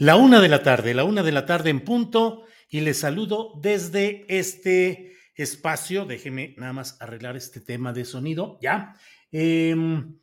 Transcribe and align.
La 0.00 0.14
una 0.14 0.40
de 0.40 0.48
la 0.48 0.62
tarde, 0.62 0.94
la 0.94 1.02
una 1.02 1.24
de 1.24 1.32
la 1.32 1.44
tarde 1.44 1.70
en 1.70 1.80
punto, 1.80 2.44
y 2.70 2.82
les 2.82 3.00
saludo 3.00 3.54
desde 3.60 4.24
este 4.28 5.14
espacio. 5.34 6.04
Déjeme 6.04 6.54
nada 6.56 6.72
más 6.72 6.96
arreglar 7.00 7.36
este 7.36 7.60
tema 7.60 7.92
de 7.92 8.04
sonido. 8.04 8.60
Ya. 8.62 8.94
Em, 9.32 10.20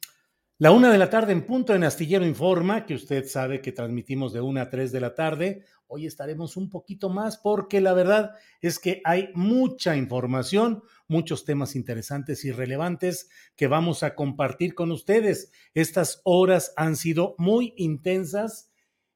la 0.59 0.71
una 0.71 0.89
de 0.89 0.97
la 0.97 1.09
tarde 1.09 1.33
en 1.33 1.45
punto 1.45 1.75
en 1.75 1.83
Astillero 1.83 2.25
Informa, 2.25 2.85
que 2.85 2.93
usted 2.93 3.25
sabe 3.25 3.59
que 3.59 3.73
transmitimos 3.73 4.31
de 4.31 4.39
una 4.39 4.61
a 4.61 4.69
tres 4.69 4.93
de 4.93 5.01
la 5.01 5.13
tarde. 5.13 5.65
Hoy 5.87 6.05
estaremos 6.05 6.55
un 6.55 6.69
poquito 6.69 7.09
más 7.09 7.35
porque 7.35 7.81
la 7.81 7.91
verdad 7.91 8.31
es 8.61 8.79
que 8.79 9.01
hay 9.03 9.27
mucha 9.33 9.97
información, 9.97 10.83
muchos 11.09 11.43
temas 11.43 11.75
interesantes 11.75 12.45
y 12.45 12.53
relevantes 12.53 13.29
que 13.57 13.67
vamos 13.67 14.03
a 14.03 14.15
compartir 14.15 14.73
con 14.73 14.93
ustedes. 14.93 15.51
Estas 15.73 16.21
horas 16.23 16.71
han 16.77 16.95
sido 16.95 17.35
muy 17.37 17.73
intensas 17.75 18.64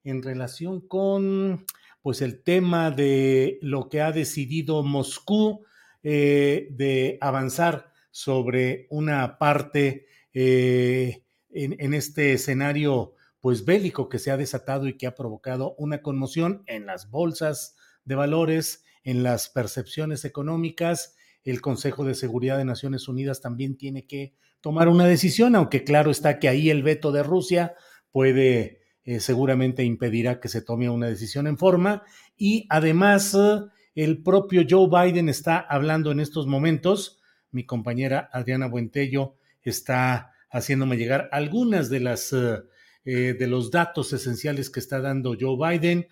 en 0.03 0.23
relación 0.23 0.81
con 0.81 1.65
pues 2.01 2.21
el 2.21 2.43
tema 2.43 2.91
de 2.91 3.59
lo 3.61 3.89
que 3.89 4.01
ha 4.01 4.11
decidido 4.11 4.83
Moscú 4.83 5.65
eh, 6.01 6.69
de 6.71 7.17
avanzar 7.21 7.91
sobre 8.11 8.87
una 8.89 9.37
parte 9.37 10.07
eh, 10.33 11.23
en, 11.49 11.75
en, 11.79 11.93
este 11.93 12.33
escenario 12.33 13.15
pues 13.41 13.65
bélico 13.65 14.09
que 14.09 14.19
se 14.19 14.31
ha 14.31 14.37
desatado 14.37 14.87
y 14.87 14.97
que 14.97 15.07
ha 15.07 15.15
provocado 15.15 15.75
una 15.77 16.01
conmoción 16.01 16.63
en 16.67 16.85
las 16.85 17.09
bolsas 17.09 17.75
de 18.05 18.15
valores, 18.15 18.83
en 19.03 19.23
las 19.23 19.49
percepciones 19.49 20.25
económicas. 20.25 21.15
El 21.43 21.61
Consejo 21.61 22.03
de 22.05 22.15
Seguridad 22.15 22.57
de 22.57 22.65
Naciones 22.65 23.07
Unidas 23.07 23.41
también 23.41 23.77
tiene 23.77 24.05
que 24.05 24.35
tomar 24.61 24.87
una 24.87 25.05
decisión, 25.05 25.55
aunque 25.55 25.83
claro 25.83 26.11
está 26.11 26.39
que 26.39 26.49
ahí 26.49 26.69
el 26.69 26.83
veto 26.83 27.11
de 27.11 27.23
Rusia 27.23 27.75
puede 28.11 28.78
eh, 29.09 29.19
seguramente 29.19 29.83
impedirá 29.83 30.39
que 30.39 30.49
se 30.49 30.61
tome 30.61 30.87
una 30.87 31.07
decisión 31.07 31.47
en 31.47 31.57
forma. 31.57 32.03
Y 32.37 32.67
además, 32.69 33.33
eh, 33.33 33.61
el 33.95 34.21
propio 34.21 34.61
Joe 34.69 34.87
Biden 34.87 35.29
está 35.29 35.57
hablando 35.57 36.11
en 36.11 36.19
estos 36.19 36.45
momentos. 36.45 37.19
Mi 37.49 37.65
compañera 37.65 38.29
Adriana 38.31 38.67
Buentello 38.67 39.33
está 39.63 40.33
haciéndome 40.51 40.95
llegar 40.95 41.27
algunas 41.31 41.89
de 41.89 42.01
las 42.01 42.33
eh, 42.33 43.33
de 43.33 43.47
los 43.47 43.71
datos 43.71 44.13
esenciales 44.13 44.69
que 44.69 44.79
está 44.79 45.01
dando 45.01 45.35
Joe 45.39 45.57
Biden. 45.57 46.07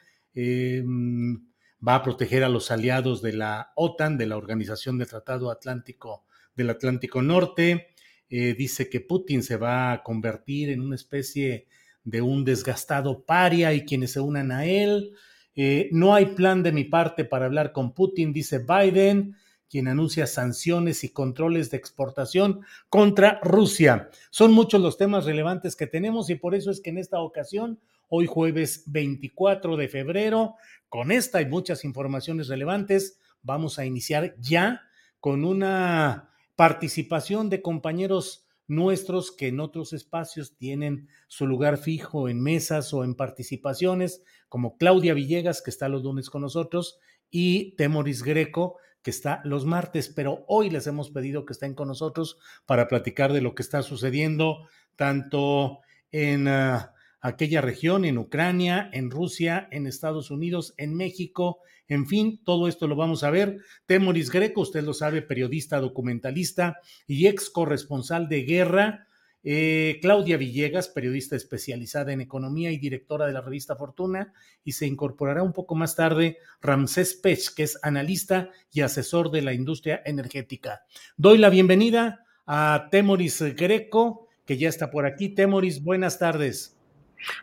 va 1.87 1.95
a 1.95 2.01
proteger 2.01 2.43
a 2.43 2.49
los 2.49 2.71
aliados 2.71 3.21
de 3.21 3.33
la 3.33 3.73
OTAN, 3.75 4.17
de 4.17 4.25
la 4.25 4.37
Organización 4.37 4.97
del 4.97 5.07
Tratado 5.07 5.51
Atlántico 5.51 6.25
del 6.55 6.71
Atlántico 6.71 7.21
Norte. 7.21 7.89
dice 8.27 8.89
que 8.89 9.01
Putin 9.01 9.43
se 9.43 9.57
va 9.57 9.91
a 9.91 10.01
convertir 10.01 10.71
en 10.71 10.81
una 10.81 10.95
especie 10.95 11.67
de 12.07 12.21
un 12.21 12.45
desgastado 12.45 13.25
paria 13.25 13.73
y 13.73 13.83
quienes 13.83 14.13
se 14.13 14.21
unan 14.21 14.53
a 14.53 14.65
él. 14.65 15.11
Eh, 15.55 15.89
no 15.91 16.15
hay 16.15 16.27
plan 16.27 16.63
de 16.63 16.71
mi 16.71 16.85
parte 16.85 17.25
para 17.25 17.47
hablar 17.47 17.73
con 17.73 17.93
Putin, 17.93 18.31
dice 18.31 18.59
Biden, 18.59 19.35
quien 19.69 19.89
anuncia 19.89 20.25
sanciones 20.25 21.03
y 21.03 21.09
controles 21.09 21.69
de 21.69 21.75
exportación 21.75 22.61
contra 22.87 23.41
Rusia. 23.43 24.09
Son 24.29 24.53
muchos 24.53 24.79
los 24.79 24.97
temas 24.97 25.25
relevantes 25.25 25.75
que 25.75 25.85
tenemos 25.85 26.29
y 26.29 26.35
por 26.35 26.55
eso 26.55 26.71
es 26.71 26.79
que 26.79 26.91
en 26.91 26.97
esta 26.97 27.19
ocasión, 27.19 27.77
hoy 28.07 28.25
jueves 28.25 28.83
24 28.85 29.75
de 29.75 29.89
febrero, 29.89 30.55
con 30.87 31.11
esta 31.11 31.41
y 31.41 31.45
muchas 31.45 31.83
informaciones 31.83 32.47
relevantes, 32.47 33.19
vamos 33.41 33.79
a 33.79 33.85
iniciar 33.85 34.33
ya 34.39 34.83
con 35.19 35.43
una 35.43 36.29
participación 36.55 37.49
de 37.49 37.61
compañeros 37.61 38.46
nuestros 38.67 39.31
que 39.31 39.47
en 39.47 39.59
otros 39.59 39.93
espacios 39.93 40.57
tienen 40.57 41.07
su 41.27 41.47
lugar 41.47 41.77
fijo 41.77 42.29
en 42.29 42.41
mesas 42.41 42.93
o 42.93 43.03
en 43.03 43.15
participaciones, 43.15 44.23
como 44.49 44.77
Claudia 44.77 45.13
Villegas, 45.13 45.61
que 45.61 45.69
está 45.69 45.89
los 45.89 46.03
lunes 46.03 46.29
con 46.29 46.41
nosotros, 46.41 46.99
y 47.29 47.75
Temoris 47.75 48.23
Greco, 48.23 48.77
que 49.01 49.11
está 49.11 49.41
los 49.45 49.65
martes, 49.65 50.09
pero 50.09 50.43
hoy 50.47 50.69
les 50.69 50.85
hemos 50.87 51.11
pedido 51.11 51.45
que 51.45 51.53
estén 51.53 51.73
con 51.73 51.87
nosotros 51.87 52.37
para 52.65 52.87
platicar 52.87 53.31
de 53.31 53.41
lo 53.41 53.55
que 53.55 53.63
está 53.63 53.81
sucediendo 53.81 54.67
tanto 54.97 55.79
en 56.11 56.47
uh, 56.47 56.79
aquella 57.21 57.61
región, 57.61 58.05
en 58.05 58.17
Ucrania, 58.17 58.89
en 58.93 59.11
Rusia, 59.11 59.67
en 59.71 59.87
Estados 59.87 60.31
Unidos, 60.31 60.73
en 60.77 60.95
México, 60.95 61.59
en 61.87 62.05
fin, 62.05 62.41
todo 62.43 62.67
esto 62.67 62.87
lo 62.87 62.95
vamos 62.95 63.23
a 63.23 63.29
ver. 63.29 63.59
Temoris 63.85 64.29
Greco, 64.29 64.61
usted 64.61 64.83
lo 64.83 64.93
sabe, 64.93 65.21
periodista, 65.21 65.79
documentalista 65.79 66.79
y 67.07 67.27
ex 67.27 67.49
corresponsal 67.49 68.27
de 68.27 68.43
guerra. 68.43 69.07
Eh, 69.43 69.99
Claudia 70.01 70.35
Villegas, 70.35 70.89
periodista 70.89 71.37
especializada 71.37 72.11
en 72.11 72.19
economía 72.19 72.71
y 72.71 72.77
directora 72.77 73.25
de 73.25 73.31
la 73.31 73.39
revista 73.39 73.77
Fortuna, 73.77 74.33
y 74.65 74.73
se 74.73 74.85
incorporará 74.85 75.43
un 75.43 75.53
poco 75.53 75.75
más 75.75 75.95
tarde 75.95 76.37
Ramsés 76.59 77.13
Pech, 77.13 77.53
que 77.53 77.63
es 77.63 77.79
analista 77.81 78.49
y 78.73 78.81
asesor 78.81 79.31
de 79.31 79.43
la 79.43 79.53
industria 79.53 80.01
energética. 80.05 80.81
Doy 81.15 81.37
la 81.37 81.49
bienvenida 81.49 82.25
a 82.45 82.89
Temoris 82.91 83.41
Greco, 83.55 84.27
que 84.45 84.57
ya 84.57 84.67
está 84.67 84.91
por 84.91 85.05
aquí. 85.05 85.29
Temoris, 85.29 85.81
buenas 85.81 86.19
tardes. 86.19 86.76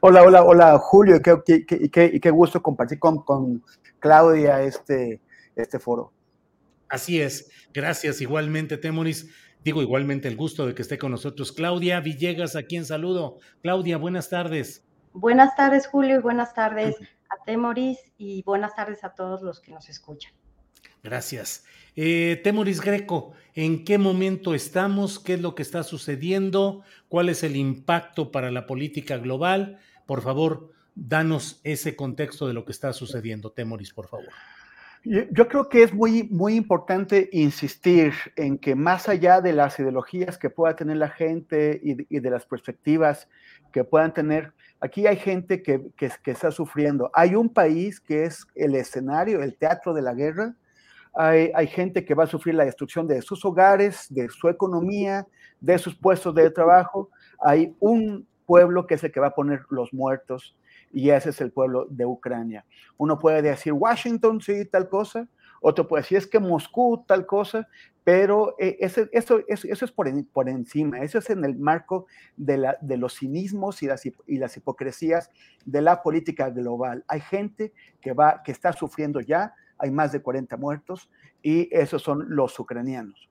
Hola, 0.01 0.23
hola, 0.23 0.45
hola, 0.45 0.79
Julio, 0.79 1.21
qué, 1.23 1.65
qué, 1.67 1.91
qué, 1.91 2.21
qué 2.21 2.31
gusto 2.31 2.63
compartir 2.63 2.99
con, 2.99 3.23
con, 3.23 3.63
Claudia 3.99 4.63
este, 4.63 5.23
este 5.57 5.79
foro. 5.79 6.13
Así 6.91 7.23
es, 7.23 7.51
gracias 7.73 8.21
igualmente, 8.21 8.77
Temoris. 8.77 9.31
Digo 9.65 9.81
igualmente 9.81 10.29
el 10.29 10.37
gusto 10.37 10.67
de 10.67 10.75
que 10.75 10.83
esté 10.83 10.99
con 10.99 11.11
nosotros 11.11 11.53
Claudia 11.53 12.01
Villegas, 12.01 12.55
a 12.55 12.65
quien 12.65 12.85
saludo. 12.85 13.39
Claudia, 13.63 13.97
buenas 13.97 14.29
tardes. 14.29 14.85
Buenas 15.15 15.57
tardes, 15.57 15.87
Julio, 15.87 16.19
y 16.19 16.21
buenas 16.21 16.53
tardes 16.53 16.97
a 17.31 17.43
Temoris 17.45 17.99
y 18.19 18.43
buenas 18.43 18.75
tardes 18.75 19.05
a 19.05 19.15
todos 19.15 19.41
los 19.41 19.61
que 19.61 19.73
nos 19.73 19.89
escuchan. 19.89 20.33
Gracias. 21.05 21.65
Eh, 21.97 22.41
Temoris 22.43 22.81
Greco, 22.81 23.35
¿en 23.55 23.85
qué 23.85 23.99
momento 23.99 24.55
estamos? 24.55 25.21
¿Qué 25.21 25.35
es 25.35 25.41
lo 25.41 25.55
que 25.55 25.63
está 25.63 25.83
sucediendo? 25.83 26.83
¿Cuál 27.09 27.29
es 27.29 27.45
el 27.45 27.55
impacto 27.55 28.33
para 28.33 28.51
la 28.51 28.67
política 28.67 29.19
global? 29.19 29.79
Por 30.07 30.23
favor, 30.23 30.73
danos 30.95 31.61
ese 31.63 31.95
contexto 31.95 32.49
de 32.49 32.55
lo 32.55 32.65
que 32.65 32.73
está 32.73 32.93
sucediendo. 32.93 33.53
Temoris, 33.53 33.93
por 33.93 34.09
favor. 34.09 34.31
Yo, 35.05 35.49
creo 35.49 35.69
que 35.69 35.83
es 35.83 35.93
muy, 35.93 36.23
muy 36.31 36.55
importante 36.55 37.29
insistir 37.31 38.15
en 38.37 38.57
que 38.57 38.75
más 38.75 39.07
allá 39.07 39.43
de 39.43 39.53
las 39.53 39.79
ideologías 39.79 40.39
que 40.39 40.49
pueda 40.49 40.75
tener 40.75 40.97
la 40.97 41.11
gente 41.11 41.79
y, 41.83 42.21
de 42.21 42.31
las 42.31 42.47
perspectivas 42.47 43.29
que 43.71 43.85
puedan 43.85 44.15
tener, 44.15 44.55
aquí 44.81 45.07
hay 45.07 45.17
gente 45.17 45.63
que, 45.63 45.91
que, 45.99 46.11
está 46.25 46.51
sufriendo. 46.51 47.11
Hay 47.13 47.35
un 47.35 47.51
país 47.51 48.01
que 48.01 48.25
es 48.25 48.47
el 48.55 48.75
escenario, 48.75 49.43
el 49.43 49.59
teatro 49.59 49.93
de 49.93 50.01
la 50.01 50.15
guerra. 50.15 50.57
Hay, 51.17 51.67
gente 51.69 52.05
que 52.05 52.15
va 52.15 52.25
a 52.25 52.27
sufrir 52.27 52.55
la 52.55 52.65
destrucción 52.65 53.07
de 53.07 53.23
sus 53.23 53.45
hogares, 53.45 54.07
de 54.11 54.29
su 54.29 54.49
economía, 54.49 55.27
de 55.61 55.79
sus 55.79 55.95
puestos 55.95 56.35
de 56.35 56.51
trabajo. 56.51 57.11
Hay 57.41 57.75
un 57.79 58.27
pueblo 58.47 58.87
que 58.87 58.95
es 58.95 59.05
el 59.05 59.13
que 59.13 59.21
va 59.21 59.29
a 59.29 59.35
poner 59.35 59.63
los 59.71 59.93
muertos 59.93 60.57
y 60.93 61.11
ese 61.11 61.31
es 61.31 61.41
el 61.41 61.53
pueblo 61.53 61.87
de 61.89 62.05
Ucrania. 62.05 62.65
Uno 62.97 63.19
puede 63.19 63.43
decir 63.43 63.73
Washington, 63.73 64.41
sí, 64.41 64.65
tal 64.65 64.89
cosa, 64.89 65.29
otro 65.61 65.89
puede 65.89 66.03
decir 66.03 66.19
es 66.19 66.27
que 66.27 66.39
Moscú, 66.39 67.05
tal 67.07 67.25
cosa, 67.25 67.67
pero 68.05 68.55
eh, 68.59 68.77
eso, 68.81 69.09
es 69.11 69.93
por, 69.93 70.09
encima, 70.49 70.99
eso 70.99 71.19
es 71.19 71.31
en 71.31 71.43
el 71.43 71.57
marco 71.57 72.07
de 72.37 72.97
los 72.99 73.19
cinismos 73.19 73.83
y 73.83 73.87
las, 73.87 74.05
y 74.05 74.37
las, 74.37 74.57
hipocresías 74.59 75.31
de 75.65 75.81
la 75.81 76.03
política 76.03 76.51
global. 76.51 77.03
Hay 77.09 77.21
gente 77.23 77.73
que, 78.03 78.13
va, 78.13 78.43
que 78.45 78.53
está 78.53 78.75
sufriendo 78.75 79.21
ya, 79.21 79.55
hay 79.79 79.91
más 79.91 80.13
de 80.13 80.23
40 80.23 80.57
muertos 80.57 81.11
y 81.43 81.69
esos 81.75 82.03
son 82.03 82.25
los 82.29 82.59
ucranianos. 82.59 83.29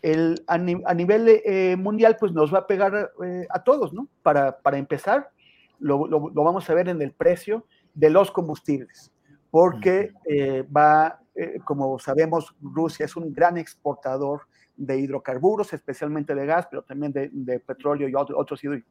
El, 0.00 0.44
a, 0.46 0.58
nivel 0.58 1.42
eh, 1.44 1.76
mundial, 1.76 2.16
pues 2.20 2.32
nos 2.32 2.54
va 2.54 2.60
a 2.60 2.66
pegar 2.66 3.10
eh, 3.24 3.46
a 3.50 3.64
todos, 3.64 3.92
¿no? 3.92 4.08
Para, 4.22 4.58
para 4.58 4.78
empezar, 4.78 5.32
lo, 5.80 6.08
vamos 6.08 6.68
a 6.68 6.74
ver 6.74 6.88
en 6.88 7.00
el 7.02 7.12
precio 7.12 7.64
de 7.94 8.10
los 8.10 8.30
combustibles, 8.30 9.12
porque 9.50 10.12
eh, 10.24 10.62
va, 10.62 11.20
eh, 11.34 11.58
como 11.64 11.98
sabemos, 11.98 12.54
Rusia 12.60 13.06
es 13.06 13.16
un 13.16 13.32
gran 13.32 13.58
exportador 13.58 14.42
de 14.76 14.98
hidrocarburos, 14.98 15.72
especialmente 15.72 16.34
de 16.34 16.46
gas, 16.46 16.66
pero 16.70 16.82
también 16.82 17.12
de, 17.12 17.60
petróleo 17.60 18.08
y 18.08 18.14
otros 18.14 18.62
hidrocarburos, 18.62 18.88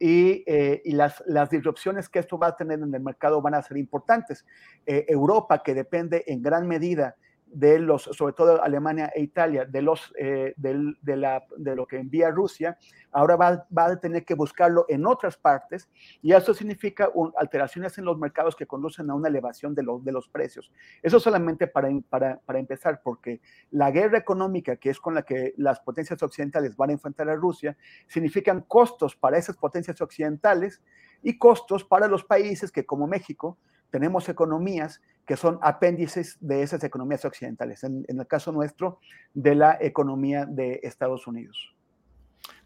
y, 0.00 0.44
eh, 0.46 0.82
y, 0.84 0.92
las, 0.92 1.22
las 1.26 1.50
disrupciones 1.50 2.08
que 2.08 2.18
esto 2.18 2.38
va 2.38 2.48
a 2.48 2.56
tener 2.56 2.80
en 2.80 2.94
el 2.94 3.00
mercado 3.00 3.40
van 3.40 3.54
a 3.54 3.62
ser 3.62 3.76
importantes. 3.76 4.44
Europa, 4.86 5.62
que 5.62 5.74
depende 5.74 6.24
en 6.26 6.42
gran 6.42 6.66
medida 6.66 7.16
de 7.54 7.78
los, 7.78 8.02
sobre 8.02 8.32
todo 8.32 8.62
Alemania 8.62 9.12
e 9.14 9.22
Italia, 9.22 9.64
de, 9.64 9.80
los, 9.80 10.12
eh, 10.18 10.54
de, 10.56 10.94
de 11.02 11.76
lo 11.76 11.86
que 11.86 11.98
envía 11.98 12.30
Rusia, 12.30 12.76
ahora 13.12 13.36
va, 13.36 13.66
va, 13.76 13.86
a 13.86 14.00
tener 14.00 14.24
que 14.24 14.34
buscarlo 14.34 14.86
en 14.88 15.06
otras 15.06 15.36
partes 15.36 15.88
y 16.20 16.32
eso 16.32 16.52
significa 16.52 17.10
alteraciones 17.38 17.96
en 17.96 18.06
los 18.06 18.18
mercados 18.18 18.56
que 18.56 18.66
conducen 18.66 19.08
a 19.08 19.14
una 19.14 19.28
elevación 19.28 19.72
de, 19.72 19.84
los 19.84 20.04
de 20.04 20.10
los 20.10 20.28
precios. 20.28 20.72
Eso 21.00 21.20
solamente 21.20 21.68
para, 21.68 21.88
para, 22.08 22.40
para, 22.40 22.58
empezar, 22.58 23.00
porque 23.04 23.40
la 23.70 23.92
guerra 23.92 24.18
económica, 24.18 24.76
que 24.76 24.90
es 24.90 24.98
con 24.98 25.14
la 25.14 25.22
que 25.22 25.54
las 25.56 25.78
potencias 25.78 26.20
occidentales 26.24 26.76
van 26.76 26.90
a 26.90 26.94
enfrentar 26.94 27.28
a 27.30 27.36
Rusia, 27.36 27.76
significan 28.08 28.62
costos 28.62 29.14
para 29.14 29.38
esas 29.38 29.56
potencias 29.56 30.00
occidentales 30.00 30.82
y 31.22 31.38
costos 31.38 31.84
para 31.84 32.08
los 32.08 32.24
países 32.24 32.72
que 32.72 32.84
como 32.84 33.06
México 33.06 33.58
tenemos 33.90 34.28
economías 34.28 35.00
que 35.26 35.36
son 35.36 35.58
apéndices 35.62 36.36
de 36.40 36.62
esas 36.62 36.84
economías 36.84 37.24
occidentales, 37.24 37.82
en, 37.84 38.04
el 38.08 38.26
caso 38.26 38.52
nuestro, 38.52 39.00
de 39.32 39.54
la 39.54 39.78
economía 39.80 40.46
de 40.46 40.80
Estados 40.82 41.26
Unidos. 41.26 41.74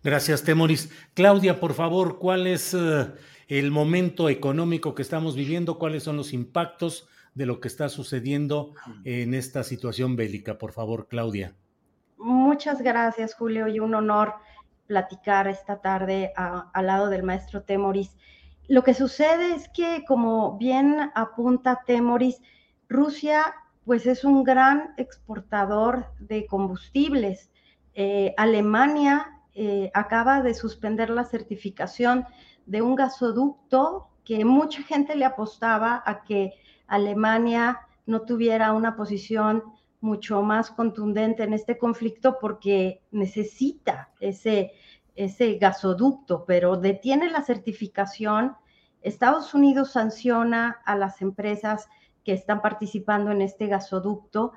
Gracias, 0.03 0.43
Temoris. 0.43 0.91
Claudia, 1.15 1.61
por 1.61 1.75
favor, 1.75 2.19
¿cuál 2.19 2.47
es 2.47 2.75
eh, 2.75 3.13
el 3.49 3.71
momento 3.71 4.29
económico 4.29 4.95
que 4.95 5.03
estamos 5.03 5.37
viviendo? 5.37 5.79
¿Cuáles 5.79 6.03
son 6.03 6.17
los 6.17 6.33
impactos 6.33 7.09
de 7.35 7.47
lo 7.47 7.61
que 7.61 7.69
está 7.69 7.89
sucediendo 7.89 8.75
en 9.05 9.35
esta 9.35 9.63
situación 9.63 10.17
bélica? 10.17 10.59
Por 10.59 10.73
favor, 10.73 11.07
Claudia. 11.09 11.55
Muchas 12.17 12.83
gracias, 12.83 13.35
Julio, 13.35 13.69
y 13.69 13.79
un 13.79 13.95
honor 13.95 14.35
platicar 14.89 15.47
esta 15.47 15.81
tarde 15.81 16.33
al 16.35 16.87
lado 16.87 17.09
del 17.09 17.23
maestro 17.23 17.63
Temoris. 17.63 18.17
Lo 18.69 18.85
que 18.85 18.95
sucede 18.95 19.55
es 19.55 19.69
que, 19.71 20.05
como 20.07 20.59
bien 20.59 21.11
apunta 21.15 21.83
Temoris, 21.87 22.41
Rusia 22.89 23.55
pues 23.85 24.05
es 24.05 24.23
un 24.23 24.45
gran 24.45 24.93
exportador 24.99 26.13
de 26.19 26.47
combustibles. 26.47 27.51
Eh, 27.95 28.35
Alemania 28.37 29.41
eh, 29.55 29.91
acaba 29.95 30.43
de 30.43 30.53
suspender 30.53 31.09
la 31.09 31.25
certificación 31.25 32.27
de 32.67 32.83
un 32.83 32.95
gasoducto 32.95 34.11
que 34.27 34.45
mucha 34.45 34.83
gente 34.83 35.17
le 35.17 35.25
apostaba 35.25 36.03
a 36.05 36.23
que 36.23 36.53
Alemania 36.87 37.81
no 38.05 38.21
tuviera 38.21 38.75
una 38.75 38.95
posición 38.95 39.65
mucho 40.01 40.43
más 40.43 40.71
contundente 40.71 41.43
en 41.45 41.55
este 41.55 41.79
conflicto 41.79 42.37
porque 42.39 43.01
necesita 43.11 44.11
ese, 44.21 44.73
ese 45.19 45.55
gasoducto, 45.55 46.45
pero 46.47 46.77
detiene 46.77 47.29
la 47.29 47.43
certificación. 47.43 48.57
Estados 49.03 49.53
Unidos 49.53 49.93
sanciona 49.93 50.81
a 50.85 50.97
las 50.97 51.21
empresas 51.21 51.89
que 52.25 52.33
están 52.33 52.63
participando 52.63 53.33
en 53.33 53.43
este 53.43 53.67
gasoducto 53.67 54.53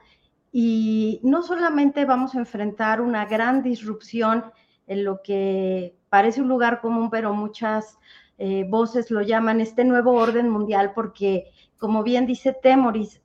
y 0.52 1.20
no 1.24 1.42
solamente 1.42 2.06
vamos 2.06 2.36
a 2.36 2.40
enfrentar 2.40 3.02
una 3.02 3.26
gran 3.26 3.64
disrupción 3.64 4.46
en 4.86 5.04
lo 5.04 5.22
que 5.24 5.96
parece 6.10 6.42
un 6.42 6.50
lugar 6.50 6.80
común, 6.80 7.10
pero 7.10 7.34
muchas 7.34 7.98
eh, 8.38 8.66
voces 8.70 9.10
lo 9.10 9.22
llaman 9.22 9.62
este 9.62 9.84
nuevo 9.84 10.12
orden 10.12 10.50
mundial, 10.50 10.92
porque 10.94 11.52
como 11.78 12.04
bien 12.04 12.28
dice 12.28 12.54
Temoris, 12.54 13.22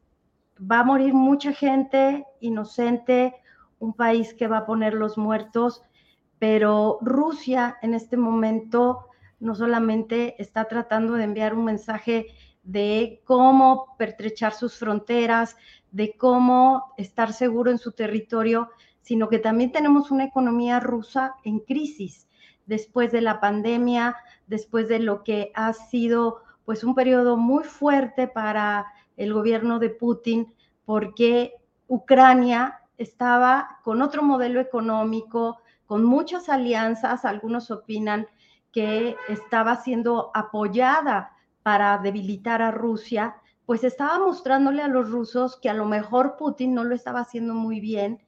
va 0.58 0.80
a 0.80 0.84
morir 0.84 1.12
mucha 1.12 1.52
gente 1.52 2.24
inocente, 2.40 3.34
un 3.78 3.92
país 3.92 4.32
que 4.32 4.46
va 4.46 4.58
a 4.58 4.66
poner 4.66 4.94
los 4.94 5.18
muertos 5.18 5.82
pero 6.48 6.98
Rusia 7.00 7.76
en 7.82 7.92
este 7.92 8.16
momento 8.16 9.08
no 9.40 9.56
solamente 9.56 10.40
está 10.40 10.66
tratando 10.66 11.14
de 11.14 11.24
enviar 11.24 11.54
un 11.54 11.64
mensaje 11.64 12.28
de 12.62 13.20
cómo 13.24 13.96
pertrechar 13.98 14.52
sus 14.52 14.78
fronteras, 14.78 15.56
de 15.90 16.16
cómo 16.16 16.92
estar 16.98 17.32
seguro 17.32 17.72
en 17.72 17.78
su 17.78 17.90
territorio, 17.90 18.70
sino 19.00 19.28
que 19.28 19.40
también 19.40 19.72
tenemos 19.72 20.12
una 20.12 20.22
economía 20.22 20.78
rusa 20.78 21.34
en 21.42 21.58
crisis 21.58 22.28
después 22.64 23.10
de 23.10 23.22
la 23.22 23.40
pandemia, 23.40 24.14
después 24.46 24.86
de 24.86 25.00
lo 25.00 25.24
que 25.24 25.50
ha 25.52 25.72
sido 25.72 26.42
pues 26.64 26.84
un 26.84 26.94
periodo 26.94 27.36
muy 27.36 27.64
fuerte 27.64 28.28
para 28.28 28.86
el 29.16 29.34
gobierno 29.34 29.80
de 29.80 29.90
Putin, 29.90 30.54
porque 30.84 31.54
Ucrania 31.88 32.82
estaba 32.98 33.80
con 33.82 34.00
otro 34.00 34.22
modelo 34.22 34.60
económico, 34.60 35.58
con 35.86 36.04
muchas 36.04 36.48
alianzas, 36.48 37.24
algunos 37.24 37.70
opinan 37.70 38.26
que 38.72 39.16
estaba 39.28 39.76
siendo 39.76 40.30
apoyada 40.34 41.32
para 41.62 41.98
debilitar 41.98 42.62
a 42.62 42.70
Rusia, 42.70 43.36
pues 43.64 43.82
estaba 43.84 44.18
mostrándole 44.18 44.82
a 44.82 44.88
los 44.88 45.10
rusos 45.10 45.58
que 45.60 45.68
a 45.68 45.74
lo 45.74 45.86
mejor 45.86 46.36
Putin 46.36 46.74
no 46.74 46.84
lo 46.84 46.94
estaba 46.94 47.20
haciendo 47.20 47.54
muy 47.54 47.80
bien. 47.80 48.22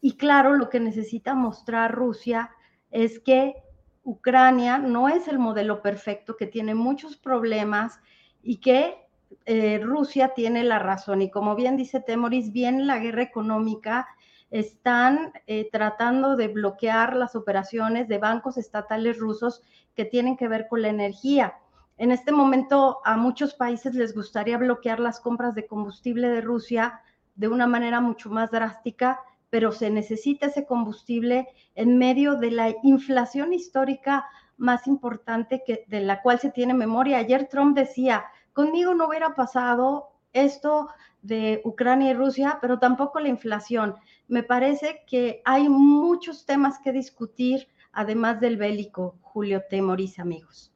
Y 0.00 0.16
claro, 0.16 0.54
lo 0.54 0.70
que 0.70 0.80
necesita 0.80 1.34
mostrar 1.34 1.94
Rusia 1.94 2.50
es 2.90 3.20
que 3.20 3.54
Ucrania 4.02 4.78
no 4.78 5.08
es 5.08 5.28
el 5.28 5.38
modelo 5.38 5.82
perfecto, 5.82 6.36
que 6.36 6.46
tiene 6.46 6.74
muchos 6.74 7.16
problemas 7.16 8.00
y 8.42 8.56
que 8.56 8.96
eh, 9.46 9.78
Rusia 9.78 10.32
tiene 10.34 10.64
la 10.64 10.78
razón. 10.78 11.22
Y 11.22 11.30
como 11.30 11.54
bien 11.54 11.76
dice 11.76 12.00
Temoris, 12.00 12.52
bien 12.52 12.86
la 12.86 12.98
guerra 12.98 13.22
económica 13.22 14.08
están 14.50 15.32
eh, 15.46 15.68
tratando 15.70 16.36
de 16.36 16.48
bloquear 16.48 17.16
las 17.16 17.36
operaciones 17.36 18.08
de 18.08 18.18
bancos 18.18 18.56
estatales 18.56 19.18
rusos 19.18 19.62
que 19.94 20.04
tienen 20.04 20.36
que 20.36 20.48
ver 20.48 20.66
con 20.68 20.82
la 20.82 20.88
energía. 20.88 21.54
En 21.96 22.10
este 22.10 22.32
momento 22.32 22.98
a 23.04 23.16
muchos 23.16 23.54
países 23.54 23.94
les 23.94 24.14
gustaría 24.14 24.58
bloquear 24.58 25.00
las 25.00 25.20
compras 25.20 25.54
de 25.54 25.66
combustible 25.66 26.28
de 26.30 26.40
Rusia 26.40 27.00
de 27.34 27.48
una 27.48 27.66
manera 27.66 28.00
mucho 28.00 28.30
más 28.30 28.50
drástica, 28.50 29.20
pero 29.50 29.72
se 29.72 29.90
necesita 29.90 30.46
ese 30.46 30.66
combustible 30.66 31.48
en 31.74 31.98
medio 31.98 32.36
de 32.36 32.50
la 32.50 32.74
inflación 32.82 33.52
histórica 33.52 34.26
más 34.56 34.86
importante 34.86 35.62
que, 35.66 35.84
de 35.88 36.00
la 36.00 36.22
cual 36.22 36.38
se 36.38 36.50
tiene 36.50 36.74
memoria. 36.74 37.18
Ayer 37.18 37.48
Trump 37.48 37.76
decía, 37.76 38.24
conmigo 38.52 38.94
no 38.94 39.08
hubiera 39.08 39.34
pasado 39.34 40.10
esto 40.32 40.88
de 41.22 41.60
Ucrania 41.64 42.10
y 42.10 42.14
Rusia, 42.14 42.58
pero 42.60 42.78
tampoco 42.78 43.20
la 43.20 43.28
inflación. 43.28 43.96
Me 44.30 44.44
parece 44.44 45.02
que 45.08 45.42
hay 45.44 45.68
muchos 45.68 46.46
temas 46.46 46.78
que 46.84 46.92
discutir, 46.92 47.66
además 47.90 48.40
del 48.40 48.56
bélico, 48.56 49.18
Julio 49.22 49.64
Temoris, 49.68 50.20
amigos. 50.20 50.72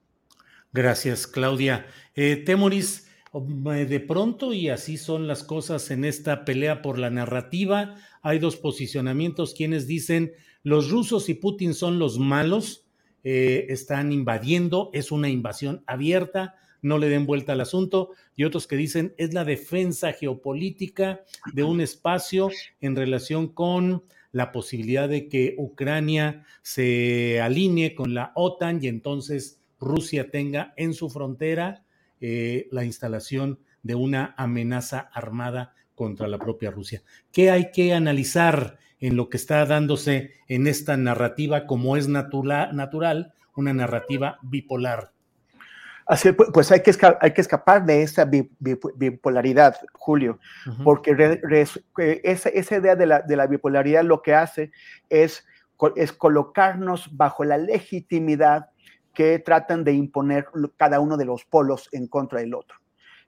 Gracias, 0.72 1.28
Claudia. 1.28 1.86
Eh, 2.16 2.42
Temoris, 2.44 3.08
eh, 3.32 3.86
de 3.86 4.00
pronto, 4.00 4.52
y 4.52 4.70
así 4.70 4.96
son 4.96 5.28
las 5.28 5.44
cosas 5.44 5.92
en 5.92 6.04
esta 6.04 6.44
pelea 6.44 6.82
por 6.82 6.98
la 6.98 7.10
narrativa, 7.10 7.94
hay 8.22 8.40
dos 8.40 8.56
posicionamientos, 8.56 9.54
quienes 9.54 9.86
dicen 9.86 10.32
los 10.64 10.90
rusos 10.90 11.28
y 11.28 11.34
Putin 11.34 11.74
son 11.74 12.00
los 12.00 12.18
malos, 12.18 12.88
eh, 13.22 13.66
están 13.68 14.10
invadiendo, 14.10 14.90
es 14.92 15.12
una 15.12 15.28
invasión 15.28 15.84
abierta, 15.86 16.56
no 16.84 16.98
le 16.98 17.08
den 17.08 17.26
vuelta 17.26 17.52
al 17.54 17.62
asunto, 17.62 18.10
y 18.36 18.44
otros 18.44 18.66
que 18.66 18.76
dicen 18.76 19.14
es 19.16 19.32
la 19.32 19.44
defensa 19.44 20.12
geopolítica 20.12 21.22
de 21.52 21.64
un 21.64 21.80
espacio 21.80 22.50
en 22.80 22.94
relación 22.94 23.48
con 23.48 24.04
la 24.32 24.52
posibilidad 24.52 25.08
de 25.08 25.28
que 25.28 25.54
Ucrania 25.58 26.44
se 26.60 27.40
alinee 27.40 27.94
con 27.94 28.14
la 28.14 28.32
OTAN 28.34 28.82
y 28.82 28.88
entonces 28.88 29.60
Rusia 29.80 30.30
tenga 30.30 30.74
en 30.76 30.92
su 30.92 31.08
frontera 31.08 31.84
eh, 32.20 32.68
la 32.70 32.84
instalación 32.84 33.60
de 33.82 33.94
una 33.94 34.34
amenaza 34.36 35.08
armada 35.12 35.74
contra 35.94 36.28
la 36.28 36.38
propia 36.38 36.70
Rusia. 36.70 37.02
¿Qué 37.32 37.50
hay 37.50 37.70
que 37.70 37.94
analizar 37.94 38.78
en 39.00 39.16
lo 39.16 39.30
que 39.30 39.36
está 39.36 39.64
dándose 39.64 40.32
en 40.48 40.66
esta 40.66 40.96
narrativa 40.96 41.66
como 41.66 41.96
es 41.96 42.08
natural, 42.08 43.32
una 43.54 43.72
narrativa 43.72 44.38
bipolar? 44.42 45.13
Así, 46.06 46.32
pues 46.32 46.70
hay 46.70 46.82
que, 46.82 46.92
hay 47.20 47.32
que 47.32 47.40
escapar 47.40 47.84
de 47.84 48.02
esa 48.02 48.24
bipolaridad, 48.26 49.76
Julio, 49.92 50.38
porque 50.82 51.40
esa, 52.22 52.48
esa, 52.50 52.76
idea 52.76 52.94
de 52.94 53.06
la, 53.06 53.22
de 53.22 53.36
la, 53.36 53.46
bipolaridad 53.46 54.04
lo 54.04 54.20
que 54.20 54.34
hace 54.34 54.70
es, 55.08 55.46
es 55.96 56.12
colocarnos 56.12 57.16
bajo 57.16 57.44
la 57.44 57.56
legitimidad 57.56 58.70
que 59.14 59.38
tratan 59.38 59.84
de 59.84 59.92
imponer 59.92 60.46
cada 60.76 61.00
uno 61.00 61.16
de 61.16 61.24
los 61.24 61.44
polos 61.44 61.88
en 61.92 62.06
contra 62.06 62.40
del 62.40 62.54
otro 62.54 62.76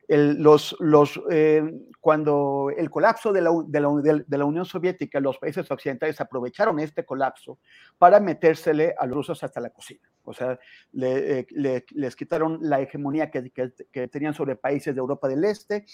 los, 0.09 0.76
los, 0.78 1.21
eh, 1.30 1.64
cuando 2.00 2.71
el 2.76 2.90
colapso 2.90 3.33
de 3.33 3.40
la, 3.40 3.50
de, 3.66 3.80
la, 3.80 4.25
de 4.26 4.38
la, 4.38 4.45
Unión 4.45 4.64
Soviética, 4.64 5.18
los 5.21 5.38
países 5.38 5.68
occidentales 5.71 6.21
aprovecharon 6.21 6.78
este 6.78 7.04
colapso 7.04 7.59
para 7.99 8.21
metérsele 8.21 8.95
a 8.97 9.06
los 9.06 9.16
rusos 9.16 9.42
hasta 9.42 9.61
la 9.61 9.71
cocina. 9.71 10.09
O 10.26 10.33
sea, 10.33 10.59
eh, 11.00 11.47
les 11.50 12.16
quitaron 12.16 12.59
la 12.61 12.80
hegemonía 12.80 13.30
que, 13.30 13.50
que, 13.50 14.09
tenían 14.09 14.35
sobre 14.35 14.56
países 14.56 14.95
de 14.95 15.00
Europa 15.00 15.28
del 15.28 15.45
Este, 15.45 15.87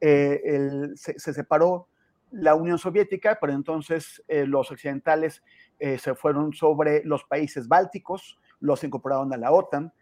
eh, 0.00 0.88
se, 0.94 1.18
se, 1.18 1.34
separó 1.34 1.88
la 2.30 2.54
Unión 2.54 2.78
Soviética, 2.78 3.38
pero 3.40 3.52
entonces 3.52 4.22
los 4.28 4.70
occidentales 4.70 5.42
se 5.78 6.14
fueron 6.14 6.52
sobre 6.52 7.02
los 7.04 7.24
países 7.24 7.66
bálticos, 7.66 8.38
los 8.60 8.84
incorporaron 8.84 9.32
a 9.32 9.36
la 9.36 9.50
OTAN, 9.50 9.92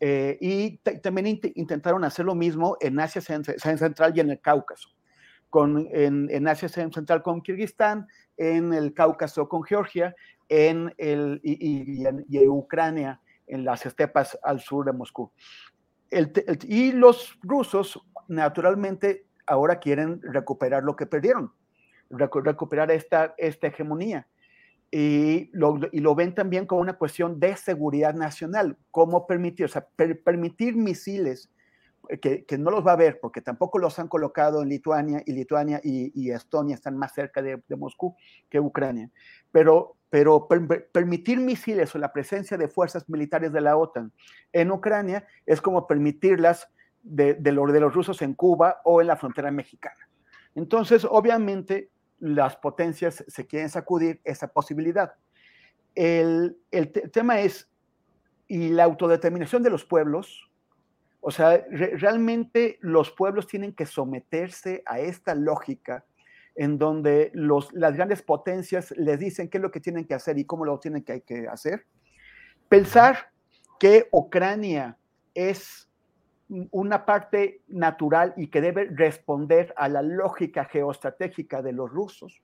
eh, 0.00 0.38
y 0.40 0.78
también 1.00 1.40
intentaron 1.54 2.04
hacer 2.04 2.24
lo 2.24 2.34
mismo 2.34 2.76
en 2.80 3.00
Asia 3.00 3.20
Central 3.20 4.12
y 4.14 4.20
en 4.20 4.30
el 4.30 4.40
Cáucaso. 4.40 4.90
Con, 5.50 5.88
en, 5.90 6.46
Asia 6.46 6.68
Central 6.68 7.22
con 7.22 7.40
Kirguistán, 7.40 8.06
en 8.36 8.74
el 8.74 8.92
Cáucaso 8.92 9.48
con 9.48 9.64
Georgia, 9.64 10.14
en 10.48 10.94
el, 10.98 11.40
y, 11.42 12.04
en, 12.06 12.48
Ucrania, 12.48 13.20
en 13.48 13.64
las 13.64 13.86
estepas 13.86 14.38
al 14.42 14.60
sur 14.60 14.84
de 14.84 14.92
Moscú. 14.92 15.32
y 16.62 16.92
los 16.92 17.38
rusos, 17.42 18.00
naturalmente, 18.28 19.26
ahora 19.46 19.78
quieren 19.78 20.20
recuperar 20.22 20.82
lo 20.82 20.96
que 20.96 21.06
perdieron, 21.06 21.52
recuperar 22.10 22.90
esta, 22.90 23.34
esta 23.38 23.66
hegemonía 23.66 24.26
y 24.90 25.50
lo, 25.52 25.78
y 25.92 26.00
lo, 26.00 26.14
ven 26.14 26.34
también 26.34 26.64
como 26.66 26.80
una 26.80 26.94
cuestión 26.94 27.38
de 27.38 27.56
seguridad 27.56 28.14
nacional, 28.14 28.76
cómo 28.90 29.26
permitir, 29.26 29.66
o 29.66 29.68
sea, 29.68 29.86
permitir 29.96 30.76
misiles 30.76 31.50
eh, 32.08 32.18
que, 32.18 32.44
que, 32.44 32.56
no 32.56 32.70
los 32.70 32.86
va 32.86 32.92
a 32.92 32.96
ver, 32.96 33.20
porque 33.20 33.42
tampoco 33.42 33.78
los 33.78 33.98
han 33.98 34.08
colocado 34.08 34.62
en 34.62 34.70
Lituania, 34.70 35.22
y 35.26 35.32
Lituania 35.32 35.80
y, 35.84 36.10
y 36.14 36.30
Estonia 36.30 36.74
están 36.74 36.96
más 36.96 37.12
cerca 37.12 37.42
de, 37.42 37.62
de, 37.68 37.76
Moscú 37.76 38.16
que 38.48 38.60
Ucrania, 38.60 39.10
pero, 39.52 39.97
pero 40.10 40.48
per, 40.48 40.88
permitir 40.90 41.38
misiles 41.38 41.94
o 41.94 41.98
la 41.98 42.12
presencia 42.12 42.56
de 42.56 42.68
fuerzas 42.68 43.08
militares 43.08 43.52
de 43.52 43.60
la 43.60 43.76
OTAN 43.76 44.12
en 44.52 44.70
Ucrania 44.70 45.26
es 45.46 45.60
como 45.60 45.86
permitirlas 45.86 46.68
de, 47.02 47.38
los, 47.52 47.94
rusos 47.94 48.22
en 48.22 48.34
Cuba 48.34 48.80
o 48.84 49.00
en 49.00 49.06
la 49.06 49.16
frontera 49.16 49.50
mexicana. 49.50 50.08
Entonces, 50.54 51.06
obviamente, 51.08 51.90
las 52.18 52.56
potencias 52.56 53.24
se 53.26 53.46
quieren 53.46 53.70
sacudir 53.70 54.20
esa 54.24 54.48
posibilidad. 54.48 55.14
El, 55.94 56.58
el 56.70 56.90
tema 56.90 57.40
es, 57.40 57.68
y 58.46 58.70
la 58.70 58.84
autodeterminación 58.84 59.62
de 59.62 59.70
los 59.70 59.84
pueblos, 59.84 60.50
o 61.20 61.30
sea, 61.30 61.64
re 61.70 61.96
realmente 61.96 62.78
los 62.80 63.10
pueblos 63.10 63.46
tienen 63.46 63.72
que 63.72 63.86
someterse 63.86 64.82
a 64.86 65.00
esta 65.00 65.34
lógica 65.34 66.04
en 66.58 66.76
donde 66.76 67.30
las 67.34 67.94
grandes 67.94 68.20
potencias 68.20 68.90
les 68.96 69.20
dicen 69.20 69.48
qué 69.48 69.58
es 69.58 69.62
lo 69.62 69.70
que 69.70 69.78
tienen 69.78 70.04
que 70.04 70.14
hacer 70.14 70.38
y 70.38 70.44
cómo 70.44 70.64
lo 70.64 70.80
tienen 70.80 71.04
que, 71.04 71.46
hacer. 71.48 71.86
Pensar 72.68 73.30
que 73.78 74.08
Ucrania 74.10 74.98
es 75.34 75.88
una 76.72 77.06
parte 77.06 77.62
natural 77.68 78.34
y 78.36 78.48
que 78.48 78.60
debe 78.60 78.86
responder 78.86 79.72
a 79.76 79.88
la 79.88 80.02
lógica 80.02 80.64
geoestratégica 80.64 81.62
de 81.62 81.72
los 81.72 81.90
rusos, 81.90 82.42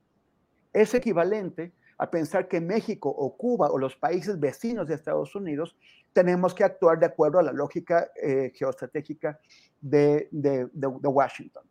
es 0.73 0.95
equivalente 0.95 1.73
a 1.99 2.09
pensar 2.09 2.47
que 2.47 2.61
México 2.61 3.09
o 3.09 3.37
Cuba 3.37 3.69
o 3.73 3.79
los 3.79 3.97
países 3.97 4.39
vecinos 4.39 4.87
de 4.87 4.95
Estados 4.95 5.35
Unidos 5.35 5.77
tenemos 6.13 6.55
que 6.55 6.63
actuar 6.63 7.01
de 7.01 7.07
acuerdo 7.07 7.41
a 7.41 7.43
la 7.43 7.53
lógica 7.53 8.13
eh, 8.15 8.53
geoestratégica 8.55 9.41
de 9.81 10.29
Washington. 10.73 11.65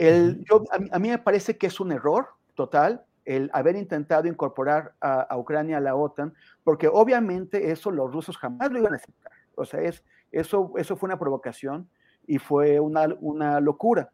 El, 0.00 0.42
yo, 0.48 0.64
a, 0.72 0.96
a, 0.96 0.98
mí 0.98 1.10
me 1.10 1.18
parece 1.18 1.58
que 1.58 1.66
es 1.66 1.78
un 1.78 1.92
error 1.92 2.28
total 2.54 3.04
el 3.26 3.50
haber 3.52 3.76
intentado 3.76 4.26
incorporar 4.26 4.94
a, 5.00 5.20
a 5.20 5.36
Ucrania 5.36 5.76
a 5.76 5.80
la 5.80 5.94
OTAN, 5.94 6.32
porque 6.64 6.88
obviamente 6.88 7.70
eso 7.70 7.90
los 7.90 8.10
rusos 8.10 8.38
jamás 8.38 8.72
lo 8.72 8.78
iban 8.78 8.94
a 8.94 8.96
aceptar. 8.96 9.32
O 9.56 9.64
sea, 9.66 9.82
es, 9.82 10.02
eso, 10.32 10.72
eso 10.78 10.96
fue 10.96 11.08
una 11.08 11.18
provocación 11.18 11.86
y 12.26 12.38
fue 12.38 12.80
una, 12.80 13.08
una 13.20 13.60
locura. 13.60 14.10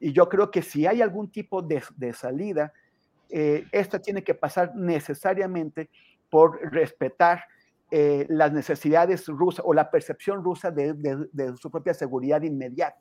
Y 0.00 0.12
yo 0.12 0.28
creo 0.28 0.50
que 0.50 0.60
si 0.60 0.86
hay 0.86 1.00
algún 1.00 1.30
tipo 1.30 1.62
de, 1.62 1.82
de 1.96 2.12
salida, 2.12 2.72
eh, 3.30 3.64
esta 3.72 4.00
tiene 4.00 4.22
que 4.22 4.34
pasar 4.34 4.76
necesariamente 4.76 5.88
por 6.28 6.60
respetar 6.70 7.44
eh, 7.90 8.26
las 8.28 8.52
necesidades 8.52 9.26
rusas 9.28 9.64
o 9.66 9.72
la 9.72 9.90
percepción 9.90 10.44
rusa 10.44 10.70
de, 10.70 10.92
de, 10.92 11.26
de 11.32 11.56
su 11.56 11.70
propia 11.70 11.94
seguridad 11.94 12.42
inmediata. 12.42 13.00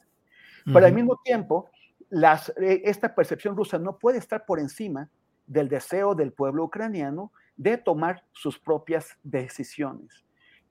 Uh 0.65 0.69
-huh. 0.69 0.73
Pero 0.73 0.85
al 0.85 0.93
mismo 0.93 1.19
tiempo, 1.23 1.69
las, 2.11 2.49
eh, 2.57 2.81
esta 2.85 3.15
percepción 3.15 3.55
rusa 3.55 3.79
no 3.79 3.97
puede 3.97 4.19
estar 4.19 4.45
por 4.45 4.59
encima 4.59 5.09
del 5.47 5.69
deseo 5.69 6.13
del 6.13 6.33
pueblo 6.33 6.65
ucraniano 6.65 7.31
de 7.55 7.77
tomar 7.77 8.23
sus 8.33 8.59
propias 8.59 9.17
decisiones. 9.23 10.23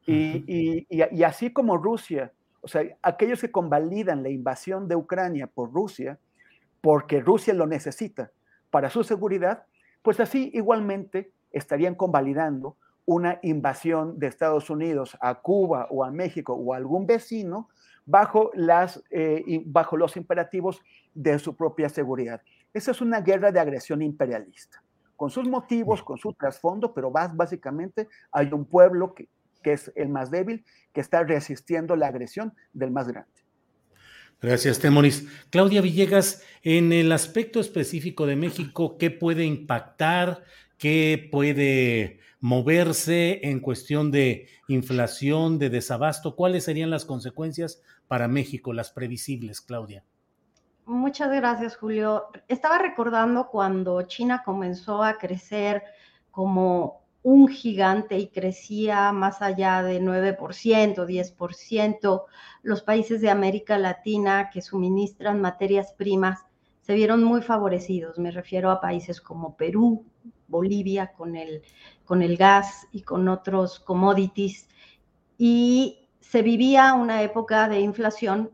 Y, 0.07 0.45
y, 0.47 0.87
y, 0.89 1.23
así 1.23 1.53
como 1.53 1.77
Rusia, 1.77 2.33
o 2.63 2.69
sea, 2.69 2.83
aquellos 3.03 3.41
que 3.41 3.51
convalidan 3.51 4.23
la 4.23 4.29
invasión 4.29 4.89
de 4.89 4.97
Ucrania 4.97 5.47
por 5.47 5.73
Rusia, 5.73 6.19
porque 6.81 7.21
Rusia 7.21 7.55
lo 7.55 7.67
necesita 7.67 8.33
para 8.71 8.91
su 8.91 9.05
seguridad, 9.05 9.65
pues 10.03 10.19
así 10.21 10.51
igualmente 10.55 11.33
estarían 11.53 11.95
convalidando 11.95 12.77
una 13.07 13.39
invasión 13.43 14.19
de 14.19 14.27
Estados 14.27 14.71
Unidos 14.71 15.17
a 15.21 15.41
Cuba 15.41 15.87
o 15.91 16.05
a 16.05 16.11
México 16.11 16.55
o 16.55 16.75
a 16.75 16.77
algún 16.77 17.07
vecino 17.07 17.69
bajo, 18.07 18.51
las, 18.55 19.03
eh, 19.11 19.63
bajo 19.67 19.97
los 19.97 20.17
imperativos 20.17 20.81
de 21.15 21.39
su 21.39 21.57
propia 21.57 21.89
seguridad. 21.89 22.43
Esa 22.73 22.91
es 22.93 23.01
una 23.01 23.21
guerra 23.21 23.53
de 23.53 23.61
agresión 23.61 24.03
imperialista, 24.03 24.83
con 25.17 25.31
sus 25.31 25.49
motivos, 25.49 26.03
con 26.03 26.19
su 26.19 26.33
trasfondo, 26.33 26.95
pero 26.95 27.11
básicamente 27.11 28.09
hay 28.33 28.53
un 28.53 28.65
pueblo 28.65 29.15
que, 29.15 29.29
que 29.63 29.73
es 29.73 29.93
el 29.97 30.09
más 30.09 30.31
débil, 30.31 30.65
que 30.93 31.01
está 31.01 31.23
resistiendo 31.25 31.97
la 31.97 32.09
agresión 32.09 32.55
del 32.73 32.91
más 32.91 33.09
grande. 33.09 33.31
Gracias, 34.41 34.79
Temoris. 34.79 35.29
Claudia 35.51 35.83
Villegas, 35.83 36.43
en 36.63 36.93
el 36.93 37.13
aspecto 37.13 37.61
específico 37.61 38.25
de 38.25 38.37
México, 38.37 38.97
¿qué 38.97 39.11
puede 39.11 39.45
impactar? 39.45 40.45
¿Qué 40.79 41.29
puede 41.31 42.21
moverse 42.41 43.41
en 43.47 43.61
cuestión 43.61 44.11
de 44.11 44.49
inflación, 44.69 45.59
de 45.59 45.71
desabasto? 45.71 46.35
¿Cuáles 46.35 46.65
serían 46.65 46.91
las 46.91 47.05
consecuencias 47.05 47.83
para 48.09 48.29
México, 48.29 48.73
las 48.73 48.91
previsibles, 48.91 49.61
Claudia? 49.61 50.05
Muchas 50.87 51.31
gracias, 51.31 51.77
Julio. 51.77 52.25
Estaba 52.49 52.79
recordando 52.79 53.49
cuando 53.49 54.03
China 54.03 54.43
comenzó 54.45 55.05
a 55.05 55.19
crecer 55.19 55.85
como 56.31 57.05
un 57.23 57.49
gigante 57.49 58.19
y 58.19 58.29
crecía 58.29 59.13
más 59.13 59.43
allá 59.43 59.83
de 59.83 60.01
9%, 60.01 60.37
10%. 61.07 62.25
Los 62.63 62.83
países 62.83 63.21
de 63.21 63.31
América 63.31 63.79
Latina 63.79 64.51
que 64.53 64.63
suministran 64.63 65.41
materias 65.41 65.93
primas 65.93 66.41
se 66.81 66.95
vieron 66.95 67.23
muy 67.23 67.43
favorecidos. 67.43 68.19
Me 68.19 68.31
refiero 68.31 68.71
a 68.71 68.81
países 68.81 69.21
como 69.21 69.57
Perú, 69.57 70.07
Bolivia, 70.51 71.13
con 71.13 71.37
el, 71.37 71.63
con 72.05 72.23
el 72.23 72.37
gas 72.37 72.87
y 72.93 73.03
con 73.03 73.29
otros 73.29 73.81
commodities. 73.81 74.69
Y 75.39 76.09
se 76.21 76.43
vivía 76.43 76.93
una 76.95 77.23
época 77.23 77.69
de 77.69 77.81
inflación 77.81 78.51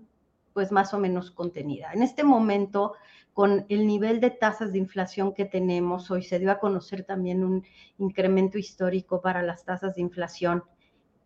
pues 0.53 0.73
más 0.73 0.95
o 0.95 0.99
menos 0.99 1.31
contenida. 1.31 1.93
En 1.93 2.03
este 2.03 2.25
momento 2.25 2.95
con 3.35 3.67
el 3.69 3.87
nivel 3.87 4.19
de 4.21 4.31
tasas 4.31 4.73
de 4.73 4.79
inflación 4.79 5.35
que 5.35 5.45
tenemos, 5.45 6.11
hoy 6.11 6.23
se 6.23 6.39
dio 6.39 6.51
a 6.51 6.59
conocer 6.59 7.05
también 7.05 7.45
un 7.45 7.63
incremento 7.99 8.57
histórico 8.57 9.21
para 9.21 9.43
las 9.43 9.63
tasas 9.67 9.95
de 9.95 10.01
inflación. 10.01 10.65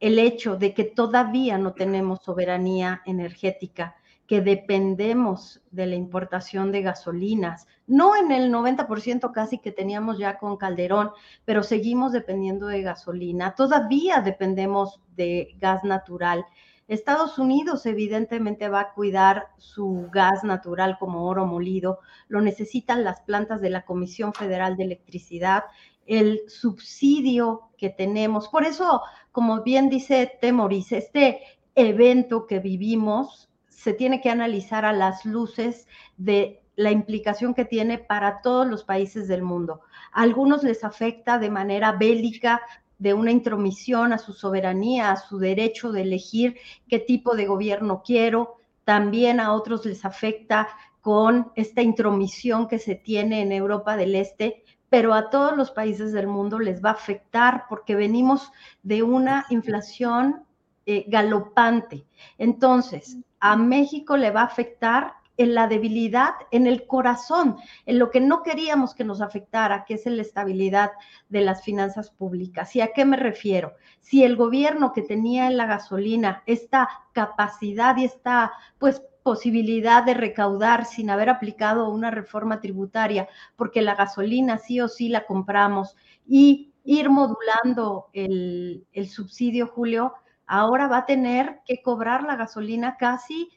el 0.00 0.18
hecho 0.18 0.56
de 0.56 0.72
que 0.74 0.84
todavía 0.84 1.58
no 1.58 1.74
tenemos 1.74 2.22
soberanía 2.24 3.02
energética, 3.04 3.94
que 4.30 4.40
dependemos 4.40 5.60
de 5.72 5.86
la 5.86 5.96
importación 5.96 6.70
de 6.70 6.82
gasolinas, 6.82 7.66
no 7.88 8.14
en 8.14 8.30
el 8.30 8.52
90% 8.52 9.32
casi 9.32 9.58
que 9.58 9.72
teníamos 9.72 10.18
ya 10.18 10.38
con 10.38 10.56
Calderón, 10.56 11.10
pero 11.44 11.64
seguimos 11.64 12.12
dependiendo 12.12 12.68
de 12.68 12.82
gasolina, 12.82 13.56
todavía 13.56 14.20
dependemos 14.20 15.00
de 15.16 15.56
gas 15.58 15.82
natural. 15.82 16.44
Estados 16.86 17.40
Unidos 17.40 17.86
evidentemente 17.86 18.68
va 18.68 18.82
a 18.82 18.92
cuidar 18.92 19.48
su 19.58 20.06
gas 20.12 20.44
natural 20.44 20.96
como 21.00 21.26
oro 21.26 21.44
molido, 21.44 21.98
lo 22.28 22.40
necesitan 22.40 23.02
las 23.02 23.22
plantas 23.22 23.60
de 23.60 23.70
la 23.70 23.84
Comisión 23.84 24.32
Federal 24.32 24.76
de 24.76 24.84
Electricidad, 24.84 25.64
el 26.06 26.42
subsidio 26.46 27.70
que 27.76 27.90
tenemos. 27.90 28.46
Por 28.46 28.62
eso, 28.62 29.02
como 29.32 29.64
bien 29.64 29.88
dice 29.88 30.38
Temoris, 30.40 30.92
este 30.92 31.40
evento 31.74 32.46
que 32.46 32.60
vivimos 32.60 33.49
se 33.80 33.94
tiene 33.94 34.20
que 34.20 34.28
analizar 34.28 34.84
a 34.84 34.92
las 34.92 35.24
luces 35.24 35.88
de 36.18 36.60
la 36.76 36.90
implicación 36.90 37.54
que 37.54 37.64
tiene 37.64 37.96
para 37.96 38.42
todos 38.42 38.66
los 38.66 38.84
países 38.84 39.26
del 39.26 39.42
mundo. 39.42 39.80
A 40.12 40.20
algunos 40.20 40.62
les 40.62 40.84
afecta 40.84 41.38
de 41.38 41.48
manera 41.48 41.92
bélica 41.92 42.60
de 42.98 43.14
una 43.14 43.30
intromisión 43.30 44.12
a 44.12 44.18
su 44.18 44.34
soberanía, 44.34 45.10
a 45.10 45.16
su 45.16 45.38
derecho 45.38 45.92
de 45.92 46.02
elegir 46.02 46.58
qué 46.88 46.98
tipo 46.98 47.34
de 47.34 47.46
gobierno 47.46 48.02
quiero. 48.04 48.58
También 48.84 49.40
a 49.40 49.54
otros 49.54 49.86
les 49.86 50.04
afecta 50.04 50.68
con 51.00 51.50
esta 51.56 51.80
intromisión 51.80 52.68
que 52.68 52.78
se 52.78 52.96
tiene 52.96 53.40
en 53.40 53.50
Europa 53.50 53.96
del 53.96 54.14
Este, 54.14 54.62
pero 54.90 55.14
a 55.14 55.30
todos 55.30 55.56
los 55.56 55.70
países 55.70 56.12
del 56.12 56.26
mundo 56.26 56.58
les 56.58 56.84
va 56.84 56.90
a 56.90 57.00
afectar 57.00 57.64
porque 57.66 57.94
venimos 57.94 58.52
de 58.82 59.02
una 59.02 59.46
inflación 59.48 60.44
eh, 60.84 61.06
galopante. 61.08 62.04
Entonces, 62.36 63.16
a 63.40 63.56
México 63.56 64.16
le 64.16 64.30
va 64.30 64.42
a 64.42 64.44
afectar 64.44 65.14
en 65.40 65.54
la 65.54 65.68
debilidad, 65.68 66.34
en 66.50 66.66
el 66.66 66.86
corazón, 66.86 67.56
en 67.86 67.98
lo 67.98 68.10
que 68.10 68.20
no 68.20 68.42
queríamos 68.42 68.94
que 68.94 69.04
nos 69.04 69.22
afectara, 69.22 69.86
que 69.86 69.94
es 69.94 70.04
la 70.04 70.20
estabilidad 70.20 70.90
de 71.30 71.40
las 71.40 71.64
finanzas 71.64 72.10
públicas. 72.10 72.76
¿Y 72.76 72.82
a 72.82 72.92
qué 72.92 73.06
me 73.06 73.16
refiero? 73.16 73.72
Si 74.00 74.22
el 74.22 74.36
gobierno 74.36 74.92
que 74.92 75.00
tenía 75.00 75.46
en 75.46 75.56
la 75.56 75.64
gasolina 75.64 76.42
esta 76.44 76.90
capacidad 77.12 77.96
y 77.96 78.04
esta 78.04 78.52
pues 78.78 79.02
posibilidad 79.22 80.04
de 80.04 80.12
recaudar 80.12 80.84
sin 80.84 81.08
haber 81.08 81.30
aplicado 81.30 81.88
una 81.88 82.10
reforma 82.10 82.60
tributaria, 82.60 83.26
porque 83.56 83.80
la 83.80 83.94
gasolina 83.94 84.58
sí 84.58 84.82
o 84.82 84.88
sí 84.88 85.08
la 85.08 85.24
compramos 85.24 85.96
y 86.26 86.74
ir 86.84 87.08
modulando 87.08 88.08
el, 88.12 88.86
el 88.92 89.08
subsidio, 89.08 89.66
Julio, 89.66 90.14
ahora 90.50 90.88
va 90.88 90.98
a 90.98 91.06
tener 91.06 91.60
que 91.64 91.80
cobrar 91.80 92.24
la 92.24 92.34
gasolina 92.34 92.96
casi 92.98 93.48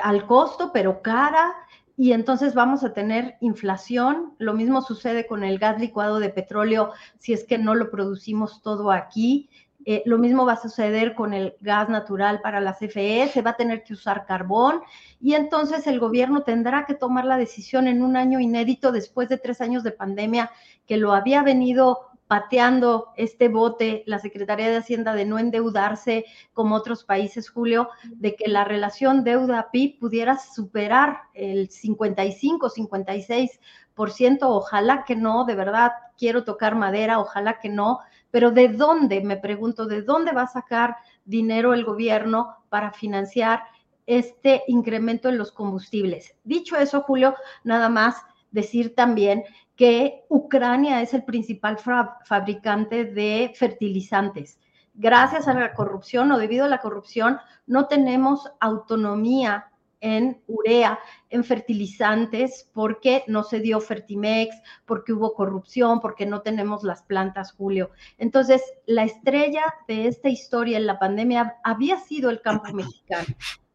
al 0.00 0.26
costo, 0.26 0.70
pero 0.72 1.02
cara, 1.02 1.52
y 1.96 2.12
entonces 2.12 2.54
vamos 2.54 2.84
a 2.84 2.92
tener 2.92 3.36
inflación. 3.40 4.34
Lo 4.38 4.54
mismo 4.54 4.80
sucede 4.80 5.26
con 5.26 5.42
el 5.42 5.58
gas 5.58 5.80
licuado 5.80 6.20
de 6.20 6.30
petróleo 6.30 6.92
si 7.18 7.32
es 7.32 7.42
que 7.44 7.58
no 7.58 7.74
lo 7.74 7.90
producimos 7.90 8.62
todo 8.62 8.92
aquí. 8.92 9.50
Eh, 9.84 10.02
lo 10.06 10.18
mismo 10.18 10.46
va 10.46 10.52
a 10.52 10.62
suceder 10.62 11.14
con 11.16 11.34
el 11.34 11.56
gas 11.60 11.88
natural 11.88 12.40
para 12.42 12.60
la 12.60 12.74
CFE, 12.74 13.28
se 13.32 13.42
va 13.42 13.50
a 13.50 13.56
tener 13.56 13.82
que 13.82 13.94
usar 13.94 14.26
carbón 14.26 14.82
y 15.20 15.34
entonces 15.34 15.86
el 15.86 15.98
gobierno 15.98 16.42
tendrá 16.42 16.84
que 16.84 16.94
tomar 16.94 17.24
la 17.24 17.38
decisión 17.38 17.88
en 17.88 18.02
un 18.02 18.14
año 18.14 18.40
inédito 18.40 18.92
después 18.92 19.30
de 19.30 19.38
tres 19.38 19.62
años 19.62 19.82
de 19.82 19.92
pandemia 19.92 20.50
que 20.86 20.98
lo 20.98 21.14
había 21.14 21.42
venido 21.42 22.09
pateando 22.30 23.08
este 23.16 23.48
bote 23.48 24.04
la 24.06 24.20
Secretaría 24.20 24.68
de 24.68 24.76
Hacienda 24.76 25.14
de 25.14 25.24
no 25.24 25.40
endeudarse 25.40 26.26
como 26.52 26.76
otros 26.76 27.02
países, 27.02 27.50
Julio, 27.50 27.88
de 28.04 28.36
que 28.36 28.46
la 28.46 28.62
relación 28.62 29.24
deuda-PIB 29.24 29.98
pudiera 29.98 30.38
superar 30.38 31.22
el 31.34 31.70
55, 31.70 32.70
56%, 32.70 34.38
ojalá 34.42 35.04
que 35.04 35.16
no, 35.16 35.44
de 35.44 35.56
verdad 35.56 35.90
quiero 36.16 36.44
tocar 36.44 36.76
madera, 36.76 37.18
ojalá 37.18 37.58
que 37.58 37.68
no, 37.68 37.98
pero 38.30 38.52
¿de 38.52 38.68
dónde, 38.68 39.22
me 39.22 39.36
pregunto, 39.36 39.86
de 39.86 40.02
dónde 40.02 40.30
va 40.30 40.42
a 40.42 40.46
sacar 40.46 40.98
dinero 41.24 41.74
el 41.74 41.84
gobierno 41.84 42.58
para 42.68 42.92
financiar 42.92 43.64
este 44.06 44.62
incremento 44.68 45.28
en 45.28 45.36
los 45.36 45.50
combustibles? 45.50 46.36
Dicho 46.44 46.76
eso, 46.76 47.00
Julio, 47.00 47.34
nada 47.64 47.88
más 47.88 48.22
decir 48.50 48.94
también 48.94 49.44
que 49.76 50.24
Ucrania 50.28 51.02
es 51.02 51.14
el 51.14 51.24
principal 51.24 51.78
fabricante 52.24 53.04
de 53.04 53.52
fertilizantes. 53.56 54.58
Gracias 54.94 55.48
a 55.48 55.54
la 55.54 55.72
corrupción 55.72 56.30
o 56.32 56.38
debido 56.38 56.66
a 56.66 56.68
la 56.68 56.80
corrupción, 56.80 57.38
no 57.66 57.86
tenemos 57.86 58.50
autonomía 58.60 59.70
en 60.00 60.42
urea, 60.46 60.98
en 61.28 61.44
fertilizantes, 61.44 62.68
porque 62.72 63.22
no 63.26 63.42
se 63.42 63.60
dio 63.60 63.80
Fertimex, 63.80 64.56
porque 64.86 65.12
hubo 65.12 65.34
corrupción, 65.34 66.00
porque 66.00 66.26
no 66.26 66.40
tenemos 66.40 66.82
las 66.82 67.02
plantas, 67.02 67.52
Julio. 67.52 67.90
Entonces, 68.18 68.62
la 68.86 69.04
estrella 69.04 69.62
de 69.86 70.08
esta 70.08 70.28
historia 70.28 70.78
en 70.78 70.86
la 70.86 70.98
pandemia 70.98 71.56
había 71.62 71.98
sido 71.98 72.30
el 72.30 72.40
campo 72.40 72.72
mexicano. 72.72 73.26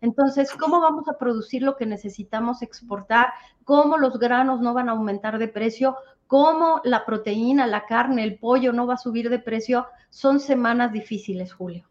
Entonces, 0.05 0.51
¿cómo 0.51 0.79
vamos 0.81 1.07
a 1.07 1.17
producir 1.17 1.63
lo 1.63 1.75
que 1.75 1.87
necesitamos 1.87 2.61
exportar? 2.61 3.29
¿Cómo 3.63 3.97
los 3.97 4.19
granos 4.19 4.61
no 4.61 4.75
van 4.75 4.87
a 4.87 4.91
aumentar 4.91 5.39
de 5.39 5.47
precio? 5.47 5.95
¿Cómo 6.27 6.79
la 6.83 7.07
proteína, 7.07 7.65
la 7.65 7.87
carne, 7.87 8.23
el 8.23 8.37
pollo 8.37 8.71
no 8.71 8.85
va 8.85 8.93
a 8.93 8.97
subir 8.97 9.31
de 9.31 9.39
precio? 9.39 9.87
Son 10.11 10.39
semanas 10.39 10.93
difíciles, 10.93 11.53
Julio. 11.53 11.89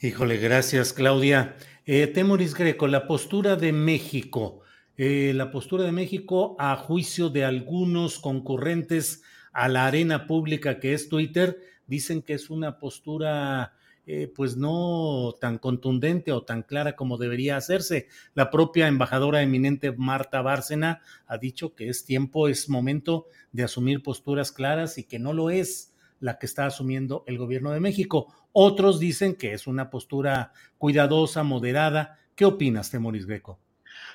Híjole, 0.00 0.36
gracias, 0.36 0.92
Claudia. 0.92 1.56
Eh, 1.86 2.08
Temoris 2.08 2.54
Greco, 2.54 2.86
la 2.86 3.06
postura 3.06 3.56
de 3.56 3.72
México, 3.72 4.60
eh, 4.98 5.32
la 5.34 5.50
postura 5.50 5.84
de 5.84 5.92
México 5.92 6.56
a 6.58 6.76
juicio 6.76 7.30
de 7.30 7.46
algunos 7.46 8.18
concurrentes 8.18 9.22
a 9.54 9.68
la 9.68 9.86
arena 9.86 10.26
pública 10.26 10.78
que 10.78 10.92
es 10.92 11.08
Twitter, 11.08 11.58
dicen 11.86 12.20
que 12.20 12.34
es 12.34 12.50
una 12.50 12.78
postura 12.78 13.72
eh, 14.10 14.32
pues 14.34 14.56
no 14.56 15.34
tan 15.38 15.58
contundente 15.58 16.32
o 16.32 16.42
tan 16.42 16.62
clara 16.62 16.96
como 16.96 17.18
debería 17.18 17.58
hacerse. 17.58 18.08
La 18.32 18.50
propia 18.50 18.88
embajadora 18.88 19.42
eminente 19.42 19.92
Marta 19.92 20.40
Bárcena 20.40 21.02
ha 21.26 21.36
dicho 21.36 21.74
que 21.74 21.90
es 21.90 22.06
tiempo, 22.06 22.48
es 22.48 22.70
momento 22.70 23.26
de 23.52 23.64
asumir 23.64 24.02
posturas 24.02 24.50
claras 24.50 24.96
y 24.96 25.04
que 25.04 25.18
no 25.18 25.34
lo 25.34 25.50
es 25.50 25.92
la 26.20 26.38
que 26.38 26.46
está 26.46 26.64
asumiendo 26.64 27.22
el 27.26 27.36
gobierno 27.36 27.70
de 27.70 27.80
México. 27.80 28.32
Otros 28.52 28.98
dicen 28.98 29.34
que 29.34 29.52
es 29.52 29.66
una 29.66 29.90
postura 29.90 30.54
cuidadosa, 30.78 31.42
moderada. 31.42 32.16
¿Qué 32.34 32.46
opinas, 32.46 32.90
Temoris 32.90 33.26
Greco? 33.26 33.60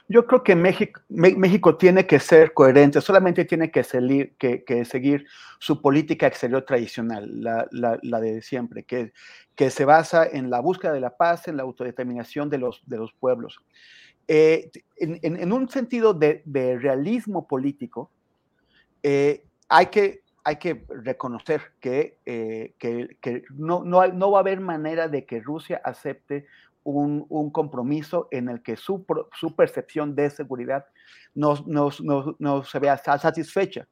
Yo 0.10 0.28
creo 0.28 0.44
que 0.44 0.56
México, 0.56 1.02
México, 1.10 1.78
tiene 1.78 2.06
que 2.06 2.20
ser 2.20 2.54
coherente, 2.54 3.00
solamente 3.00 3.46
tiene 3.46 3.72
que, 3.72 3.84
que, 4.38 4.86
seguir 4.86 5.26
su 5.60 5.82
política 5.82 6.28
exterior 6.28 6.64
tradicional, 6.64 7.42
la, 7.42 7.68
la, 7.72 8.20
de 8.20 8.42
siempre, 8.42 8.84
que, 8.84 9.14
que, 9.56 9.70
se 9.70 9.86
basa 9.86 10.28
en 10.28 10.50
la 10.50 10.60
búsqueda 10.60 10.92
de 10.92 11.00
la 11.00 11.16
paz, 11.16 11.48
en 11.48 11.56
la 11.56 11.64
autodeterminación 11.64 12.50
de 12.50 12.58
los, 12.58 12.84
de 12.86 12.98
los 12.98 13.14
pueblos. 13.14 13.60
Eh, 14.28 14.72
en, 14.98 15.20
en, 15.22 15.54
un 15.54 15.70
sentido 15.70 16.14
de, 16.14 16.42
de 16.46 16.78
realismo 16.78 17.48
político, 17.48 18.12
eh, 19.04 19.46
hay, 19.70 19.86
que, 19.86 20.22
hay 20.44 20.58
que 20.58 20.86
reconocer 20.90 21.62
que, 21.80 22.18
eh, 22.26 22.74
que 22.78 23.44
no, 23.52 23.84
no, 23.86 24.06
no, 24.08 24.32
va 24.32 24.40
a 24.40 24.42
haber 24.42 24.60
manera 24.60 25.08
de 25.08 25.26
que 25.26 25.40
Rusia 25.40 25.82
acepte 25.84 26.46
un, 26.84 27.52
compromiso 27.52 28.28
en 28.32 28.50
el 28.50 28.62
que 28.62 28.76
su, 28.76 29.06
percepción 29.56 30.16
de 30.16 30.30
seguridad 30.30 30.86
no, 31.34 31.56
no, 31.66 32.64
se 32.64 32.80
vea 32.80 32.98
satisfecha 32.98 33.88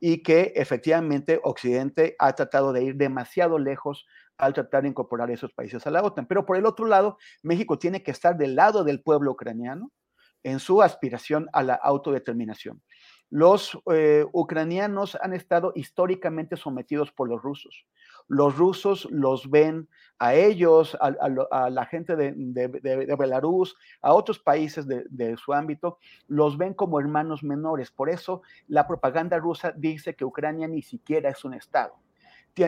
y 0.00 0.22
que 0.22 0.52
efectivamente 0.56 1.40
Occidente 1.42 2.16
ha 2.18 2.32
tratado 2.34 2.72
de 2.72 2.84
ir 2.84 2.96
demasiado 2.96 3.58
lejos 3.58 4.06
al 4.38 4.54
tratar 4.54 4.82
de 4.82 4.88
incorporar 4.88 5.30
esos 5.30 5.52
países 5.52 5.86
a 5.86 5.90
la 5.90 6.02
OTAN. 6.02 6.26
Pero 6.26 6.46
por 6.46 6.56
el 6.56 6.64
otro 6.64 6.86
lado, 6.86 7.18
México 7.42 7.78
tiene 7.78 8.02
que 8.02 8.10
estar 8.10 8.36
del 8.36 8.56
lado 8.56 8.84
del 8.84 9.02
pueblo 9.02 9.32
ucraniano 9.32 9.92
en 10.42 10.58
su 10.58 10.80
aspiración 10.80 11.48
a 11.52 11.62
la 11.62 11.74
autodeterminación. 11.74 12.80
Los 13.30 13.78
eh, 13.92 14.26
ucranianos 14.32 15.16
han 15.22 15.32
estado 15.32 15.72
históricamente 15.76 16.56
sometidos 16.56 17.12
por 17.12 17.28
los 17.28 17.40
rusos. 17.40 17.86
Los 18.26 18.56
rusos 18.56 19.08
los 19.10 19.48
ven 19.48 19.88
a 20.18 20.34
ellos, 20.34 20.96
a, 21.00 21.70
la 21.70 21.86
gente 21.86 22.14
de, 22.16 23.16
Belarus, 23.16 23.76
a 24.02 24.12
otros 24.12 24.38
países 24.38 24.86
de, 24.86 25.36
su 25.36 25.52
ámbito, 25.52 25.98
los 26.26 26.58
ven 26.58 26.74
como 26.74 27.00
hermanos 27.00 27.42
menores. 27.42 27.90
Por 27.90 28.10
eso 28.10 28.42
la 28.68 28.86
propaganda 28.86 29.38
rusa 29.38 29.72
dice 29.76 30.14
que 30.14 30.24
Ucrania 30.24 30.68
ni 30.68 30.82
siquiera 30.82 31.30
es 31.30 31.44
un 31.44 31.54
Estado. 31.54 31.94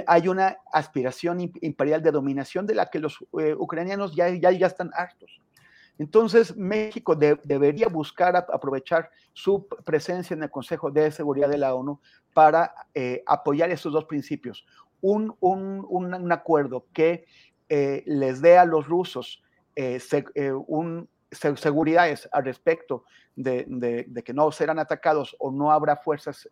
Hay 0.07 0.29
una 0.29 0.57
aspiración 0.72 1.40
imperial 1.61 2.03
de 2.03 2.12
dominación 2.12 2.66
de 2.66 2.75
la 2.75 2.87
que 2.87 3.01
los 3.01 3.18
eh, 3.38 3.55
ucranianos 3.55 4.14
ya, 4.14 4.29
ya, 4.31 4.51
ya 4.53 4.66
están 4.68 4.90
hartos. 4.94 5.40
Entonces, 5.98 6.57
México 6.57 7.14
debería 7.14 7.88
buscar 7.88 8.35
aprovechar 8.37 9.11
su 9.33 9.66
presencia 9.85 10.35
en 10.35 10.42
el 10.42 10.50
Consejo 10.50 10.90
de 10.90 11.11
Seguridad 11.11 11.48
de 11.48 11.59
la 11.59 11.74
ONU 11.74 12.00
para 12.33 12.74
eh, 12.94 13.22
apoyar 13.26 13.70
esos 13.70 13.92
dos 13.92 14.07
principios. 14.07 14.64
Un, 15.00 15.35
un, 15.40 15.87
un, 15.88 16.33
acuerdo 16.33 16.87
que 16.92 17.26
eh, 17.68 18.02
les 18.07 18.40
dé 18.40 18.57
a 18.57 18.64
los 18.64 18.87
rusos 18.87 19.42
eh, 19.76 20.00
un, 20.66 21.09
seguridades 21.31 22.28
al 22.33 22.44
respecto 22.44 23.05
de, 23.35 24.22
que 24.24 24.33
no 24.33 24.52
serán 24.52 24.78
atacados 24.78 25.37
o 25.38 25.50
no 25.50 25.72
habrá 25.72 25.96
fuerzas 25.96 26.48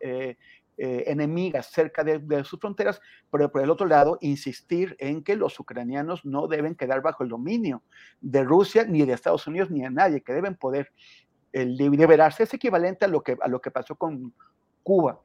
enemigas 0.83 1.67
cerca 1.67 2.03
de, 2.03 2.43
sus 2.43 2.59
fronteras, 2.59 2.99
pero 3.29 3.51
por 3.51 3.61
el 3.61 3.69
otro 3.69 3.85
lado, 3.85 4.17
insistir 4.21 4.95
en 4.99 5.23
que 5.23 5.35
los 5.35 5.59
ucranianos 5.59 6.25
no 6.25 6.47
deben 6.47 6.75
quedar 6.75 7.01
bajo 7.01 7.23
el 7.23 7.29
dominio 7.29 7.83
de 8.19 8.43
Rusia, 8.43 8.85
ni 8.85 9.05
de 9.05 9.13
Estados 9.13 9.45
Unidos, 9.47 9.69
ni 9.69 9.81
de 9.81 9.91
nadie, 9.91 10.21
que 10.21 10.33
deben 10.33 10.55
poder 10.55 10.91
liberarse. 11.53 12.43
Es 12.43 12.53
equivalente 12.53 13.05
a 13.05 13.07
lo 13.07 13.21
que, 13.21 13.37
a 13.39 13.47
lo 13.47 13.61
que 13.61 13.71
pasó 13.71 13.95
con 13.95 14.33
Cuba. 14.83 15.21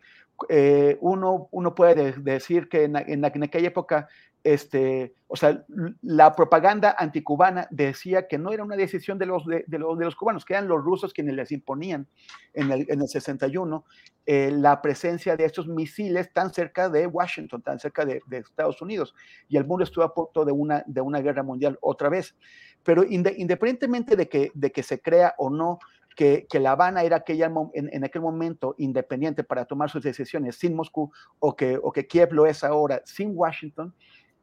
Eh, 0.49 0.99
uno, 1.01 1.49
uno 1.51 1.75
puede 1.75 2.13
decir 2.13 2.69
que 2.69 2.85
en, 2.85 3.25
aquella 3.25 3.69
época, 3.69 4.09
este, 4.47 5.13
o 5.27 5.35
sea, 5.35 5.65
la 6.03 6.37
propaganda 6.37 6.95
anticubana 6.97 7.67
decía 7.73 8.29
que 8.29 8.39
no 8.39 8.53
era 8.53 8.63
una 8.63 8.77
decisión 8.77 9.19
de 9.19 9.27
los, 9.27 9.45
de, 9.45 9.65
los, 9.67 9.99
de 9.99 10.05
los 10.05 10.15
cubanos, 10.15 10.45
que 10.45 10.55
eran 10.55 10.69
los 10.69 10.85
rusos 10.85 11.13
quienes 11.13 11.35
les 11.35 11.51
imponían 11.51 12.07
en 12.55 12.71
el, 12.71 12.87
en 12.89 13.01
el 13.01 13.09
61 13.09 13.85
eh, 14.25 14.53
la 14.53 14.81
presencia 14.81 15.37
de 15.37 15.45
estos 15.45 15.67
misiles 15.67 16.33
tan 16.33 16.55
cerca 16.55 16.89
de 16.89 17.09
Washington, 17.09 17.61
tan 17.61 17.81
cerca 17.81 18.05
de, 18.05 18.23
de, 18.29 18.39
Estados 18.39 18.81
Unidos, 18.81 19.17
y 19.49 19.57
el 19.57 19.67
mundo 19.67 19.83
estuvo 19.83 20.05
a 20.05 20.15
punto 20.15 20.45
de 20.45 20.53
una, 20.53 20.85
de 20.87 21.01
una 21.01 21.21
guerra 21.21 21.43
mundial 21.43 21.77
otra 21.81 22.09
vez. 22.09 22.37
Pero 22.85 23.03
independientemente 23.03 24.15
de 24.15 24.29
que, 24.29 24.53
de 24.55 24.71
que 24.71 24.85
se 24.85 25.01
crea 25.01 25.35
o 25.39 25.51
no 25.51 25.81
que, 26.17 26.47
La 26.59 26.73
Habana 26.73 27.03
era 27.03 27.17
aquella, 27.17 27.53
en, 27.75 28.05
aquel 28.05 28.23
momento 28.23 28.75
independiente 28.79 29.45
para 29.45 29.67
tomar 29.67 29.91
sus 29.91 30.03
decisiones 30.03 30.57
sin 30.57 30.75
Moscú 30.75 31.13
o 31.39 31.55
que, 31.55 31.79
o 31.81 31.93
que 31.93 32.07
Kiev 32.07 32.33
lo 32.33 32.47
es 32.47 32.65
ahora 32.65 33.03
sin 33.05 33.33
Washington, 33.35 33.95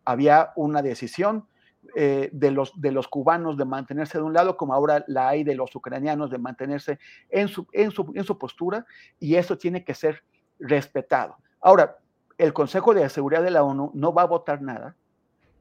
había 0.06 0.52
una 0.56 0.82
decisión 0.82 1.48
eh, 1.96 2.30
de, 2.32 2.52
los, 2.52 2.80
de 2.80 2.92
los 2.92 3.08
cubanos 3.08 3.58
de 3.58 3.66
mantenerse 3.66 4.18
de 4.18 4.24
un 4.24 4.34
lado, 4.34 4.58
como 4.58 4.74
ahora 4.74 5.04
la 5.08 5.28
hay 5.30 5.44
de 5.44 5.56
los 5.56 5.76
ucranianos 5.76 6.32
de 6.32 6.38
mantenerse 6.38 7.00
en 7.30 7.48
su, 7.48 7.68
en 7.72 7.92
su, 7.92 8.12
en 8.16 8.24
su 8.24 8.38
postura, 8.38 8.86
y 9.20 9.36
eso 9.36 9.58
tiene 9.58 9.84
que 9.84 9.94
ser 9.94 10.24
respetado. 10.60 11.38
Ahora, 11.62 11.98
el 12.38 12.54
Consejo 12.54 12.94
de 12.94 13.08
Seguridad 13.10 13.44
de 13.44 13.52
la 13.52 13.63
ONU 13.63 13.92
no 13.94 14.13
va 14.13 14.24
a 14.24 14.28
votar 14.28 14.62
nada 14.62 14.96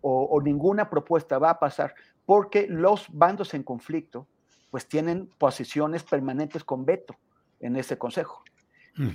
o, 0.00 0.24
o 0.24 0.40
ninguna 0.40 0.88
propuesta 0.88 1.38
va 1.38 1.50
a 1.50 1.58
pasar 1.58 1.94
porque 2.24 2.66
los 2.68 3.06
bandos 3.10 3.52
en 3.54 3.62
conflicto 3.62 4.26
pues 4.70 4.88
tienen 4.88 5.28
posiciones 5.38 6.02
permanentes 6.02 6.64
con 6.64 6.84
veto 6.84 7.16
en 7.60 7.76
ese 7.76 7.98
consejo. 7.98 8.42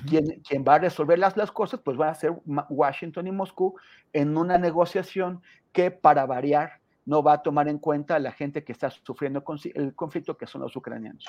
Quien, 0.08 0.42
quien, 0.48 0.66
va 0.68 0.76
a 0.76 0.80
resolver 0.80 1.20
las, 1.20 1.38
las 1.38 1.52
cosas, 1.52 1.80
pues 1.84 2.00
va 2.00 2.10
a 2.10 2.16
ser 2.16 2.34
Washington 2.46 3.28
y 3.28 3.32
Moscú 3.32 3.76
en 4.13 4.38
una 4.38 4.58
negociación 4.58 5.42
que 5.72 5.92
para 5.92 6.26
variar 6.26 6.80
no 7.06 7.24
va 7.24 7.34
a 7.34 7.42
tomar 7.42 7.68
en 7.68 7.80
cuenta 7.80 8.16
a 8.16 8.20
la 8.20 8.32
gente 8.32 8.63
que 8.63 8.74
está 8.74 8.90
sufriendo 8.90 9.44
el 9.76 9.96
conflicto, 9.96 10.38
que 10.38 10.46
son 10.46 10.62
los 10.62 10.76
ucranianos. 10.76 11.26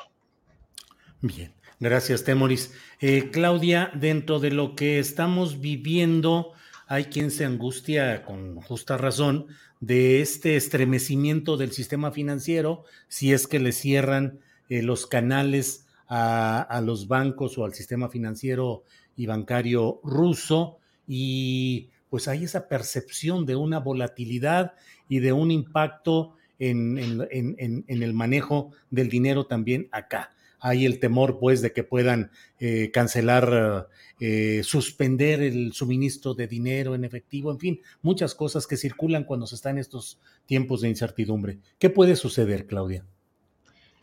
Bien, 1.21 1.53
gracias, 1.79 2.25
Temoris. 2.25 2.75
Eh, 3.01 3.31
Claudia, 3.31 3.91
dentro 3.95 4.41
de 4.41 4.51
lo 4.51 4.75
que 4.75 4.99
estamos 4.99 5.61
viviendo, 5.61 6.53
hay 6.87 7.05
quien 7.05 7.31
se 7.31 7.45
angustia 7.45 8.25
con 8.25 8.61
justa 8.61 8.97
razón 8.97 9.47
de 9.81 10.21
este 10.21 10.57
estremecimiento 10.57 11.57
del 11.57 11.73
sistema 11.73 12.11
financiero 12.11 12.85
si 13.07 13.33
es 13.33 13.47
que 13.47 13.61
le 13.61 13.73
cierran 13.73 14.41
eh, 14.69 14.83
los 14.83 15.07
canales 15.07 15.87
a, 16.09 16.81
los 16.85 17.07
bancos 17.09 17.59
o 17.59 17.65
al 17.65 17.75
sistema 17.75 18.09
financiero 18.09 18.85
y 19.17 19.27
bancario 19.27 20.01
ruso 20.03 20.79
y 21.07 21.91
pues 22.09 22.29
hay 22.29 22.45
esa 22.45 22.69
percepción 22.69 23.45
de 23.45 23.57
una 23.57 23.79
volatilidad 23.79 24.73
y 25.09 25.19
de 25.21 25.33
un 25.33 25.51
impacto 25.51 26.35
en, 26.59 26.99
en 27.31 28.03
el 28.03 28.15
manejo 28.15 28.73
del 28.91 29.09
dinero 29.09 29.47
también 29.47 29.89
acá 29.93 30.33
hay 30.61 30.85
el 30.85 30.99
temor 30.99 31.39
pues 31.39 31.63
de 31.63 31.73
que 31.73 31.85
puedan 31.85 32.31
eh, 32.59 32.91
cancelar, 32.93 33.89
eh, 34.21 34.63
suspender 34.65 35.41
el 35.43 35.73
suministro 35.73 36.35
de 36.35 36.47
dinero 36.47 36.95
en 36.95 37.05
efectivo, 37.05 37.51
en 37.51 37.59
fin, 37.59 37.81
muchas 38.03 38.35
cosas 38.35 38.67
que 38.67 38.77
circulan 38.77 39.25
cuando 39.25 39.47
se 39.47 39.55
está 39.55 39.71
en 39.71 39.79
estos 39.79 40.21
tiempos 40.47 40.81
de 40.81 40.89
incertidumbre. 40.89 41.59
¿Qué 41.79 41.91
puede 41.91 42.17
suceder, 42.17 42.67
Claudia? 42.67 43.05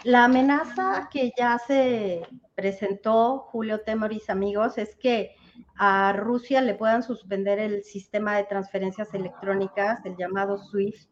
La 0.06 0.26
amenaza 0.26 1.10
que 1.12 1.34
ya 1.36 1.58
se 1.58 2.22
presentó, 2.54 3.40
Julio 3.50 3.82
Temoris, 3.82 4.30
amigos, 4.30 4.78
es 4.78 4.96
que 4.96 5.36
a 5.78 6.14
Rusia 6.14 6.62
le 6.62 6.76
puedan 6.76 7.02
suspender 7.02 7.58
el 7.58 7.84
sistema 7.84 8.38
de 8.38 8.44
transferencias 8.44 9.16
electrónicas, 9.16 10.06
el 10.06 10.16
llamado 10.16 10.60
SWIFT, 10.60 11.10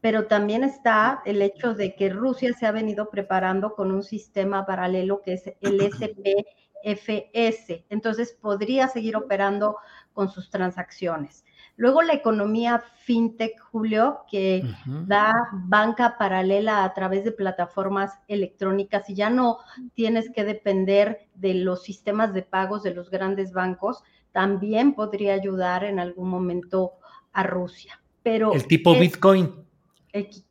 pero 0.00 0.26
también 0.26 0.64
está 0.64 1.20
el 1.26 1.42
hecho 1.42 1.74
de 1.74 1.94
que 1.96 2.08
Rusia 2.08 2.54
se 2.54 2.64
ha 2.64 2.72
venido 2.72 3.10
preparando 3.10 3.74
con 3.74 3.92
un 3.92 4.02
sistema 4.02 4.64
paralelo 4.64 5.20
que 5.20 5.34
es 5.34 5.44
el 5.60 5.82
SPFS. 5.92 7.84
Entonces 7.90 8.32
podría 8.40 8.88
seguir 8.88 9.18
operando 9.18 9.76
con 10.14 10.30
sus 10.30 10.48
transacciones. 10.48 11.44
Luego 11.76 12.02
la 12.02 12.12
economía 12.12 12.84
fintech, 13.04 13.58
Julio, 13.60 14.20
que 14.30 14.62
da 15.06 15.32
banca 15.52 16.16
paralela 16.18 16.84
a 16.84 16.94
través 16.94 17.24
de 17.24 17.32
plataformas 17.32 18.12
electrónicas 18.28 19.10
y 19.10 19.14
ya 19.14 19.28
no 19.28 19.58
tienes 19.94 20.30
que 20.30 20.44
depender 20.44 21.26
de 21.34 21.54
los 21.54 21.82
sistemas 21.82 22.32
de 22.32 22.42
pagos 22.42 22.82
de 22.84 22.94
los 22.94 23.10
grandes 23.10 23.52
bancos, 23.52 24.04
también 24.30 24.94
podría 24.94 25.34
ayudar 25.34 25.84
en 25.84 25.98
algún 25.98 26.28
momento 26.28 26.92
a 27.32 27.42
Rusia. 27.42 28.00
Pero 28.22 28.52
el 28.52 28.66
tipo 28.66 28.94
Bitcoin. 28.94 29.52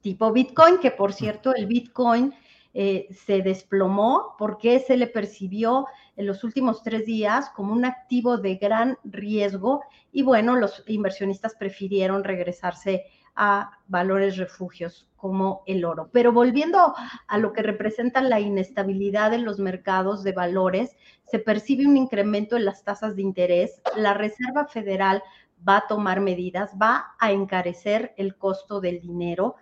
Tipo 0.02 0.32
Bitcoin, 0.34 0.78
que 0.80 0.92
por 0.92 1.14
cierto 1.14 1.56
el 1.56 1.68
Bitcoin 1.68 2.34
eh, 2.74 3.08
se 3.26 3.42
desplomó 3.42 4.36
porque 4.38 4.80
se 4.80 4.98
le 4.98 5.08
percibió 5.08 5.86
en 6.16 6.28
los 6.28 6.44
últimos 6.44 6.84
tres 6.84 7.06
días 7.06 7.50
como 7.56 7.74
un 7.74 7.86
activo 7.86 8.38
de 8.38 8.56
gran 8.56 8.98
riesgo 9.04 9.84
y 10.12 10.22
bueno, 10.24 10.56
los 10.56 10.84
inversionistas 10.88 11.56
prefirieron 11.56 12.24
regresarse 12.24 13.06
a 13.36 13.72
valores 13.88 14.38
refugios 14.38 15.08
como 15.16 15.64
el 15.66 15.86
oro. 15.86 16.10
Pero 16.12 16.32
volviendo 16.32 16.94
a 17.28 17.38
lo 17.38 17.54
que 17.54 17.64
representa 17.64 18.22
la 18.22 18.40
inestabilidad 18.40 19.34
en 19.34 19.46
los 19.46 19.60
mercados 19.60 20.24
de 20.24 20.34
valores, 20.34 20.96
se 21.24 21.40
percibe 21.40 21.88
un 21.88 21.98
incremento 21.98 22.58
en 22.58 22.66
las 22.66 22.84
tasas 22.84 23.16
de 23.16 23.22
interés. 23.22 23.82
La 23.96 24.14
Reserva 24.14 24.68
Federal 24.68 25.24
va 25.68 25.78
a 25.78 25.88
tomar 25.88 26.20
medidas, 26.20 26.72
va 26.80 27.16
a 27.20 27.32
encarecer 27.32 28.14
el 28.18 28.36
costo 28.36 28.82
del 28.82 29.00
dinero. 29.00 29.56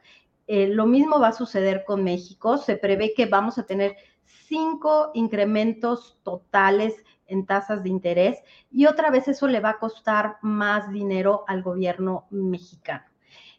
Eh, 0.48 0.68
lo 0.68 0.86
mismo 0.86 1.20
va 1.20 1.30
a 1.30 1.34
suceder 1.34 1.84
con 1.86 2.04
México. 2.04 2.58
Se 2.58 2.76
prevé 2.76 3.14
que 3.14 3.28
vamos 3.28 3.58
a 3.58 3.66
tener 3.66 3.96
cinco 4.48 5.12
incrementos 5.14 6.20
totales 6.24 6.94
en 7.28 7.46
tasas 7.46 7.84
de 7.84 7.90
interés 7.90 8.40
y 8.72 8.86
otra 8.86 9.10
vez 9.10 9.28
eso 9.28 9.48
le 9.48 9.60
va 9.60 9.70
a 9.72 9.80
costar 9.80 10.38
más 10.42 10.92
dinero 10.92 11.46
al 11.48 11.64
gobierno 11.64 12.28
mexicano. 12.30 13.06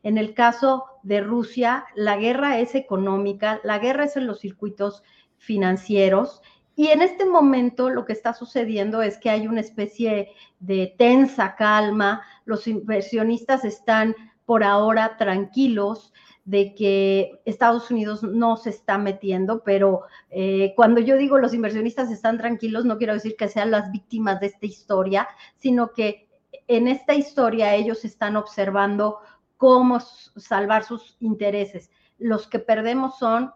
En 0.03 0.19
el 0.19 0.35
caso 0.35 0.87
de 1.03 1.21
Rusia, 1.21 1.87
la 1.95 2.17
guerra 2.17 2.59
es 2.59 2.75
económica, 2.75 3.61
la 3.65 3.79
guerra 3.79 4.05
es 4.05 4.17
en 4.17 4.27
los 4.27 4.41
circuitos 4.41 5.03
financieros 5.39 6.43
y 6.75 6.89
en 6.89 7.03
este 7.03 7.25
momento 7.25 7.91
lo 7.91 8.05
que 8.05 8.13
está 8.13 8.35
sucediendo 8.35 9.03
es 9.03 9.19
que 9.19 9.31
hay 9.31 9.47
una 9.47 9.61
especie 9.61 10.33
de 10.59 10.95
tensa 10.99 11.55
calma, 11.55 12.23
los 12.45 12.67
inversionistas 12.67 13.65
están 13.65 14.15
por 14.45 14.65
ahora 14.65 15.17
tranquilos 15.17 16.13
de 16.45 16.75
que 16.75 17.41
Estados 17.45 17.91
Unidos 17.91 18.23
no 18.23 18.57
se 18.57 18.71
está 18.71 18.99
metiendo, 18.99 19.63
pero 19.63 20.03
eh, 20.31 20.73
cuando 20.75 21.01
yo 21.01 21.17
digo 21.17 21.39
los 21.39 21.55
inversionistas 21.55 22.11
están 22.11 22.39
tranquilos, 22.39 22.85
no 22.85 22.99
quiero 22.99 23.15
decir 23.15 23.37
que 23.37 23.49
sean 23.49 23.71
las 23.71 23.93
víctimas 23.93 24.41
de 24.41 24.47
esta 24.47 24.67
historia, 24.67 25.29
sino 25.57 25.93
que 25.93 26.29
en 26.67 26.89
esta 26.89 27.15
historia 27.15 27.75
ellos 27.75 28.05
están 28.05 28.37
observando 28.37 29.19
cómo 29.57 30.01
salvar 30.01 30.85
sus 30.85 31.17
intereses. 31.21 31.91
Los 32.19 32.49
que 32.49 32.59
perdemos 32.59 33.19
son 33.19 33.53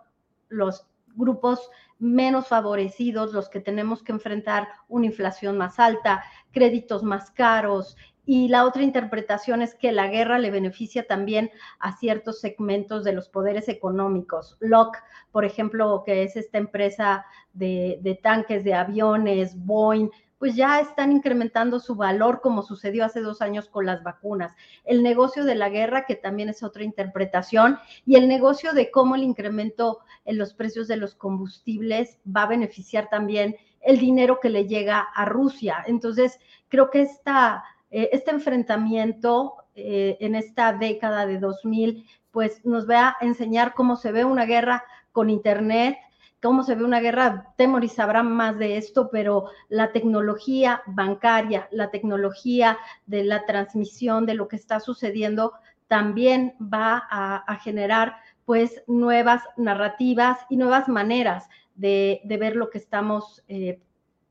los 0.48 0.86
grupos 1.16 1.70
menos 1.98 2.48
favorecidos, 2.48 3.32
los 3.32 3.48
que 3.48 3.60
tenemos 3.60 4.02
que 4.02 4.12
enfrentar 4.12 4.68
una 4.88 5.06
inflación 5.06 5.56
más 5.56 5.78
alta, 5.78 6.22
créditos 6.52 7.02
más 7.02 7.30
caros. 7.30 7.96
Y 8.26 8.48
la 8.48 8.64
otra 8.64 8.82
interpretación 8.82 9.62
es 9.62 9.74
que 9.74 9.92
la 9.92 10.08
guerra 10.08 10.38
le 10.38 10.50
beneficia 10.50 11.06
también 11.06 11.50
a 11.78 11.96
ciertos 11.96 12.40
segmentos 12.40 13.04
de 13.04 13.12
los 13.12 13.28
poderes 13.28 13.68
económicos. 13.68 14.56
Locke, 14.60 14.98
por 15.30 15.44
ejemplo, 15.44 16.02
que 16.04 16.24
es 16.24 16.36
esta 16.36 16.58
empresa 16.58 17.24
de, 17.52 17.98
de 18.02 18.16
tanques, 18.16 18.64
de 18.64 18.74
aviones, 18.74 19.56
Boeing, 19.56 20.10
pues 20.38 20.54
ya 20.54 20.80
están 20.80 21.12
incrementando 21.12 21.80
su 21.80 21.94
valor 21.94 22.40
como 22.42 22.62
sucedió 22.62 23.04
hace 23.04 23.20
dos 23.20 23.40
años 23.40 23.68
con 23.68 23.86
las 23.86 24.02
vacunas. 24.02 24.54
El 24.84 25.02
negocio 25.02 25.44
de 25.44 25.54
la 25.54 25.70
guerra, 25.70 26.04
que 26.04 26.14
también 26.14 26.48
es 26.48 26.62
otra 26.62 26.84
interpretación, 26.84 27.78
y 28.04 28.16
el 28.16 28.28
negocio 28.28 28.72
de 28.72 28.90
cómo 28.90 29.14
el 29.14 29.22
incremento 29.22 30.00
en 30.24 30.36
los 30.36 30.52
precios 30.52 30.88
de 30.88 30.98
los 30.98 31.14
combustibles 31.14 32.18
va 32.26 32.42
a 32.42 32.48
beneficiar 32.48 33.08
también 33.08 33.56
el 33.80 33.98
dinero 33.98 34.40
que 34.40 34.50
le 34.50 34.66
llega 34.66 35.00
a 35.00 35.24
Rusia. 35.24 35.84
Entonces, 35.86 36.38
creo 36.68 36.90
que 36.90 37.02
esta 37.02 37.64
eh, 37.90 38.10
este 38.12 38.30
enfrentamiento 38.30 39.54
eh, 39.74 40.16
en 40.20 40.34
esta 40.34 40.72
década 40.72 41.26
de 41.26 41.38
2000, 41.38 42.06
pues 42.30 42.64
nos 42.64 42.88
va 42.88 43.08
a 43.08 43.24
enseñar 43.24 43.74
cómo 43.74 43.96
se 43.96 44.12
ve 44.12 44.24
una 44.24 44.44
guerra 44.44 44.84
con 45.12 45.30
Internet, 45.30 45.96
cómo 46.42 46.62
se 46.62 46.74
ve 46.74 46.84
una 46.84 47.00
guerra, 47.00 47.54
Temoris 47.56 47.92
sabrá 47.92 48.22
más 48.22 48.58
de 48.58 48.76
esto, 48.76 49.10
pero 49.10 49.46
la 49.68 49.92
tecnología 49.92 50.82
bancaria, 50.86 51.68
la 51.70 51.90
tecnología 51.90 52.78
de 53.06 53.24
la 53.24 53.46
transmisión 53.46 54.26
de 54.26 54.34
lo 54.34 54.48
que 54.48 54.56
está 54.56 54.80
sucediendo 54.80 55.54
también 55.88 56.54
va 56.60 57.02
a, 57.10 57.56
generar 57.56 58.16
pues 58.44 58.82
nuevas 58.86 59.42
narrativas 59.56 60.38
y 60.48 60.56
nuevas 60.56 60.88
maneras 60.88 61.48
de, 61.74 62.20
ver 62.24 62.56
lo 62.56 62.70
que 62.70 62.78
estamos 62.78 63.42
eh, 63.48 63.80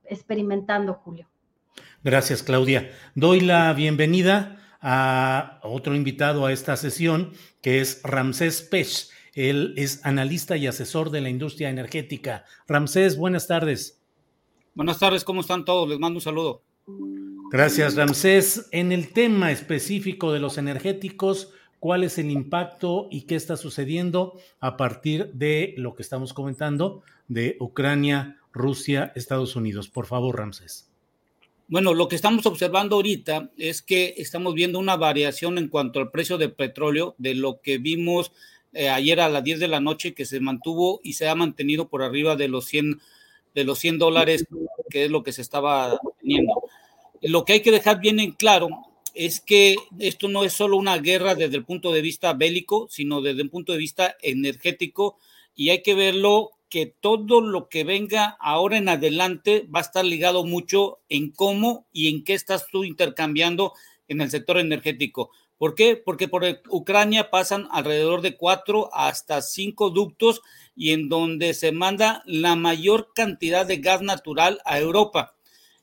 experimentando, 0.06 0.94
Julio. 0.94 1.28
Gracias, 2.06 2.44
Claudia. 2.44 2.92
Doy 3.16 3.40
la 3.40 3.74
bienvenida 3.74 4.62
a 4.80 5.60
otro 5.64 5.96
invitado 5.96 6.46
a 6.46 6.54
esta 6.54 6.78
sesión, 6.78 7.32
que 7.64 7.82
es 7.82 8.00
Ramsés 8.04 8.62
Pech. 8.62 9.10
Él 9.34 9.74
es 9.76 10.06
analista 10.06 10.56
y 10.56 10.68
asesor 10.68 11.10
de 11.10 11.22
la 11.22 11.32
industria 11.32 11.72
energética. 11.72 12.46
Ramsés, 12.68 13.18
buenas 13.18 13.48
tardes. 13.48 14.04
Buenas 14.76 15.00
tardes, 15.00 15.24
¿cómo 15.24 15.42
están 15.42 15.66
todos? 15.66 15.90
Les 15.90 15.98
mando 15.98 16.18
un 16.18 16.22
saludo. 16.22 16.62
Gracias, 17.52 17.96
Ramsés. 17.96 18.68
En 18.72 18.92
el 18.92 19.12
tema 19.12 19.52
específico 19.52 20.32
de 20.32 20.40
los 20.40 20.60
energéticos, 20.60 21.54
¿cuál 21.80 22.04
es 22.04 22.20
el 22.20 22.30
impacto 22.30 23.08
y 23.10 23.24
qué 23.24 23.34
está 23.34 23.58
sucediendo 23.58 24.40
a 24.60 24.78
partir 24.78 25.32
de 25.34 25.74
lo 25.78 25.96
que 25.96 26.04
estamos 26.04 26.36
comentando 26.36 27.02
de 27.28 27.58
Ucrania, 27.60 28.38
Rusia, 28.54 29.12
Estados 29.16 29.56
Unidos? 29.56 29.90
Por 29.90 30.06
favor, 30.06 30.38
Ramsés. 30.38 30.92
Bueno, 31.68 31.96
lo 31.96 32.08
que 32.08 32.16
estamos 32.16 32.46
observando 32.46 32.96
ahorita 32.96 33.50
es 33.58 33.82
que 33.82 34.14
estamos 34.18 34.54
viendo 34.54 34.78
una 34.78 34.98
variación 34.98 35.58
en 35.58 35.68
cuanto 35.68 36.00
al 36.00 36.12
precio 36.12 36.38
del 36.38 36.54
petróleo 36.54 37.16
de 37.18 37.34
lo 37.34 37.60
que 37.60 37.80
vimos 37.80 38.32
eh, 38.74 38.90
ayer 38.90 39.20
a 39.20 39.30
las 39.30 39.44
10 39.44 39.60
de 39.60 39.68
la 39.68 39.80
noche 39.80 40.14
que 40.14 40.26
se 40.26 40.40
mantuvo 40.40 41.00
y 41.04 41.14
se 41.14 41.28
ha 41.28 41.34
mantenido 41.34 41.88
por 41.90 42.04
arriba 42.04 42.36
de 42.36 42.50
los 42.50 42.66
100 42.66 43.00
de 43.56 43.64
los 43.64 43.80
100 43.80 43.98
dólares 43.98 44.46
que 44.90 45.06
es 45.06 45.12
lo 45.12 45.24
que 45.24 45.32
se 45.32 45.42
estaba 45.42 46.00
teniendo. 46.22 46.54
Lo 47.22 47.46
que 47.46 47.54
hay 47.54 47.62
que 47.62 47.72
dejar 47.72 48.00
bien 48.00 48.20
en 48.20 48.34
claro 48.34 48.70
es 49.16 49.40
que 49.40 49.76
esto 49.98 50.28
no 50.28 50.44
es 50.44 50.54
solo 50.54 50.78
una 50.78 50.98
guerra 51.00 51.34
desde 51.34 51.56
el 51.56 51.66
punto 51.66 51.94
de 51.94 52.02
vista 52.02 52.34
bélico, 52.34 52.88
sino 52.92 53.22
desde 53.22 53.42
el 53.42 53.50
punto 53.50 53.72
de 53.72 53.80
vista 53.80 54.16
energético 54.22 55.18
y 55.56 55.70
hay 55.70 55.82
que 55.82 55.96
verlo 55.96 56.52
que 56.76 56.94
todo 57.00 57.40
lo 57.40 57.70
que 57.70 57.86
venga 57.86 58.36
ahora 58.38 58.78
en 58.78 58.90
adelante 58.90 59.66
va 59.74 59.80
a 59.80 59.84
estar 59.84 60.04
ligado 60.04 60.44
mucho 60.44 61.00
en 61.08 61.32
cómo 61.32 61.88
y 61.94 62.10
en 62.10 62.26
qué 62.26 62.34
estás 62.34 62.68
tú 62.70 62.84
intercambiando 62.84 63.72
en 64.10 64.20
el 64.20 64.30
sector 64.30 64.58
energético. 64.58 65.32
¿Por 65.58 65.74
qué? 65.74 65.96
Porque 65.96 66.28
por 66.28 66.44
Ucrania 66.70 67.32
pasan 67.32 67.70
alrededor 67.72 68.20
de 68.20 68.36
cuatro 68.36 68.90
hasta 68.94 69.42
cinco 69.42 69.90
ductos 69.90 70.42
y 70.76 70.92
en 70.92 71.08
donde 71.08 71.54
se 71.54 71.72
manda 71.72 72.24
la 72.26 72.58
mayor 72.58 73.14
cantidad 73.16 73.66
de 73.66 73.78
gas 73.78 74.02
natural 74.02 74.60
a 74.66 74.78
Europa. 74.78 75.34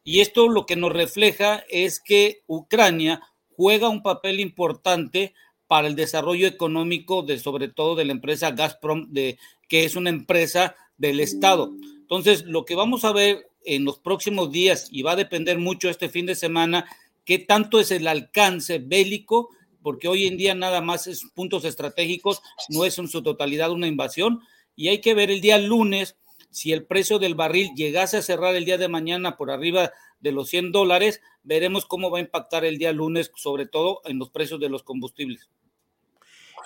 Y 0.05 0.20
esto 0.20 0.46
lo 0.46 0.66
que 0.66 0.76
nos 0.76 0.92
refleja 0.92 1.64
es 1.70 2.00
que 2.00 2.42
Ucrania 2.46 3.22
juega 3.57 3.88
un 3.88 4.02
papel 4.02 4.40
importante 4.40 5.33
para 5.66 5.88
el 5.88 5.96
desarrollo 5.96 6.46
económico 6.46 7.22
de 7.22 7.38
sobre 7.38 7.68
todo 7.68 7.94
de 7.94 8.05
la 8.05 8.12
empresa 8.12 8.50
Gazprom, 8.50 9.11
de, 9.11 9.38
que 9.70 9.87
es 9.87 9.96
una 9.96 10.11
empresa 10.11 10.76
del 11.02 11.18
Estado. 11.20 11.72
Entonces, 12.00 12.44
lo 12.44 12.64
que 12.64 12.76
vamos 12.76 13.04
a 13.04 13.12
ver 13.12 13.50
en 13.64 13.84
los 13.84 13.98
próximos 13.98 14.52
días, 14.52 14.88
y 14.90 15.02
va 15.02 15.12
a 15.12 15.16
depender 15.16 15.58
mucho 15.58 15.90
este 15.90 16.08
fin 16.08 16.26
de 16.26 16.36
semana, 16.36 16.86
qué 17.24 17.38
tanto 17.38 17.80
es 17.80 17.90
el 17.90 18.06
alcance 18.06 18.78
bélico, 18.78 19.50
porque 19.82 20.06
hoy 20.06 20.26
en 20.26 20.36
día 20.36 20.54
nada 20.54 20.80
más 20.80 21.08
es 21.08 21.24
puntos 21.34 21.64
estratégicos, 21.64 22.40
no 22.68 22.84
es 22.84 22.96
en 22.98 23.08
su 23.08 23.20
totalidad 23.20 23.72
una 23.72 23.88
invasión, 23.88 24.40
y 24.76 24.88
hay 24.88 25.00
que 25.00 25.14
ver 25.14 25.30
el 25.30 25.40
día 25.40 25.58
lunes 25.58 26.16
si 26.50 26.72
el 26.72 26.84
precio 26.84 27.18
del 27.18 27.34
barril 27.34 27.72
llegase 27.74 28.18
a 28.18 28.22
cerrar 28.22 28.54
el 28.54 28.64
día 28.64 28.78
de 28.78 28.88
mañana 28.88 29.36
por 29.36 29.50
arriba 29.50 29.90
de 30.20 30.32
los 30.32 30.50
100 30.50 30.70
dólares, 30.70 31.20
veremos 31.42 31.84
cómo 31.84 32.10
va 32.10 32.18
a 32.18 32.22
impactar 32.22 32.64
el 32.64 32.78
día 32.78 32.92
lunes, 32.92 33.32
sobre 33.34 33.66
todo 33.66 34.02
en 34.04 34.18
los 34.18 34.30
precios 34.30 34.60
de 34.60 34.68
los 34.68 34.84
combustibles. 34.84 35.48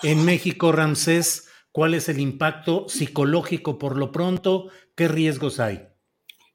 En 0.03 0.25
México, 0.25 0.71
Ramsés, 0.71 1.47
¿cuál 1.77 1.93
es 1.93 2.09
el 2.09 2.19
impacto 2.19 2.89
psicológico 2.89 3.77
por 3.77 3.97
lo 3.97 4.11
pronto? 4.11 4.71
¿Qué 4.95 5.07
riesgos 5.07 5.59
hay? 5.59 5.81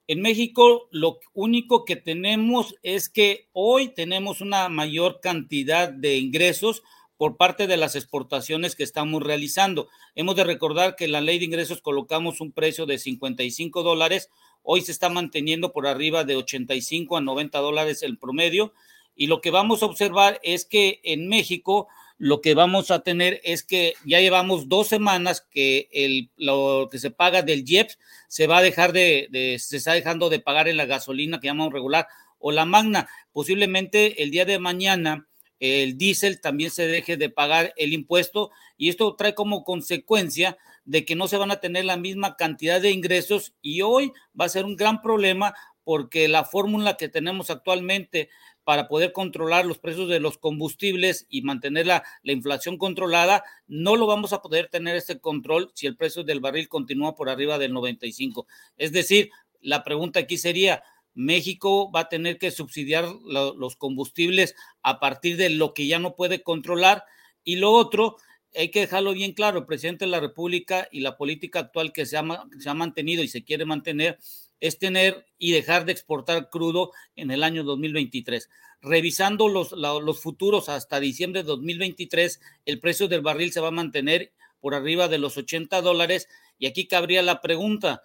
En 0.09 0.21
México 0.21 0.89
lo 0.91 1.21
único 1.33 1.85
que 1.85 1.95
tenemos 1.95 2.75
es 2.83 3.09
que 3.09 3.49
hoy 3.53 3.95
tenemos 3.95 4.41
una 4.41 4.69
mayor 4.69 5.21
cantidad 5.21 5.93
de 5.93 6.17
ingresos 6.17 6.83
por 7.17 7.37
parte 7.37 7.69
de 7.69 7.77
las 7.77 7.95
exportaciones 7.95 8.75
que 8.75 8.83
estamos 8.83 9.23
realizando. 9.23 9.89
Hemos 10.17 10.35
de 10.35 10.43
recordar 10.43 10.97
que 10.97 11.05
en 11.05 11.13
la 11.13 11.21
ley 11.21 11.39
de 11.39 11.45
ingresos 11.45 11.83
colocamos 11.83 12.41
un 12.41 12.51
precio 12.51 12.85
de 12.85 12.99
55 12.99 13.85
dólares, 13.85 14.29
hoy 14.65 14.81
se 14.81 14.91
está 14.91 15.09
manteniendo 15.09 15.73
por 15.73 15.87
arriba 15.87 16.25
de 16.25 16.35
85 16.35 17.19
a 17.19 17.21
90 17.21 17.61
dólares 17.61 18.03
el 18.03 18.19
promedio 18.19 18.73
y 19.15 19.29
lo 19.29 19.41
que 19.41 19.53
vamos 19.53 19.85
a 19.85 19.87
observar 19.87 20.41
es 20.43 20.65
que 20.65 21.01
en 21.05 21.29
México 21.29 21.87
lo 22.23 22.41
que 22.41 22.55
vamos 22.55 22.93
a 22.93 23.01
tener 23.01 23.41
es 23.43 23.65
que 23.65 23.95
ya 24.05 24.21
llevamos 24.21 24.69
dos 24.69 24.87
semanas 24.87 25.45
que 25.51 26.29
lo 26.37 26.89
que 26.89 27.01
se 27.01 27.11
paga 27.11 27.43
del 27.43 27.69
IEPS 27.69 27.99
se 28.29 28.47
va 28.47 28.59
a 28.59 28.63
dejar 28.63 28.93
de, 28.93 29.57
se 29.59 29.79
está 29.79 29.95
dejando 29.95 30.31
de 30.31 30.39
pagar 30.39 30.69
en 30.69 30.77
la 30.77 30.87
gasolina 30.87 31.41
que 31.41 31.49
llamamos 31.49 31.73
regular 31.73 32.07
o 32.39 32.53
la 32.53 32.65
magna. 32.65 33.09
Posiblemente 33.33 34.23
el 34.23 34.31
día 34.31 34.45
de 34.45 34.61
mañana 34.61 35.27
el 35.59 35.99
diésel 35.99 36.41
también 36.41 36.71
se 36.71 36.87
deje 36.87 37.17
de 37.17 37.29
pagar 37.29 37.75
el 37.77 37.93
impuesto 37.93 38.53
y 38.77 38.89
esto 38.89 39.17
trae 39.17 39.35
como 39.35 39.65
consecuencia 39.65 40.57
de 40.85 41.05
que 41.05 41.17
no 41.17 41.27
se 41.27 41.39
van 41.39 41.51
a 41.51 41.59
tener 41.59 41.87
la 41.87 41.97
misma 41.97 42.37
cantidad 42.37 42.81
de 42.81 42.93
ingresos 42.93 43.53
y 43.63 43.83
hoy 43.83 44.13
va 44.41 44.45
a 44.45 44.49
ser 44.49 44.65
un 44.65 44.77
gran 44.77 45.03
problema 45.03 45.55
porque 45.83 46.29
la 46.29 46.45
fórmula 46.45 46.97
que 46.97 47.09
tenemos 47.09 47.51
actualmente 47.51 48.29
para 48.64 48.88
poder 48.88 49.12
controlar 49.12 49.66
los 49.66 49.79
precios 49.79 50.09
de 50.09 50.20
los 50.20 50.38
combustibles 50.38 51.27
y 51.29 51.42
mantener 51.42 51.87
la, 51.87 52.05
inflación 52.22 52.79
controlada, 52.79 53.44
no 53.66 53.96
lo 53.96 54.07
vamos 54.07 54.33
a 54.33 54.40
poder 54.40 54.68
tener 54.68 54.96
este 54.96 55.20
control 55.20 55.70
si 55.75 55.87
el 55.87 55.96
precio 55.96 56.25
del 56.25 56.40
barril 56.40 56.68
continúa 56.68 57.14
por 57.14 57.29
arriba 57.29 57.59
del 57.59 57.72
95. 57.72 58.46
Es 58.77 58.92
decir, 58.92 59.31
la 59.61 59.85
pregunta 59.85 60.20
aquí 60.20 60.38
sería, 60.38 60.83
México 61.14 61.90
va 61.90 62.01
a 62.01 62.09
tener 62.09 62.38
que 62.38 62.51
subsidiar 62.51 63.05
los 63.25 63.77
combustibles 63.77 64.55
a 64.83 65.01
partir 65.01 65.37
de 65.37 65.51
lo 65.51 65.75
que 65.75 65.87
ya 65.87 65.98
no 65.98 66.14
puede 66.16 66.42
controlar. 66.42 67.05
Y 67.44 67.57
lo 67.57 67.72
otro, 67.72 68.16
hay 68.55 68.70
que 68.70 68.81
dejarlo 68.81 69.12
bien 69.12 69.33
claro, 69.33 69.59
el 69.59 69.66
presidente 69.66 70.05
de 70.05 70.11
la 70.11 70.20
República 70.20 70.88
y 70.90 71.01
la 71.01 71.16
política 71.16 71.59
actual 71.59 71.92
que 71.92 72.07
se 72.07 72.16
ha 72.16 72.75
mantenido 72.75 73.22
y 73.22 73.29
se 73.29 73.44
quiere 73.44 73.64
mantener 73.64 74.18
es 74.62 74.79
tener 74.79 75.27
y 75.38 75.51
dejar 75.51 75.85
de 75.85 75.92
exportar 75.92 76.48
crudo 76.48 76.92
en 77.16 77.33
el 77.33 77.42
año 77.42 77.64
2023. 77.64 78.48
Revisando 78.81 79.48
los, 79.48 79.72
los 79.72 80.20
futuros 80.20 80.68
hasta 80.68 81.01
diciembre 81.01 81.42
de 81.42 81.48
2023, 81.48 82.40
el 82.64 82.79
precio 82.79 83.09
del 83.09 83.22
barril 83.22 83.53
se 83.53 83.61
va 83.61 83.68
a 83.68 83.72
mantener 83.72 84.33
por 84.61 84.77
arriba 84.77 85.09
de 85.09 85.18
los 85.18 85.37
80 85.37 85.83
dólares. 85.83 86.29
Y 86.61 86.66
aquí 86.66 86.87
cabría 86.87 87.22
la 87.22 87.40
pregunta, 87.40 88.03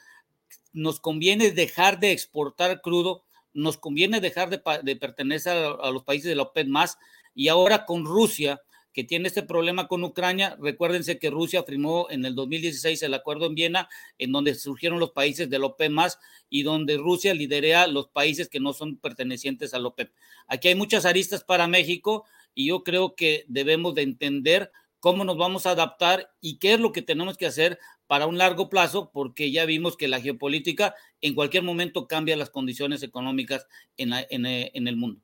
¿nos 0.73 0.99
conviene 0.99 1.51
dejar 1.51 1.99
de 1.99 2.11
exportar 2.11 2.81
crudo? 2.81 3.23
¿Nos 3.53 3.77
conviene 3.77 4.19
dejar 4.19 4.49
de, 4.49 4.95
pertenecer 4.95 5.55
a, 5.55 5.91
los 5.91 6.03
países 6.03 6.27
de 6.27 6.35
la 6.35 6.43
OPEP 6.43 6.67
más? 6.69 6.97
Y 7.35 7.49
ahora 7.49 7.85
con 7.85 8.03
Rusia, 8.03 8.59
que 8.97 9.03
tiene 9.03 9.27
este 9.27 9.43
problema 9.43 9.87
con 9.87 10.03
Ucrania. 10.03 10.57
Recuérdense 10.59 11.19
que 11.19 11.29
Rusia 11.29 11.61
firmó 11.61 12.07
en 12.09 12.25
el 12.25 12.33
2016 12.33 13.03
el 13.03 13.13
acuerdo 13.13 13.45
en 13.45 13.53
Viena, 13.53 13.89
en 14.17 14.31
donde 14.31 14.55
surgieron 14.55 14.99
los 14.99 15.11
países 15.11 15.51
del 15.51 15.65
OPEP 15.65 15.91
más 15.91 16.17
y 16.49 16.63
donde 16.63 16.97
Rusia 16.97 17.35
lidera 17.35 17.85
los 17.85 18.07
países 18.07 18.49
que 18.49 18.59
no 18.59 18.73
son 18.73 18.97
pertenecientes 18.97 19.75
al 19.75 19.85
OPEP. 19.85 20.11
Aquí 20.47 20.69
hay 20.69 20.73
muchas 20.73 21.05
aristas 21.05 21.43
para 21.43 21.67
México 21.67 22.25
y 22.55 22.69
yo 22.69 22.83
creo 22.83 23.13
que 23.13 23.45
debemos 23.47 23.93
de 23.93 24.01
entender 24.01 24.71
cómo 24.99 25.25
nos 25.25 25.37
vamos 25.37 25.67
a 25.67 25.71
adaptar 25.73 26.31
y 26.41 26.57
qué 26.57 26.73
es 26.73 26.79
lo 26.79 26.91
que 26.91 27.03
tenemos 27.03 27.37
que 27.37 27.45
hacer 27.45 27.77
para 28.07 28.25
un 28.25 28.39
largo 28.39 28.67
plazo, 28.67 29.11
porque 29.13 29.51
ya 29.51 29.65
vimos 29.65 29.95
que 29.95 30.07
la 30.07 30.21
geopolítica 30.21 30.95
en 31.21 31.35
cualquier 31.35 31.61
momento 31.61 32.07
cambia 32.07 32.35
las 32.35 32.49
condiciones 32.49 33.03
económicas 33.03 33.67
en, 33.95 34.11
en 34.11 34.87
el 34.87 34.95
mundo. 34.95 35.21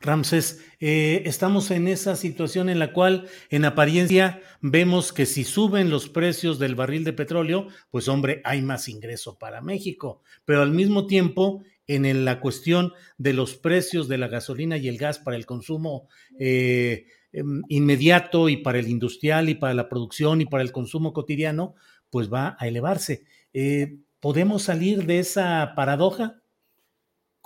Ramses, 0.00 0.64
eh, 0.80 1.22
estamos 1.26 1.70
en 1.70 1.88
esa 1.88 2.16
situación 2.16 2.68
en 2.68 2.78
la 2.78 2.92
cual 2.92 3.28
en 3.50 3.64
apariencia 3.64 4.40
vemos 4.60 5.12
que 5.12 5.26
si 5.26 5.44
suben 5.44 5.90
los 5.90 6.08
precios 6.08 6.58
del 6.58 6.74
barril 6.74 7.04
de 7.04 7.12
petróleo, 7.12 7.68
pues 7.90 8.08
hombre, 8.08 8.40
hay 8.44 8.62
más 8.62 8.88
ingreso 8.88 9.38
para 9.38 9.60
México, 9.60 10.22
pero 10.44 10.62
al 10.62 10.72
mismo 10.72 11.06
tiempo 11.06 11.62
en 11.86 12.24
la 12.24 12.40
cuestión 12.40 12.92
de 13.16 13.32
los 13.32 13.54
precios 13.54 14.08
de 14.08 14.18
la 14.18 14.28
gasolina 14.28 14.76
y 14.76 14.88
el 14.88 14.98
gas 14.98 15.18
para 15.18 15.36
el 15.36 15.46
consumo 15.46 16.08
eh, 16.38 17.06
em, 17.32 17.62
inmediato 17.68 18.48
y 18.48 18.56
para 18.58 18.78
el 18.78 18.88
industrial 18.88 19.48
y 19.48 19.54
para 19.54 19.74
la 19.74 19.88
producción 19.88 20.40
y 20.40 20.46
para 20.46 20.64
el 20.64 20.72
consumo 20.72 21.12
cotidiano, 21.12 21.74
pues 22.10 22.32
va 22.32 22.56
a 22.58 22.66
elevarse. 22.66 23.24
Eh, 23.52 23.98
¿Podemos 24.20 24.64
salir 24.64 25.06
de 25.06 25.20
esa 25.20 25.74
paradoja? 25.76 26.42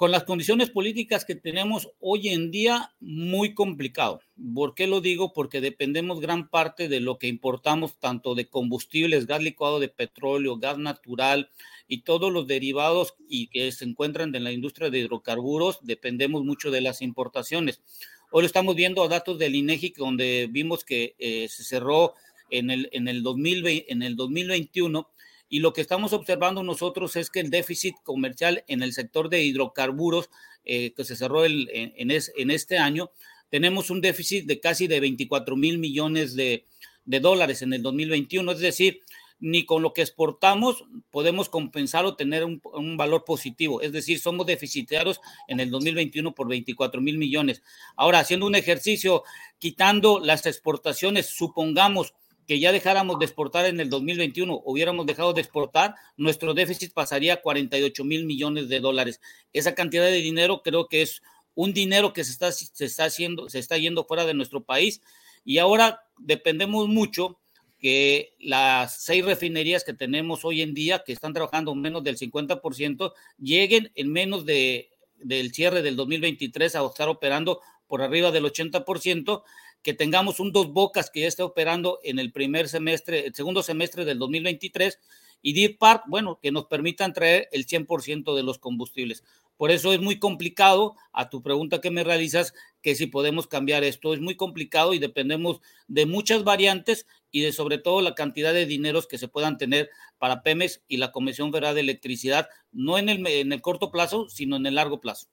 Con 0.01 0.13
las 0.13 0.25
condiciones 0.25 0.71
políticas 0.71 1.27
que 1.27 1.35
tenemos 1.35 1.91
hoy 2.01 2.31
en 2.31 2.51
día, 2.51 2.95
muy 3.01 3.53
complicado. 3.53 4.23
¿Por 4.55 4.75
qué 4.75 4.87
lo 4.87 5.03
digo? 5.03 5.35
Porque 5.35 5.61
dependemos 5.61 6.21
gran 6.21 6.49
parte 6.49 6.89
de 6.89 7.01
lo 7.01 7.19
que 7.19 7.27
importamos, 7.27 7.99
tanto 7.99 8.35
de 8.35 8.49
combustibles, 8.49 9.27
gas 9.27 9.43
licuado 9.43 9.79
de 9.79 9.91
petróleo, 9.91 10.57
gas 10.57 10.79
natural 10.79 11.51
y 11.87 12.01
todos 12.01 12.33
los 12.33 12.47
derivados 12.47 13.13
y 13.29 13.49
que 13.49 13.71
se 13.73 13.85
encuentran 13.85 14.35
en 14.35 14.45
la 14.45 14.53
industria 14.53 14.89
de 14.89 15.01
hidrocarburos, 15.01 15.81
dependemos 15.83 16.45
mucho 16.45 16.71
de 16.71 16.81
las 16.81 17.03
importaciones. 17.03 17.83
Hoy 18.31 18.47
estamos 18.47 18.77
viendo 18.77 19.07
datos 19.07 19.39
del 19.39 19.55
INEGI 19.55 19.93
donde 19.99 20.49
vimos 20.51 20.83
que 20.83 21.15
eh, 21.19 21.47
se 21.51 21.63
cerró 21.63 22.15
en 22.49 22.71
el, 22.71 22.89
en, 22.93 23.07
el 23.07 23.23
2020, 23.23 23.93
en 23.93 24.03
el 24.03 24.17
2021 24.17 25.11
y 25.51 25.59
lo 25.59 25.73
que 25.73 25.81
estamos 25.81 26.13
observando 26.13 26.63
nosotros 26.63 27.17
es 27.17 27.29
que 27.29 27.41
el 27.41 27.51
déficit 27.51 27.97
comercial 28.05 28.65
en 28.69 28.83
el 28.83 28.93
sector 28.93 29.29
de 29.29 29.43
hidrocarburos 29.43 30.31
eh, 30.65 30.93
que 30.95 31.05
se 31.05 31.17
cerró 31.17 31.45
el, 31.45 31.69
en, 31.73 32.51
este 32.51 32.79
año, 32.79 33.11
tenemos 33.51 33.91
un 33.91 34.01
déficit 34.01 34.47
de 34.47 34.61
casi 34.61 34.87
de 34.87 35.01
24 35.01 35.57
mil 35.57 35.79
millones 35.79 36.37
de, 36.37 36.67
de, 37.05 37.21
dólares 37.21 37.63
en 37.63 37.73
el 37.73 37.83
2021, 37.83 38.53
es 38.53 38.61
decir, 38.61 39.01
ni 39.41 39.65
con 39.65 39.83
lo 39.83 39.93
que 39.93 40.03
exportamos 40.03 40.85
podemos 41.11 41.49
compensar 41.49 42.05
o 42.05 42.15
tener 42.15 42.45
un, 42.45 42.61
un 42.73 42.97
valor 42.97 43.25
positivo, 43.25 43.81
es 43.81 43.91
decir, 43.91 44.21
somos 44.21 44.47
deficitarios 44.47 45.21
en 45.49 45.59
el 45.59 45.71
2021 45.71 46.33
por 46.33 46.47
24 46.47 47.01
mil 47.01 47.19
millones. 47.19 47.63
Ahora, 47.97 48.21
haciendo 48.21 48.47
un 48.47 48.55
ejercicio, 48.55 49.25
quitando 49.59 50.21
las 50.21 50.47
exportaciones, 50.47 51.27
supongamos 51.27 52.15
que 52.51 52.59
ya 52.59 52.73
dejáramos 52.73 53.21
de 53.21 53.27
exportar 53.27 53.67
en 53.67 53.79
el 53.79 53.89
2021, 53.91 54.63
hubiéramos 54.65 55.07
dejado 55.07 55.33
de 55.33 55.41
exportar, 55.41 55.95
nuestro 56.17 56.53
déficit 56.53 56.93
pasaría 56.93 57.35
a 57.35 57.37
48 57.43 58.03
mil 58.03 58.25
millones 58.27 58.69
de 58.69 58.81
dólares. 58.81 59.21
Esa 59.53 59.77
cantidad 59.77 60.07
de 60.07 60.21
dinero 60.21 60.61
creo 60.65 60.89
que 60.89 61.03
es 61.03 61.23
un 61.55 61.73
dinero 61.73 62.13
que 62.13 62.25
se 62.25 62.33
está, 62.33 62.51
se 62.51 62.85
está 62.85 63.05
haciendo, 63.05 63.49
se 63.49 63.61
está 63.61 63.79
yendo 63.79 64.05
fuera 64.05 64.27
de 64.27 64.35
nuestro 64.35 64.65
país 64.65 65.01
y 65.45 65.59
ahora 65.59 66.03
dependemos 66.19 66.89
mucho 66.89 67.39
que 67.79 68.35
las 68.41 69.01
seis 69.01 69.25
refinerías 69.25 69.85
que 69.85 69.95
tenemos 69.95 70.45
hoy 70.45 70.63
en 70.63 70.75
día, 70.75 71.05
que 71.07 71.13
están 71.13 71.33
trabajando 71.33 71.73
menos 71.77 72.03
del 72.03 72.19
50%, 72.19 73.13
lleguen 73.39 73.93
en 73.95 74.11
menos 74.11 74.45
de, 74.45 74.91
del 75.21 75.53
cierre 75.53 75.83
del 75.83 75.95
2023 75.95 76.75
a 76.75 76.85
estar 76.85 77.09
operando 77.09 77.61
por 77.87 78.03
arriba 78.03 78.33
del 78.33 78.45
80%, 78.45 79.43
que 79.83 79.95
tengamos 79.95 80.41
un 80.41 80.53
dos 80.53 80.73
bocas 80.73 81.11
que 81.11 81.21
ya 81.21 81.29
esté 81.29 81.43
operando 81.43 82.01
en 82.03 82.19
el 82.19 82.33
primer 82.33 82.69
semestre, 82.69 83.27
el 83.27 83.35
segundo 83.35 83.63
semestre 83.63 84.05
del 84.05 84.19
2023 84.19 84.99
y 85.43 85.55
Deep 85.55 85.79
Park, 85.79 86.05
bueno, 86.07 86.39
que 86.41 86.53
nos 86.53 86.67
permitan 86.67 87.13
traer 87.13 87.49
el 87.53 87.67
100% 87.67 88.35
de 88.35 88.43
los 88.43 88.59
combustibles. 88.59 89.25
Por 89.57 89.71
eso 89.71 89.93
es 89.93 90.01
muy 90.01 90.19
complicado, 90.19 90.97
a 91.13 91.29
tu 91.29 91.43
pregunta 91.43 91.81
que 91.81 91.91
me 91.91 92.05
realizas, 92.05 92.55
que 92.83 92.95
si 92.95 93.07
podemos 93.07 93.47
cambiar 93.47 93.85
esto, 93.85 94.15
es 94.15 94.21
muy 94.21 94.35
complicado 94.35 94.95
y 94.95 94.99
dependemos 94.99 95.61
de 95.87 96.07
muchas 96.07 96.45
variantes 96.45 97.07
y 97.31 97.43
de 97.43 97.53
sobre 97.53 97.79
todo 97.79 98.01
la 98.01 98.15
cantidad 98.15 98.55
de 98.55 98.67
dineros 98.67 99.07
que 99.07 99.19
se 99.19 99.29
puedan 99.29 99.59
tener 99.59 99.91
para 100.19 100.43
Pemex 100.43 100.83
y 100.89 100.97
la 100.97 101.13
Comisión 101.13 101.53
Federal 101.53 101.75
de 101.75 101.83
Electricidad, 101.83 102.49
no 102.73 102.99
en 102.99 103.09
el, 103.09 103.27
en 103.27 103.53
el 103.53 103.61
corto 103.61 103.91
plazo, 103.91 104.29
sino 104.29 104.57
en 104.57 104.67
el 104.67 104.77
largo 104.77 105.01
plazo. 105.01 105.29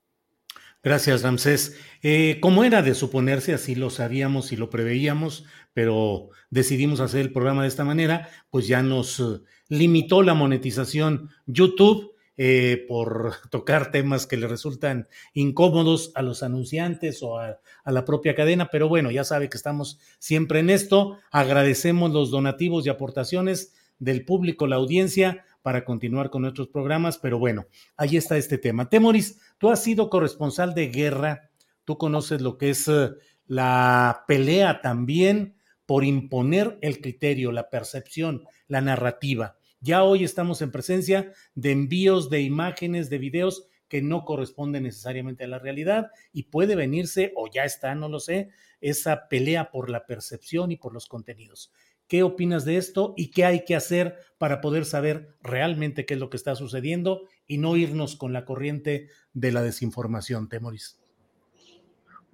Gracias, 0.88 1.21
Ramsés. 1.21 1.76
Eh, 2.02 2.38
como 2.39 2.63
era 2.63 2.82
de 2.82 2.95
suponerse, 2.95 3.54
así 3.54 3.76
lo 3.76 3.89
sabíamos 3.89 4.54
y 4.54 4.56
lo 4.56 4.69
preveíamos, 4.69 5.43
pero 5.73 6.30
decidimos 6.50 7.02
hacer 7.02 7.19
el 7.19 7.34
programa 7.34 7.63
de 7.63 7.67
esta 7.67 7.84
manera, 7.84 8.30
pues 8.50 8.69
ya 8.69 8.82
nos 8.82 9.19
uh, 9.19 9.43
limitó 9.67 10.23
la 10.23 10.34
monetización 10.34 11.30
YouTube 11.45 12.13
eh, 12.38 12.86
por 12.88 13.34
tocar 13.52 13.91
temas 13.91 14.28
que 14.28 14.38
le 14.38 14.47
resultan 14.47 15.10
incómodos 15.34 16.13
a 16.15 16.21
los 16.21 16.41
anunciantes 16.41 17.21
o 17.21 17.38
a, 17.38 17.60
a, 17.84 17.91
la 17.91 18.06
propia 18.06 18.34
cadena, 18.34 18.69
pero 18.71 18.88
bueno, 18.88 19.12
ya 19.12 19.26
sabe 19.26 19.50
que 19.50 19.58
estamos 19.58 20.00
siempre 20.19 20.60
en 20.60 20.69
esto. 20.69 21.17
Agradecemos 21.32 22.13
los 22.13 22.32
donativos 22.32 22.86
y 22.86 22.89
aportaciones 22.89 23.73
del 24.00 24.23
público, 24.23 24.67
la 24.67 24.78
audiencia 24.78 25.43
para 25.67 25.84
continuar 25.84 26.30
con 26.30 26.43
nuestros 26.43 26.69
programas, 26.69 27.17
pero 27.17 27.39
bueno, 27.39 27.65
ahí 27.97 28.15
está 28.15 28.38
este 28.38 28.58
tema. 28.58 28.89
Temoris, 28.89 29.41
tú 29.58 29.70
has 29.70 29.84
sido 29.84 30.10
corresponsal 30.10 30.74
de 30.74 30.88
guerra, 30.88 31.50
tú 31.84 31.98
conoces 31.98 32.41
lo 32.41 32.58
que 32.58 32.72
es 32.72 32.88
uh, 32.88 33.15
la 33.46 34.24
pelea 34.28 34.82
también 34.82 35.56
por 35.86 36.04
imponer 36.04 36.78
el 36.82 37.00
criterio, 37.02 37.52
la 37.52 37.70
percepción, 37.70 38.43
la 38.67 38.82
narrativa. 38.82 39.58
Ya 39.80 40.04
hoy 40.04 40.24
estamos 40.24 40.62
en 40.62 40.72
presencia 40.72 41.32
de 41.56 41.72
envíos 41.72 42.30
de 42.30 42.41
imágenes, 42.41 43.10
de 43.10 43.20
videos 43.20 43.67
que 43.88 44.02
no 44.02 44.26
corresponden 44.26 44.84
necesariamente 44.84 45.46
a 45.46 45.48
la 45.48 45.60
realidad 45.60 46.12
y 46.34 46.43
puede 46.43 46.76
venirse, 46.76 47.32
o 47.36 47.48
ya 47.50 47.63
está, 47.63 47.96
no 47.96 48.10
lo 48.10 48.20
sé, 48.20 48.50
esa 48.82 49.28
pelea 49.30 49.72
por 49.72 49.89
la 49.89 50.06
percepción 50.06 50.72
y 50.72 50.78
por 50.78 50.93
los 50.93 51.08
contenidos. 51.08 51.72
¿Qué 52.08 52.24
opinas 52.24 52.63
de 52.65 52.78
esto 52.78 53.13
y 53.17 53.32
qué 53.32 53.46
hay 53.46 53.65
que 53.65 53.76
hacer 53.76 54.17
para 54.38 54.62
poder 54.62 54.86
saber 54.86 55.36
realmente 55.41 56.06
qué 56.06 56.13
es 56.13 56.20
lo 56.20 56.30
que 56.30 56.38
está 56.38 56.56
sucediendo 56.56 57.28
y 57.47 57.57
no 57.57 57.75
irnos 57.75 58.15
con 58.15 58.33
la 58.33 58.45
corriente 58.45 59.10
de 59.33 59.51
la 59.51 59.63
desinformación, 59.63 60.49
Temoris? 60.49 60.99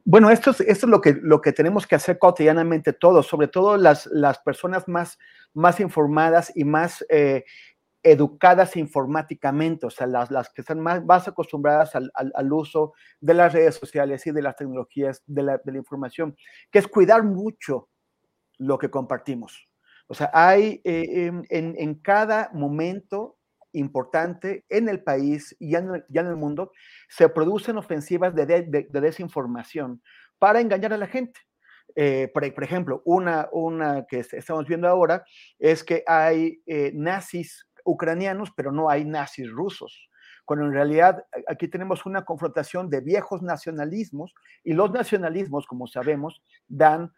Bueno, 0.05 0.29
esto 0.29 0.51
es, 0.51 0.59
esto 0.61 0.85
es 0.85 0.89
lo, 0.89 0.99
que, 0.99 1.13
lo 1.21 1.39
que 1.39 1.53
tenemos 1.53 1.87
que 1.87 1.95
hacer 1.95 2.19
cotidianamente 2.19 2.91
todos, 2.91 3.25
sobre 3.25 3.47
todo 3.47 3.77
las, 3.77 4.05
las 4.07 4.39
personas 4.39 4.87
más, 4.87 5.17
más 5.53 5.79
informadas 5.79 6.51
y 6.55 6.65
más 6.65 7.05
eh, 7.09 7.45
educadas 8.03 8.75
informáticamente, 8.75 9.85
o 9.85 9.89
sea, 9.89 10.05
las, 10.05 10.29
las 10.29 10.49
que 10.49 10.59
están 10.59 10.81
más, 10.81 11.03
más 11.05 11.27
acostumbradas 11.29 11.95
al, 11.95 12.11
al, 12.13 12.53
uso 12.53 12.93
de 13.21 13.33
las 13.33 13.53
redes 13.53 13.75
sociales 13.75 14.27
y 14.27 14.31
de 14.31 14.41
las 14.41 14.57
tecnologías 14.57 15.23
de 15.25 15.41
la, 15.41 15.57
de 15.63 15.71
la 15.71 15.77
información, 15.77 16.35
que 16.69 16.79
es 16.79 16.87
cuidar 16.87 17.23
mucho 17.23 17.87
lo 18.57 18.77
que 18.77 18.91
compartimos. 18.91 19.65
O 20.07 20.13
sea, 20.13 20.29
hay 20.33 20.81
eh, 20.83 21.31
en, 21.49 21.75
en, 21.77 21.95
cada 21.95 22.51
momento 22.53 23.37
importante 23.73 24.65
en 24.69 24.89
el 24.89 25.03
país 25.03 25.55
y 25.59 25.75
en, 25.75 26.03
ya 26.09 26.21
en 26.21 26.27
el 26.27 26.35
mundo, 26.35 26.71
se 27.09 27.29
producen 27.29 27.77
ofensivas 27.77 28.33
de, 28.33 28.45
de, 28.45 28.87
de 28.89 29.01
desinformación 29.01 30.01
para 30.39 30.61
engañar 30.61 30.93
a 30.93 30.97
la 30.97 31.07
gente. 31.07 31.39
Eh, 31.95 32.29
por, 32.33 32.53
por, 32.53 32.63
ejemplo, 32.63 33.01
una, 33.05 33.49
una 33.51 34.05
que 34.05 34.19
estamos 34.19 34.65
viendo 34.67 34.87
ahora 34.87 35.23
es 35.59 35.83
que 35.83 36.03
hay 36.07 36.61
eh, 36.65 36.91
nazis 36.93 37.67
ucranianos, 37.83 38.51
pero 38.55 38.71
no 38.71 38.89
hay 38.89 39.05
nazis 39.05 39.49
rusos 39.51 40.09
cuando 40.45 40.65
en 40.65 40.73
realidad 40.73 41.25
aquí 41.47 41.69
tenemos 41.69 42.05
una 42.05 42.25
confrontación 42.25 42.89
de 42.89 42.99
viejos 42.99 43.41
nacionalismos 43.41 44.33
y 44.63 44.73
los 44.73 44.91
nacionalismos, 44.91 45.65
como 45.65 45.87
sabemos, 45.87 46.41
dan 46.67 47.13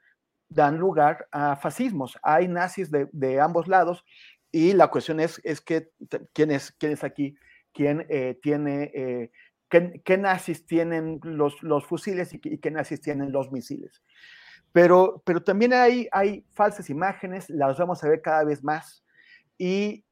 dan 0.47 0.77
lugar 0.77 1.27
a 1.31 1.55
fascismos. 1.55 2.17
Hay 2.21 2.47
nazis 2.47 2.91
de, 2.91 3.09
de 3.11 3.39
ambos 3.39 3.67
lados 3.67 4.05
y 4.55 4.71
la 4.71 4.87
cuestión 4.87 5.19
es, 5.19 5.41
es 5.43 5.59
que 5.59 5.91
quién 6.31 6.49
es, 6.49 6.71
quién 6.71 6.93
es 6.93 7.03
aquí, 7.03 7.35
quién 7.73 8.05
eh, 8.07 8.39
tiene, 8.41 8.89
eh, 8.95 9.31
qué, 9.67 10.01
qué, 10.05 10.17
nazis 10.17 10.65
tienen 10.65 11.19
los, 11.23 11.61
los 11.61 11.85
fusiles 11.85 12.33
y, 12.33 12.39
y, 12.41 12.59
qué 12.59 12.71
nazis 12.71 13.01
tienen 13.01 13.33
los 13.33 13.51
misiles. 13.51 14.01
Pero, 14.71 15.21
pero 15.25 15.43
también 15.43 15.73
hay, 15.73 16.07
hay 16.09 16.45
falsas 16.53 16.89
imágenes, 16.89 17.49
las 17.49 17.77
vamos 17.77 18.01
a 18.01 18.07
ver 18.07 18.21
cada 18.21 18.45
vez 18.45 18.63
más 18.63 19.03
y 19.57 20.05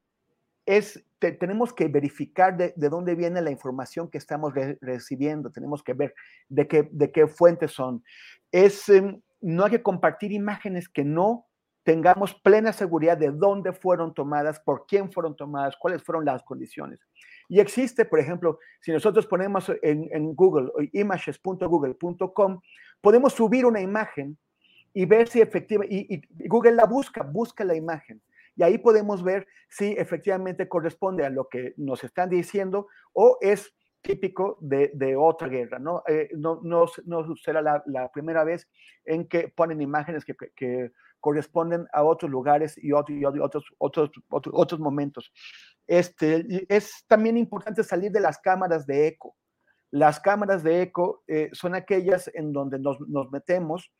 es, 0.66 1.02
te, 1.20 1.32
tenemos 1.32 1.72
que 1.72 1.88
verificar 1.88 2.54
de, 2.54 2.74
de, 2.76 2.88
dónde 2.90 3.14
viene 3.14 3.40
la 3.40 3.50
información 3.50 4.10
que 4.10 4.18
estamos 4.18 4.52
re, 4.52 4.76
recibiendo, 4.82 5.52
tenemos 5.52 5.82
que 5.82 5.94
ver 5.94 6.14
de 6.50 6.68
qué, 6.68 6.86
de 6.92 7.10
qué 7.10 7.28
fuentes 7.28 7.72
son. 7.72 8.04
Es, 8.52 8.90
eh, 8.90 9.22
no 9.40 9.64
hay 9.64 9.70
que 9.70 9.82
compartir 9.82 10.32
imágenes 10.32 10.90
que 10.90 11.02
no 11.02 11.46
tengamos 11.84 12.34
plena 12.34 12.72
seguridad 12.72 13.16
de 13.16 13.30
dónde 13.30 13.72
fueron 13.72 14.14
tomadas, 14.14 14.58
por 14.58 14.86
quién 14.86 15.12
fueron 15.12 15.36
tomadas, 15.36 15.76
cuáles 15.76 16.02
fueron 16.02 16.24
las 16.24 16.42
condiciones. 16.42 16.98
Y 17.48 17.60
existe, 17.60 18.06
por 18.06 18.18
ejemplo, 18.18 18.58
si 18.80 18.90
nosotros 18.90 19.26
ponemos 19.26 19.70
en, 19.82 20.08
en 20.10 20.34
Google, 20.34 20.70
images.google.com, 20.92 22.60
podemos 23.02 23.34
subir 23.34 23.66
una 23.66 23.82
imagen 23.82 24.38
y 24.94 25.04
ver 25.04 25.28
si 25.28 25.42
efectivamente, 25.42 25.94
y, 25.94 26.48
Google 26.48 26.72
la 26.72 26.86
busca, 26.86 27.22
busca 27.22 27.64
la 27.64 27.74
imagen. 27.74 28.22
Y 28.56 28.62
ahí 28.62 28.78
podemos 28.78 29.22
ver 29.22 29.46
si 29.68 29.92
efectivamente 29.92 30.68
corresponde 30.68 31.24
a 31.26 31.30
lo 31.30 31.48
que 31.48 31.74
nos 31.76 32.02
están 32.02 32.30
diciendo 32.30 32.86
o 33.12 33.36
es 33.40 33.74
típico 34.00 34.58
de, 34.60 35.16
otra 35.16 35.48
guerra, 35.48 35.78
¿no? 35.78 36.02
Eh, 36.06 36.30
no, 36.36 36.60
no, 36.62 36.86
será 37.42 37.60
la, 37.62 38.12
primera 38.12 38.44
vez 38.44 38.68
en 39.04 39.26
que 39.26 39.48
ponen 39.48 39.80
imágenes 39.82 40.24
que 40.24 40.92
corresponden 41.24 41.88
a 41.94 42.02
otros 42.02 42.30
lugares 42.30 42.76
y, 42.76 42.92
otro, 42.92 43.14
y 43.14 43.24
otros, 43.24 43.64
otros, 43.78 44.10
otros, 44.28 44.54
otros 44.54 44.78
momentos. 44.78 45.32
Este, 45.86 46.66
es 46.68 47.02
también 47.06 47.38
importante 47.38 47.82
salir 47.82 48.12
de 48.12 48.20
las 48.20 48.36
cámaras 48.40 48.86
de 48.86 49.06
eco. 49.06 49.34
Las 49.90 50.20
cámaras 50.20 50.62
de 50.62 50.82
eco 50.82 51.22
eh, 51.26 51.48
son 51.54 51.74
aquellas 51.74 52.30
en 52.34 52.52
donde 52.52 52.78
nos, 52.78 53.00
nos 53.08 53.30
metemos, 53.30 53.90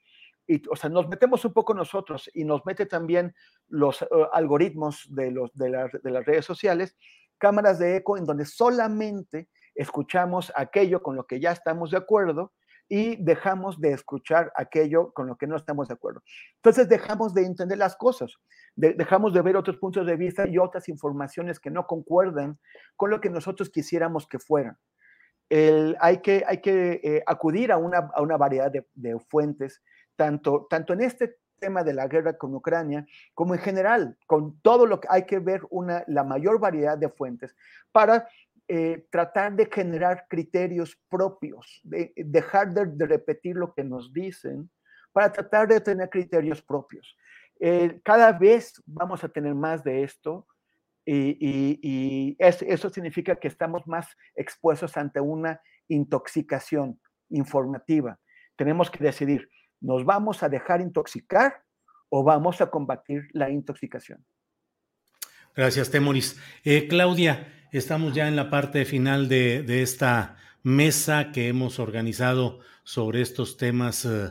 y, 0.47 0.61
o 0.69 0.77
sea, 0.77 0.91
nos 0.91 1.09
metemos 1.09 1.43
un 1.47 1.55
poco 1.55 1.73
nosotros 1.73 2.31
y 2.35 2.45
nos 2.45 2.67
mete 2.67 2.85
también 2.85 3.35
los 3.69 4.03
uh, 4.03 4.29
algoritmos 4.35 5.07
de, 5.09 5.31
los, 5.31 5.51
de, 5.55 5.71
la, 5.71 5.89
de 6.03 6.11
las 6.11 6.27
redes 6.27 6.45
sociales, 6.45 6.95
cámaras 7.39 7.79
de 7.79 7.97
eco 7.97 8.19
en 8.19 8.27
donde 8.27 8.45
solamente 8.45 9.49
escuchamos 9.75 10.53
aquello 10.55 11.03
con 11.03 11.17
lo 11.17 11.27
que 11.27 11.41
ya 11.41 11.53
estamos 11.53 11.91
de 11.91 11.97
acuerdo 11.97 12.53
y 12.89 13.17
dejamos 13.17 13.81
de 13.81 13.93
escuchar 13.93 14.53
aquello 14.57 15.13
con 15.13 15.27
lo 15.27 15.37
que 15.37 15.47
no 15.47 15.57
estamos 15.57 15.89
de 15.89 15.95
acuerdo. 15.95 16.23
Entonces 16.57 16.89
dejamos 16.89 17.35
de 17.35 17.45
entender 17.45 17.79
las 17.79 17.97
cosas, 17.97 18.35
dejamos 18.77 19.33
de 19.33 19.43
ver 19.43 19.57
otros 19.57 19.77
puntos 19.79 20.07
de 20.07 20.17
vista 20.17 20.47
y 20.47 20.59
otras 20.59 20.89
informaciones 20.89 21.59
que 21.59 21.71
no 21.71 21.87
concuerdan 21.87 22.59
con 22.97 23.11
lo 23.11 23.21
que 23.21 23.31
nosotros 23.31 23.71
quisiéramos 23.71 24.27
que 24.27 24.39
fueran. 24.39 24.77
hay 25.51 26.19
que, 26.23 26.45
hay 26.47 26.61
que 26.61 27.01
eh, 27.03 27.23
acudir 27.27 27.73
a 27.73 27.79
una, 27.79 28.11
a 28.15 28.23
una 28.23 28.37
variedad 28.37 28.71
de, 28.71 28.87
de, 28.95 29.19
fuentes, 29.19 29.83
tanto, 30.17 30.67
tanto 30.69 30.93
en 30.93 31.01
este 31.01 31.37
tema 31.59 31.83
de 31.83 31.95
la 31.95 32.07
guerra 32.09 32.37
con 32.37 32.55
Ucrania, 32.55 33.07
como 33.33 33.55
en 33.55 33.61
general, 33.61 34.19
con 34.27 34.61
todo 34.61 34.87
lo 34.87 35.01
que 35.01 35.09
hay 35.11 35.25
que 35.25 35.39
ver 35.39 35.63
una, 35.71 36.05
la 36.07 36.25
mayor 36.25 36.59
variedad 36.61 36.99
de 36.99 37.09
fuentes 37.09 37.57
para 37.93 38.29
eh, 38.67 39.07
tratar 39.11 39.55
de 39.55 39.69
generar 39.71 40.27
criterios 40.29 40.99
propios, 41.11 41.81
de, 41.83 42.13
dejar 42.17 42.73
de, 42.73 43.07
repetir 43.07 43.57
lo 43.57 43.75
que 43.75 43.85
nos 43.85 44.13
dicen, 44.13 44.71
para 45.13 45.31
tratar 45.31 45.69
de 45.69 45.81
tener 45.81 46.09
criterios 46.09 46.63
propios. 46.63 47.17
Eh, 47.61 48.01
cada 48.03 48.33
vez 48.33 48.83
vamos 48.87 49.23
a 49.23 49.29
tener 49.29 49.55
más 49.55 49.85
de 49.85 50.03
esto 50.03 50.47
y, 51.07 52.37
eso 52.39 52.89
significa 52.89 53.37
que 53.37 53.49
estamos 53.49 53.87
más 53.87 54.09
expuestos 54.35 54.97
ante 54.97 55.21
una 55.21 55.61
intoxicación 55.89 56.99
informativa. 57.29 58.19
Tenemos 58.57 58.91
que 58.91 59.05
decidir, 59.05 59.51
¿nos 59.81 60.05
vamos 60.05 60.43
a 60.43 60.49
dejar 60.49 60.81
intoxicar 60.81 61.63
o 62.09 62.25
vamos 62.25 62.63
a 62.63 62.71
combatir 62.71 63.29
la 63.33 63.51
intoxicación? 63.51 64.25
Gracias, 65.55 65.91
Temoris. 65.91 66.41
Eh, 66.65 66.89
Claudia, 66.89 67.47
Estamos 67.75 68.15
ya 68.15 68.29
en 68.29 68.37
la 68.37 68.51
parte 68.51 68.85
final 68.85 69.29
de, 69.29 69.83
esta 69.83 70.37
mesa 70.63 71.33
que 71.33 71.49
hemos 71.49 71.81
organizado 71.81 72.61
sobre 72.85 73.21
estos 73.21 73.57
temas 73.57 74.05
eh, 74.05 74.31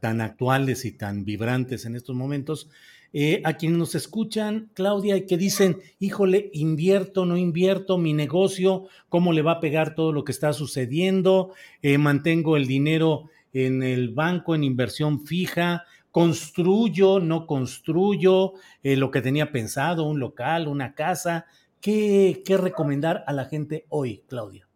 tan 0.00 0.22
actuales 0.22 0.86
y 0.86 0.92
tan 0.92 1.26
vibrantes 1.26 1.84
en 1.84 1.94
estos 1.94 2.16
momentos. 2.16 2.70
Eh, 3.12 3.42
a 3.44 3.58
quienes 3.58 3.76
nos 3.76 3.94
escuchan, 3.94 4.70
Claudia, 4.72 5.18
y 5.18 5.26
que 5.26 5.36
dicen, 5.36 5.76
híjole, 5.98 6.48
invierto, 6.54 7.26
no 7.26 7.36
invierto, 7.36 7.98
mi 7.98 8.14
negocio, 8.14 8.86
cómo 9.10 9.34
le 9.34 9.42
va 9.42 9.52
a 9.52 9.60
pegar 9.60 9.94
todo 9.94 10.10
lo 10.12 10.24
que 10.24 10.32
está 10.32 10.54
sucediendo, 10.54 11.52
eh, 11.82 11.98
mantengo 11.98 12.56
el 12.56 12.66
dinero 12.66 13.28
en 13.52 13.82
el 13.82 14.08
banco 14.08 14.54
en 14.54 14.64
inversión 14.64 15.26
fija, 15.26 15.84
construyo, 16.10 17.20
no 17.20 17.46
construyo 17.46 18.54
lo 18.82 19.10
que 19.10 19.20
tenía 19.20 19.52
pensado, 19.52 20.04
un 20.04 20.18
local, 20.18 20.66
una 20.66 20.94
casa, 20.94 21.44
¿Qué, 21.80 22.42
recomendar 22.60 23.24
a 23.26 23.32
la 23.32 23.46
gente 23.46 23.86
hoy, 23.88 24.22
Claudia? 24.28 24.68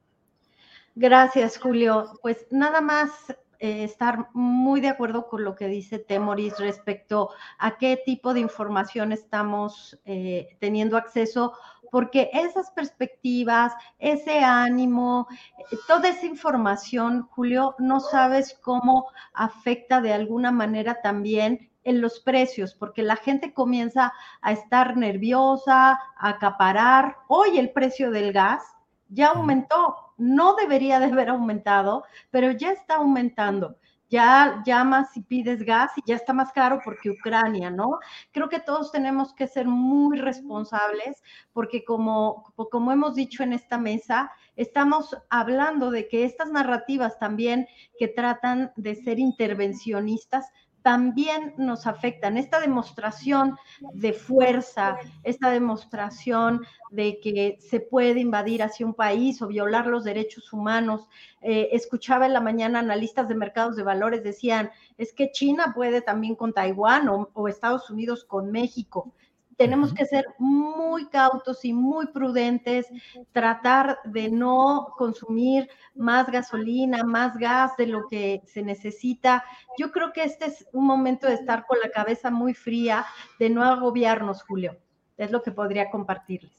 Gracias, 0.94 1.59
Julio. 1.59 2.18
Pues 2.22 2.46
nada 2.50 2.80
más 2.80 3.11
eh, 3.59 3.84
estar 3.84 4.28
muy 4.32 4.80
de 4.80 4.88
acuerdo 4.88 5.28
con 5.28 5.44
lo 5.44 5.55
que 5.55 5.66
dice 5.66 5.98
Temoris 5.98 6.59
respecto 6.59 7.30
a 7.59 7.76
qué 7.76 8.00
tipo 8.05 8.32
de 8.32 8.40
información 8.40 9.12
estamos 9.12 9.98
eh, 10.07 10.57
teniendo 10.61 10.96
acceso, 10.96 11.52
porque 11.90 12.30
esas 12.32 12.70
perspectivas, 12.70 13.74
ese 13.98 14.38
ánimo, 14.38 15.28
eh, 15.59 15.76
toda 15.86 16.09
esa 16.09 16.24
información, 16.24 17.28
Julio, 17.30 17.74
no 17.78 18.00
sabes 18.00 18.59
cómo 18.62 19.09
afecta 19.34 20.00
de 20.00 20.14
alguna 20.14 20.52
manera 20.52 21.02
también 21.02 21.70
en 21.85 22.01
los 22.01 22.20
precios, 22.20 22.74
porque 22.74 23.03
la 23.03 23.16
gente 23.16 23.53
comienza 23.55 24.12
a 24.41 24.53
estar 24.53 24.97
nerviosa, 24.97 25.93
a 25.93 26.28
acaparar. 26.28 27.16
Hoy 27.28 27.59
el 27.59 27.70
precio 27.70 28.11
del 28.11 28.32
gas 28.32 28.62
ya 29.09 29.28
aumentó, 29.28 29.97
no 30.16 30.55
debería 30.57 30.99
de 30.99 31.07
haber 31.07 31.28
aumentado, 31.28 32.05
pero 32.30 32.51
ya 32.51 32.72
está 32.72 32.97
aumentando. 32.97 33.76
Ya 34.11 34.62
llamas 34.66 35.16
y 35.16 35.22
pides 35.22 35.64
gas 35.64 35.91
y 35.97 36.03
ya 36.07 36.14
está 36.14 36.32
más 36.32 36.53
caro 36.53 36.80
porque 36.85 37.11
Ucrania, 37.11 37.70
¿no? 37.70 37.99
Creo 38.32 38.49
que 38.49 38.61
todos 38.61 38.93
tenemos 38.93 39.32
que 39.32 39.49
ser 39.49 39.66
muy 39.66 40.18
responsables 40.18 41.22
porque 41.53 41.85
como, 41.85 42.53
como 42.70 42.93
hemos 42.93 43.14
dicho 43.14 43.43
en 43.43 43.55
esta 43.55 43.78
mesa, 43.78 44.30
estamos 44.57 45.16
hablando 45.30 45.91
de 45.91 46.07
que 46.07 46.24
estas 46.24 46.53
narrativas 46.53 47.18
también 47.18 47.66
que 47.99 48.07
tratan 48.07 48.72
de 48.76 48.95
ser 48.95 49.18
intervencionistas 49.18 50.47
también 50.85 51.55
nos 51.57 51.87
afectan. 51.87 52.37
Esta 52.37 52.61
demostración 52.61 53.57
de 53.95 54.12
fuerza, 54.12 54.99
esta 55.22 55.51
demostración 55.51 56.61
de 56.91 57.20
que 57.20 57.57
se 57.59 57.80
puede 57.80 58.20
invadir 58.20 58.62
hacia 58.62 58.85
un 58.85 58.93
país 58.93 59.41
o 59.41 59.47
violar 59.47 59.87
los 59.87 60.05
derechos 60.05 60.53
humanos. 60.53 61.09
Eh, 61.41 61.70
escuchaba 61.72 62.26
en 62.26 62.35
la 62.35 62.43
mañana 62.43 62.80
analistas 62.80 63.28
de 63.28 63.35
mercados 63.35 63.76
de 63.76 63.82
valores 63.82 64.22
decían, 64.22 64.70
es 64.99 65.14
que 65.14 65.32
China 65.32 65.72
puede 65.74 66.03
también 66.03 66.37
con 66.37 66.53
Taiwán 66.53 67.09
o 67.09 67.49
Estados 67.49 67.89
Unidos 67.89 68.22
con 68.22 68.51
México 68.51 69.14
tenemos 69.57 69.92
que 69.94 70.07
ser 70.07 70.26
muy 70.38 71.09
cautos 71.09 71.64
y 71.64 71.72
muy 71.72 72.07
prudentes, 72.09 72.86
tratar 73.32 73.98
de 74.05 74.30
no 74.30 74.94
consumir 74.96 75.68
más 75.94 76.30
gasolina, 76.30 77.05
más 77.05 77.36
gas 77.36 77.76
de 77.76 77.86
lo 77.86 78.07
que 78.09 78.42
se 78.46 78.62
necesita. 78.62 79.44
Yo 79.78 79.92
creo 79.92 80.12
que 80.12 80.24
este 80.24 80.46
es 80.46 80.66
un 80.72 80.86
momento 80.86 81.26
de 81.26 81.34
estar 81.34 81.66
con 81.66 81.78
la 81.82 81.90
cabeza 81.90 82.30
muy 82.30 82.55
fría, 82.55 83.07
de 83.38 83.50
no 83.50 83.64
agobiarnos, 83.64 84.42
Julio. 84.42 84.78
Es 85.16 85.30
lo 85.30 85.42
que 85.42 85.52
podría 85.52 85.90
compartirles. 85.90 86.52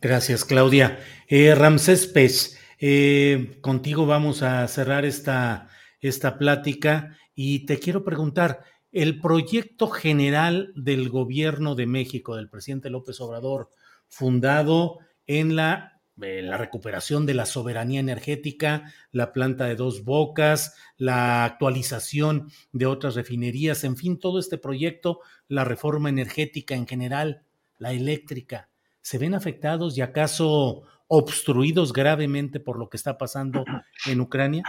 Gracias, 0.00 0.44
Claudia. 0.44 0.98
Eh, 1.28 1.54
Ramsés 1.54 2.06
Pech, 2.06 2.58
eh, 2.78 3.58
contigo 3.62 4.06
vamos 4.06 4.42
a 4.42 4.66
cerrar 4.68 5.04
esta, 5.04 5.68
esta 6.00 6.36
plática 6.36 7.16
y 7.34 7.66
te 7.66 7.78
quiero 7.78 8.04
preguntar, 8.04 8.60
el 8.94 9.20
proyecto 9.20 9.88
general 9.88 10.72
del 10.76 11.08
gobierno 11.08 11.74
de 11.74 11.84
México, 11.84 12.36
del 12.36 12.48
presidente 12.48 12.90
López 12.90 13.20
Obrador, 13.20 13.68
fundado 14.06 14.98
en 15.26 15.56
la, 15.56 16.00
recuperación 16.16 17.26
de 17.26 17.34
la 17.34 17.44
soberanía 17.44 17.98
energética, 17.98 18.92
la 19.10 19.32
planta 19.32 19.64
de 19.64 19.74
dos 19.74 20.04
bocas, 20.04 20.76
la 20.96 21.44
actualización 21.44 22.52
de 22.70 22.86
otras 22.86 23.16
refinerías, 23.16 23.82
en 23.82 23.96
fin, 23.96 24.20
todo 24.20 24.38
este 24.38 24.58
proyecto, 24.58 25.18
la 25.48 25.64
reforma 25.64 26.08
energética 26.08 26.76
en 26.76 26.86
general, 26.86 27.42
la 27.78 27.92
eléctrica, 27.92 28.68
¿se 29.02 29.18
ven 29.18 29.34
afectados 29.34 29.98
y 29.98 30.02
acaso 30.02 30.84
obstruidos 31.08 31.92
gravemente 31.92 32.60
por 32.60 32.78
lo 32.78 32.88
que 32.88 32.96
está 32.96 33.18
pasando 33.18 33.64
en 34.06 34.20
Ucrania? 34.20 34.62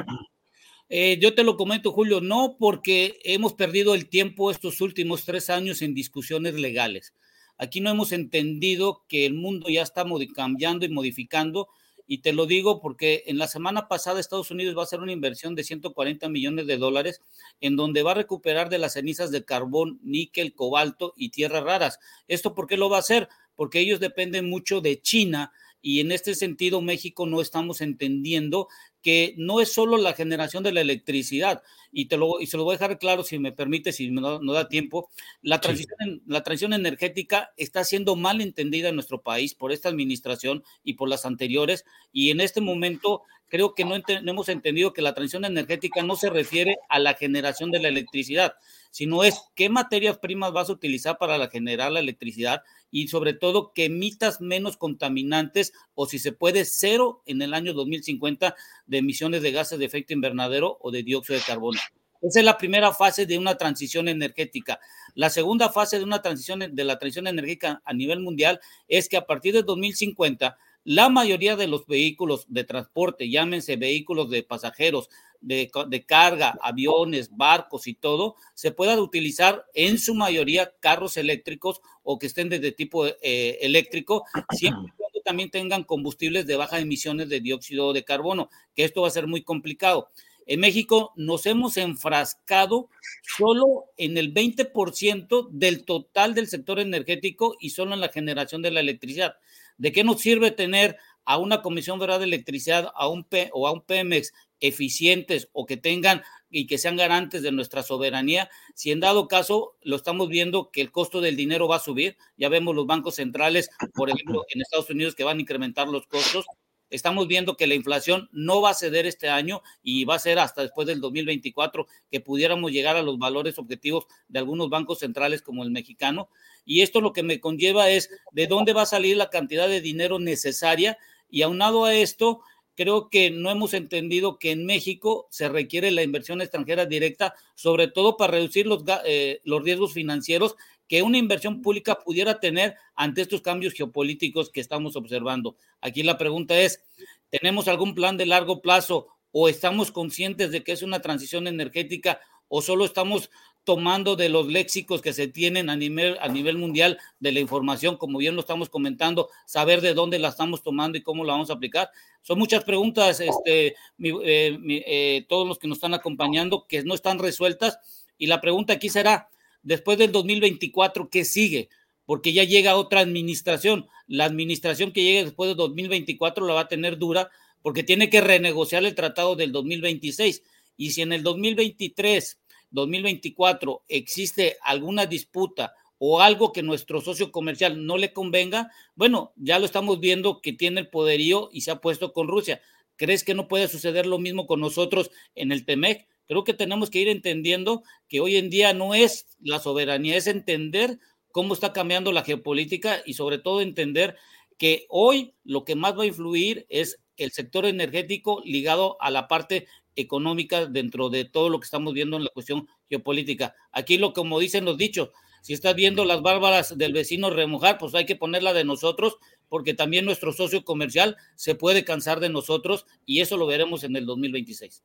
Eh, 0.88 1.18
yo 1.20 1.34
te 1.34 1.44
lo 1.44 1.58
comento, 1.58 1.92
Julio, 1.92 2.22
no 2.22 2.58
porque 2.60 3.20
hemos 3.24 3.54
perdido 3.54 3.96
el 3.96 4.08
tiempo 4.08 4.52
estos 4.52 4.82
últimos 4.82 5.26
tres 5.26 5.50
años 5.50 5.82
en 5.82 5.96
discusiones 5.96 6.54
legales. 6.54 7.14
Aquí 7.58 7.82
no 7.82 7.90
hemos 7.90 8.12
entendido 8.12 9.04
que 9.08 9.26
el 9.26 9.34
mundo 9.34 9.70
ya 9.70 9.82
está 9.82 10.06
cambiando 10.36 10.86
y 10.86 10.90
modificando. 10.90 11.70
Y 12.08 12.20
te 12.20 12.34
lo 12.34 12.46
digo 12.46 12.82
porque 12.82 13.24
en 13.26 13.40
la 13.40 13.48
semana 13.48 13.88
pasada 13.88 14.20
Estados 14.20 14.52
Unidos 14.52 14.78
va 14.78 14.82
a 14.82 14.84
hacer 14.84 15.00
una 15.00 15.12
inversión 15.12 15.56
de 15.56 15.64
140 15.64 16.30
millones 16.30 16.68
de 16.68 16.78
dólares 16.78 17.22
en 17.62 17.76
donde 17.76 18.04
va 18.04 18.12
a 18.12 18.16
recuperar 18.16 18.70
de 18.70 18.78
las 18.78 18.94
cenizas 18.94 19.32
de 19.32 19.44
carbón, 19.44 20.00
níquel, 20.04 20.54
cobalto 20.54 21.14
y 21.18 21.30
tierras 21.30 21.64
raras. 21.64 22.00
¿Esto 22.28 22.54
por 22.54 22.68
qué 22.68 22.78
lo 22.78 22.90
va 22.90 22.98
a 22.98 23.00
hacer? 23.00 23.28
Porque 23.56 23.80
ellos 23.80 24.00
dependen 24.00 24.48
mucho 24.48 24.82
de 24.82 25.02
China 25.02 25.52
y 25.86 26.00
en 26.00 26.12
este 26.12 26.34
sentido 26.34 26.82
México 26.82 27.28
no 27.28 27.42
estamos 27.42 27.80
entendiendo 27.80 28.70
que 29.04 29.36
no 29.38 29.62
es 29.62 29.72
solo 29.72 29.98
la 29.98 30.14
generación 30.14 30.64
de 30.64 30.72
la 30.72 30.82
electricidad, 30.82 31.62
y, 31.92 32.06
te 32.08 32.18
lo, 32.18 32.42
y 32.42 32.48
se 32.48 32.58
lo 32.58 32.64
voy 32.64 32.74
a 32.74 32.80
dejar 32.80 32.98
claro 32.98 33.24
si 33.24 33.38
me 33.38 33.52
permite, 33.52 33.92
si 33.92 34.10
no, 34.10 34.40
da 34.40 34.68
tiempo, 34.68 35.12
la 35.44 35.62
transición, 35.62 36.24
la 36.26 36.42
transición 36.42 36.74
energética 36.74 37.52
está 37.56 37.84
siendo 37.84 38.16
mal 38.16 38.42
entendida 38.42 38.90
en 38.90 38.96
nuestro 38.96 39.22
país 39.22 39.54
por 39.54 39.72
esta 39.72 39.88
administración 39.88 40.64
y 40.84 40.94
por 40.94 41.08
las 41.08 41.24
anteriores, 41.24 41.86
y 42.12 42.32
en 42.32 42.42
este 42.42 42.62
momento 42.62 43.22
creo 43.48 43.76
que 43.76 43.86
no, 43.86 43.96
no 43.96 44.32
hemos 44.32 44.50
entendido 44.50 44.92
que 44.92 45.04
la 45.04 45.14
transición 45.14 45.46
energética 45.46 46.02
no 46.02 46.16
se 46.16 46.32
refiere 46.32 46.78
a 46.90 46.98
la 46.98 47.14
generación 47.14 47.70
de 47.70 47.80
la 47.80 47.90
electricidad, 47.90 48.56
sino 48.90 49.24
es 49.24 49.40
qué 49.54 49.70
materias 49.70 50.18
primas 50.18 50.52
vas 50.52 50.70
a 50.70 50.74
utilizar 50.74 51.20
para 51.20 51.48
generar 51.48 51.92
la 51.92 52.00
electricidad 52.00 52.64
y 52.96 53.10
sobre 53.10 53.34
todo 53.34 53.74
que 53.74 53.86
emitas 53.86 54.40
menos 54.40 54.78
contaminantes 54.78 55.74
o 55.96 56.06
si 56.06 56.18
se 56.18 56.32
puede 56.32 56.64
cero 56.64 57.22
en 57.26 57.42
el 57.42 57.54
año 57.54 57.74
2050 57.74 58.56
de 58.86 58.98
emisiones 58.98 59.42
de 59.42 59.52
gases 59.52 59.80
de 59.80 59.84
efecto 59.84 60.14
invernadero 60.14 60.78
o 60.80 60.92
de 60.92 61.04
dióxido 61.04 61.38
de 61.38 61.44
carbono. 61.46 61.78
Esa 62.22 62.40
es 62.40 62.46
la 62.46 62.58
primera 62.58 62.94
fase 62.94 63.26
de 63.26 63.38
una 63.38 63.58
transición 63.58 64.08
energética. 64.08 64.80
La 65.14 65.30
segunda 65.30 65.68
fase 65.68 65.98
de 65.98 66.06
una 66.06 66.22
transición 66.22 66.74
de 66.74 66.84
la 66.86 66.98
transición 66.98 67.28
energética 67.28 67.82
a 67.84 67.94
nivel 67.94 68.22
mundial 68.22 68.62
es 68.88 69.10
que 69.10 69.18
a 69.18 69.26
partir 69.26 69.54
de 69.54 69.64
2050 69.64 70.58
la 70.86 71.10
mayoría 71.10 71.56
de 71.56 71.68
los 71.68 71.88
vehículos 71.88 72.46
de 72.48 72.64
transporte, 72.64 73.30
llámense 73.30 73.76
vehículos 73.76 74.30
de 74.30 74.44
pasajeros, 74.44 75.10
de, 75.42 75.70
carga, 76.08 76.58
aviones, 76.62 77.36
barcos 77.36 77.88
y 77.88 77.94
todo, 77.94 78.36
se 78.54 78.72
puedan 78.72 79.00
utilizar 79.00 79.66
en 79.74 80.00
su 80.00 80.16
mayoría 80.16 80.74
carros 80.80 81.18
eléctricos 81.18 81.82
o 82.04 82.18
que 82.18 82.28
estén 82.28 82.50
de 82.50 82.72
tipo 82.72 83.06
eh, 83.06 83.58
eléctrico, 83.62 84.24
siempre 84.52 84.94
también 85.26 85.50
tengan 85.50 85.84
combustibles 85.84 86.46
de 86.46 86.56
baja 86.56 86.80
emisiones 86.80 87.30
de 87.30 87.42
dióxido 87.42 87.92
de 87.92 88.04
carbono, 88.04 88.50
que 88.76 88.84
esto 88.84 89.02
va 89.02 89.08
a 89.08 89.12
ser 89.12 89.26
muy 89.26 89.42
complicado. 89.42 90.10
En 90.46 90.60
México 90.60 91.12
nos 91.16 91.48
hemos 91.48 91.78
enfrascado 91.78 92.90
solo 93.24 93.86
en 93.98 94.18
el 94.18 94.32
20% 94.32 95.50
del 95.50 95.84
total 95.84 96.36
del 96.36 96.48
sector 96.48 96.80
energético 96.80 97.58
y 97.60 97.72
solo 97.72 97.96
en 97.96 98.02
la 98.02 98.10
generación 98.10 98.62
de 98.62 98.70
la 98.70 98.82
electricidad. 98.82 99.38
¿De 99.78 99.92
qué 99.92 100.04
nos 100.04 100.22
sirve 100.22 100.52
tener 100.52 100.98
a 101.26 101.38
una 101.38 101.62
Comisión 101.62 102.00
Federal 102.00 102.20
de 102.20 102.26
Electricidad 102.26 102.92
a 102.96 103.08
un 103.08 103.24
P, 103.24 103.50
o 103.54 103.68
a 103.68 103.72
un 103.72 103.82
Pemex 103.82 104.32
eficientes 104.60 105.50
o 105.52 105.66
que 105.66 105.78
tengan 105.78 106.24
y 106.50 106.68
que 106.68 106.78
sean 106.78 106.96
garantes 106.96 107.42
de 107.42 107.52
nuestra 107.52 107.84
soberanía, 107.84 108.50
si 108.74 108.92
en 108.92 109.00
dado 109.00 109.28
caso 109.28 109.76
lo 109.82 109.96
estamos 109.98 110.30
viendo 110.30 110.72
que 110.72 110.82
el 110.82 110.92
costo 110.92 111.20
del 111.20 111.36
dinero 111.36 111.68
va 111.68 111.78
a 111.78 111.80
subir, 111.80 112.16
ya 112.38 112.48
vemos 112.48 112.76
los 112.76 112.86
bancos 112.86 113.16
centrales, 113.16 113.70
por 113.94 114.10
ejemplo, 114.10 114.46
en 114.50 114.62
Estados 114.62 114.90
Unidos 114.90 115.16
que 115.16 115.24
van 115.24 115.38
a 115.38 115.42
incrementar 115.42 115.88
los 115.88 116.08
costos, 116.08 116.46
estamos 116.90 117.28
viendo 117.28 117.58
que 117.58 117.68
la 117.68 117.76
inflación 117.76 118.30
no 118.32 118.62
va 118.62 118.72
a 118.72 118.76
ceder 118.76 119.06
este 119.06 119.30
año 119.30 119.62
y 119.84 120.06
va 120.06 120.16
a 120.16 120.20
ser 120.20 120.40
hasta 120.40 120.62
después 120.62 120.88
del 120.88 121.02
2024 121.02 121.88
que 122.10 122.20
pudiéramos 122.20 122.72
llegar 122.72 122.96
a 122.96 123.02
los 123.02 123.18
valores 123.18 123.58
objetivos 123.58 124.06
de 124.28 124.40
algunos 124.40 124.70
bancos 124.70 125.00
centrales 125.00 125.42
como 125.42 125.64
el 125.64 125.72
mexicano. 125.72 126.30
Y 126.66 126.82
esto 126.82 127.02
lo 127.02 127.14
que 127.14 127.24
me 127.24 127.40
conlleva 127.40 127.90
es 127.90 128.10
de 128.32 128.48
dónde 128.48 128.74
va 128.74 128.84
a 128.84 128.88
salir 128.88 129.18
la 129.18 129.30
cantidad 129.30 129.68
de 129.68 129.82
dinero 129.82 130.20
necesaria 130.20 130.98
y 131.30 131.42
aunado 131.42 131.86
a 131.86 131.94
esto, 131.94 132.42
creo 132.76 133.10
que 133.10 133.32
no 133.32 133.50
hemos 133.50 133.74
entendido 133.74 134.38
que 134.38 134.52
en 134.52 134.66
México 134.66 135.28
se 135.32 135.50
requiere 135.50 135.92
la 135.92 136.04
inversión 136.04 136.42
extranjera 136.42 136.86
directa, 136.86 137.34
sobre 137.56 137.88
todo 137.88 138.18
para 138.18 138.34
reducir 138.34 138.68
los, 138.68 138.84
eh, 139.06 139.42
los 139.44 139.64
riesgos 139.64 139.94
financieros 139.94 140.56
que 140.88 141.02
una 141.02 141.18
inversión 141.18 141.62
pública 141.62 142.00
pudiera 142.00 142.40
tener 142.40 142.76
ante 142.96 143.22
estos 143.22 143.42
cambios 143.42 143.74
geopolíticos 143.74 144.50
que 144.50 144.62
estamos 144.62 144.96
observando. 144.96 145.56
Aquí 145.82 146.04
la 146.04 146.18
pregunta 146.18 146.60
es, 146.60 146.84
¿tenemos 147.30 147.68
algún 147.68 147.96
plan 147.96 148.18
de 148.18 148.26
largo 148.26 148.62
plazo 148.62 149.08
o 149.32 149.50
estamos 149.50 149.92
conscientes 149.92 150.52
de 150.52 150.64
que 150.64 150.72
es 150.72 150.82
una 150.82 151.02
transición 151.02 151.48
energética 151.48 152.20
o 152.48 152.62
solo 152.62 152.86
estamos 152.86 153.30
tomando 153.66 154.16
de 154.16 154.30
los 154.30 154.48
léxicos 154.48 155.02
que 155.02 155.12
se 155.12 155.28
tienen 155.28 155.70
a 155.70 155.76
nivel, 155.76 156.18
a 156.22 156.30
nivel 156.30 156.58
mundial 156.58 157.00
de 157.20 157.32
la 157.32 157.40
información, 157.40 157.98
como 157.98 158.20
bien 158.20 158.36
lo 158.36 158.42
estamos 158.42 158.70
comentando, 158.70 159.30
saber 159.46 159.82
de 159.82 159.96
dónde 159.96 160.20
la 160.20 160.30
estamos 160.30 160.62
tomando 160.62 160.98
y 160.98 161.02
cómo 161.02 161.26
la 161.26 161.34
vamos 161.34 161.50
a 161.50 161.54
aplicar. 161.54 161.90
Son 162.22 162.38
muchas 162.38 162.64
preguntas, 162.64 163.20
este, 163.20 163.76
eh, 164.00 164.60
eh, 164.68 165.26
todos 165.28 165.48
los 165.48 165.58
que 165.58 165.68
nos 165.68 165.78
están 165.78 165.96
acompañando, 165.96 166.68
que 166.68 166.84
no 166.84 166.94
están 166.94 167.18
resueltas. 167.18 167.80
Y 168.18 168.28
la 168.28 168.40
pregunta 168.40 168.74
aquí 168.74 168.88
será, 168.88 169.30
después 169.66 169.98
del 169.98 170.14
2024, 170.14 171.10
¿qué 171.10 171.26
sigue? 171.26 171.68
Porque 172.06 172.32
ya 172.32 172.46
llega 172.46 172.78
otra 172.78 173.02
administración. 173.02 173.88
La 174.08 174.24
administración 174.24 174.94
que 174.94 175.04
llegue 175.04 175.26
después 175.26 175.50
del 175.50 175.58
2024 175.58 176.46
la 176.46 176.54
va 176.54 176.62
a 176.62 176.68
tener 176.70 176.98
dura 176.98 177.30
porque 177.62 177.84
tiene 177.84 178.10
que 178.10 178.22
renegociar 178.22 178.86
el 178.86 178.96
tratado 178.96 179.36
del 179.36 179.52
2026. 179.52 180.44
Y 180.78 180.92
si 180.92 181.02
en 181.02 181.12
el 181.12 181.24
2023 181.24 182.40
2024 182.72 183.84
existe 183.88 184.58
alguna 184.62 185.06
disputa 185.06 185.74
o 185.98 186.22
algo 186.22 186.52
que 186.52 186.62
nuestro 186.62 187.02
socio 187.02 187.32
comercial 187.32 187.86
no 187.86 187.98
le 187.98 188.14
convenga, 188.14 188.72
bueno, 188.96 189.34
ya 189.38 189.58
lo 189.60 189.66
estamos 189.66 190.00
viendo 190.00 190.42
que 190.42 190.54
tiene 190.54 190.82
el 190.82 190.90
poderío 190.90 191.50
y 191.52 191.62
se 191.62 191.72
ha 191.72 191.82
puesto 191.82 192.14
con 192.14 192.28
Rusia. 192.28 192.62
¿Crees 192.98 193.24
que 193.24 193.34
no 193.34 193.48
puede 193.48 193.68
suceder 193.68 194.06
lo 194.06 194.20
mismo 194.20 194.46
con 194.46 194.60
nosotros 194.60 195.10
en 195.34 195.52
el 195.52 195.66
TEMEC? 195.66 196.08
Creo 196.28 196.44
que 196.44 196.54
tenemos 196.54 196.90
que 196.90 197.00
ir 197.00 197.08
entendiendo 197.08 197.84
que 198.08 198.20
hoy 198.20 198.38
en 198.38 198.50
día 198.50 198.74
no 198.74 198.96
es 198.96 199.28
la 199.40 199.60
soberanía, 199.60 200.18
es 200.18 200.28
entender 200.28 201.00
cómo 201.32 201.54
está 201.54 201.74
cambiando 201.74 202.12
la 202.12 202.24
geopolítica 202.24 203.02
y 203.06 203.14
sobre 203.14 203.38
todo 203.38 203.62
entender 203.62 204.16
que 204.58 204.86
hoy 204.90 205.36
lo 205.44 205.66
que 205.66 205.76
más 205.76 205.98
va 205.98 206.04
a 206.04 206.08
influir 206.08 206.66
es 206.70 207.00
el 207.18 207.32
sector 207.32 207.66
energético 207.66 208.42
ligado 208.46 208.98
a 209.02 209.12
la 209.12 209.28
parte 209.28 209.68
económica 209.96 210.66
dentro 210.66 211.10
de 211.10 211.26
todo 211.26 211.50
lo 211.50 211.60
que 211.60 211.66
estamos 211.66 211.94
viendo 211.94 212.18
en 212.18 212.24
la 212.24 212.30
cuestión 212.30 212.68
geopolítica. 212.90 213.56
Aquí 213.72 213.98
lo 213.98 214.14
como 214.14 214.40
dicen 214.40 214.66
los 214.66 214.78
dichos, 214.78 215.10
si 215.42 215.54
estás 215.54 215.76
viendo 215.76 216.06
las 216.06 216.22
bárbaras 216.22 216.78
del 216.78 216.94
vecino 216.94 217.30
remojar, 217.30 217.78
pues 217.78 217.94
hay 217.94 218.06
que 218.06 218.16
ponerla 218.16 218.52
de 218.54 218.64
nosotros, 218.64 219.18
porque 219.48 219.74
también 219.74 220.04
nuestro 220.04 220.34
socio 220.34 220.66
comercial 220.66 221.18
se 221.36 221.54
puede 221.54 221.86
cansar 221.86 222.20
de 222.20 222.30
nosotros 222.30 222.86
y 223.06 223.22
eso 223.22 223.38
lo 223.38 223.46
veremos 223.46 223.84
en 223.84 223.96
el 223.96 224.06
2026. 224.06 224.84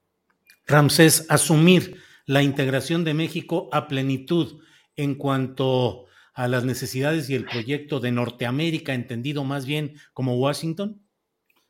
Ramsés, 0.66 1.26
asumir 1.28 1.96
la 2.26 2.42
integración 2.42 3.04
de 3.04 3.14
México 3.14 3.68
a 3.72 3.88
plenitud 3.88 4.62
en 4.96 5.14
cuanto 5.14 6.06
a 6.34 6.48
las 6.48 6.64
necesidades 6.64 7.28
y 7.28 7.34
el 7.34 7.44
proyecto 7.44 8.00
de 8.00 8.12
Norteamérica, 8.12 8.94
entendido 8.94 9.44
más 9.44 9.66
bien 9.66 9.94
como 10.12 10.36
Washington? 10.36 11.02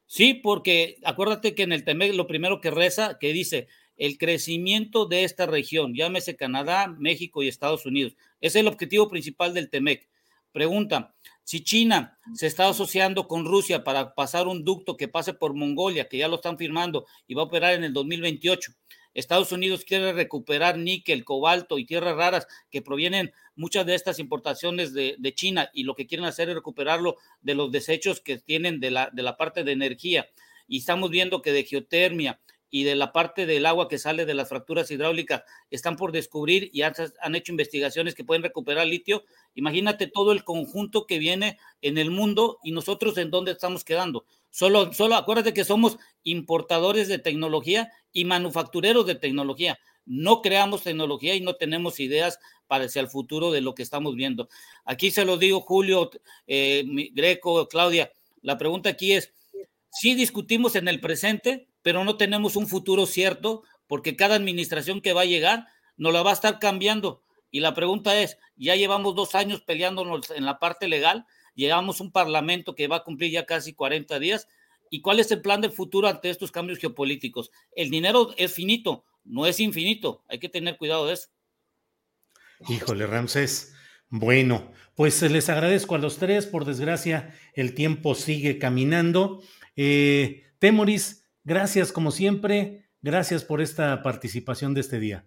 Sí, 0.06 0.34
porque 0.34 0.96
acuérdate 1.04 1.54
que 1.54 1.62
en 1.62 1.72
el 1.72 1.84
TEMEC 1.84 2.14
lo 2.14 2.26
primero 2.26 2.60
que 2.60 2.70
reza, 2.70 3.18
que 3.18 3.32
dice 3.32 3.68
el 3.96 4.18
crecimiento 4.18 5.06
de 5.06 5.24
esta 5.24 5.46
región, 5.46 5.94
llámese 5.94 6.36
Canadá, 6.36 6.88
México 6.98 7.42
y 7.42 7.48
Estados 7.48 7.86
Unidos. 7.86 8.16
Es 8.40 8.56
el 8.56 8.66
objetivo 8.66 9.08
principal 9.08 9.54
del 9.54 9.70
TEMEC. 9.70 10.08
Pregunta, 10.52 11.14
si 11.44 11.64
China 11.64 12.18
se 12.34 12.46
está 12.46 12.68
asociando 12.68 13.26
con 13.26 13.44
Rusia 13.44 13.82
para 13.84 14.14
pasar 14.14 14.46
un 14.46 14.64
ducto 14.64 14.96
que 14.96 15.08
pase 15.08 15.34
por 15.34 15.54
Mongolia, 15.54 16.08
que 16.08 16.18
ya 16.18 16.28
lo 16.28 16.36
están 16.36 16.58
firmando 16.58 17.06
y 17.26 17.34
va 17.34 17.42
a 17.42 17.46
operar 17.46 17.74
en 17.74 17.84
el 17.84 17.92
2028, 17.92 18.72
Estados 19.14 19.50
Unidos 19.50 19.84
quiere 19.84 20.12
recuperar 20.12 20.78
níquel, 20.78 21.24
cobalto 21.24 21.78
y 21.78 21.86
tierras 21.86 22.16
raras 22.16 22.46
que 22.70 22.82
provienen 22.82 23.32
muchas 23.56 23.84
de 23.84 23.94
estas 23.94 24.18
importaciones 24.18 24.94
de, 24.94 25.34
China 25.34 25.70
y 25.72 25.84
lo 25.84 25.94
que 25.94 26.06
quieren 26.06 26.26
hacer 26.26 26.48
es 26.48 26.54
recuperarlo 26.54 27.16
de 27.40 27.54
los 27.54 27.72
desechos 27.72 28.20
que 28.20 28.38
tienen 28.38 28.78
de 28.78 28.90
la, 28.90 29.10
de 29.12 29.22
la 29.22 29.36
parte 29.36 29.64
de 29.64 29.72
energía. 29.72 30.28
Y 30.68 30.78
estamos 30.78 31.10
viendo 31.10 31.42
que 31.42 31.52
de 31.52 31.64
geotermia 31.64 32.40
y 32.70 32.84
de 32.84 32.94
la 32.94 33.12
parte 33.12 33.46
del 33.46 33.66
agua 33.66 33.88
que 33.88 33.98
sale 33.98 34.24
de 34.24 34.34
las 34.34 34.48
fracturas 34.48 34.90
hidráulicas 34.90 35.42
están 35.70 35.96
por 35.96 36.12
descubrir 36.12 36.70
y 36.72 36.82
han, 36.82 36.94
hecho 37.34 37.52
investigaciones 37.52 38.14
que 38.14 38.24
pueden 38.24 38.42
recuperar 38.42 38.86
litio. 38.86 39.24
Imagínate 39.54 40.06
todo 40.06 40.32
el 40.32 40.44
conjunto 40.44 41.06
que 41.06 41.18
viene 41.18 41.58
en 41.82 41.98
el 41.98 42.10
mundo 42.10 42.58
y 42.62 42.72
nosotros 42.72 43.18
en 43.18 43.30
dónde 43.30 43.52
estamos 43.52 43.84
quedando. 43.84 44.24
Solo, 44.50 44.92
solo 44.92 45.16
acuérdate 45.16 45.52
que 45.52 45.64
somos 45.64 45.98
importadores 46.22 47.08
de 47.08 47.18
tecnología 47.18 47.90
y 48.12 48.24
manufactureros 48.24 49.06
de 49.06 49.16
tecnología. 49.16 49.78
No 50.06 50.40
creamos 50.40 50.82
tecnología 50.82 51.34
y 51.34 51.40
no 51.40 51.54
tenemos 51.54 52.00
ideas 52.00 52.38
para 52.66 52.84
hacia 52.84 53.00
el 53.00 53.08
futuro 53.08 53.50
de 53.50 53.60
lo 53.60 53.74
que 53.74 53.82
estamos 53.82 54.14
viendo. 54.14 54.48
Aquí 54.84 55.10
se 55.10 55.24
lo 55.24 55.36
digo, 55.36 55.60
Julio, 55.60 56.10
eh, 56.46 56.84
Greco, 57.12 57.66
Claudia. 57.68 58.12
La 58.42 58.56
pregunta 58.58 58.90
aquí 58.90 59.12
es, 59.12 59.32
si 59.90 60.14
discutimos 60.14 60.76
en 60.76 60.86
el 60.86 61.00
presente, 61.00 61.69
pero 61.82 62.04
no 62.04 62.16
tenemos 62.16 62.56
un 62.56 62.68
futuro 62.68 63.06
cierto, 63.06 63.62
porque 63.86 64.16
cada 64.16 64.36
administración 64.36 65.00
que 65.00 65.12
va 65.12 65.22
a 65.22 65.26
llegar 65.26 65.66
nos 65.96 66.12
la 66.12 66.22
va 66.22 66.30
a 66.30 66.34
estar 66.34 66.58
cambiando. 66.58 67.22
Y 67.50 67.60
la 67.60 67.74
pregunta 67.74 68.20
es, 68.20 68.38
ya 68.56 68.76
llevamos 68.76 69.14
dos 69.14 69.34
años 69.34 69.62
peleándonos 69.62 70.30
en 70.30 70.44
la 70.44 70.58
parte 70.58 70.88
legal, 70.88 71.26
Llevamos 71.54 72.00
un 72.00 72.10
parlamento 72.10 72.74
que 72.74 72.88
va 72.88 72.96
a 72.96 73.04
cumplir 73.04 73.32
ya 73.32 73.46
casi 73.46 73.74
40 73.74 74.18
días. 74.18 74.48
¿Y 74.88 75.02
cuál 75.02 75.20
es 75.20 75.30
el 75.30 75.40
plan 75.40 75.60
del 75.60 75.72
futuro 75.72 76.08
ante 76.08 76.30
estos 76.30 76.50
cambios 76.50 76.78
geopolíticos? 76.78 77.50
El 77.72 77.90
dinero 77.90 78.34
es 78.36 78.54
finito, 78.54 79.04
no 79.24 79.46
es 79.46 79.60
infinito. 79.60 80.24
Hay 80.28 80.38
que 80.38 80.48
tener 80.48 80.78
cuidado 80.78 81.06
de 81.06 81.14
eso. 81.14 81.28
Híjole, 82.68 83.06
Ramsés. 83.06 83.74
Bueno, 84.08 84.72
pues 84.96 85.22
les 85.22 85.48
agradezco 85.48 85.94
a 85.94 85.98
los 85.98 86.16
tres. 86.16 86.46
Por 86.46 86.64
desgracia, 86.64 87.38
el 87.54 87.74
tiempo 87.74 88.14
sigue 88.14 88.58
caminando. 88.58 89.42
Eh, 89.76 90.44
Temoris, 90.58 91.19
gracias 91.44 91.92
como 91.92 92.10
siempre. 92.10 92.86
Gracias 93.02 93.44
por 93.44 93.60
esta 93.60 94.02
participación 94.02 94.74
de 94.74 94.82
este 94.82 94.98
día. 94.98 95.24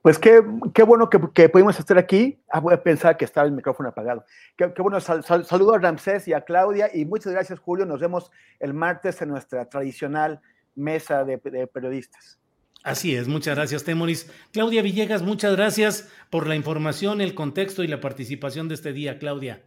Pues 0.00 0.18
qué, 0.18 0.42
qué 0.72 0.82
bueno 0.82 1.08
que, 1.10 1.18
que, 1.34 1.48
pudimos 1.48 1.78
estar 1.78 1.98
aquí. 1.98 2.42
Ah, 2.50 2.60
voy 2.60 2.74
a 2.74 2.82
pensar 2.82 3.16
que 3.16 3.24
estaba 3.24 3.46
el 3.46 3.52
micrófono 3.52 3.88
apagado. 3.88 4.24
Qué, 4.56 4.72
qué 4.74 4.82
bueno, 4.82 5.00
sal, 5.00 5.24
sal, 5.24 5.44
saludo 5.44 5.74
a 5.74 5.78
Ramsés 5.78 6.28
y 6.28 6.32
a 6.32 6.42
Claudia 6.42 6.90
y 6.92 7.04
muchas 7.04 7.32
gracias 7.32 7.58
Julio. 7.58 7.86
Nos 7.86 8.00
vemos 8.00 8.30
el 8.60 8.74
martes 8.74 9.20
en 9.22 9.30
nuestra 9.30 9.68
tradicional 9.68 10.40
mesa 10.74 11.24
de, 11.24 11.38
de 11.38 11.66
periodistas. 11.66 12.38
Así 12.82 13.16
es, 13.16 13.28
muchas 13.28 13.56
gracias 13.56 13.84
Temoris. 13.84 14.30
Claudia 14.52 14.82
Villegas, 14.82 15.22
muchas 15.22 15.56
gracias 15.56 16.10
por 16.28 16.46
la 16.46 16.54
información, 16.54 17.22
el 17.22 17.34
contexto 17.34 17.82
y 17.82 17.88
la 17.88 18.00
participación 18.00 18.68
de 18.68 18.74
este 18.74 18.92
día, 18.92 19.18
Claudia. 19.18 19.62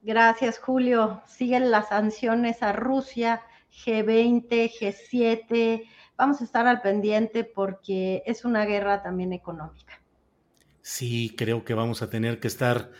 Gracias 0.00 0.58
Julio. 0.58 1.22
Siguen 1.26 1.70
las 1.70 1.90
sanciones 1.90 2.62
a 2.62 2.72
Rusia, 2.72 3.42
G20, 3.72 4.70
G7 4.70 5.82
vamos 6.16 6.40
a 6.40 6.44
estar 6.44 6.66
al 6.66 6.82
pendiente 6.82 7.44
porque 7.44 8.22
es 8.26 8.44
una 8.44 8.64
guerra 8.64 9.02
también 9.02 9.32
económica. 9.32 10.00
Sí, 10.82 11.34
creo 11.36 11.64
que 11.64 11.74
vamos 11.74 12.02
a 12.02 12.10
tener 12.10 12.40
que 12.40 12.48
estar 12.48 12.90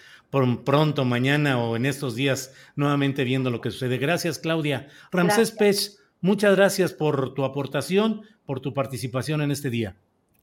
pronto, 0.65 1.05
mañana 1.05 1.63
o 1.63 1.77
en 1.77 1.85
estos 1.85 2.15
días, 2.15 2.55
nuevamente 2.75 3.25
viendo 3.25 3.51
lo 3.51 3.61
que 3.61 3.71
sucede. 3.71 3.99
Gracias, 3.99 4.39
Claudia. 4.39 4.89
Ramsés 5.11 5.51
Pech, 5.51 5.93
muchas 6.21 6.57
gracias 6.57 6.93
por 6.95 7.35
tu 7.35 7.45
aportación, 7.45 8.23
por 8.47 8.61
tu 8.61 8.73
participación 8.73 9.43
en 9.43 9.51
este 9.51 9.69
día. 9.69 9.97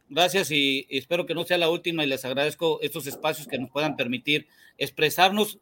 Gracias 0.10 0.52
y 0.52 0.88
espero 0.90 1.26
que 1.26 1.36
no 1.36 1.44
sea 1.44 1.58
la 1.58 1.70
última 1.70 2.04
y 2.04 2.08
les 2.08 2.26
agradezco 2.26 2.80
estos 2.82 3.08
espacios 3.08 3.48
que 3.48 3.60
nos 3.60 3.70
puedan 3.70 3.96
permitir 3.96 4.48
expresarnos 4.78 5.60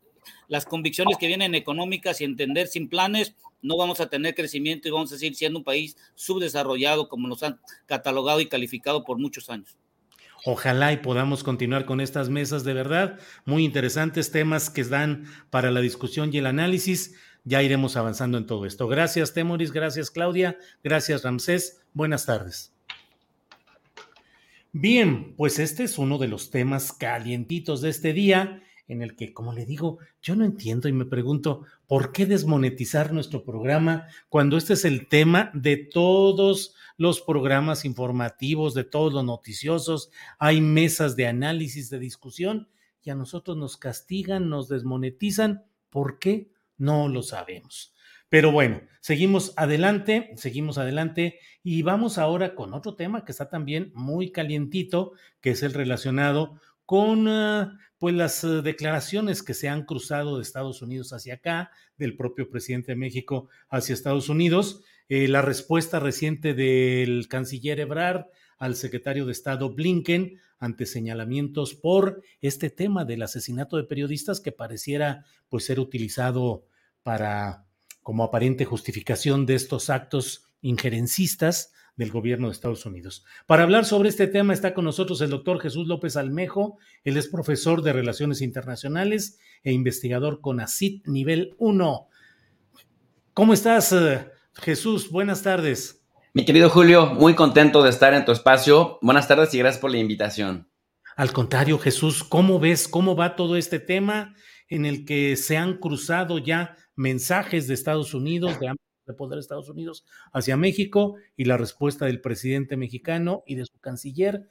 las 0.47 0.65
convicciones 0.65 1.17
que 1.17 1.27
vienen 1.27 1.55
económicas 1.55 2.19
y 2.21 2.25
entender 2.25 2.67
sin 2.67 2.89
planes, 2.89 3.35
no 3.61 3.77
vamos 3.77 3.99
a 3.99 4.09
tener 4.09 4.35
crecimiento 4.35 4.87
y 4.87 4.91
vamos 4.91 5.11
a 5.11 5.17
seguir 5.17 5.35
siendo 5.35 5.59
un 5.59 5.65
país 5.65 5.97
subdesarrollado 6.15 7.09
como 7.09 7.27
nos 7.27 7.43
han 7.43 7.59
catalogado 7.85 8.39
y 8.41 8.47
calificado 8.47 9.03
por 9.03 9.17
muchos 9.17 9.49
años. 9.49 9.77
Ojalá 10.45 10.93
y 10.93 10.97
podamos 10.97 11.43
continuar 11.43 11.85
con 11.85 11.99
estas 11.99 12.29
mesas 12.29 12.63
de 12.63 12.73
verdad, 12.73 13.19
muy 13.45 13.65
interesantes 13.65 14.31
temas 14.31 14.69
que 14.69 14.83
dan 14.83 15.25
para 15.49 15.71
la 15.71 15.81
discusión 15.81 16.33
y 16.33 16.37
el 16.37 16.45
análisis. 16.45 17.15
Ya 17.43 17.63
iremos 17.63 17.97
avanzando 17.97 18.37
en 18.37 18.45
todo 18.45 18.65
esto. 18.65 18.87
Gracias, 18.87 19.33
Temoris, 19.33 19.71
gracias, 19.71 20.11
Claudia, 20.11 20.57
gracias, 20.83 21.23
Ramsés. 21.23 21.81
Buenas 21.93 22.25
tardes. 22.25 22.73
Bien, 24.73 25.33
pues 25.35 25.57
este 25.59 25.83
es 25.83 25.97
uno 25.97 26.17
de 26.17 26.27
los 26.27 26.51
temas 26.51 26.93
calientitos 26.93 27.81
de 27.81 27.89
este 27.89 28.13
día, 28.13 28.61
en 28.87 29.01
el 29.01 29.15
que, 29.15 29.33
como 29.33 29.53
le 29.53 29.65
digo, 29.65 29.99
yo 30.21 30.35
no 30.35 30.45
entiendo 30.45 30.87
y 30.87 30.93
me 30.93 31.05
pregunto, 31.05 31.63
¿por 31.87 32.11
qué 32.11 32.25
desmonetizar 32.25 33.13
nuestro 33.13 33.43
programa 33.43 34.07
cuando 34.29 34.57
este 34.57 34.73
es 34.73 34.85
el 34.85 35.07
tema 35.07 35.51
de 35.53 35.77
todos 35.77 36.75
los 36.97 37.21
programas 37.21 37.85
informativos, 37.85 38.73
de 38.73 38.85
todos 38.85 39.13
los 39.13 39.25
noticiosos? 39.25 40.09
Hay 40.39 40.61
mesas 40.61 41.15
de 41.15 41.27
análisis, 41.27 41.89
de 41.89 41.99
discusión, 41.99 42.69
y 43.03 43.09
a 43.09 43.15
nosotros 43.15 43.55
nos 43.55 43.77
castigan, 43.77 44.49
nos 44.49 44.67
desmonetizan. 44.67 45.63
¿Por 45.89 46.19
qué? 46.19 46.51
No 46.77 47.07
lo 47.07 47.23
sabemos. 47.23 47.93
Pero 48.29 48.51
bueno, 48.51 48.81
seguimos 48.99 49.53
adelante, 49.55 50.33
seguimos 50.35 50.77
adelante 50.77 51.39
y 51.63 51.81
vamos 51.81 52.17
ahora 52.17 52.55
con 52.55 52.73
otro 52.73 52.95
tema 52.95 53.23
que 53.23 53.31
está 53.31 53.49
también 53.49 53.91
muy 53.95 54.31
calientito, 54.31 55.13
que 55.39 55.51
es 55.51 55.63
el 55.63 55.73
relacionado 55.73 56.59
con 56.85 57.27
ah, 57.29 57.79
pues 57.99 58.15
las 58.15 58.43
eh, 58.43 58.61
declaraciones 58.61 59.43
que 59.43 59.53
se 59.53 59.69
han 59.69 59.83
cruzado 59.83 60.37
de 60.37 60.43
Estados 60.43 60.81
Unidos 60.81 61.13
hacia 61.13 61.35
acá, 61.35 61.71
del 61.97 62.15
propio 62.15 62.49
presidente 62.49 62.91
de 62.91 62.97
México 62.97 63.49
hacia 63.69 63.93
Estados 63.93 64.29
Unidos, 64.29 64.83
eh, 65.09 65.27
la 65.27 65.41
respuesta 65.41 65.99
reciente 65.99 66.53
del 66.53 67.27
canciller 67.27 67.79
Ebrard 67.79 68.25
al 68.57 68.75
secretario 68.75 69.25
de 69.25 69.31
Estado 69.31 69.69
Blinken 69.73 70.39
ante 70.59 70.85
señalamientos 70.85 71.75
por 71.75 72.21
este 72.41 72.69
tema 72.69 73.05
del 73.05 73.21
asesinato 73.21 73.77
de 73.77 73.83
periodistas 73.83 74.41
que 74.41 74.51
pareciera 74.51 75.25
pues 75.49 75.65
ser 75.65 75.79
utilizado 75.79 76.65
para 77.03 77.65
como 78.01 78.23
aparente 78.23 78.65
justificación 78.65 79.45
de 79.45 79.55
estos 79.55 79.89
actos 79.89 80.45
injerencistas 80.61 81.71
del 81.97 82.11
gobierno 82.11 82.47
de 82.47 82.53
Estados 82.53 82.85
Unidos. 82.85 83.25
Para 83.47 83.63
hablar 83.63 83.83
sobre 83.83 84.09
este 84.09 84.27
tema 84.27 84.53
está 84.53 84.73
con 84.73 84.85
nosotros 84.85 85.19
el 85.21 85.31
doctor 85.31 85.59
Jesús 85.59 85.87
López 85.87 86.15
Almejo. 86.15 86.77
Él 87.03 87.17
es 87.17 87.27
profesor 87.27 87.81
de 87.81 87.91
Relaciones 87.91 88.41
Internacionales 88.41 89.39
e 89.63 89.73
investigador 89.73 90.39
con 90.39 90.61
ACID 90.61 91.01
nivel 91.05 91.55
1. 91.57 92.07
¿Cómo 93.33 93.53
estás, 93.53 93.91
eh, 93.91 94.27
Jesús? 94.53 95.11
Buenas 95.11 95.41
tardes. 95.41 96.05
Mi 96.33 96.45
querido 96.45 96.69
Julio, 96.69 97.07
muy 97.07 97.33
contento 97.33 97.81
de 97.83 97.89
estar 97.89 98.13
en 98.13 98.23
tu 98.23 98.31
espacio. 98.31 98.99
Buenas 99.01 99.27
tardes 99.27 99.53
y 99.53 99.57
gracias 99.57 99.81
por 99.81 99.91
la 99.91 99.97
invitación. 99.97 100.69
Al 101.15 101.33
contrario, 101.33 101.79
Jesús, 101.79 102.23
¿cómo 102.23 102.59
ves 102.59 102.87
cómo 102.87 103.15
va 103.15 103.35
todo 103.35 103.57
este 103.57 103.79
tema 103.79 104.35
en 104.69 104.85
el 104.85 105.03
que 105.03 105.35
se 105.35 105.57
han 105.57 105.77
cruzado 105.77 106.37
ya 106.37 106.75
mensajes 106.95 107.67
de 107.67 107.73
Estados 107.73 108.13
Unidos, 108.13 108.59
de, 108.59 108.71
de 109.07 109.13
poder 109.13 109.37
de 109.37 109.41
Estados 109.41 109.69
Unidos 109.69 110.05
hacia 110.33 110.57
México 110.57 111.15
y 111.35 111.45
la 111.45 111.57
respuesta 111.57 112.05
del 112.05 112.21
presidente 112.21 112.77
mexicano 112.77 113.43
y 113.47 113.55
de 113.55 113.65
su 113.65 113.79
canciller 113.79 114.47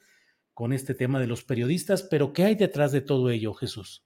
con 0.53 0.73
este 0.73 0.95
tema 0.95 1.19
de 1.19 1.27
los 1.27 1.43
periodistas. 1.43 2.03
Pero, 2.03 2.33
¿qué 2.33 2.43
hay 2.43 2.55
detrás 2.55 2.91
de 2.91 3.01
todo 3.01 3.29
ello, 3.29 3.53
Jesús? 3.53 4.03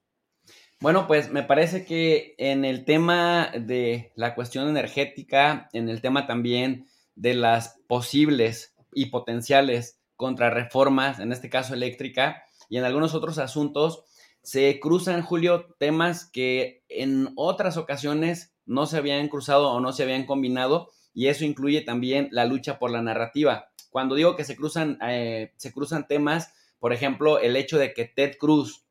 Bueno, 0.82 1.08
pues 1.08 1.32
me 1.32 1.44
parece 1.44 1.86
que 1.86 2.36
en 2.38 2.66
el 2.66 2.86
tema 2.86 3.52
de 3.58 4.12
la 4.16 4.36
cuestión 4.36 4.68
energética, 4.68 5.70
en 5.74 5.90
el 5.90 6.02
tema 6.02 6.28
también 6.28 6.88
de 7.16 7.36
las 7.36 7.80
posibles 7.88 8.76
y 8.94 9.06
potenciales 9.08 10.02
contrarreformas, 10.16 11.20
en 11.20 11.32
este 11.32 11.50
caso 11.50 11.74
eléctrica, 11.74 12.44
y 12.68 12.78
en 12.78 12.84
algunos 12.84 13.14
otros 13.14 13.38
asuntos, 13.38 14.06
se 14.44 14.80
cruzan, 14.80 15.22
Julio, 15.22 15.76
temas 15.78 16.26
que 16.26 16.84
en 16.90 17.30
otras 17.36 17.78
ocasiones 17.78 18.51
no 18.72 18.86
se 18.86 18.98
habían 18.98 19.28
cruzado 19.28 19.70
o 19.72 19.80
no 19.80 19.92
se 19.92 20.04
habían 20.04 20.26
combinado, 20.26 20.90
y 21.14 21.28
eso 21.28 21.44
incluye 21.44 21.82
también 21.82 22.30
la 22.32 22.46
lucha 22.46 22.80
por 22.80 22.90
la 22.90 23.02
narrativa. 23.02 23.70
Cuando 23.90 24.16
digo 24.16 24.36
que 24.36 24.46
se 24.46 24.56
cruzan, 24.56 24.98
eh, 25.06 25.52
se 25.58 25.74
cruzan 25.74 26.08
temas, 26.08 26.54
por 26.80 26.94
ejemplo, 26.94 27.40
el 27.40 27.58
hecho 27.58 27.78
de 27.78 27.94
que 27.94 28.06
Ted 28.06 28.38
Cruz, 28.38 28.86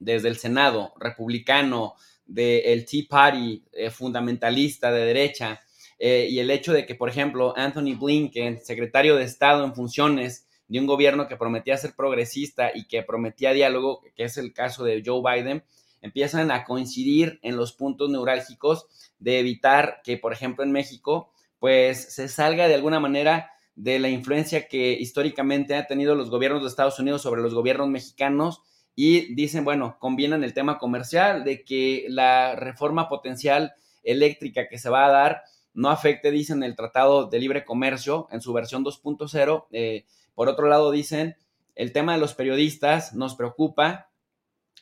desde 0.00 0.28
el 0.28 0.38
Senado, 0.38 0.94
republicano, 0.98 1.94
del 2.24 2.86
Tea 2.86 3.04
Party, 3.08 3.64
eh, 3.72 3.90
fundamentalista 3.90 4.90
de 4.90 5.04
derecha, 5.04 5.60
eh, 5.98 6.26
y 6.30 6.38
el 6.38 6.50
hecho 6.50 6.72
de 6.72 6.86
que, 6.86 6.94
por 6.94 7.08
ejemplo, 7.08 7.54
Anthony 7.56 7.96
Blinken, 7.98 8.64
secretario 8.64 9.16
de 9.16 9.24
Estado 9.24 9.64
en 9.64 9.74
funciones, 9.74 10.46
de 10.68 10.80
un 10.80 10.86
gobierno 10.86 11.28
que 11.28 11.36
prometía 11.36 11.76
ser 11.76 11.94
progresista 11.94 12.72
y 12.74 12.88
que 12.88 13.02
prometía 13.02 13.52
diálogo, 13.52 14.02
que 14.16 14.24
es 14.24 14.36
el 14.36 14.52
caso 14.52 14.84
de 14.84 15.02
Joe 15.04 15.22
Biden, 15.22 15.62
empiezan 16.06 16.50
a 16.50 16.64
coincidir 16.64 17.38
en 17.42 17.56
los 17.56 17.72
puntos 17.72 18.10
neurálgicos 18.10 18.86
de 19.18 19.38
evitar 19.38 20.00
que, 20.02 20.16
por 20.16 20.32
ejemplo, 20.32 20.64
en 20.64 20.72
México, 20.72 21.30
pues 21.58 22.14
se 22.14 22.28
salga 22.28 22.68
de 22.68 22.74
alguna 22.74 23.00
manera 23.00 23.50
de 23.74 23.98
la 23.98 24.08
influencia 24.08 24.68
que 24.68 24.92
históricamente 24.92 25.74
han 25.74 25.86
tenido 25.86 26.14
los 26.14 26.30
gobiernos 26.30 26.62
de 26.62 26.68
Estados 26.68 26.98
Unidos 26.98 27.22
sobre 27.22 27.42
los 27.42 27.54
gobiernos 27.54 27.88
mexicanos 27.88 28.62
y 28.94 29.34
dicen, 29.34 29.64
bueno, 29.64 29.98
combinan 30.00 30.42
el 30.42 30.54
tema 30.54 30.78
comercial 30.78 31.44
de 31.44 31.62
que 31.62 32.06
la 32.08 32.56
reforma 32.56 33.08
potencial 33.08 33.74
eléctrica 34.02 34.68
que 34.68 34.78
se 34.78 34.88
va 34.88 35.04
a 35.04 35.12
dar 35.12 35.42
no 35.74 35.90
afecte, 35.90 36.30
dicen, 36.30 36.62
el 36.62 36.74
Tratado 36.74 37.26
de 37.26 37.38
Libre 37.38 37.66
Comercio 37.66 38.28
en 38.30 38.40
su 38.40 38.54
versión 38.54 38.82
2.0, 38.82 39.66
eh, 39.72 40.06
por 40.34 40.48
otro 40.48 40.68
lado, 40.68 40.90
dicen, 40.90 41.36
el 41.74 41.92
tema 41.92 42.14
de 42.14 42.18
los 42.18 42.32
periodistas 42.32 43.12
nos 43.12 43.34
preocupa, 43.34 44.08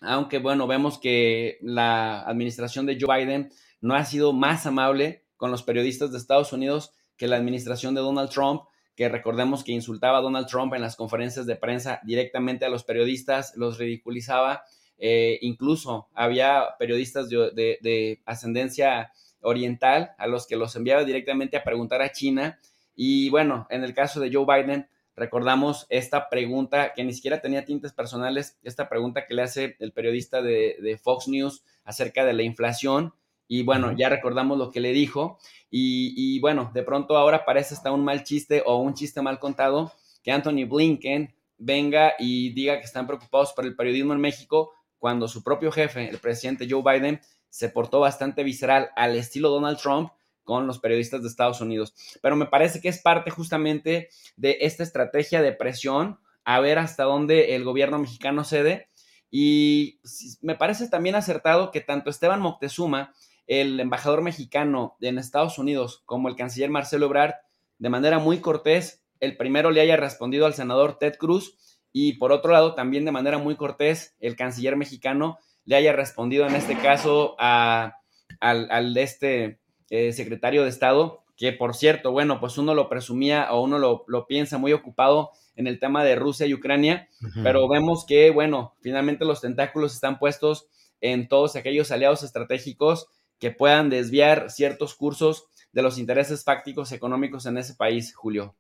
aunque 0.07 0.39
bueno, 0.39 0.67
vemos 0.67 0.99
que 0.99 1.59
la 1.63 2.23
administración 2.23 2.87
de 2.87 2.99
Joe 3.01 3.25
Biden 3.25 3.51
no 3.81 3.95
ha 3.95 4.05
sido 4.05 4.33
más 4.33 4.67
amable 4.67 5.25
con 5.37 5.51
los 5.51 5.63
periodistas 5.63 6.13
de 6.13 6.19
Estados 6.19 6.53
Unidos 6.53 6.93
que 7.17 7.29
la 7.29 7.37
administración 7.37 7.95
de 7.95 8.01
Donald 8.01 8.31
Trump, 8.31 8.63
que 8.97 9.09
recordemos 9.09 9.65
que 9.65 9.73
insultaba 9.73 10.19
a 10.19 10.23
Donald 10.23 10.47
Trump 10.47 10.75
en 10.75 10.83
las 10.83 10.97
conferencias 10.97 11.47
de 11.47 11.57
prensa 11.57 12.01
directamente 12.05 12.65
a 12.65 12.69
los 12.69 12.85
periodistas, 12.85 13.53
los 13.57 13.79
ridiculizaba, 13.79 14.63
eh, 14.99 15.39
incluso 15.43 16.09
había 16.15 16.77
periodistas 16.79 17.29
de, 17.29 17.51
de 17.55 18.23
ascendencia 18.25 19.13
oriental 19.41 20.13
a 20.19 20.27
los 20.27 20.47
que 20.47 20.57
los 20.57 20.75
enviaba 20.77 21.05
directamente 21.05 21.57
a 21.57 21.65
preguntar 21.65 22.03
a 22.03 22.13
China. 22.13 22.59
Y 22.97 23.29
bueno, 23.31 23.67
en 23.71 23.85
el 23.85 23.95
caso 23.95 24.21
de 24.21 24.33
Joe 24.33 24.47
Biden, 24.47 24.89
recordamos 25.17 25.87
esta 25.89 26.29
pregunta 26.29 26.93
que 26.95 27.05
ni 27.05 27.13
siquiera 27.13 27.41
tenía 27.41 27.65
tintes 27.65 27.93
personales, 27.93 28.59
esta 28.63 28.89
pregunta 28.89 29.27
que 29.27 29.35
le 29.35 29.43
hace 29.43 29.77
el 29.79 29.93
periodista 29.93 30.43
de, 30.43 30.99
Fox 31.03 31.29
News 31.29 31.65
acerca 31.85 32.25
de 32.25 32.33
la 32.33 32.43
inflación. 32.43 33.15
Y 33.47 33.63
bueno, 33.63 33.93
ya 33.97 34.09
recordamos 34.09 34.59
lo 34.59 34.71
que 34.71 34.81
le 34.81 34.93
dijo. 34.93 35.39
Y, 35.71 36.41
bueno, 36.41 36.71
de 36.73 36.83
pronto 36.83 37.17
ahora 37.17 37.45
parece 37.45 37.75
hasta 37.75 37.93
un 37.93 38.05
mal 38.05 38.25
chiste 38.25 38.63
o 38.65 38.77
un 38.77 38.95
chiste 38.95 39.23
mal 39.23 39.39
contado 39.39 39.93
que 40.23 40.33
Anthony 40.33 40.65
Blinken 40.67 41.35
venga 41.59 42.15
y 42.19 42.51
diga 42.51 42.79
que 42.79 42.85
están 42.85 43.07
preocupados 43.07 43.53
por 43.53 43.65
el 43.65 43.77
periodismo 43.77 44.13
en 44.13 44.21
México 44.21 44.73
cuando 44.99 45.29
su 45.29 45.43
propio 45.43 45.71
jefe, 45.71 46.09
el 46.09 46.19
presidente 46.19 46.67
Joe 46.69 46.83
Biden, 46.83 47.21
se 47.51 47.69
portó 47.69 48.01
bastante 48.01 48.43
visceral 48.43 48.91
al 48.97 49.15
estilo 49.17 49.51
Donald 49.51 49.79
Trump 49.79 50.11
con 50.45 50.67
los 50.67 50.79
periodistas 50.79 51.23
de 51.23 51.29
Estados 51.29 51.61
Unidos. 51.61 51.95
Pero 52.23 52.37
me 52.37 52.47
parece 52.47 52.81
que 52.81 52.89
es 52.89 53.01
parte 53.01 53.31
justamente 53.31 54.11
de 54.37 54.59
esta 54.61 54.83
estrategia 54.83 55.43
de 55.43 55.53
presión 55.53 56.19
a 56.45 56.61
ver 56.61 56.79
hasta 56.79 57.05
dónde 57.05 57.57
el 57.57 57.65
gobierno 57.65 57.99
mexicano 57.99 58.45
cede. 58.45 58.89
Y 59.31 59.99
me 60.43 60.55
parece 60.55 60.89
también 60.89 61.17
acertado 61.17 61.71
que 61.71 61.81
tanto 61.81 62.11
Esteban 62.11 62.41
Moctezuma, 62.41 63.13
el 63.47 63.81
embajador 63.81 64.23
mexicano 64.23 64.97
en 65.01 65.19
Estados 65.19 65.59
Unidos, 65.59 66.03
como 66.07 66.29
el 66.29 66.37
canciller 66.37 66.71
Marcelo 66.71 67.07
Ebrard, 67.07 67.35
de 67.79 67.91
manera 67.91 68.19
muy 68.19 68.39
cortés, 68.39 69.05
el 69.21 69.37
primero 69.37 69.71
le 69.71 69.81
haya 69.81 69.97
respondido 69.97 70.47
al 70.47 70.55
senador 70.55 70.99
Ted 70.99 71.17
Cruz 71.17 71.57
y 71.93 72.15
por 72.15 72.33
otro 72.33 72.53
lado 72.53 72.75
también 72.75 73.05
de 73.05 73.13
manera 73.13 73.39
muy 73.39 73.57
cortés 73.57 74.17
el 74.21 74.37
canciller 74.37 74.77
mexicano 74.77 75.39
le 75.65 75.77
haya 75.77 75.93
respondido 75.93 76.47
en 76.47 76.55
este 76.55 76.77
caso 76.77 77.37
a, 77.39 78.01
al, 78.41 78.71
al 78.71 78.95
de 78.95 79.03
este 79.03 79.61
eh, 79.91 80.13
secretario 80.13 80.63
de 80.63 80.69
Estado, 80.69 81.25
que 81.37 81.53
por 81.53 81.75
cierto, 81.75 82.13
bueno, 82.13 82.41
pues 82.41 82.59
uno 82.59 82.75
lo 82.75 82.89
presumía 82.89 83.53
o 83.53 83.63
uno 83.63 83.79
lo, 83.79 84.27
piensa 84.27 84.59
muy 84.59 84.73
ocupado 84.73 85.31
en 85.57 85.67
el 85.67 85.79
tema 85.79 86.05
de 86.05 86.17
Rusia 86.17 86.47
y 86.47 86.55
Ucrania, 86.55 87.09
pero 87.43 87.69
vemos 87.69 88.05
que, 88.07 88.31
bueno, 88.31 88.75
finalmente 88.81 89.25
los 89.25 89.41
tentáculos 89.41 89.95
están 89.95 90.19
puestos 90.19 90.69
en 91.01 91.29
todos 91.29 91.55
aquellos 91.57 91.91
aliados 91.91 92.23
estratégicos 92.23 93.09
que 93.39 93.51
puedan 93.51 93.91
desviar 93.91 94.51
ciertos 94.51 94.95
cursos 94.95 95.47
de 95.73 95.83
los 95.83 95.99
intereses 95.99 96.45
fácticos 96.45 96.93
económicos 96.93 97.47
en 97.47 97.59
ese 97.59 97.75
país, 97.75 98.15
Julio. 98.15 98.55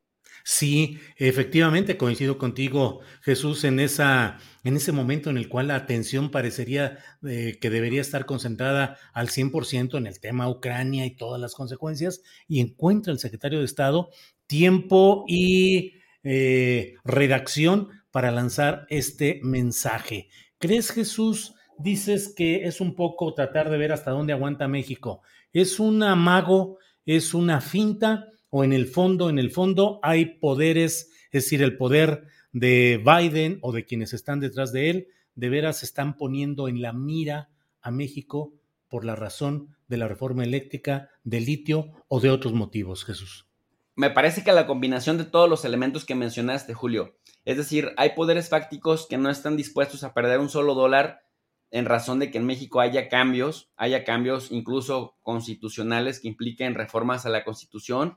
Sí, 0.47 0.99
efectivamente 1.16 1.97
coincido 1.97 2.36
contigo, 2.36 3.01
Jesús, 3.22 3.64
en 3.64 3.80
esa, 3.80 4.36
en 4.62 4.76
ese 4.76 4.92
momento 4.92 5.30
en 5.30 5.38
el 5.38 5.49
cual 5.49 5.68
la 5.68 5.76
atención 5.76 6.30
parecería 6.30 6.99
eh, 7.26 7.57
que 7.62 7.70
debería 7.70 8.03
estar 8.03 8.26
concentrada 8.26 8.99
al 9.14 9.30
100% 9.30 9.97
en 9.97 10.07
el 10.07 10.20
tema 10.20 10.51
Ucrania 10.51 11.07
y 11.07 11.16
todas 11.16 11.40
las 11.40 11.55
consecuencias, 11.55 12.20
y 12.47 12.61
encuentra 12.61 13.11
el 13.11 13.18
secretario 13.20 13.61
de 13.61 13.64
Estado 13.64 14.11
tiempo 14.47 15.24
y 15.26 15.95
eh, 16.22 16.97
redacción 17.05 17.88
para 18.11 18.30
lanzar 18.30 18.84
este 18.90 19.40
mensaje. 19.42 20.28
¿Crees, 20.59 20.90
Jesús? 20.90 21.55
Dices 21.78 22.34
que 22.36 22.66
es 22.66 22.82
un 22.82 22.95
poco 22.95 23.32
tratar 23.32 23.70
de 23.70 23.78
ver 23.78 23.92
hasta 23.92 24.11
dónde 24.11 24.34
aguanta 24.34 24.68
México. 24.68 25.22
¿Es 25.55 25.80
un 25.80 26.03
amago? 26.03 26.76
¿Es 27.07 27.32
una 27.32 27.62
finta? 27.62 28.28
O 28.57 28.63
en 28.63 28.73
el 28.73 28.87
fondo, 28.87 29.31
en 29.31 29.41
el 29.41 29.51
fondo 29.51 29.99
hay 30.05 30.27
poderes, 30.39 31.11
es 31.33 31.43
decir, 31.43 31.61
el 31.61 31.77
poder 31.77 32.29
de 32.53 33.03
Biden 33.05 33.59
o 33.63 33.73
de 33.73 33.85
quienes 33.85 34.13
están 34.13 34.39
detrás 34.39 34.73
de 34.73 34.91
él, 34.91 35.09
de 35.35 35.49
veras 35.49 35.83
están 35.83 36.17
poniendo 36.17 36.69
en 36.69 36.81
la 36.81 36.93
mira 36.93 37.49
a 37.83 37.91
México 37.91 38.53
por 38.89 39.05
la 39.05 39.17
razón 39.17 39.75
de 39.89 39.97
la 39.97 40.07
reforma 40.07 40.45
eléctrica, 40.45 41.11
de 41.25 41.41
litio 41.41 41.91
o 42.07 42.21
de 42.21 42.31
otros 42.31 42.53
motivos, 42.53 43.05
Jesús. 43.05 43.49
Me 43.97 44.11
parece 44.11 44.45
que 44.45 44.53
la 44.53 44.69
combinación 44.69 45.19
de 45.19 45.25
todos 45.25 45.51
los 45.51 45.65
elementos 45.65 46.05
que 46.05 46.15
mencionaste, 46.15 46.75
Julio, 46.75 47.19
es 47.45 47.57
decir, 47.57 47.91
hay 47.97 48.11
poderes 48.11 48.51
fácticos 48.51 49.09
que 49.09 49.19
no 49.19 49.31
están 49.31 49.57
dispuestos 49.57 50.05
a 50.05 50.15
perder 50.15 50.39
un 50.39 50.49
solo 50.49 50.75
dólar 50.75 51.25
en 51.73 51.87
razón 51.87 52.21
de 52.21 52.31
que 52.31 52.39
en 52.39 52.47
México 52.47 52.79
haya 52.79 53.09
cambios, 53.09 53.73
haya 53.77 54.05
cambios 54.05 54.53
incluso 54.53 55.17
constitucionales 55.23 56.21
que 56.21 56.29
impliquen 56.29 56.77
reformas 56.77 57.27
a 57.27 57.31
la 57.31 57.43
constitución 57.43 58.17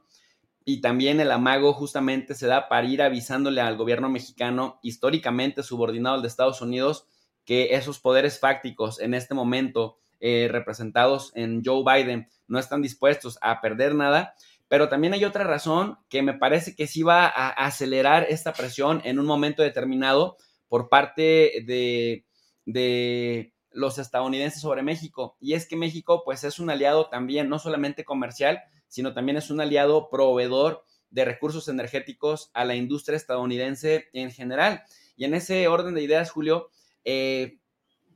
y 0.70 0.82
también 0.82 1.22
el 1.22 1.32
amago 1.32 1.72
justamente 1.72 2.36
se 2.36 2.45
da 2.45 2.68
para 2.68 2.86
ir 2.86 3.01
avisándole 3.01 3.61
al 3.61 3.78
gobierno 3.78 4.09
mexicano, 4.09 4.80
históricamente 4.84 5.63
subordinado 5.63 6.15
al 6.15 6.22
de 6.22 6.28
Estados 6.28 6.61
Unidos, 6.61 7.07
que 7.45 7.76
esos 7.76 7.99
poderes 7.99 8.41
fácticos 8.41 8.99
en 8.99 9.13
este 9.13 9.34
momento 9.34 9.97
eh, 10.20 10.49
representados 10.51 11.32
en 11.36 11.61
Joe 11.63 11.86
Biden 11.86 12.28
no 12.49 12.59
están 12.59 12.82
dispuestos 12.82 13.39
a 13.41 13.61
perder 13.61 13.95
nada. 13.95 14.34
Pero 14.68 14.89
también 14.89 15.13
hay 15.13 15.24
otra 15.24 15.45
razón 15.45 15.99
que 16.09 16.22
me 16.22 16.34
parece 16.34 16.76
que 16.76 16.86
sí 16.86 17.01
va 17.01 17.28
a 17.28 17.47
acelerar 17.47 18.26
esta 18.28 18.51
presión 18.51 19.01
en 19.05 19.20
un 19.20 19.26
momento 19.26 19.63
determinado 19.63 20.36
por 20.68 20.89
parte 20.89 21.63
de, 21.65 22.26
de 22.65 23.53
los 23.72 23.99
estadounidenses 23.99 24.59
sobre 24.59 24.84
México. 24.84 25.38
Y 25.39 25.53
es 25.53 25.65
que 25.65 25.78
México 25.78 26.24
pues 26.26 26.43
es 26.43 26.59
un 26.59 26.70
aliado 26.70 27.07
también, 27.07 27.47
no 27.47 27.57
solamente 27.57 28.03
comercial, 28.03 28.63
sino 28.88 29.14
también 29.14 29.38
es 29.38 29.50
un 29.50 29.62
aliado 29.62 30.10
proveedor 30.10 30.84
de 31.10 31.26
recursos 31.26 31.68
energéticos 31.68 32.52
a 32.54 32.66
la 32.66 32.76
industria 32.76 33.16
estadounidense 33.16 34.10
en 34.14 34.32
general. 34.32 34.84
Y 35.16 35.26
en 35.26 35.34
ese 35.34 35.68
orden 35.68 35.96
de 35.96 36.04
ideas, 36.04 36.32
Julio, 36.32 36.70
eh, 37.06 37.58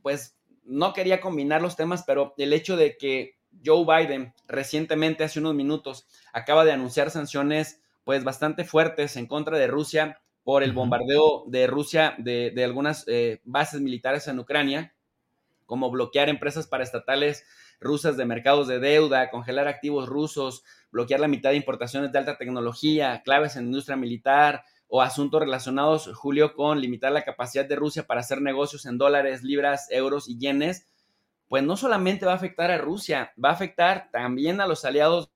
pues 0.02 0.38
no 0.64 0.94
quería 0.94 1.22
combinar 1.22 1.62
los 1.62 1.76
temas, 1.76 2.04
pero 2.06 2.34
el 2.38 2.54
hecho 2.54 2.78
de 2.78 2.98
que 2.98 3.38
Joe 3.66 3.86
Biden 3.86 4.34
recientemente, 4.48 5.24
hace 5.24 5.40
unos 5.40 5.56
minutos, 5.56 6.08
acaba 6.34 6.66
de 6.66 6.72
anunciar 6.72 7.12
sanciones 7.12 7.82
pues 8.04 8.24
bastante 8.24 8.64
fuertes 8.64 9.16
en 9.16 9.28
contra 9.28 9.58
de 9.58 9.68
Rusia 9.68 10.22
por 10.44 10.64
el 10.64 10.74
bombardeo 10.74 11.46
de 11.48 11.68
Rusia 11.68 12.16
de, 12.18 12.54
algunas 12.64 13.06
eh, 13.08 13.42
bases 13.44 13.82
militares 13.82 14.28
en 14.28 14.40
Ucrania, 14.40 14.94
como 15.66 15.92
bloquear 15.92 16.30
empresas 16.30 16.68
paraestatales 16.68 17.46
rusas 17.82 18.16
de 18.16 18.26
mercados 18.26 18.68
de 18.68 18.80
deuda, 18.80 19.32
congelar 19.32 19.68
activos 19.68 20.08
rusos, 20.08 20.64
bloquear 20.92 21.20
la 21.20 21.28
mitad 21.28 21.50
de 21.50 21.58
importaciones 21.58 22.12
de 22.12 22.20
alta 22.20 22.38
tecnología, 22.38 23.24
claves 23.26 23.56
en 23.56 23.66
industria 23.66 23.98
militar 23.98 24.64
o 24.88 25.02
asuntos 25.02 25.42
relacionados, 25.42 26.12
Julio, 26.14 26.54
con 26.54 26.80
limitar 26.80 27.12
la 27.12 27.24
capacidad 27.24 27.66
de 27.66 27.76
Rusia 27.76 28.06
para 28.06 28.22
hacer 28.22 28.42
negocios 28.42 28.86
en 28.86 28.98
dólares, 28.98 29.42
libras, 29.42 29.88
euros 29.90 30.30
y 30.30 30.38
yenes, 30.38 30.88
pues 31.48 31.64
no 31.64 31.76
solamente 31.76 32.26
va 32.26 32.34
a 32.34 32.36
afectar 32.36 32.72
a 32.72 32.78
Rusia, 32.78 33.34
va 33.44 33.50
a 33.50 33.54
afectar 33.54 34.10
también 34.12 34.62
a 34.62 34.68
los 34.68 34.86
aliados. 34.86 35.32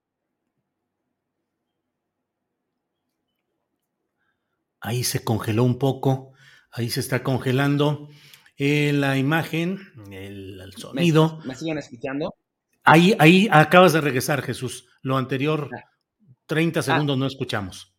Ahí 4.80 5.04
se 5.04 5.24
congeló 5.24 5.64
un 5.64 5.80
poco, 5.80 6.34
ahí 6.72 6.90
se 6.90 7.00
está 7.00 7.24
congelando. 7.24 8.10
Eh, 8.58 8.94
la 8.94 9.18
imagen, 9.18 9.80
el, 10.12 10.74
sonido. 10.78 11.40
¿Me, 11.46 11.56
siguen 11.56 11.78
escuchando? 11.78 12.36
Ahí, 12.84 13.16
ahí 13.20 13.48
acabas 13.52 13.94
de 13.94 14.02
regresar, 14.02 14.42
Jesús. 14.42 14.88
Lo 15.02 15.18
anterior, 15.18 15.70
30 16.46 16.80
ah. 16.80 16.84
segundos 16.84 17.18
no 17.18 17.26
escuchamos. 17.26 17.94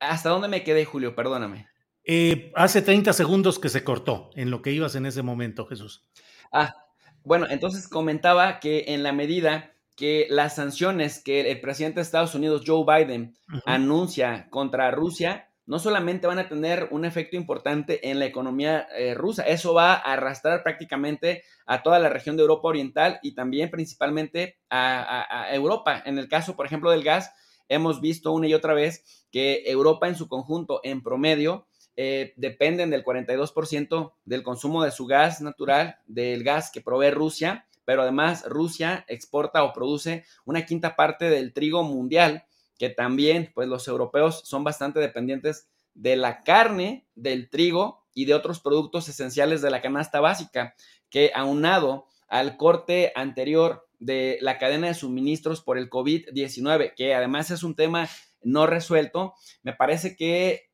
¿Hasta 0.00 0.30
dónde 0.30 0.48
me 0.48 0.64
quedé, 0.64 0.84
Julio? 0.84 1.14
Perdóname. 1.14 1.68
Eh, 2.04 2.52
hace 2.54 2.82
30 2.82 3.12
segundos 3.12 3.58
que 3.58 3.68
se 3.68 3.84
cortó 3.84 4.30
en 4.34 4.50
lo 4.50 4.62
que 4.62 4.72
ibas 4.72 4.94
en 4.94 5.06
ese 5.06 5.22
momento, 5.22 5.66
Jesús. 5.66 6.04
Ah, 6.52 6.74
bueno, 7.22 7.46
entonces 7.48 7.88
comentaba 7.88 8.60
que 8.60 8.84
en 8.88 9.02
la 9.02 9.12
medida 9.12 9.74
que 9.96 10.26
las 10.28 10.56
sanciones 10.56 11.22
que 11.22 11.50
el 11.50 11.60
presidente 11.60 11.96
de 11.96 12.02
Estados 12.02 12.34
Unidos, 12.34 12.64
Joe 12.66 12.84
Biden, 12.84 13.36
anuncia 13.64 14.48
contra 14.50 14.90
Rusia, 14.90 15.48
no 15.66 15.78
solamente 15.78 16.26
van 16.26 16.38
a 16.38 16.48
tener 16.48 16.88
un 16.90 17.04
efecto 17.04 17.36
importante 17.36 18.10
en 18.10 18.18
la 18.18 18.26
economía 18.26 18.86
eh, 18.96 19.14
rusa, 19.14 19.44
eso 19.44 19.72
va 19.72 19.94
a 19.94 20.12
arrastrar 20.12 20.62
prácticamente 20.62 21.42
a 21.66 21.82
toda 21.82 21.98
la 21.98 22.10
región 22.10 22.36
de 22.36 22.42
Europa 22.42 22.68
Oriental 22.68 23.18
y 23.22 23.34
también 23.34 23.70
principalmente 23.70 24.58
a, 24.68 25.48
Europa. 25.52 26.02
En 26.04 26.18
el 26.18 26.28
caso, 26.28 26.56
por 26.56 26.66
ejemplo, 26.66 26.90
del 26.90 27.04
gas, 27.04 27.32
hemos 27.68 28.00
visto 28.00 28.32
una 28.32 28.46
y 28.46 28.54
otra 28.54 28.74
vez 28.74 29.26
que 29.30 29.62
Europa 29.66 30.08
en 30.08 30.16
su 30.16 30.28
conjunto, 30.28 30.80
en 30.84 31.02
promedio, 31.02 31.66
eh, 31.96 32.34
dependen 32.36 32.90
del 32.90 33.04
42% 33.04 34.12
del 34.24 34.42
consumo 34.42 34.82
de 34.82 34.90
su 34.90 35.06
gas 35.06 35.40
natural, 35.40 35.98
del 36.06 36.42
gas 36.42 36.70
que 36.72 36.80
provee 36.80 37.10
Rusia, 37.10 37.66
pero 37.84 38.02
además 38.02 38.44
Rusia 38.48 39.04
exporta 39.08 39.62
o 39.62 39.72
produce 39.72 40.24
una 40.44 40.66
quinta 40.66 40.96
parte 40.96 41.30
del 41.30 41.52
trigo 41.52 41.84
mundial 41.84 42.44
que 42.78 42.90
también 42.90 43.52
pues 43.54 43.68
los 43.68 43.88
europeos 43.88 44.42
son 44.44 44.64
bastante 44.64 45.00
dependientes 45.00 45.68
de 45.94 46.16
la 46.16 46.42
carne, 46.42 47.06
del 47.14 47.48
trigo 47.48 48.04
y 48.14 48.24
de 48.24 48.34
otros 48.34 48.60
productos 48.60 49.08
esenciales 49.08 49.62
de 49.62 49.70
la 49.70 49.82
canasta 49.82 50.20
básica, 50.20 50.74
que 51.08 51.30
aunado 51.34 52.06
al 52.28 52.56
corte 52.56 53.12
anterior 53.14 53.86
de 53.98 54.38
la 54.40 54.58
cadena 54.58 54.88
de 54.88 54.94
suministros 54.94 55.62
por 55.62 55.78
el 55.78 55.88
COVID-19, 55.88 56.94
que 56.94 57.14
además 57.14 57.50
es 57.50 57.62
un 57.62 57.74
tema 57.74 58.08
no 58.42 58.66
resuelto, 58.66 59.34
me 59.62 59.72
parece 59.72 60.16
que 60.16 60.70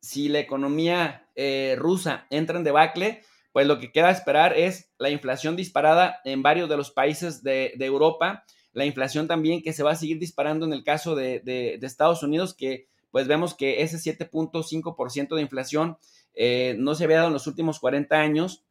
si 0.00 0.28
la 0.28 0.40
economía 0.40 1.28
eh, 1.36 1.76
rusa 1.78 2.26
entra 2.30 2.58
en 2.58 2.64
debacle, 2.64 3.22
pues 3.52 3.66
lo 3.66 3.78
que 3.78 3.92
queda 3.92 4.10
esperar 4.10 4.58
es 4.58 4.90
la 4.98 5.10
inflación 5.10 5.54
disparada 5.54 6.20
en 6.24 6.42
varios 6.42 6.68
de 6.68 6.76
los 6.76 6.90
países 6.90 7.42
de, 7.42 7.74
de 7.76 7.86
Europa, 7.86 8.44
la 8.72 8.84
inflación 8.84 9.28
también 9.28 9.62
que 9.62 9.72
se 9.72 9.82
va 9.82 9.92
a 9.92 9.96
seguir 9.96 10.18
disparando 10.18 10.66
en 10.66 10.72
el 10.72 10.84
caso 10.84 11.14
de, 11.14 11.78
Estados 11.82 12.22
Unidos, 12.22 12.54
que 12.54 12.88
pues 13.10 13.26
vemos 13.26 13.54
que 13.54 13.82
ese 13.82 13.98
7.5% 13.98 15.34
de 15.34 15.42
inflación 15.42 15.98
eh, 16.34 16.74
no 16.78 16.94
se 16.94 17.04
había 17.04 17.18
dado 17.18 17.28
en 17.28 17.34
los 17.34 17.46
últimos 17.46 17.78
40 17.78 18.16
años. 18.16 18.64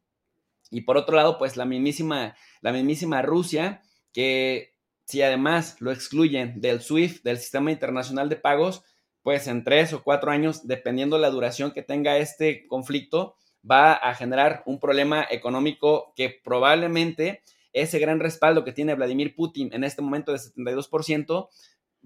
Y 0.70 0.80
por 0.80 0.96
otro 0.96 1.16
lado, 1.16 1.38
pues 1.38 1.56
la 1.56 1.64
mismísima, 1.64 2.34
la 2.60 2.72
mismísima 2.72 3.22
Rusia, 3.22 3.82
que 4.12 4.72
si 5.04 5.22
además 5.22 5.76
lo 5.80 5.92
excluyen 5.92 6.60
del 6.60 6.80
SWIFT, 6.80 7.22
del 7.22 7.38
Sistema 7.38 7.70
Internacional 7.70 8.28
de 8.28 8.36
Pagos, 8.36 8.82
pues 9.22 9.46
en 9.46 9.62
tres 9.62 9.92
o 9.92 10.02
cuatro 10.02 10.32
años, 10.32 10.66
dependiendo 10.66 11.18
la 11.18 11.30
duración 11.30 11.72
que 11.72 11.82
tenga 11.82 12.16
este 12.16 12.66
conflicto, 12.66 13.36
va 13.68 13.92
a 13.92 14.14
generar 14.14 14.62
un 14.66 14.80
problema 14.80 15.26
económico 15.30 16.12
que 16.16 16.40
probablemente 16.42 17.42
ese 17.72 17.98
gran 17.98 18.20
respaldo 18.20 18.64
que 18.64 18.72
tiene 18.72 18.94
Vladimir 18.94 19.34
Putin 19.34 19.70
en 19.72 19.84
este 19.84 20.02
momento 20.02 20.32
de 20.32 20.38
72%, 20.38 21.48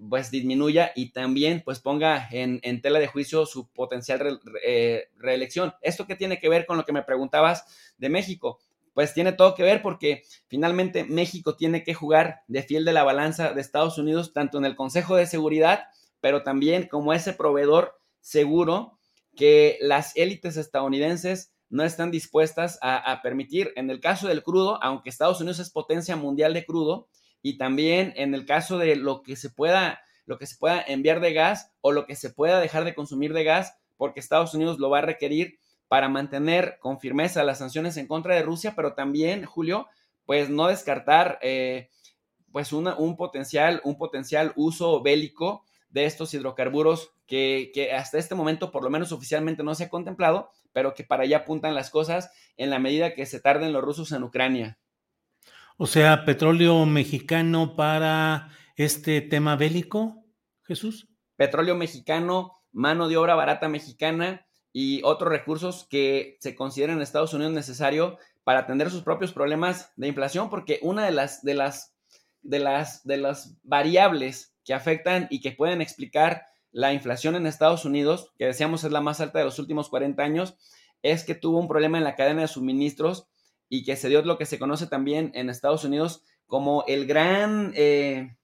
pues 0.09 0.29
disminuya 0.31 0.91
y 0.95 1.11
también 1.11 1.61
pues 1.65 1.79
ponga 1.79 2.27
en, 2.31 2.81
tela 2.81 2.99
de 2.99 3.07
juicio 3.07 3.45
su 3.45 3.67
potencial 3.69 4.39
eh, 4.63 5.09
reelección. 5.17 5.73
¿Esto 5.81 6.05
qué 6.05 6.15
tiene 6.15 6.39
que 6.39 6.49
ver 6.49 6.65
con 6.65 6.77
lo 6.77 6.85
que 6.85 6.93
me 6.93 7.03
preguntabas 7.03 7.65
de 7.97 8.09
México? 8.09 8.59
Pues 8.93 9.13
tiene 9.13 9.31
todo 9.31 9.55
que 9.55 9.63
ver 9.63 9.81
porque 9.81 10.23
finalmente 10.47 11.03
México 11.03 11.55
tiene 11.55 11.83
que 11.83 11.93
jugar 11.93 12.41
de 12.47 12.63
fiel 12.63 12.85
de 12.85 12.93
la 12.93 13.03
balanza 13.03 13.53
de 13.53 13.61
Estados 13.61 13.97
Unidos, 13.97 14.33
tanto 14.33 14.57
en 14.57 14.65
el 14.65 14.75
Consejo 14.75 15.15
de 15.15 15.27
Seguridad, 15.27 15.85
pero 16.21 16.43
también 16.43 16.87
como 16.87 17.13
ese 17.13 17.33
proveedor 17.33 17.99
seguro 18.21 18.97
que 19.35 19.77
las 19.81 20.15
élites 20.15 20.57
estadounidenses 20.57 21.51
no 21.69 21.83
están 21.83 22.11
dispuestas 22.11 22.79
a, 22.81 23.19
permitir, 23.21 23.73
en 23.75 23.89
el 23.89 23.99
caso 23.99 24.27
del 24.27 24.43
crudo, 24.43 24.81
aunque 24.81 25.09
Estados 25.09 25.41
Unidos 25.41 25.59
es 25.59 25.69
potencia 25.69 26.15
mundial 26.15 26.53
de 26.53 26.65
crudo, 26.65 27.09
y 27.41 27.57
también 27.57 28.13
en 28.15 28.33
el 28.33 28.45
caso 28.45 28.77
de 28.77 28.95
lo 28.95 29.21
que 29.21 29.35
se 29.35 29.49
pueda, 29.49 30.01
lo 30.25 30.37
que 30.37 30.47
se 30.47 30.57
pueda 30.57 30.81
enviar 30.81 31.19
de 31.19 31.33
gas 31.33 31.71
o 31.81 31.91
lo 31.91 32.05
que 32.05 32.15
se 32.15 32.29
pueda 32.29 32.59
dejar 32.59 32.83
de 32.83 32.95
consumir 32.95 33.33
de 33.33 33.43
gas, 33.43 33.77
porque 33.97 34.19
Estados 34.19 34.53
Unidos 34.53 34.79
lo 34.79 34.89
va 34.89 34.99
a 34.99 35.01
requerir 35.01 35.59
para 35.87 36.09
mantener 36.09 36.77
con 36.79 36.99
firmeza 36.99 37.43
las 37.43 37.59
sanciones 37.59 37.97
en 37.97 38.07
contra 38.07 38.35
de 38.35 38.43
Rusia, 38.43 38.73
pero 38.75 38.93
también, 38.93 39.45
Julio, 39.45 39.87
pues 40.25 40.49
no 40.49 40.67
descartar 40.67 41.39
eh, 41.41 41.89
pues 42.51 42.73
un, 42.73 43.15
potencial, 43.17 43.81
un 43.83 43.97
potencial 43.97 44.53
uso 44.55 45.01
bélico 45.01 45.63
de 45.89 46.05
estos 46.05 46.33
hidrocarburos 46.33 47.11
que, 47.25 47.71
que, 47.73 47.93
hasta 47.93 48.17
este 48.17 48.35
momento, 48.35 48.71
por 48.71 48.83
lo 48.83 48.89
menos 48.89 49.11
oficialmente, 49.11 49.63
no 49.63 49.75
se 49.75 49.85
ha 49.85 49.89
contemplado, 49.89 50.49
pero 50.73 50.93
que 50.93 51.03
para 51.03 51.23
allá 51.23 51.37
apuntan 51.37 51.75
las 51.75 51.89
cosas 51.89 52.31
en 52.55 52.69
la 52.69 52.79
medida 52.79 53.13
que 53.13 53.25
se 53.25 53.39
tarden 53.39 53.73
los 53.73 53.83
rusos 53.83 54.11
en 54.11 54.23
Ucrania. 54.23 54.79
O 55.77 55.85
sea, 55.85 56.25
petróleo 56.25 56.85
mexicano 56.85 57.75
para 57.75 58.49
este 58.75 59.21
tema 59.21 59.55
bélico, 59.55 60.25
Jesús. 60.63 61.07
Petróleo 61.35 61.75
mexicano, 61.75 62.53
mano 62.71 63.07
de 63.07 63.17
obra 63.17 63.35
barata 63.35 63.69
mexicana 63.69 64.47
y 64.73 65.01
otros 65.03 65.31
recursos 65.31 65.87
que 65.89 66.37
se 66.39 66.55
consideran 66.55 66.97
en 66.97 67.03
Estados 67.03 67.33
Unidos 67.33 67.53
necesario 67.53 68.17
para 68.43 68.61
atender 68.61 68.89
sus 68.89 69.03
propios 69.03 69.33
problemas 69.33 69.91
de 69.97 70.07
inflación, 70.07 70.49
porque 70.49 70.79
una 70.81 71.05
de 71.05 71.11
las, 71.11 71.43
de 71.43 71.53
las, 71.53 71.95
de 72.41 72.59
las, 72.59 73.03
de 73.03 73.17
las 73.17 73.57
variables 73.63 74.55
que 74.63 74.73
afectan 74.73 75.27
y 75.29 75.41
que 75.41 75.51
pueden 75.51 75.81
explicar 75.81 76.45
la 76.77 76.93
inflación 76.93 77.35
en 77.35 77.47
Estados 77.47 77.85
Unidos, 77.85 78.31
que 78.37 78.45
decíamos 78.45 78.83
es 78.83 78.91
la 78.91 79.01
más 79.01 79.19
alta 79.19 79.39
de 79.39 79.45
los 79.45 79.57
últimos 79.57 79.89
40 79.89 80.21
años, 80.21 80.57
es 81.01 81.23
que 81.23 81.33
tuvo 81.33 81.57
un 81.57 81.67
problema 81.67 81.97
en 81.97 82.03
la 82.03 82.15
cadena 82.15 82.41
de 82.41 82.47
suministros 82.47 83.25
y 83.67 83.83
que 83.83 83.95
se 83.95 84.09
dio 84.09 84.21
lo 84.21 84.37
que 84.37 84.45
se 84.45 84.59
conoce 84.59 84.85
también 84.85 85.31
en 85.33 85.49
Estados 85.49 85.83
Unidos 85.85 86.23
como 86.45 86.83
el 86.87 87.07
gran, 87.07 87.73
eh, 87.75 88.37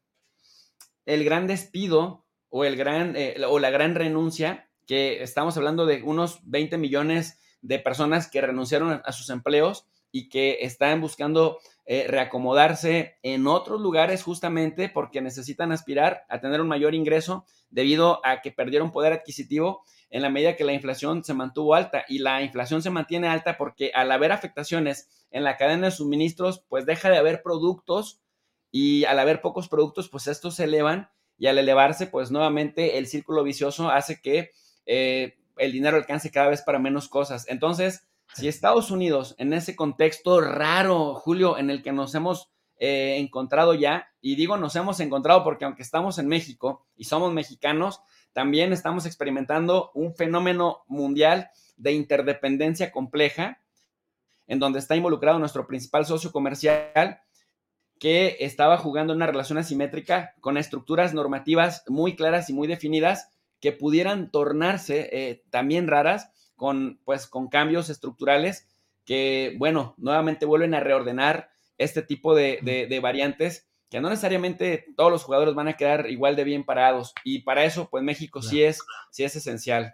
el 1.05 1.23
gran 1.23 1.45
despido 1.45 2.25
o, 2.49 2.65
el 2.65 2.75
gran, 2.75 3.15
eh, 3.15 3.35
o 3.47 3.59
la 3.59 3.69
gran 3.69 3.93
renuncia, 3.93 4.67
que 4.87 5.21
estamos 5.21 5.55
hablando 5.55 5.85
de 5.85 6.01
unos 6.01 6.39
20 6.49 6.79
millones 6.79 7.39
de 7.61 7.77
personas 7.77 8.31
que 8.31 8.41
renunciaron 8.41 8.99
a 9.05 9.11
sus 9.11 9.29
empleos 9.29 9.85
y 10.11 10.29
que 10.29 10.57
están 10.61 11.01
buscando 11.01 11.59
eh, 11.85 12.05
reacomodarse 12.07 13.17
en 13.23 13.45
otros 13.45 13.81
lugares 13.81 14.23
justamente 14.23 14.87
porque 14.87 15.21
necesitan 15.21 15.71
aspirar 15.71 16.25
a 16.29 16.39
tener 16.39 16.61
un 16.61 16.67
mayor 16.67 16.95
ingreso 16.95 17.45
debido 17.69 18.25
a 18.25 18.41
que 18.41 18.51
perdieron 18.51 18.91
poder 18.91 19.11
adquisitivo 19.11 19.83
en 20.09 20.21
la 20.21 20.29
medida 20.29 20.55
que 20.55 20.63
la 20.63 20.73
inflación 20.73 21.23
se 21.23 21.33
mantuvo 21.33 21.75
alta 21.75 22.05
y 22.07 22.19
la 22.19 22.41
inflación 22.41 22.81
se 22.81 22.89
mantiene 22.89 23.27
alta 23.27 23.57
porque 23.57 23.91
al 23.95 24.11
haber 24.11 24.31
afectaciones 24.31 25.09
en 25.31 25.43
la 25.43 25.57
cadena 25.57 25.87
de 25.87 25.91
suministros, 25.91 26.63
pues 26.69 26.85
deja 26.85 27.09
de 27.09 27.17
haber 27.17 27.41
productos 27.41 28.21
y 28.71 29.05
al 29.05 29.19
haber 29.19 29.41
pocos 29.41 29.67
productos, 29.67 30.09
pues 30.09 30.27
estos 30.27 30.55
se 30.55 30.63
elevan 30.65 31.09
y 31.37 31.47
al 31.47 31.57
elevarse, 31.57 32.07
pues 32.07 32.31
nuevamente 32.31 32.97
el 32.97 33.07
círculo 33.07 33.43
vicioso 33.43 33.89
hace 33.89 34.21
que 34.21 34.51
eh, 34.85 35.35
el 35.57 35.71
dinero 35.71 35.97
alcance 35.97 36.31
cada 36.31 36.47
vez 36.47 36.61
para 36.61 36.79
menos 36.79 37.09
cosas. 37.09 37.45
Entonces, 37.49 38.07
si 38.35 38.47
Estados 38.47 38.91
Unidos, 38.91 39.35
en 39.37 39.53
ese 39.53 39.75
contexto 39.75 40.41
raro, 40.41 41.13
Julio, 41.15 41.57
en 41.57 41.69
el 41.69 41.83
que 41.83 41.91
nos 41.91 42.15
hemos 42.15 42.51
eh, 42.77 43.17
encontrado 43.19 43.73
ya, 43.75 44.09
y 44.19 44.35
digo 44.35 44.57
nos 44.57 44.75
hemos 44.75 44.99
encontrado 44.99 45.43
porque 45.43 45.65
aunque 45.65 45.83
estamos 45.83 46.17
en 46.17 46.27
México 46.27 46.85
y 46.95 47.05
somos 47.05 47.31
mexicanos, 47.31 48.01
también 48.33 48.73
estamos 48.73 49.05
experimentando 49.05 49.91
un 49.93 50.15
fenómeno 50.15 50.83
mundial 50.87 51.49
de 51.77 51.93
interdependencia 51.93 52.91
compleja, 52.91 53.59
en 54.47 54.59
donde 54.59 54.79
está 54.79 54.95
involucrado 54.95 55.39
nuestro 55.39 55.67
principal 55.67 56.05
socio 56.05 56.31
comercial, 56.31 57.21
que 57.99 58.37
estaba 58.39 58.77
jugando 58.77 59.13
una 59.13 59.27
relación 59.27 59.59
asimétrica 59.59 60.33
con 60.41 60.57
estructuras 60.57 61.13
normativas 61.13 61.83
muy 61.87 62.15
claras 62.15 62.49
y 62.49 62.53
muy 62.53 62.67
definidas 62.67 63.29
que 63.61 63.71
pudieran 63.71 64.29
tornarse 64.29 65.09
eh, 65.13 65.43
también 65.51 65.87
raras 65.87 66.29
con, 66.55 66.99
pues, 67.05 67.27
con 67.27 67.49
cambios 67.49 67.89
estructurales 67.89 68.67
que, 69.05 69.55
bueno, 69.57 69.95
nuevamente 69.97 70.45
vuelven 70.45 70.73
a 70.73 70.79
reordenar 70.79 71.49
este 71.77 72.01
tipo 72.01 72.35
de, 72.35 72.59
de 72.61 72.99
variantes 72.99 73.67
que 73.93 74.01
no 74.01 74.09
necesariamente 74.09 74.85
todos 74.97 75.11
los 75.11 75.23
jugadores 75.23 75.53
van 75.53 75.67
a 75.67 75.77
quedar 75.77 76.09
igual 76.09 76.35
de 76.35 76.43
bien 76.43 76.63
parados. 76.63 77.13
Y 77.23 77.43
para 77.43 77.63
eso, 77.63 77.89
pues 77.91 78.03
México 78.03 78.41
sí 78.41 78.63
es, 78.63 78.79
sí 79.11 79.23
es 79.23 79.35
esencial. 79.35 79.93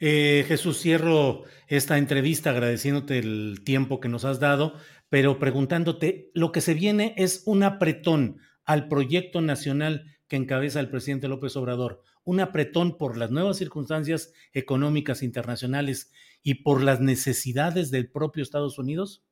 Eh, 0.00 0.44
Jesús, 0.48 0.80
cierro 0.80 1.44
esta 1.68 1.96
entrevista 1.96 2.50
agradeciéndote 2.50 3.20
el 3.20 3.60
tiempo 3.64 4.00
que 4.00 4.08
nos 4.08 4.24
has 4.24 4.40
dado, 4.40 4.74
pero 5.08 5.38
preguntándote, 5.38 6.32
lo 6.34 6.50
que 6.50 6.60
se 6.60 6.74
viene 6.74 7.14
es 7.16 7.44
un 7.46 7.62
apretón 7.62 8.40
al 8.64 8.88
proyecto 8.88 9.40
nacional 9.42 10.04
que 10.26 10.34
encabeza 10.34 10.80
el 10.80 10.90
presidente 10.90 11.28
López 11.28 11.54
Obrador, 11.54 12.02
un 12.24 12.40
apretón 12.40 12.96
por 12.96 13.16
las 13.16 13.30
nuevas 13.30 13.56
circunstancias 13.56 14.32
económicas 14.52 15.22
internacionales 15.22 16.12
y 16.42 16.62
por 16.62 16.82
las 16.82 17.00
necesidades 17.00 17.90
del 17.90 18.10
propio 18.10 18.42
Estados 18.42 18.78
Unidos? 18.78 19.24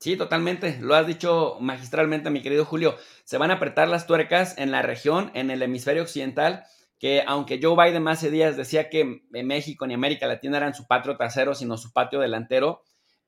Sí, 0.00 0.16
totalmente. 0.16 0.78
Lo 0.80 0.94
has 0.94 1.06
dicho 1.06 1.56
magistralmente, 1.60 2.30
mi 2.30 2.40
querido 2.40 2.64
Julio. 2.64 2.96
Se 3.24 3.36
van 3.36 3.50
a 3.50 3.54
apretar 3.54 3.88
las 3.88 4.06
tuercas 4.06 4.56
en 4.56 4.70
la 4.70 4.82
región, 4.82 5.32
en 5.34 5.50
el 5.50 5.60
hemisferio 5.60 6.02
occidental, 6.02 6.64
que 7.00 7.24
aunque 7.26 7.58
Joe 7.60 7.76
Biden 7.76 8.06
hace 8.06 8.30
días 8.30 8.56
decía 8.56 8.90
que 8.90 9.22
México 9.30 9.86
ni 9.86 9.94
América 9.94 10.26
Latina 10.26 10.56
eran 10.56 10.74
su 10.74 10.86
patio 10.86 11.16
trasero, 11.16 11.54
sino 11.54 11.76
su 11.76 11.92
patio 11.92 12.20
delantero, 12.20 12.82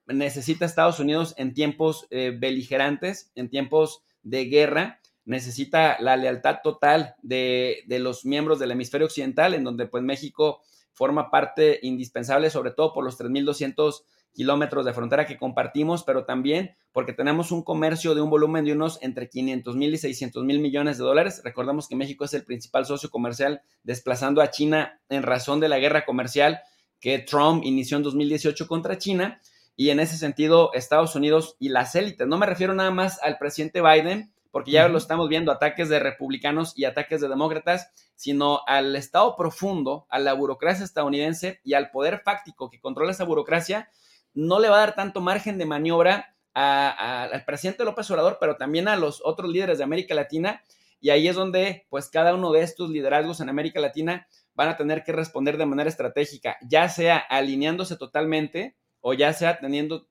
necesita 0.07 0.65
Estados 0.65 1.01
Unidos 1.01 1.35
en 1.39 1.55
tiempos 1.55 2.07
eh, 2.11 2.37
beligerantes, 2.39 3.33
en 3.35 3.49
tiempos 3.49 4.05
de 4.23 4.45
guerra, 4.45 5.00
necesita 5.25 5.97
la 6.01 6.17
lealtad 6.17 6.59
total 6.63 7.15
de, 7.23 7.85
de 7.87 7.99
los 7.99 8.25
miembros 8.25 8.59
del 8.59 8.71
hemisferio 8.71 9.07
occidental, 9.07 9.55
en 9.55 9.65
donde 9.65 9.87
pues 9.87 10.03
México 10.03 10.61
forma 10.93 11.31
parte 11.31 11.79
indispensable, 11.83 12.51
sobre 12.51 12.73
todo 12.73 12.93
por 12.93 13.05
los 13.05 13.19
3.200 13.19 14.03
kilómetros 14.33 14.85
de 14.85 14.93
frontera 14.93 15.27
que 15.27 15.37
compartimos, 15.37 16.05
pero 16.05 16.25
también 16.25 16.77
porque 16.93 17.13
tenemos 17.13 17.53
un 17.53 17.63
comercio 17.63 18.15
de 18.15 18.21
un 18.21 18.31
volumen 18.31 18.65
de 18.65 18.73
unos 18.73 18.99
entre 19.03 19.29
500 19.29 19.77
mil 19.77 19.95
y 19.95 19.99
600 19.99 20.45
mil 20.45 20.61
millones 20.61 20.99
de 20.99 21.05
dólares. 21.05 21.41
Recordemos 21.45 21.89
que 21.89 21.97
México 21.97 22.25
es 22.25 22.35
el 22.35 22.45
principal 22.45 22.87
socio 22.87 23.11
comercial, 23.11 23.63
desplazando 23.83 24.41
a 24.41 24.51
China 24.51 25.01
en 25.09 25.23
razón 25.23 25.61
de 25.61 25.69
la 25.69 25.79
guerra 25.79 26.05
comercial 26.05 26.61
que 27.01 27.19
Trump 27.19 27.65
inició 27.65 27.97
en 27.97 28.03
2018 28.03 28.67
contra 28.67 28.99
China. 28.99 29.41
Y 29.77 29.91
en 29.91 30.01
ese 30.01 30.19
sentido, 30.19 30.73
Estados 30.75 31.15
Unidos 31.17 31.57
y 31.59 31.71
las 31.71 31.95
élites, 31.95 32.27
no 32.27 32.37
me 32.37 32.47
refiero 32.47 32.75
nada 32.75 32.91
más 32.91 33.19
al 33.23 33.39
presidente 33.39 33.81
Biden, 33.81 34.33
porque 34.51 34.73
ya 34.73 34.89
lo 34.89 34.99
estamos 34.99 35.29
viendo, 35.29 35.53
ataques 35.53 35.89
de 35.89 35.99
republicanos 35.99 36.73
y 36.77 36.85
ataques 36.85 37.21
de 37.21 37.29
demócratas, 37.29 37.91
sino 38.15 38.61
al 38.67 38.97
Estado 38.97 39.37
profundo, 39.37 40.07
a 40.11 40.19
la 40.19 40.33
burocracia 40.35 40.85
estadounidense 40.85 41.61
y 41.65 41.75
al 41.75 41.91
poder 41.91 42.21
fáctico 42.25 42.71
que 42.71 42.81
controla 42.81 43.13
esa 43.13 43.25
burocracia, 43.25 43.89
no 44.35 44.61
le 44.61 44.69
va 44.69 44.77
a 44.77 44.81
dar 44.81 44.95
tanto 44.95 45.21
margen 45.21 45.59
de 45.59 45.67
maniobra 45.67 46.37
al 46.53 47.45
presidente 47.45 47.85
López 47.85 48.11
Obrador, 48.11 48.39
pero 48.41 48.57
también 48.57 48.89
a 48.89 48.97
los 48.97 49.23
otros 49.25 49.51
líderes 49.51 49.79
de 49.79 49.85
América 49.85 50.15
Latina. 50.15 50.63
Y 51.01 51.11
ahí 51.11 51.29
es 51.29 51.37
donde, 51.37 51.87
pues, 51.89 52.09
cada 52.09 52.35
uno 52.35 52.53
de 52.53 52.63
estos 52.63 52.91
liderazgos 52.91 53.41
en 53.41 53.49
América 53.49 53.81
Latina 53.81 54.27
van 54.55 54.69
a 54.69 54.77
tener 54.77 55.03
que 55.05 55.13
responder 55.13 55.57
de 55.57 55.67
manera 55.67 55.89
estratégica, 55.89 56.59
ya 56.69 56.89
sea 56.89 57.17
alineándose 57.17 57.97
totalmente 57.97 58.77
o 59.01 59.15
ya 59.15 59.33
sea 59.33 59.59
teniendo, 59.59 60.09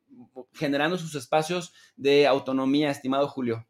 generando 0.54 0.98
sus 0.98 1.14
espacios 1.14 1.74
de 1.96 2.26
autonomía, 2.26 2.90
estimado 2.90 3.28
Julio. 3.28 3.69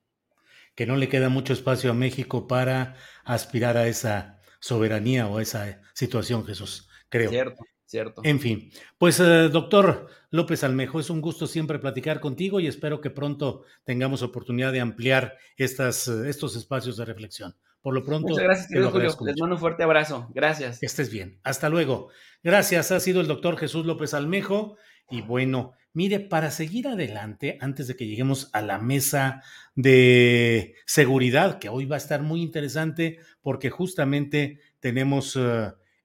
Que 0.80 0.86
no 0.86 0.96
le 0.96 1.10
queda 1.10 1.28
mucho 1.28 1.52
espacio 1.52 1.92
a 1.92 1.94
México 1.94 2.48
para 2.48 2.96
aspirar 3.26 3.76
a 3.76 3.90
esa 3.90 4.40
soberanía 4.62 5.28
o 5.28 5.38
a 5.38 5.42
esa 5.42 5.82
situación, 5.94 6.46
Jesús, 6.46 6.88
creo. 7.10 7.30
Cierto. 7.32 7.66
¿cierto? 7.84 8.22
En 8.24 8.40
fin, 8.40 8.72
pues 8.98 9.20
eh, 9.20 9.50
doctor 9.52 10.08
López 10.32 10.64
Almejo, 10.64 11.02
es 11.02 11.10
un 11.10 11.20
gusto 11.20 11.48
siempre 11.48 11.80
platicar 11.80 12.22
contigo 12.22 12.62
y 12.62 12.68
espero 12.68 13.02
que 13.02 13.10
pronto 13.10 13.66
tengamos 13.84 14.22
oportunidad 14.22 14.72
de 14.72 14.80
ampliar 14.80 15.36
estas, 15.58 16.08
eh, 16.08 16.30
estos 16.30 16.56
espacios 16.56 16.96
de 16.96 17.04
reflexión. 17.04 17.58
Por 17.82 17.94
lo 17.94 18.02
pronto. 18.02 18.30
Muchas 18.30 18.46
gracias, 18.46 18.68
querido 18.70 18.90
Julio. 18.90 19.18
Les 19.26 19.38
mando 19.38 19.56
un 19.56 19.60
fuerte 19.60 19.84
abrazo. 19.84 20.30
Gracias. 20.34 20.80
Que 20.80 20.86
estés 20.86 21.12
bien. 21.12 21.42
Hasta 21.44 21.68
luego. 21.68 22.10
Gracias. 22.42 22.94
Ha 22.94 23.02
sido 23.02 23.20
el 23.20 23.28
doctor 23.28 23.58
Jesús 23.58 23.86
López 23.86 24.14
Almejo. 24.14 24.78
Y 25.12 25.22
bueno, 25.22 25.74
mire, 25.93 26.20
para 26.20 26.51
seguir 26.51 26.88
adelante, 26.88 27.57
antes 27.62 27.88
de 27.88 27.95
que 27.95 28.07
lleguemos 28.07 28.49
a 28.53 28.62
la 28.62 28.80
mesa 28.80 29.43
de 29.76 30.76
seguridad, 30.86 31.60
que 31.60 31.70
hoy 31.70 31.86
va 31.86 31.95
a 31.95 31.99
estar 31.99 32.22
muy 32.22 32.41
interesante 32.41 33.20
porque 33.41 33.70
justamente 33.70 34.60
tenemos 34.80 35.38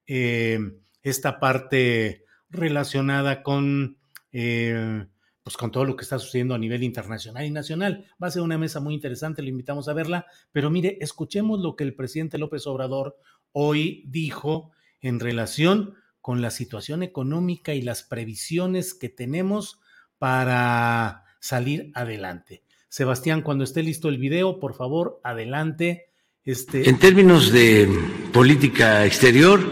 eh, 0.07 0.59
esta 1.03 1.39
parte 1.39 2.25
relacionada 2.49 3.43
con, 3.43 3.97
eh, 4.31 5.05
pues 5.43 5.57
con 5.57 5.71
todo 5.71 5.85
lo 5.85 5.95
que 5.95 6.03
está 6.03 6.17
sucediendo 6.17 6.55
a 6.55 6.59
nivel 6.59 6.83
internacional 6.83 7.45
y 7.45 7.51
nacional. 7.51 8.05
Va 8.21 8.27
a 8.27 8.31
ser 8.31 8.41
una 8.41 8.57
mesa 8.57 8.79
muy 8.79 8.95
interesante, 8.95 9.41
le 9.41 9.49
invitamos 9.49 9.87
a 9.87 9.93
verla, 9.93 10.25
pero 10.51 10.69
mire, 10.69 10.97
escuchemos 11.01 11.59
lo 11.59 11.75
que 11.75 11.83
el 11.83 11.95
presidente 11.95 12.37
López 12.37 12.65
Obrador 12.67 13.17
hoy 13.51 14.03
dijo 14.07 14.71
en 15.01 15.19
relación 15.19 15.95
con 16.25 16.41
la 16.41 16.49
situación 16.49 17.03
económica 17.03 17.75
y 17.75 17.83
las 17.83 18.01
previsiones 18.01 18.95
que 18.95 19.09
tenemos 19.09 19.79
para 20.17 21.23
salir 21.39 21.91
adelante. 21.93 22.63
Sebastián, 22.89 23.43
cuando 23.43 23.63
esté 23.63 23.83
listo 23.83 24.09
el 24.09 24.17
video, 24.17 24.59
por 24.59 24.73
favor, 24.73 25.21
adelante. 25.23 26.07
Este... 26.43 26.89
En 26.89 26.97
términos 26.97 27.51
de 27.51 27.87
política 28.33 29.05
exterior, 29.05 29.71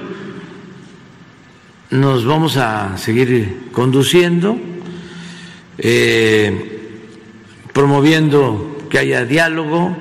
nos 1.90 2.24
vamos 2.24 2.56
a 2.58 3.00
seguir 3.00 3.72
conduciendo, 3.72 4.56
eh, 5.80 7.00
promoviendo 7.74 8.78
que 8.92 9.00
haya 9.00 9.26
diálogo, 9.26 9.98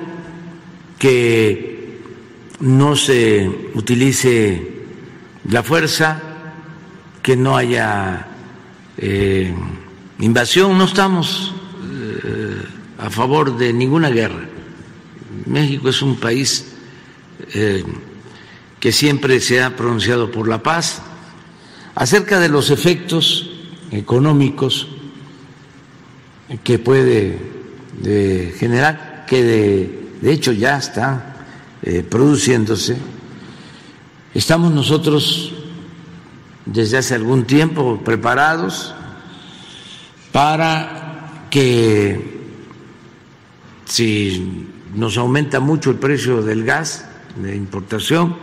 que 0.99 1.99
no 2.59 2.95
se 2.95 3.49
utilice 3.73 4.71
la 5.49 5.63
fuerza, 5.63 6.29
que 7.23 7.37
no 7.37 7.55
haya 7.55 8.27
eh, 8.97 9.55
invasión, 10.19 10.77
no 10.77 10.83
estamos 10.83 11.55
eh, 12.25 12.61
a 12.99 13.09
favor 13.09 13.57
de 13.57 13.71
ninguna 13.71 14.09
guerra. 14.09 14.43
México 15.45 15.87
es 15.87 16.01
un 16.01 16.17
país 16.17 16.75
eh, 17.53 17.83
que 18.79 18.91
siempre 18.91 19.39
se 19.39 19.63
ha 19.63 19.75
pronunciado 19.75 20.29
por 20.29 20.49
la 20.49 20.61
paz. 20.61 21.01
Acerca 21.95 22.39
de 22.39 22.49
los 22.49 22.69
efectos 22.71 23.49
económicos 23.91 24.89
que 26.63 26.77
puede 26.77 27.39
generar, 28.57 29.25
que 29.27 29.43
de, 29.43 30.31
hecho 30.31 30.51
ya 30.51 30.77
está 30.77 31.35
produciéndose, 32.09 32.97
estamos 34.33 34.73
nosotros 34.73 35.52
desde 36.65 36.97
hace 36.97 37.15
algún 37.15 37.45
tiempo 37.45 38.01
preparados 38.03 38.93
para 40.31 41.47
que 41.49 42.33
si 43.85 44.67
nos 44.95 45.17
aumenta 45.17 45.59
mucho 45.59 45.91
el 45.91 45.97
precio 45.97 46.41
del 46.41 46.63
gas 46.63 47.05
de 47.35 47.55
importación, 47.55 48.35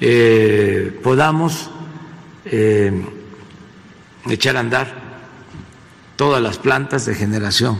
eh, 0.00 0.98
podamos 1.02 1.70
eh, 2.44 2.92
echar 4.28 4.56
a 4.56 4.60
andar 4.60 4.94
todas 6.16 6.42
las 6.42 6.58
plantas 6.58 7.06
de 7.06 7.14
generación 7.14 7.78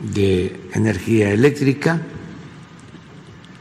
de 0.00 0.60
energía 0.72 1.30
eléctrica 1.30 2.00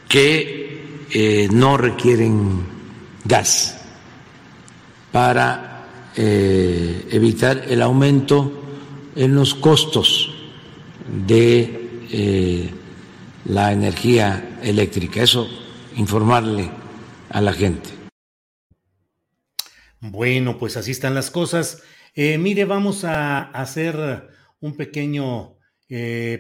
que 0.08 1.06
eh, 1.12 1.48
no 1.52 1.78
requieren 1.78 2.64
gas 3.26 3.81
para 5.12 6.12
eh, 6.16 7.08
evitar 7.12 7.64
el 7.68 7.82
aumento 7.82 8.52
en 9.16 9.36
los 9.36 9.54
costos 9.54 10.34
de 11.26 12.08
eh, 12.12 12.70
la 13.46 13.72
energía 13.72 14.60
eléctrica. 14.62 15.22
Eso, 15.22 15.48
informarle 15.96 16.70
a 17.30 17.42
la 17.42 17.54
gente. 17.54 17.90
Bueno, 20.00 20.58
pues 20.58 20.78
así 20.78 20.92
están 20.92 21.14
las 21.14 21.30
cosas. 21.30 21.84
Eh, 22.16 22.38
mire, 22.38 22.66
vamos 22.66 23.04
a 23.04 23.40
hacer 23.40 24.30
un 24.60 24.76
pequeño 24.76 25.58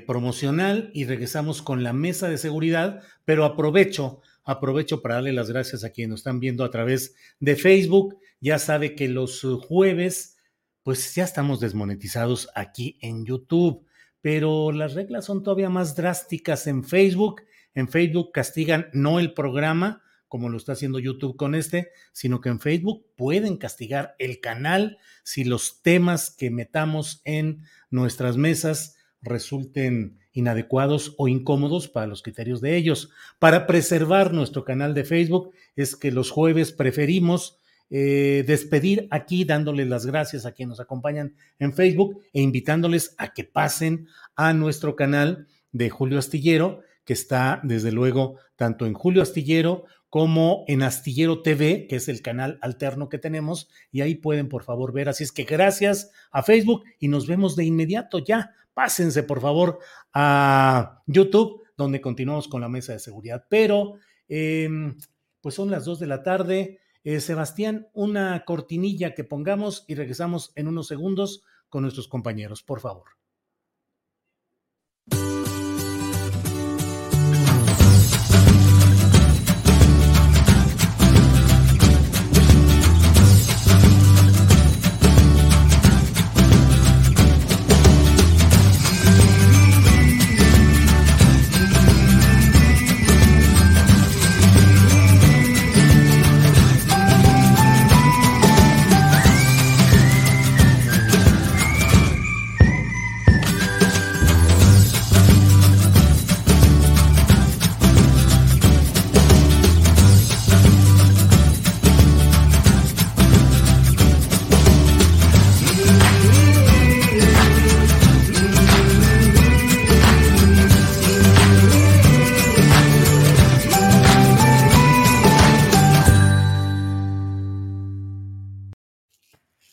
promocional 0.07 0.91
y 0.93 1.03
regresamos 1.03 1.61
con 1.61 1.83
la 1.83 1.91
mesa 1.91 2.29
de 2.29 2.37
seguridad, 2.37 3.01
pero 3.25 3.43
aprovecho, 3.43 4.21
aprovecho 4.45 5.01
para 5.01 5.15
darle 5.15 5.33
las 5.33 5.49
gracias 5.49 5.83
a 5.83 5.89
quienes 5.89 6.11
nos 6.11 6.19
están 6.21 6.39
viendo 6.39 6.63
a 6.63 6.71
través 6.71 7.15
de 7.41 7.57
Facebook 7.57 8.15
ya 8.41 8.59
sabe 8.59 8.95
que 8.95 9.07
los 9.07 9.43
uh, 9.43 9.59
jueves, 9.59 10.37
pues 10.83 11.13
ya 11.15 11.23
estamos 11.23 11.59
desmonetizados 11.59 12.49
aquí 12.55 12.97
en 13.01 13.23
YouTube, 13.25 13.85
pero 14.19 14.71
las 14.71 14.95
reglas 14.95 15.25
son 15.25 15.43
todavía 15.43 15.69
más 15.69 15.95
drásticas 15.95 16.67
en 16.67 16.83
Facebook. 16.83 17.43
En 17.73 17.87
Facebook 17.87 18.31
castigan 18.33 18.87
no 18.93 19.19
el 19.19 19.33
programa, 19.33 20.01
como 20.27 20.49
lo 20.49 20.57
está 20.57 20.73
haciendo 20.73 20.99
YouTube 20.99 21.37
con 21.37 21.55
este, 21.55 21.91
sino 22.13 22.41
que 22.41 22.49
en 22.49 22.59
Facebook 22.59 23.05
pueden 23.15 23.57
castigar 23.57 24.15
el 24.17 24.39
canal 24.39 24.97
si 25.23 25.43
los 25.43 25.81
temas 25.81 26.31
que 26.35 26.49
metamos 26.49 27.21
en 27.25 27.63
nuestras 27.89 28.37
mesas 28.37 28.97
resulten 29.21 30.17
inadecuados 30.31 31.13
o 31.17 31.27
incómodos 31.27 31.89
para 31.89 32.07
los 32.07 32.23
criterios 32.23 32.61
de 32.61 32.75
ellos. 32.75 33.11
Para 33.39 33.67
preservar 33.67 34.33
nuestro 34.33 34.63
canal 34.63 34.93
de 34.93 35.03
Facebook 35.03 35.51
es 35.75 35.95
que 35.95 36.11
los 36.11 36.31
jueves 36.31 36.71
preferimos 36.71 37.59
eh, 37.93 38.45
despedir 38.47 39.09
aquí 39.11 39.43
dándoles 39.43 39.87
las 39.89 40.05
gracias 40.05 40.45
a 40.45 40.53
quienes 40.53 40.69
nos 40.69 40.79
acompañan 40.79 41.35
en 41.59 41.73
Facebook 41.73 42.21
e 42.31 42.41
invitándoles 42.41 43.13
a 43.17 43.33
que 43.33 43.43
pasen 43.43 44.07
a 44.37 44.53
nuestro 44.53 44.95
canal 44.95 45.47
de 45.73 45.89
Julio 45.89 46.17
Astillero, 46.17 46.79
que 47.03 47.11
está 47.11 47.59
desde 47.63 47.91
luego 47.91 48.37
tanto 48.55 48.85
en 48.85 48.93
Julio 48.93 49.21
Astillero 49.21 49.83
como 50.07 50.65
en 50.67 50.83
Astillero 50.83 51.41
TV, 51.41 51.87
que 51.87 51.95
es 51.95 52.09
el 52.09 52.21
canal 52.21 52.59
alterno 52.61 53.07
que 53.07 53.17
tenemos, 53.17 53.69
y 53.91 54.01
ahí 54.01 54.15
pueden 54.15 54.49
por 54.49 54.63
favor 54.63 54.91
ver. 54.91 55.07
Así 55.07 55.23
es 55.23 55.31
que 55.31 55.43
gracias 55.43 56.11
a 56.31 56.43
Facebook 56.43 56.83
y 56.99 57.07
nos 57.07 57.27
vemos 57.27 57.55
de 57.55 57.63
inmediato 57.63 58.19
ya. 58.19 58.51
Pásense 58.73 59.23
por 59.23 59.39
favor 59.39 59.79
a 60.13 61.01
YouTube, 61.07 61.63
donde 61.77 62.01
continuamos 62.01 62.49
con 62.49 62.59
la 62.59 62.67
mesa 62.67 62.91
de 62.91 62.99
seguridad. 62.99 63.45
Pero, 63.49 63.95
em, 64.27 64.97
pues 65.39 65.55
son 65.55 65.71
las 65.71 65.85
dos 65.85 65.99
de 65.99 66.07
la 66.07 66.23
tarde. 66.23 66.80
Eh, 67.03 67.19
Sebastián, 67.19 67.87
una 67.93 68.45
cortinilla 68.45 69.15
que 69.15 69.23
pongamos 69.23 69.85
y 69.87 69.95
regresamos 69.95 70.51
en 70.55 70.67
unos 70.67 70.87
segundos 70.87 71.43
con 71.69 71.81
nuestros 71.81 72.07
compañeros, 72.07 72.61
por 72.61 72.79
favor. 72.79 73.20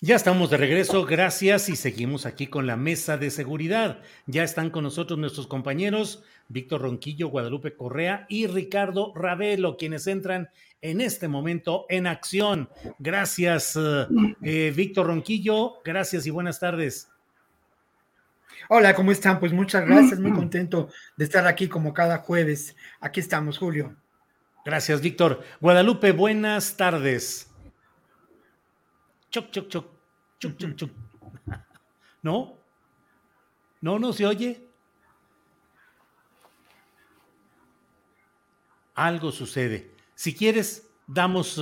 Ya 0.09 0.17
estamos 0.17 0.49
de 0.49 0.57
regreso, 0.57 1.05
gracias 1.05 1.69
y 1.69 1.77
seguimos 1.77 2.25
aquí 2.25 2.47
con 2.47 2.67
la 2.67 2.79
mesa 2.79 3.19
de 3.19 3.31
seguridad. 3.31 4.01
Ya 4.25 4.43
están 4.43 4.71
con 4.71 4.85
nosotros 4.85 5.19
nuestros 5.19 5.47
compañeros 5.47 6.25
Víctor 6.49 6.81
Ronquillo, 6.81 7.29
Guadalupe 7.29 7.77
Correa 7.77 8.25
y 8.31 8.47
Ricardo 8.47 9.13
Ravelo, 9.15 9.77
quienes 9.77 10.07
entran 10.07 10.49
en 10.81 11.03
este 11.03 11.29
momento 11.29 11.85
en 11.91 12.07
acción. 12.07 12.71
Gracias, 12.99 13.77
eh, 13.77 14.07
eh, 14.41 14.73
Víctor 14.75 15.09
Ronquillo, 15.09 15.83
gracias 15.85 16.27
y 16.27 16.31
buenas 16.31 16.59
tardes. 16.59 17.11
Hola, 18.71 18.95
¿cómo 18.95 19.13
están? 19.13 19.39
Pues 19.39 19.53
muchas 19.53 19.85
gracias, 19.85 20.19
muy 20.19 20.33
contento 20.33 20.89
de 21.19 21.25
estar 21.27 21.47
aquí 21.47 21.69
como 21.69 21.93
cada 21.93 22.17
jueves. 22.17 22.75
Aquí 23.01 23.21
estamos, 23.21 23.59
Julio. 23.59 23.95
Gracias, 24.65 25.03
Víctor. 25.03 25.43
Guadalupe, 25.61 26.13
buenas 26.13 26.79
tardes. 26.79 27.51
Choc, 29.31 29.51
choc, 29.51 29.69
choc. 29.69 29.98
¿No? 32.23 32.59
¿No, 33.81 33.99
no 33.99 34.13
se 34.13 34.27
oye? 34.27 34.69
Algo 38.95 39.31
sucede. 39.31 39.95
Si 40.15 40.35
quieres, 40.35 40.91
damos, 41.07 41.61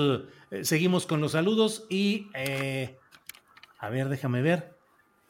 eh, 0.50 0.64
seguimos 0.64 1.06
con 1.06 1.20
los 1.20 1.32
saludos 1.32 1.86
y, 1.90 2.28
eh, 2.34 2.96
a 3.78 3.90
ver, 3.90 4.08
déjame 4.08 4.40
ver. 4.40 4.78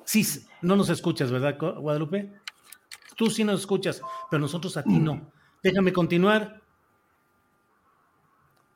Sí, 0.05 0.25
no 0.63 0.77
nos 0.77 0.89
escuchas, 0.89 1.33
¿verdad, 1.33 1.59
Guadalupe? 1.59 2.33
Tú 3.17 3.31
sí 3.31 3.45
nos 3.45 3.61
escuchas, 3.61 4.03
pero 4.31 4.41
nosotros 4.41 4.77
a 4.77 4.85
ti 4.85 4.99
no. 4.99 5.33
Déjame 5.63 5.93
continuar. 5.93 6.63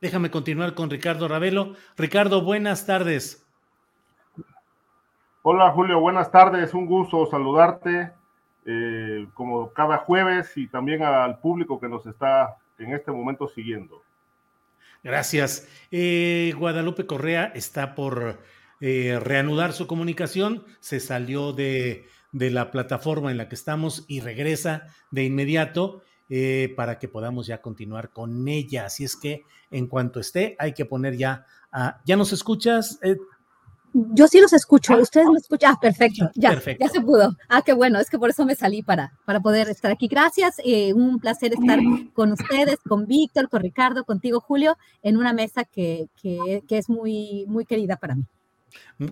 Déjame 0.01 0.31
continuar 0.31 0.75
con 0.75 0.91
Ricardo 0.91 1.29
Ravelo. 1.29 1.75
Ricardo, 1.97 2.43
buenas 2.43 2.87
tardes. 2.87 3.47
Hola 5.43 5.71
Julio, 5.71 5.99
buenas 6.01 6.31
tardes, 6.31 6.75
un 6.75 6.85
gusto 6.85 7.25
saludarte 7.25 8.13
eh, 8.67 9.27
como 9.33 9.73
cada 9.73 9.97
jueves 9.97 10.55
y 10.57 10.69
también 10.69 11.03
al 11.03 11.39
público 11.39 11.81
que 11.81 11.89
nos 11.89 12.05
está 12.05 12.59
en 12.79 12.93
este 12.93 13.11
momento 13.11 13.49
siguiendo. 13.49 14.03
Gracias. 15.03 15.67
Eh, 15.91 16.53
Guadalupe 16.59 17.07
Correa 17.07 17.53
está 17.55 17.95
por 17.95 18.39
eh, 18.83 19.19
reanudar 19.19 19.73
su 19.73 19.87
comunicación, 19.87 20.67
se 20.81 21.01
salió 21.01 21.55
de, 21.55 22.07
de, 22.33 22.51
la 22.51 22.71
plataforma 22.71 23.31
en 23.31 23.39
la 23.39 23.49
que 23.49 23.55
estamos 23.55 24.05
y 24.09 24.21
regresa 24.21 24.89
de 25.11 25.25
inmediato. 25.25 26.03
eh, 26.33 26.73
para 26.77 27.01
que 27.01 27.09
podamos 27.09 27.49
ya 27.49 27.61
continuar 27.61 28.11
con 28.11 28.47
ella. 28.47 28.87
Así 28.87 29.03
es 29.03 29.17
que 29.17 29.43
en 29.69 29.89
cuanto 29.89 30.21
esté, 30.21 30.55
hay 30.61 30.75
que 30.75 30.85
poner 30.85 31.17
ya, 31.17 31.45
¿ya 32.05 32.17
nos 32.17 32.33
escuchas? 32.33 33.01
Yo 33.93 34.29
sí 34.29 34.41
los 34.41 34.53
escucho, 34.53 34.97
ustedes 34.99 35.27
me 35.27 35.39
escuchan. 35.39 35.75
Ah, 35.75 35.79
perfecto, 35.81 36.31
ya, 36.35 36.61
ya 36.79 36.89
se 36.89 37.01
pudo. 37.01 37.37
Ah, 37.49 37.63
qué 37.63 37.73
bueno, 37.73 37.99
es 37.99 38.09
que 38.09 38.19
por 38.19 38.31
eso 38.31 38.45
me 38.45 38.55
salí 38.55 38.83
para, 38.83 39.13
para 39.25 39.41
poder 39.41 39.69
estar 39.69 39.91
aquí. 39.91 40.07
Gracias, 40.07 40.57
eh, 40.65 40.93
un 40.93 41.19
placer 41.19 41.53
estar 41.53 41.81
con 42.13 42.33
ustedes, 42.33 42.79
con 42.89 43.07
Víctor, 43.07 43.49
con 43.49 43.63
Ricardo, 43.63 44.05
contigo, 44.05 44.41
Julio, 44.41 44.77
en 45.03 45.17
una 45.17 45.33
mesa 45.33 45.65
que, 45.65 46.09
que, 46.23 46.63
que 46.69 46.79
es 46.79 46.89
muy, 46.89 47.45
muy 47.49 47.65
querida 47.65 47.97
para 47.97 48.15
mí. 48.15 48.25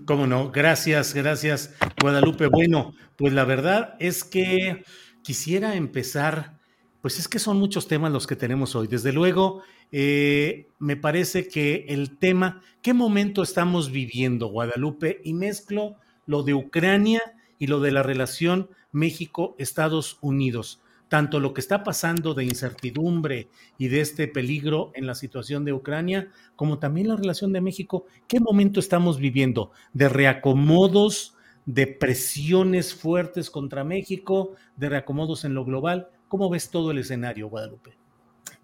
Cómo 0.04 0.26
no, 0.26 0.52
gracias, 0.52 1.14
gracias, 1.14 1.74
Guadalupe. 2.00 2.46
Bueno, 2.46 2.94
pues 3.16 3.32
la 3.32 3.44
verdad 3.44 3.96
es 3.98 4.22
que 4.22 4.84
quisiera 5.22 5.74
empezar, 5.74 6.58
pues 7.00 7.18
es 7.18 7.26
que 7.26 7.38
son 7.38 7.58
muchos 7.58 7.88
temas 7.88 8.12
los 8.12 8.26
que 8.26 8.36
tenemos 8.36 8.76
hoy. 8.76 8.86
Desde 8.86 9.12
luego, 9.12 9.62
eh, 9.90 10.68
me 10.78 10.96
parece 10.96 11.48
que 11.48 11.86
el 11.88 12.18
tema, 12.18 12.62
¿qué 12.82 12.94
momento 12.94 13.42
estamos 13.42 13.90
viviendo, 13.90 14.48
Guadalupe? 14.48 15.20
Y 15.24 15.34
mezclo 15.34 15.96
lo 16.26 16.42
de 16.42 16.54
Ucrania 16.54 17.20
y 17.58 17.66
lo 17.66 17.80
de 17.80 17.90
la 17.90 18.02
relación 18.02 18.68
México-Estados 18.92 20.18
Unidos. 20.20 20.82
Tanto 21.08 21.40
lo 21.40 21.54
que 21.54 21.62
está 21.62 21.84
pasando 21.84 22.34
de 22.34 22.44
incertidumbre 22.44 23.48
y 23.78 23.88
de 23.88 24.02
este 24.02 24.28
peligro 24.28 24.92
en 24.94 25.06
la 25.06 25.14
situación 25.14 25.64
de 25.64 25.72
Ucrania, 25.72 26.28
como 26.54 26.78
también 26.78 27.08
la 27.08 27.16
relación 27.16 27.52
de 27.54 27.62
México. 27.62 28.04
¿Qué 28.28 28.40
momento 28.40 28.78
estamos 28.78 29.18
viviendo? 29.18 29.72
¿De 29.94 30.10
reacomodos, 30.10 31.34
de 31.64 31.86
presiones 31.86 32.94
fuertes 32.94 33.48
contra 33.48 33.84
México, 33.84 34.54
de 34.76 34.90
reacomodos 34.90 35.46
en 35.46 35.54
lo 35.54 35.64
global? 35.64 36.08
¿Cómo 36.28 36.50
ves 36.50 36.68
todo 36.68 36.90
el 36.90 36.98
escenario, 36.98 37.48
Guadalupe? 37.48 37.96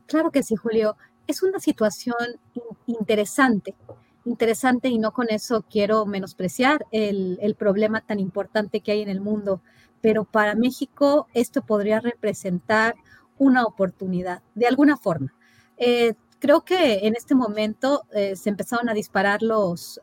Claro 0.06 0.30
que 0.30 0.42
sí, 0.42 0.54
Julio 0.54 0.98
es 1.26 1.42
una 1.42 1.58
situación 1.60 2.16
interesante, 2.86 3.74
interesante 4.24 4.88
y 4.88 4.98
no 4.98 5.12
con 5.12 5.26
eso 5.30 5.64
quiero 5.70 6.06
menospreciar 6.06 6.86
el, 6.90 7.56
problema 7.58 8.00
tan 8.00 8.20
importante 8.20 8.80
que 8.80 8.92
hay 8.92 9.02
en 9.02 9.08
el 9.08 9.20
mundo, 9.20 9.60
pero 10.00 10.24
para 10.24 10.54
México 10.54 11.28
esto 11.34 11.62
podría 11.62 12.00
representar 12.00 12.94
una 13.38 13.64
oportunidad, 13.64 14.42
de 14.54 14.66
alguna 14.66 14.96
forma. 14.96 15.34
Eh, 15.76 16.14
creo 16.38 16.62
que 16.62 17.06
en 17.06 17.16
este 17.16 17.34
momento 17.34 18.04
eh, 18.12 18.36
se 18.36 18.50
empezaron 18.50 18.88
a 18.88 18.94
disparar 18.94 19.42
los, 19.42 20.00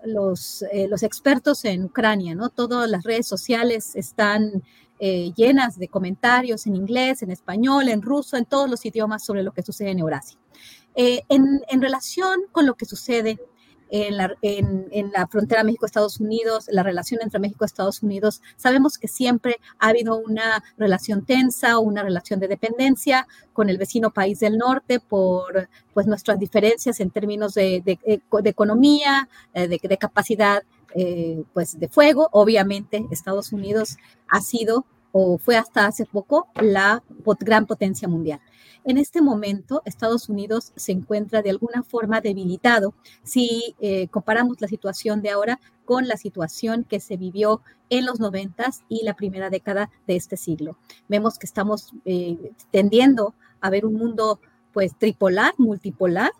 eh, 0.71 0.87
los, 0.87 1.03
expertos 1.03 1.65
en 1.65 1.85
Ucrania, 1.85 2.35
¿no? 2.35 2.49
Todas 2.49 2.89
las 2.89 3.03
redes 3.03 3.27
sociales 3.27 3.95
están 3.95 4.63
llenas 5.35 5.79
de 5.79 5.87
comentarios 5.87 6.67
en 6.67 6.75
inglés, 6.75 7.23
en 7.23 7.31
español, 7.31 7.89
en 7.89 8.03
ruso, 8.03 8.37
en 8.37 8.45
todos 8.45 8.69
los 8.69 8.85
idiomas 8.85 9.25
sobre 9.25 9.41
lo 9.41 9.51
que 9.51 9.63
sucede 9.63 9.89
en 9.89 9.97
Eurasia. 9.97 10.37
Eh, 10.95 11.21
en, 11.29 11.81
relación 11.81 12.41
con 12.51 12.65
lo 12.65 12.75
que 12.75 12.85
sucede 12.85 13.39
en 13.89 14.17
la, 14.17 15.27
frontera 15.27 15.63
México-Estados 15.63 16.19
Unidos, 16.21 16.65
la 16.69 16.81
relación 16.81 17.19
entre 17.21 17.39
México 17.39 17.65
Estados 17.65 18.01
Unidos, 18.03 18.41
sabemos 18.55 18.97
que 18.97 19.09
siempre 19.09 19.57
ha 19.79 19.89
habido 19.89 20.17
una 20.17 20.63
relación 20.77 21.25
tensa, 21.25 21.77
una 21.77 22.01
relación 22.01 22.39
de 22.39 22.47
dependencia 22.47 23.27
con 23.51 23.69
el 23.69 23.77
vecino 23.77 24.11
país 24.11 24.39
del 24.39 24.57
norte 24.57 25.01
por 25.01 25.67
pues, 25.93 26.07
nuestras 26.07 26.39
diferencias 26.39 27.01
en 27.01 27.11
términos 27.11 27.53
de, 27.53 27.83
economía, 28.45 29.27
eh, 29.53 29.67
de, 29.67 29.97
capacidad 29.97 30.63
eh, 30.95 31.43
pues, 31.53 31.77
de 31.77 31.89
fuego. 31.89 32.29
Obviamente, 32.31 33.05
Estados 33.11 33.51
Unidos 33.51 33.97
ha 34.29 34.39
sido 34.39 34.85
o 35.11 35.37
fue 35.37 35.57
hasta 35.57 35.85
hace 35.87 36.05
poco 36.05 36.47
la 36.61 37.03
gran 37.39 37.65
potencia 37.65 38.07
mundial. 38.07 38.39
En 38.83 38.97
este 38.97 39.21
momento, 39.21 39.83
Estados 39.85 40.27
Unidos 40.27 40.73
se 40.75 40.91
encuentra 40.91 41.43
de 41.43 41.51
alguna 41.51 41.83
forma 41.83 42.19
debilitado 42.19 42.95
si 43.23 43.75
eh, 43.79 44.07
comparamos 44.07 44.59
la 44.59 44.67
situación 44.67 45.21
de 45.21 45.29
ahora 45.29 45.59
con 45.85 46.07
la 46.07 46.17
situación 46.17 46.83
que 46.83 46.99
se 46.99 47.15
vivió 47.15 47.61
en 47.89 48.05
los 48.05 48.19
noventas 48.19 48.81
y 48.89 49.03
la 49.03 49.15
primera 49.15 49.51
década 49.51 49.91
de 50.07 50.15
este 50.15 50.35
siglo. 50.35 50.77
Vemos 51.07 51.37
que 51.37 51.45
estamos 51.45 51.93
eh, 52.05 52.53
tendiendo 52.71 53.35
a 53.59 53.69
ver 53.69 53.85
un 53.85 53.93
mundo 53.93 54.39
pues 54.73 54.97
tripolar, 54.97 55.53
multipolar, 55.57 56.31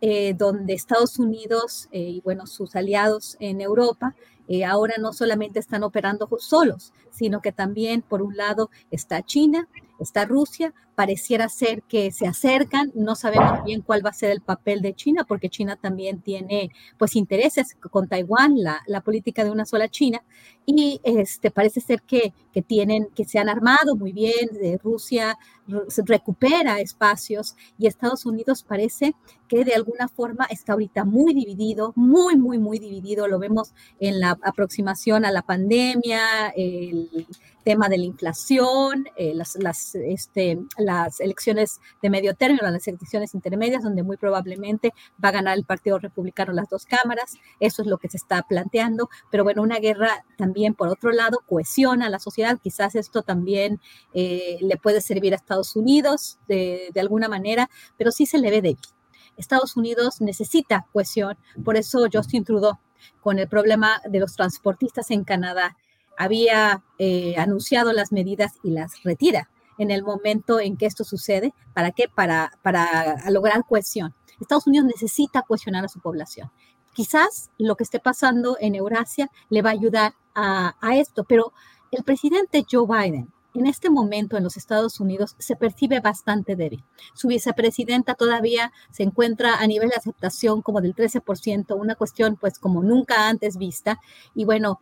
eh, 0.00 0.32
donde 0.32 0.72
Estados 0.72 1.18
Unidos 1.18 1.88
y 1.92 2.22
bueno, 2.22 2.46
sus 2.46 2.74
aliados 2.74 3.36
en 3.40 3.60
Europa 3.60 4.14
ahora 4.66 4.94
no 4.98 5.12
solamente 5.12 5.60
están 5.60 5.84
operando 5.84 6.28
solos, 6.38 6.92
sino 7.10 7.40
que 7.40 7.52
también 7.52 8.02
por 8.02 8.20
un 8.20 8.36
lado 8.36 8.70
está 8.90 9.22
China, 9.22 9.68
está 10.00 10.24
Rusia, 10.24 10.74
pareciera 11.00 11.48
ser 11.48 11.82
que 11.84 12.12
se 12.12 12.26
acercan, 12.26 12.92
no 12.94 13.14
sabemos 13.14 13.64
bien 13.64 13.80
cuál 13.80 14.04
va 14.04 14.10
a 14.10 14.12
ser 14.12 14.32
el 14.32 14.42
papel 14.42 14.82
de 14.82 14.92
China, 14.92 15.24
porque 15.26 15.48
China 15.48 15.76
también 15.76 16.20
tiene 16.20 16.72
pues 16.98 17.16
intereses 17.16 17.74
con 17.90 18.06
Taiwán, 18.06 18.52
la, 18.58 18.82
la 18.86 19.00
política 19.00 19.42
de 19.42 19.50
una 19.50 19.64
sola 19.64 19.88
China, 19.88 20.22
y 20.66 21.00
este, 21.02 21.50
parece 21.50 21.80
ser 21.80 22.02
que, 22.02 22.34
que 22.52 22.60
tienen, 22.60 23.08
que 23.14 23.24
se 23.24 23.38
han 23.38 23.48
armado 23.48 23.96
muy 23.96 24.12
bien, 24.12 24.50
de 24.52 24.76
Rusia 24.76 25.38
recupera 26.04 26.80
espacios 26.80 27.54
y 27.78 27.86
Estados 27.86 28.26
Unidos 28.26 28.62
parece 28.62 29.14
que 29.48 29.64
de 29.64 29.74
alguna 29.74 30.08
forma 30.08 30.46
está 30.50 30.72
ahorita 30.72 31.04
muy 31.04 31.34
dividido, 31.34 31.92
muy, 31.96 32.36
muy, 32.36 32.58
muy 32.58 32.78
dividido, 32.78 33.26
lo 33.26 33.38
vemos 33.38 33.72
en 33.98 34.20
la 34.20 34.38
aproximación 34.42 35.24
a 35.24 35.32
la 35.32 35.42
pandemia, 35.42 36.52
el 36.56 37.26
tema 37.64 37.88
de 37.88 37.98
la 37.98 38.04
inflación, 38.04 39.06
eh, 39.16 39.34
las, 39.34 39.56
las, 39.56 39.94
este, 39.94 40.58
las 40.90 41.20
elecciones 41.20 41.80
de 42.02 42.10
medio 42.10 42.34
término, 42.34 42.68
las 42.68 42.88
elecciones 42.88 43.34
intermedias, 43.34 43.82
donde 43.84 44.02
muy 44.02 44.16
probablemente 44.16 44.92
va 45.22 45.28
a 45.28 45.32
ganar 45.32 45.56
el 45.56 45.64
Partido 45.64 45.98
Republicano 45.98 46.52
las 46.52 46.68
dos 46.68 46.84
cámaras. 46.84 47.38
Eso 47.60 47.82
es 47.82 47.88
lo 47.88 47.98
que 47.98 48.08
se 48.08 48.16
está 48.16 48.42
planteando. 48.42 49.08
Pero 49.30 49.44
bueno, 49.44 49.62
una 49.62 49.78
guerra 49.78 50.24
también, 50.36 50.74
por 50.74 50.88
otro 50.88 51.12
lado, 51.12 51.38
cohesiona 51.46 52.06
a 52.06 52.10
la 52.10 52.18
sociedad. 52.18 52.58
Quizás 52.60 52.96
esto 52.96 53.22
también 53.22 53.80
eh, 54.14 54.58
le 54.60 54.76
puede 54.76 55.00
servir 55.00 55.32
a 55.32 55.36
Estados 55.36 55.76
Unidos 55.76 56.38
de, 56.48 56.90
alguna 57.00 57.28
manera, 57.28 57.70
pero 57.96 58.10
sí 58.10 58.26
se 58.26 58.38
le 58.38 58.50
ve 58.50 58.60
débil. 58.60 58.88
Estados 59.36 59.76
Unidos 59.76 60.20
necesita 60.20 60.86
cohesión, 60.92 61.38
por 61.64 61.76
eso 61.76 62.06
Justin 62.12 62.44
Trudeau, 62.44 62.78
con 63.22 63.38
el 63.38 63.48
problema 63.48 64.02
de 64.06 64.18
los 64.18 64.34
transportistas 64.34 65.10
en 65.10 65.24
Canadá, 65.24 65.78
había 66.18 66.82
eh, 66.98 67.34
anunciado 67.38 67.94
las 67.94 68.12
medidas 68.12 68.58
y 68.62 68.70
las 68.72 69.02
retira 69.02 69.48
en 69.80 69.90
el 69.90 70.04
momento 70.04 70.60
en 70.60 70.76
que 70.76 70.84
esto 70.84 71.04
sucede. 71.04 71.54
¿Para 71.72 71.90
qué? 71.90 72.04
Para, 72.14 72.52
para 72.62 73.28
lograr 73.30 73.64
cohesión. 73.66 74.14
Estados 74.38 74.66
Unidos 74.66 74.86
necesita 74.86 75.42
cohesionar 75.42 75.84
a 75.84 75.88
su 75.88 76.00
población. 76.00 76.50
Quizás 76.92 77.50
lo 77.56 77.76
que 77.76 77.84
esté 77.84 77.98
pasando 77.98 78.58
en 78.60 78.74
Eurasia 78.74 79.30
le 79.48 79.62
va 79.62 79.70
a 79.70 79.72
ayudar 79.72 80.14
a, 80.34 80.76
a 80.80 80.96
esto, 80.96 81.24
pero 81.24 81.52
el 81.90 82.04
presidente 82.04 82.64
Joe 82.70 82.86
Biden 82.86 83.32
en 83.54 83.66
este 83.66 83.90
momento 83.90 84.36
en 84.36 84.44
los 84.44 84.56
Estados 84.56 85.00
Unidos 85.00 85.34
se 85.38 85.56
percibe 85.56 86.00
bastante 86.00 86.56
débil. 86.56 86.84
Su 87.14 87.28
vicepresidenta 87.28 88.14
todavía 88.14 88.72
se 88.90 89.02
encuentra 89.02 89.56
a 89.56 89.66
nivel 89.66 89.88
de 89.88 89.96
aceptación 89.96 90.62
como 90.62 90.80
del 90.80 90.94
13%, 90.94 91.76
una 91.76 91.94
cuestión 91.94 92.36
pues 92.36 92.58
como 92.58 92.82
nunca 92.82 93.28
antes 93.28 93.56
vista. 93.56 93.98
Y 94.34 94.44
bueno, 94.44 94.80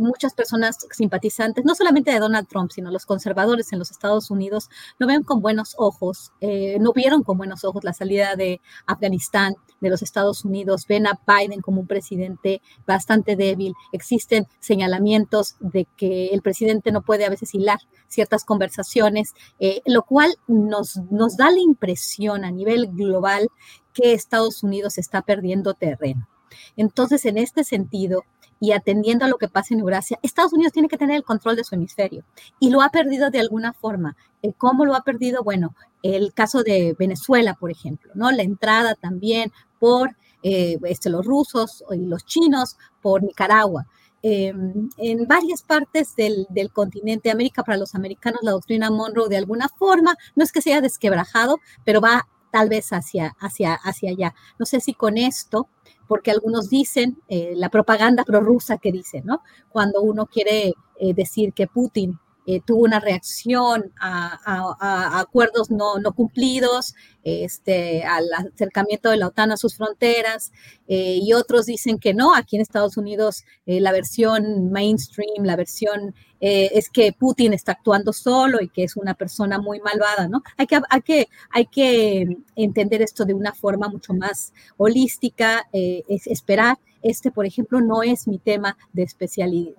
muchas 0.00 0.34
personas 0.34 0.78
simpatizantes, 0.90 1.64
no 1.64 1.74
solamente 1.74 2.10
de 2.10 2.18
Donald 2.18 2.48
Trump, 2.48 2.70
sino 2.70 2.90
los 2.90 3.06
conservadores 3.06 3.72
en 3.72 3.78
los 3.78 3.90
Estados 3.90 4.30
Unidos, 4.30 4.70
no 4.98 5.06
ven 5.06 5.22
con 5.22 5.40
buenos 5.40 5.74
ojos, 5.78 6.32
eh, 6.40 6.78
no 6.80 6.92
vieron 6.92 7.22
con 7.22 7.36
buenos 7.36 7.64
ojos 7.64 7.84
la 7.84 7.92
salida 7.92 8.34
de 8.36 8.60
Afganistán, 8.86 9.54
de 9.80 9.90
los 9.90 10.02
Estados 10.02 10.44
Unidos, 10.44 10.86
ven 10.88 11.06
a 11.06 11.20
Biden 11.26 11.60
como 11.60 11.82
un 11.82 11.86
presidente 11.86 12.62
bastante 12.86 13.36
débil, 13.36 13.74
existen 13.92 14.46
señalamientos 14.58 15.56
de 15.60 15.86
que 15.96 16.28
el 16.28 16.40
presidente 16.40 16.90
no 16.90 17.02
puede 17.02 17.26
a 17.26 17.30
veces 17.30 17.54
hilar 17.54 17.78
ciertas 18.08 18.44
conversaciones, 18.44 19.34
eh, 19.58 19.82
lo 19.84 20.02
cual 20.02 20.34
nos, 20.46 20.96
nos 21.10 21.36
da 21.36 21.50
la 21.50 21.60
impresión 21.60 22.44
a 22.44 22.50
nivel 22.50 22.88
global 22.92 23.48
que 23.92 24.14
Estados 24.14 24.62
Unidos 24.62 24.98
está 24.98 25.22
perdiendo 25.22 25.74
terreno. 25.74 26.28
Entonces, 26.76 27.24
en 27.24 27.38
este 27.38 27.64
sentido, 27.64 28.24
y 28.64 28.72
atendiendo 28.72 29.26
a 29.26 29.28
lo 29.28 29.36
que 29.36 29.48
pasa 29.48 29.74
en 29.74 29.80
Eurasia, 29.80 30.18
Estados 30.22 30.54
Unidos 30.54 30.72
tiene 30.72 30.88
que 30.88 30.96
tener 30.96 31.16
el 31.16 31.22
control 31.22 31.56
de 31.56 31.64
su 31.64 31.74
hemisferio 31.74 32.24
y 32.58 32.70
lo 32.70 32.80
ha 32.80 32.88
perdido 32.88 33.30
de 33.30 33.40
alguna 33.40 33.74
forma. 33.74 34.16
Eh, 34.40 34.54
¿Cómo 34.56 34.86
lo 34.86 34.94
ha 34.94 35.02
perdido? 35.02 35.44
Bueno, 35.44 35.74
el 36.02 36.32
caso 36.32 36.62
de 36.62 36.96
Venezuela, 36.98 37.54
por 37.60 37.70
ejemplo, 37.70 38.12
¿no? 38.14 38.30
La 38.30 38.42
entrada 38.42 38.94
también 38.94 39.52
por 39.78 40.16
eh, 40.42 40.78
este, 40.84 41.10
los 41.10 41.26
rusos 41.26 41.84
y 41.90 42.06
los 42.06 42.24
chinos 42.24 42.78
por 43.02 43.22
Nicaragua. 43.22 43.86
Em, 44.22 44.88
en 44.96 45.26
varias 45.26 45.62
partes 45.62 46.16
del, 46.16 46.46
del, 46.48 46.72
continente 46.72 47.30
América, 47.30 47.64
para 47.64 47.76
los 47.76 47.94
americanos, 47.94 48.40
la 48.42 48.52
doctrina 48.52 48.90
Monroe 48.90 49.28
de 49.28 49.36
alguna 49.36 49.68
forma, 49.68 50.16
no 50.34 50.42
es 50.42 50.52
que 50.52 50.62
se 50.62 50.72
haya 50.72 50.80
desquebrajado, 50.80 51.60
pero 51.84 52.00
va 52.00 52.26
tal 52.50 52.70
vez 52.70 52.94
hacia, 52.94 53.36
hacia, 53.40 53.74
hacia 53.74 54.10
allá. 54.10 54.34
No 54.58 54.64
sé 54.64 54.80
si 54.80 54.94
con 54.94 55.18
esto 55.18 55.68
porque 56.06 56.30
algunos 56.30 56.68
dicen, 56.68 57.18
eh, 57.28 57.52
la 57.56 57.68
propaganda 57.68 58.24
prorrusa 58.24 58.78
que 58.78 58.92
dice, 58.92 59.22
¿no? 59.24 59.42
Cuando 59.70 60.02
uno 60.02 60.26
quiere 60.26 60.74
eh, 61.00 61.14
decir 61.14 61.52
que 61.52 61.66
Putin 61.66 62.18
eh, 62.46 62.60
tuvo 62.60 62.82
una 62.82 63.00
reacción 63.00 63.90
a, 63.98 65.18
acuerdos 65.18 65.70
no, 65.70 65.98
no, 65.98 66.12
cumplidos, 66.12 66.94
este, 67.22 68.04
al 68.04 68.26
acercamiento 68.34 69.08
de 69.08 69.16
la 69.16 69.28
OTAN 69.28 69.52
a 69.52 69.56
sus 69.56 69.76
fronteras, 69.76 70.52
eh, 70.86 71.18
y 71.22 71.32
otros 71.32 71.64
dicen 71.64 71.98
que 71.98 72.12
no, 72.12 72.34
aquí 72.34 72.56
en 72.56 72.62
Estados 72.62 72.98
Unidos 72.98 73.44
eh, 73.64 73.80
la 73.80 73.92
versión 73.92 74.70
mainstream, 74.70 75.44
la 75.44 75.56
versión 75.56 76.14
es 76.46 76.90
que 76.90 77.12
Putin 77.12 77.52
está 77.52 77.72
actuando 77.72 78.12
solo 78.12 78.60
y 78.60 78.68
que 78.68 78.84
es 78.84 78.96
una 78.96 79.14
persona 79.14 79.58
muy 79.58 79.80
malvada, 79.80 80.28
¿no? 80.28 80.42
Hay 80.56 80.66
que, 80.66 80.80
hay 80.90 81.00
que, 81.00 81.28
hay 81.50 81.66
que 81.66 82.36
entender 82.56 83.02
esto 83.02 83.24
de 83.24 83.34
una 83.34 83.54
forma 83.54 83.88
mucho 83.88 84.12
más 84.14 84.52
holística, 84.76 85.66
es 85.72 86.26
esperar 86.26 86.78
este, 87.04 87.30
por 87.30 87.44
ejemplo, 87.44 87.82
no 87.82 88.02
es 88.02 88.26
mi 88.26 88.38
tema 88.38 88.78
de, 88.94 89.06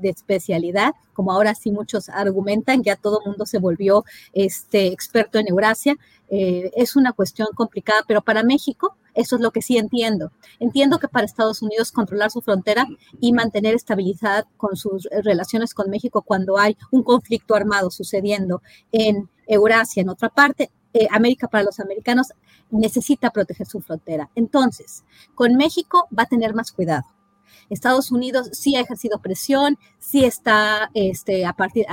especialidad, 0.04 0.94
como 1.14 1.32
ahora 1.32 1.56
sí 1.56 1.72
muchos 1.72 2.08
argumentan, 2.08 2.84
ya 2.84 2.96
todo 2.96 3.20
el 3.20 3.32
mundo 3.32 3.48
se 3.48 3.58
volvió 3.58 4.06
este, 4.32 4.88
experto 4.88 5.40
en 5.40 5.48
Eurasia. 5.48 5.98
Eh, 6.30 6.72
es 6.76 6.96
una 6.96 7.14
cuestión 7.14 7.48
complicada, 7.56 8.04
pero 8.08 8.22
para 8.22 8.44
México 8.44 8.96
eso 9.16 9.38
es 9.38 9.42
lo 9.42 9.52
que 9.52 9.62
sí 9.62 9.78
entiendo. 9.78 10.32
Entiendo 10.60 11.00
que 11.00 11.08
para 11.08 11.26
Estados 11.26 11.62
Unidos 11.62 11.92
controlar 11.92 12.32
su 12.32 12.42
frontera 12.42 12.86
y 13.20 13.34
mantener 13.34 13.74
estabilidad 13.74 14.46
con 14.58 14.76
sus 14.76 15.08
relaciones 15.24 15.74
con 15.74 15.90
México 15.90 16.22
cuando 16.22 16.58
hay 16.58 16.78
un 16.92 17.04
conflicto 17.04 17.56
armado 17.56 17.90
sucediendo 17.90 18.62
en 18.92 19.30
Eurasia, 19.48 20.02
en 20.02 20.10
otra 20.10 20.30
parte, 20.30 20.72
eh, 20.94 21.08
América 21.12 21.48
para 21.48 21.64
los 21.64 21.80
americanos 21.80 22.28
necesita 22.70 23.30
proteger 23.32 23.68
su 23.68 23.82
frontera. 23.82 24.30
Entonces, 24.36 25.04
con 25.34 25.56
México 25.56 26.08
va 26.18 26.24
a 26.24 26.28
tener 26.28 26.54
más 26.54 26.72
cuidado. 26.72 27.04
Estados 27.70 28.12
Unidos 28.12 28.50
sí 28.54 28.76
ha 28.76 28.82
ejercido 28.82 29.20
presión, 29.20 29.78
sí 30.00 30.24
está, 30.24 30.90
este, 30.94 31.46
a 31.46 31.54
partir, 31.54 31.86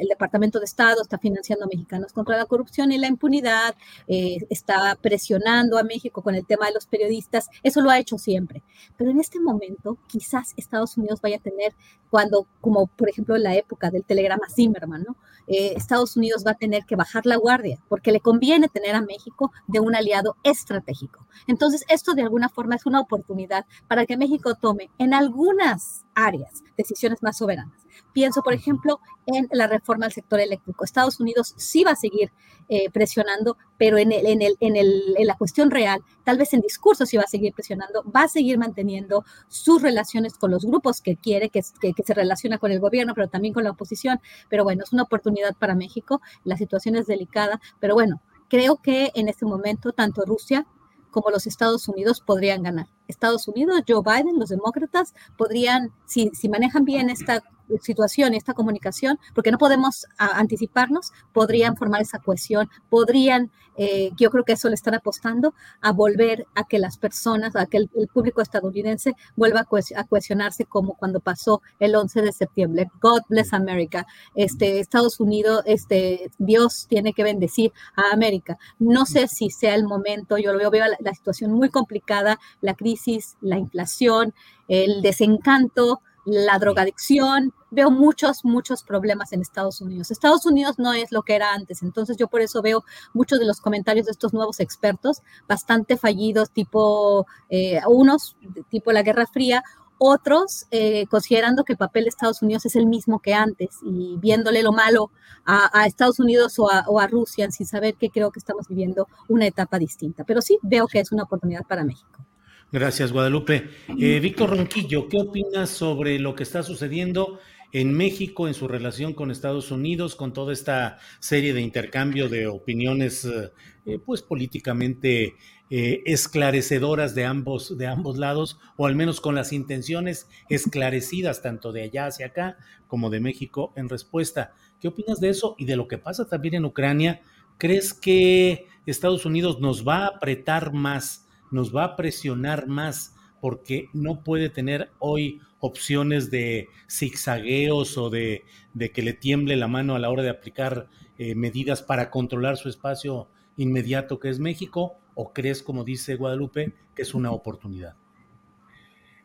el 0.00 0.08
Departamento 0.08 0.58
de 0.58 0.64
Estado 0.64 1.02
está 1.02 1.18
financiando 1.18 1.64
a 1.64 1.68
mexicanos 1.68 2.12
contra 2.12 2.36
la 2.36 2.46
corrupción 2.46 2.92
y 2.92 2.98
la 2.98 3.06
impunidad, 3.06 3.74
eh, 4.06 4.38
está 4.50 4.96
presionando 5.00 5.78
a 5.78 5.82
México 5.82 6.22
con 6.22 6.34
el 6.34 6.46
tema 6.46 6.66
de 6.66 6.72
los 6.72 6.86
periodistas, 6.86 7.48
eso 7.62 7.80
lo 7.80 7.90
ha 7.90 7.98
hecho 7.98 8.18
siempre. 8.18 8.62
Pero 8.96 9.10
en 9.10 9.20
este 9.20 9.40
momento, 9.40 9.98
quizás 10.06 10.54
Estados 10.56 10.96
Unidos 10.96 11.20
vaya 11.20 11.36
a 11.36 11.40
tener, 11.40 11.74
cuando, 12.10 12.46
como 12.60 12.86
por 12.86 13.08
ejemplo 13.08 13.36
la 13.36 13.54
época 13.54 13.90
del 13.90 14.04
telegrama 14.04 14.48
Zimmerman, 14.48 15.02
¿no? 15.02 15.16
Eh, 15.48 15.72
Estados 15.76 16.16
Unidos 16.16 16.44
va 16.46 16.52
a 16.52 16.58
tener 16.58 16.84
que 16.84 16.96
bajar 16.96 17.24
la 17.26 17.36
guardia 17.36 17.80
porque 17.88 18.12
le 18.12 18.20
conviene 18.20 18.68
tener 18.68 18.94
a 18.94 19.00
México 19.00 19.50
de 19.66 19.80
un 19.80 19.94
aliado 19.94 20.36
estratégico. 20.42 21.26
Entonces, 21.46 21.84
esto 21.88 22.14
de 22.14 22.22
alguna 22.22 22.48
forma 22.48 22.76
es 22.76 22.86
una 22.86 23.00
oportunidad 23.00 23.64
para 23.88 24.06
que 24.06 24.16
México 24.16 24.54
tome 24.54 24.90
en 24.98 25.14
algunas 25.14 26.04
áreas 26.14 26.62
decisiones 26.76 27.22
más 27.22 27.38
soberanas. 27.38 27.87
Pienso, 28.12 28.42
por 28.42 28.54
ejemplo, 28.54 29.00
en 29.26 29.48
la 29.52 29.66
reforma 29.66 30.06
al 30.06 30.12
sector 30.12 30.40
eléctrico. 30.40 30.84
Estados 30.84 31.20
Unidos 31.20 31.54
sí 31.56 31.84
va 31.84 31.92
a 31.92 31.96
seguir 31.96 32.32
eh, 32.68 32.90
presionando, 32.90 33.56
pero 33.76 33.98
en, 33.98 34.12
el, 34.12 34.26
en, 34.26 34.42
el, 34.42 34.56
en, 34.60 34.76
el, 34.76 35.14
en, 35.16 35.26
la 35.26 35.36
cuestión 35.36 35.70
real, 35.70 36.00
tal 36.24 36.38
vez 36.38 36.52
en 36.52 36.60
discurso 36.60 37.06
sí 37.06 37.16
va 37.16 37.22
a 37.22 37.28
seguir 37.28 37.52
presionando, 37.54 38.02
va 38.04 38.22
a 38.22 38.28
seguir 38.28 38.58
manteniendo 38.58 39.24
sus 39.48 39.82
relaciones 39.82 40.34
con 40.34 40.50
los 40.50 40.64
grupos 40.64 41.00
que 41.00 41.16
quiere, 41.16 41.50
que, 41.50 41.62
que, 41.80 41.92
que 41.92 42.02
se 42.02 42.14
relaciona 42.14 42.58
con 42.58 42.70
el 42.70 42.80
gobierno, 42.80 43.14
pero 43.14 43.28
también 43.28 43.54
con 43.54 43.64
la 43.64 43.70
oposición. 43.70 44.20
Pero 44.48 44.64
bueno, 44.64 44.84
es 44.84 44.92
una 44.92 45.04
oportunidad 45.04 45.54
para 45.56 45.74
México, 45.74 46.20
la 46.44 46.56
situación 46.56 46.96
es 46.96 47.06
delicada, 47.06 47.60
pero 47.80 47.94
bueno, 47.94 48.20
creo 48.48 48.76
que 48.76 49.12
en 49.14 49.28
este 49.28 49.46
momento 49.46 49.92
tanto 49.92 50.24
Rusia 50.24 50.66
como 51.10 51.30
los 51.30 51.46
Estados 51.46 51.88
Unidos 51.88 52.20
podrían 52.20 52.62
ganar. 52.62 52.86
Estados 53.08 53.48
Unidos, 53.48 53.82
Joe 53.88 54.02
Biden, 54.04 54.38
los 54.38 54.50
demócratas 54.50 55.14
podrían, 55.36 55.92
si, 56.06 56.30
si 56.34 56.48
manejan 56.48 56.84
bien 56.84 57.10
esta 57.10 57.42
situación, 57.80 58.34
esta 58.34 58.54
comunicación, 58.54 59.18
porque 59.34 59.50
no 59.50 59.58
podemos 59.58 60.06
anticiparnos, 60.16 61.12
podrían 61.32 61.76
formar 61.76 62.02
esa 62.02 62.18
cohesión, 62.18 62.68
podrían, 62.88 63.50
eh, 63.76 64.10
yo 64.16 64.30
creo 64.30 64.44
que 64.44 64.52
eso 64.52 64.68
le 64.68 64.74
están 64.74 64.94
apostando, 64.94 65.54
a 65.80 65.92
volver 65.92 66.46
a 66.54 66.64
que 66.64 66.78
las 66.78 66.98
personas, 66.98 67.56
a 67.56 67.66
que 67.66 67.78
el, 67.78 67.88
público 68.12 68.40
estadounidense 68.40 69.14
vuelva 69.36 69.60
a, 69.60 70.04
cohesionarse 70.04 70.64
como 70.64 70.94
cuando 70.94 71.20
pasó 71.20 71.62
el 71.78 71.94
11 71.94 72.22
de 72.22 72.32
septiembre. 72.32 72.90
God 73.00 73.22
bless 73.28 73.52
America. 73.52 74.06
Este, 74.34 74.80
Estados 74.80 75.20
Unidos, 75.20 75.62
este, 75.66 76.30
Dios 76.38 76.86
tiene 76.88 77.12
que 77.12 77.22
bendecir 77.22 77.72
a 77.96 78.12
América. 78.12 78.58
No 78.78 79.06
sé 79.06 79.28
si 79.28 79.50
sea 79.50 79.74
el 79.74 79.84
momento, 79.84 80.38
yo 80.38 80.52
lo 80.52 80.58
veo, 80.58 80.70
veo 80.70 80.84
la 80.98 81.14
situación 81.14 81.52
muy 81.52 81.68
complicada, 81.68 82.38
la 82.60 82.74
crisis, 82.74 83.36
la 83.40 83.58
inflación, 83.58 84.34
el 84.68 85.02
desencanto, 85.02 86.02
la 86.28 86.58
drogadicción, 86.58 87.52
veo 87.70 87.90
muchos, 87.90 88.44
muchos 88.44 88.82
problemas 88.82 89.32
en 89.32 89.40
Estados 89.40 89.80
Unidos. 89.80 90.10
Estados 90.10 90.44
Unidos 90.46 90.78
no 90.78 90.92
es 90.92 91.10
lo 91.10 91.22
que 91.22 91.34
era 91.34 91.52
antes, 91.52 91.82
entonces 91.82 92.16
yo 92.16 92.28
por 92.28 92.40
eso 92.40 92.62
veo 92.62 92.84
muchos 93.14 93.38
de 93.38 93.46
los 93.46 93.60
comentarios 93.60 94.06
de 94.06 94.12
estos 94.12 94.32
nuevos 94.32 94.60
expertos 94.60 95.22
bastante 95.48 95.96
fallidos, 95.96 96.50
tipo 96.50 97.26
eh, 97.48 97.80
unos, 97.88 98.36
tipo 98.70 98.92
la 98.92 99.02
Guerra 99.02 99.26
Fría, 99.26 99.62
otros 99.98 100.66
eh, 100.70 101.06
considerando 101.06 101.64
que 101.64 101.72
el 101.72 101.78
papel 101.78 102.04
de 102.04 102.10
Estados 102.10 102.40
Unidos 102.42 102.64
es 102.66 102.76
el 102.76 102.86
mismo 102.86 103.18
que 103.18 103.34
antes 103.34 103.70
y 103.82 104.16
viéndole 104.18 104.62
lo 104.62 104.72
malo 104.72 105.10
a, 105.44 105.86
Estados 105.86 106.20
Unidos 106.20 106.58
o 106.58 106.70
a, 106.70 106.84
o 106.86 107.00
a, 107.00 107.06
Rusia 107.06 107.50
sin 107.50 107.66
saber 107.66 107.96
que 107.96 108.10
creo 108.10 108.30
que 108.30 108.38
estamos 108.38 108.68
viviendo 108.68 109.08
una 109.28 109.46
etapa 109.46 109.78
distinta. 109.78 110.24
Pero 110.24 110.42
sí 110.42 110.58
veo 110.62 110.86
que 110.86 111.00
es 111.00 111.10
una 111.10 111.24
oportunidad 111.24 111.64
para 111.66 111.84
México. 111.84 112.27
Gracias, 112.70 113.12
Guadalupe. 113.12 113.70
Eh, 113.98 114.20
Víctor 114.20 114.50
Ronquillo, 114.50 115.08
¿qué 115.08 115.16
opinas 115.18 115.70
sobre 115.70 116.18
lo 116.18 116.34
que 116.34 116.42
está 116.42 116.62
sucediendo 116.62 117.38
en 117.72 117.94
México 117.94 118.46
en 118.46 118.52
su 118.52 118.68
relación 118.68 119.14
con 119.14 119.30
Estados 119.30 119.70
Unidos, 119.70 120.14
con 120.14 120.34
toda 120.34 120.52
esta 120.52 120.98
serie 121.18 121.54
de 121.54 121.62
intercambio 121.62 122.28
de 122.28 122.46
opiniones, 122.46 123.24
eh, 123.24 123.52
eh, 123.86 123.98
pues 124.04 124.20
políticamente 124.20 125.34
esclarecedoras 125.70 127.14
de 127.14 127.26
ambos, 127.26 127.76
de 127.76 127.86
ambos 127.86 128.16
lados, 128.16 128.58
o 128.78 128.86
al 128.86 128.96
menos 128.96 129.20
con 129.20 129.34
las 129.34 129.52
intenciones 129.52 130.26
esclarecidas 130.48 131.42
tanto 131.42 131.72
de 131.72 131.82
allá 131.82 132.06
hacia 132.06 132.26
acá 132.26 132.56
como 132.86 133.10
de 133.10 133.20
México 133.20 133.72
en 133.76 133.90
respuesta? 133.90 134.52
¿Qué 134.80 134.88
opinas 134.88 135.20
de 135.20 135.28
eso 135.28 135.56
y 135.58 135.66
de 135.66 135.76
lo 135.76 135.86
que 135.86 135.98
pasa 135.98 136.26
también 136.26 136.54
en 136.54 136.64
Ucrania? 136.64 137.20
¿Crees 137.58 137.92
que 137.92 138.66
Estados 138.86 139.26
Unidos 139.26 139.60
nos 139.60 139.86
va 139.86 140.04
a 140.04 140.08
apretar 140.08 140.72
más? 140.72 141.27
Nos 141.50 141.74
va 141.74 141.84
a 141.84 141.96
presionar 141.96 142.66
más 142.66 143.14
porque 143.40 143.88
no 143.92 144.22
puede 144.22 144.50
tener 144.50 144.90
hoy 144.98 145.40
opciones 145.60 146.30
de 146.30 146.68
zigzagueos 146.90 147.96
o 147.98 148.10
de, 148.10 148.44
que 148.92 149.02
le 149.02 149.12
tiemble 149.12 149.56
la 149.56 149.68
mano 149.68 149.94
a 149.94 149.98
la 149.98 150.10
hora 150.10 150.22
de 150.22 150.30
aplicar 150.30 150.88
eh, 151.18 151.34
medidas 151.34 151.82
para 151.82 152.10
controlar 152.10 152.56
su 152.56 152.68
espacio 152.68 153.28
inmediato 153.56 154.18
que 154.18 154.30
es 154.30 154.38
México? 154.38 154.98
¿O 155.14 155.32
crees, 155.32 155.62
como 155.62 155.84
dice 155.84 156.14
Guadalupe, 156.14 156.74
que 156.94 157.02
es 157.02 157.12
una 157.12 157.32
oportunidad? 157.32 157.96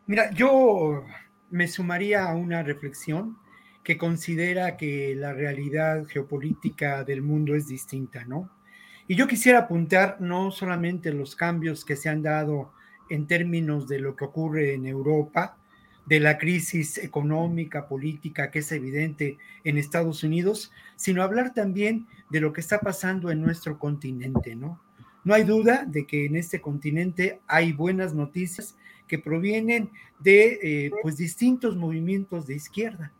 Mira, 0.06 0.30
yo 0.32 1.04
me 1.50 1.68
sumaría 1.68 2.28
a 2.28 2.34
una 2.34 2.62
reflexión 2.62 3.38
que 3.84 3.96
considera 3.96 4.76
que 4.76 5.14
la 5.14 5.32
realidad 5.32 6.04
geopolítica 6.06 7.04
del 7.04 7.22
mundo 7.22 7.54
es 7.54 7.68
distinta, 7.68 8.24
¿no? 8.24 8.50
Y 9.06 9.16
yo 9.16 9.26
quisiera 9.26 9.60
apuntar 9.60 10.16
no 10.20 10.50
solamente 10.50 11.12
los 11.12 11.36
cambios 11.36 11.84
que 11.84 11.96
se 11.96 12.08
han 12.08 12.22
dado 12.22 12.72
en 13.10 13.26
términos 13.26 13.86
de 13.86 13.98
lo 13.98 14.16
que 14.16 14.24
ocurre 14.24 14.74
en 14.74 14.86
Europa, 14.86 15.58
de 16.06 16.20
la 16.20 16.38
crisis 16.38 16.98
económica, 16.98 17.86
política 17.86 18.50
que 18.50 18.60
es 18.60 18.72
evidente 18.72 19.38
en 19.64 19.78
Estados 19.78 20.22
Unidos, 20.22 20.72
sino 20.96 21.22
hablar 21.22 21.54
también 21.54 22.06
de 22.30 22.40
lo 22.40 22.52
que 22.52 22.60
está 22.60 22.80
pasando 22.80 23.30
en 23.30 23.40
nuestro 23.40 23.78
continente, 23.78 24.54
¿no? 24.54 24.80
No 25.24 25.32
hay 25.32 25.44
duda 25.44 25.84
de 25.86 26.06
que 26.06 26.26
en 26.26 26.36
este 26.36 26.60
continente 26.60 27.40
hay 27.46 27.72
buenas 27.72 28.14
noticias 28.14 28.76
que 29.06 29.18
provienen 29.18 29.90
de 30.18 30.58
eh, 30.62 30.90
pues 31.02 31.16
distintos 31.16 31.76
movimientos 31.76 32.46
de 32.46 32.56
izquierda. 32.56 33.12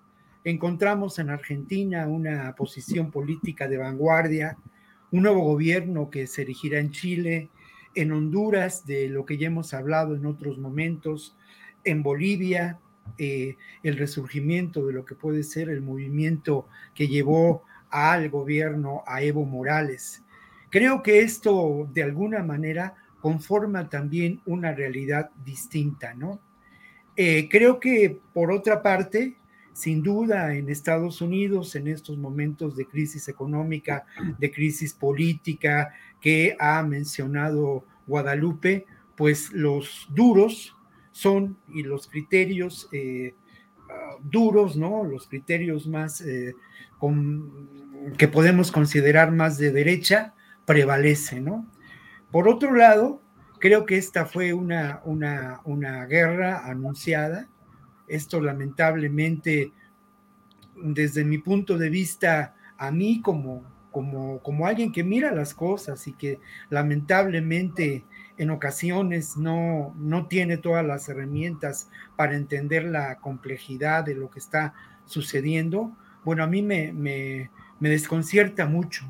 Encontramos 0.45 1.19
en 1.19 1.31
Argentina 1.31 2.07
una 2.07 2.55
posición 2.55 3.11
política 3.11 3.67
de 3.69 3.79
vanguardia, 3.79 4.59
un 5.15 5.23
nuevo 5.23 5.43
gobierno 5.43 6.11
que 6.11 6.27
se 6.27 6.43
erigirá 6.43 6.81
en 6.81 6.91
Chile, 6.91 7.49
en 7.95 8.11
Honduras, 8.11 8.85
de 8.85 9.09
lo 9.09 9.25
que 9.25 9.39
ya 9.39 9.47
hemos 9.47 9.73
hablado 9.73 10.17
en 10.17 10.27
otros 10.27 10.59
momentos, 10.59 11.37
en 11.85 12.03
Bolivia, 12.03 12.81
eh, 13.17 13.57
el 13.85 13.97
resurgimiento 13.97 14.85
de 14.85 14.93
lo 14.93 15.05
que 15.05 15.15
puede 15.15 15.45
ser 15.45 15.69
el 15.69 15.83
movimiento 15.83 16.67
que 16.97 17.07
llevó 17.07 17.63
al 17.91 18.29
gobierno 18.29 19.05
a 19.07 19.23
Evo 19.23 19.45
Morales. 19.45 20.25
Creo 20.69 21.01
que 21.01 21.21
esto 21.21 21.89
de 21.95 22.03
alguna 22.03 22.43
manera 22.43 22.97
conforma 23.21 23.89
también 23.89 24.41
una 24.47 24.73
realidad 24.73 25.31
distinta, 25.45 26.13
¿no? 26.15 26.41
Eh, 27.15 27.49
creo 27.49 27.79
que 27.79 28.19
por 28.33 28.51
otra 28.51 28.83
parte, 28.83 29.37
sin 29.75 30.03
duda 30.03 30.55
en 30.55 30.71
Estados 30.71 31.21
Unidos 31.21 31.75
en 31.75 31.89
estos 31.89 32.17
momentos 32.17 32.77
de 32.77 32.87
crisis 32.87 33.29
económica, 33.29 34.07
de 34.39 34.51
crisis 34.51 34.95
política 34.95 35.93
que 36.21 36.57
ha 36.59 36.83
mencionado 36.83 37.85
Guadalupe, 38.07 38.87
pues 39.17 39.53
los 39.53 40.07
duros 40.11 40.75
son 41.11 41.59
y 41.69 41.83
los 41.83 42.07
criterios 42.07 42.89
eh, 42.93 43.35
duros, 44.23 44.77
¿no? 44.77 45.05
Los 45.05 45.27
criterios 45.27 45.87
más 45.87 46.21
eh, 46.21 46.55
que 48.17 48.29
podemos 48.29 48.73
considerar 48.73 49.33
más 49.33 49.59
de 49.59 49.73
derecha 49.73 50.35
prevalecen, 50.65 51.45
¿no? 51.45 51.71
Por 52.31 52.49
otro 52.49 52.75
lado, 52.75 53.23
creo 53.59 53.87
que 53.87 53.97
esta 53.97 54.27
fue 54.27 54.53
una, 54.53 55.01
una, 55.05 55.61
una 55.65 56.07
guerra 56.07 56.67
anunciada. 56.67 57.49
Esto 58.07 58.41
lamentablemente, 58.41 59.73
desde 60.77 61.25
mi 61.25 61.39
punto 61.39 61.79
de 61.79 61.89
vista, 61.89 62.55
a 62.77 62.91
mí 62.91 63.21
como, 63.23 63.63
como, 63.91 64.41
como 64.41 64.67
alguien 64.67 64.93
que 64.93 65.05
mira 65.05 65.33
las 65.33 65.55
cosas 65.55 66.07
y 66.07 66.13
que 66.13 66.41
lamentablemente 66.71 68.05
en 68.37 68.51
ocasiones 68.51 69.37
no, 69.37 69.95
no 69.97 70.27
tiene 70.27 70.57
todas 70.57 70.85
las 70.85 71.09
herramientas 71.09 71.89
para 72.17 72.35
entender 72.35 72.85
la 72.85 73.17
complejidad 73.21 74.05
de 74.05 74.17
lo 74.17 74.31
que 74.31 74.41
está 74.41 74.75
sucediendo, 75.05 75.97
bueno, 76.25 76.43
a 76.43 76.47
mí 76.47 76.63
me, 76.63 76.93
me, 76.93 77.51
me 77.79 77.91
desconcierta 77.91 78.67
mucho, 78.67 79.05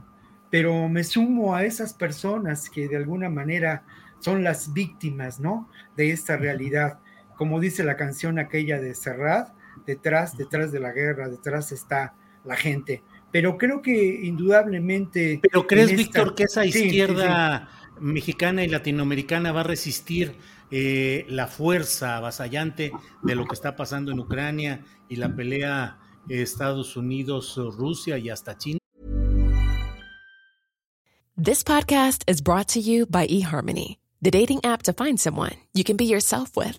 pero 0.51 0.89
me 0.89 1.05
sumo 1.05 1.55
a 1.55 1.65
esas 1.65 1.95
personas 1.95 2.69
que 2.69 2.89
de 2.89 2.97
alguna 2.97 3.31
manera 3.31 3.85
son 4.19 4.43
las 4.43 4.73
víctimas, 4.73 5.39
¿no? 5.39 5.69
De 5.97 6.11
esta 6.11 6.37
realidad. 6.37 6.99
Como 7.37 7.61
dice 7.61 7.85
la 7.85 7.97
canción 7.97 8.39
aquella 8.39 8.81
de 8.81 8.95
Serrat, 8.95 9.55
detrás, 9.87 10.37
detrás 10.37 10.73
de 10.73 10.81
la 10.81 10.93
guerra, 10.93 11.29
detrás 11.29 11.73
está 11.73 12.15
la 12.45 12.57
gente. 12.57 13.03
Pero 13.33 13.59
creo 13.59 13.83
que 13.83 14.21
indudablemente... 14.25 15.41
¿Pero 15.43 15.67
crees, 15.67 15.97
Víctor, 15.97 16.35
que 16.35 16.45
esa 16.45 16.65
izquierda 16.65 17.69
mexicana 18.01 18.65
y 18.65 18.69
latinoamericana 18.69 19.53
va 19.53 19.61
a 19.61 19.65
resistir 19.65 20.37
eh, 20.71 21.25
la 21.29 21.47
fuerza 21.47 22.17
avasallante 22.17 22.93
de 23.23 23.35
lo 23.35 23.47
que 23.47 23.55
está 23.55 23.77
pasando 23.77 24.13
en 24.13 24.21
Ucrania 24.21 24.85
y 25.09 25.17
la 25.17 25.35
pelea 25.35 25.99
Estados 26.29 26.97
Unidos, 26.97 27.57
Rusia 27.57 28.19
y 28.19 28.31
hasta 28.31 28.57
China. 28.57 28.79
This 31.37 31.65
podcast 31.65 32.23
is 32.29 32.41
brought 32.41 32.69
to 32.69 32.81
you 32.81 33.07
by 33.07 33.27
eHarmony, 33.27 33.99
the 34.23 34.31
dating 34.31 34.61
app 34.65 34.83
to 34.85 34.93
find 34.93 35.19
someone 35.19 35.57
you 35.75 35.83
can 35.85 35.97
be 35.97 36.05
yourself 36.05 36.57
with. 36.57 36.79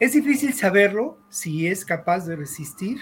Es 0.00 0.12
difícil 0.12 0.54
saberlo 0.54 1.18
si 1.28 1.66
es 1.66 1.84
capaz 1.84 2.24
de 2.24 2.36
resistir, 2.36 3.00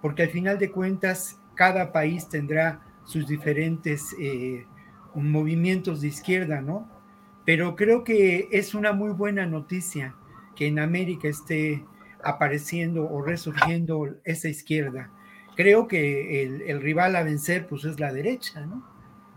porque 0.00 0.22
al 0.22 0.30
final 0.30 0.58
de 0.58 0.70
cuentas 0.70 1.40
cada 1.56 1.90
país 1.90 2.28
tendrá 2.28 2.80
sus 3.04 3.26
diferentes 3.26 4.14
eh, 4.20 4.64
movimientos 5.14 6.02
de 6.02 6.08
izquierda, 6.08 6.60
¿no? 6.60 6.88
Pero 7.44 7.74
creo 7.74 8.04
que 8.04 8.48
es 8.52 8.74
una 8.74 8.92
muy 8.92 9.10
buena 9.10 9.44
noticia 9.44 10.14
que 10.54 10.68
en 10.68 10.78
América 10.78 11.26
esté 11.26 11.84
apareciendo 12.22 13.10
o 13.10 13.22
resurgiendo 13.22 14.16
esa 14.24 14.48
izquierda. 14.48 15.10
Creo 15.56 15.88
que 15.88 16.44
el, 16.44 16.62
el 16.62 16.80
rival 16.80 17.16
a 17.16 17.24
vencer 17.24 17.66
pues 17.66 17.84
es 17.84 17.98
la 17.98 18.12
derecha, 18.12 18.64
¿no? 18.66 18.86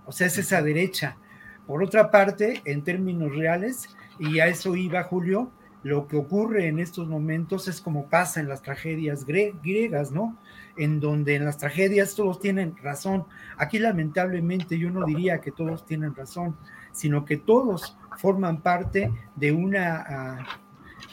O 0.05 0.11
sea, 0.11 0.27
es 0.27 0.37
esa 0.37 0.61
derecha. 0.61 1.17
Por 1.65 1.83
otra 1.83 2.11
parte, 2.11 2.61
en 2.65 2.83
términos 2.83 3.35
reales, 3.35 3.95
y 4.19 4.39
a 4.39 4.47
eso 4.47 4.75
iba 4.75 5.03
Julio, 5.03 5.51
lo 5.83 6.07
que 6.07 6.17
ocurre 6.17 6.67
en 6.67 6.79
estos 6.79 7.07
momentos 7.07 7.67
es 7.67 7.79
como 7.79 8.07
pasa 8.07 8.39
en 8.39 8.49
las 8.49 8.61
tragedias 8.61 9.25
griegas, 9.25 10.11
¿no? 10.11 10.37
En 10.77 10.99
donde 10.99 11.35
en 11.35 11.45
las 11.45 11.57
tragedias 11.57 12.15
todos 12.15 12.39
tienen 12.39 12.75
razón. 12.81 13.25
Aquí 13.57 13.79
lamentablemente 13.79 14.77
yo 14.77 14.89
no 14.89 15.05
diría 15.05 15.39
que 15.39 15.51
todos 15.51 15.85
tienen 15.85 16.15
razón, 16.15 16.57
sino 16.91 17.23
que 17.23 17.37
todos 17.37 17.97
forman 18.17 18.61
parte 18.61 19.11
de 19.35 19.51
una, 19.51 20.05
ah, 20.07 20.45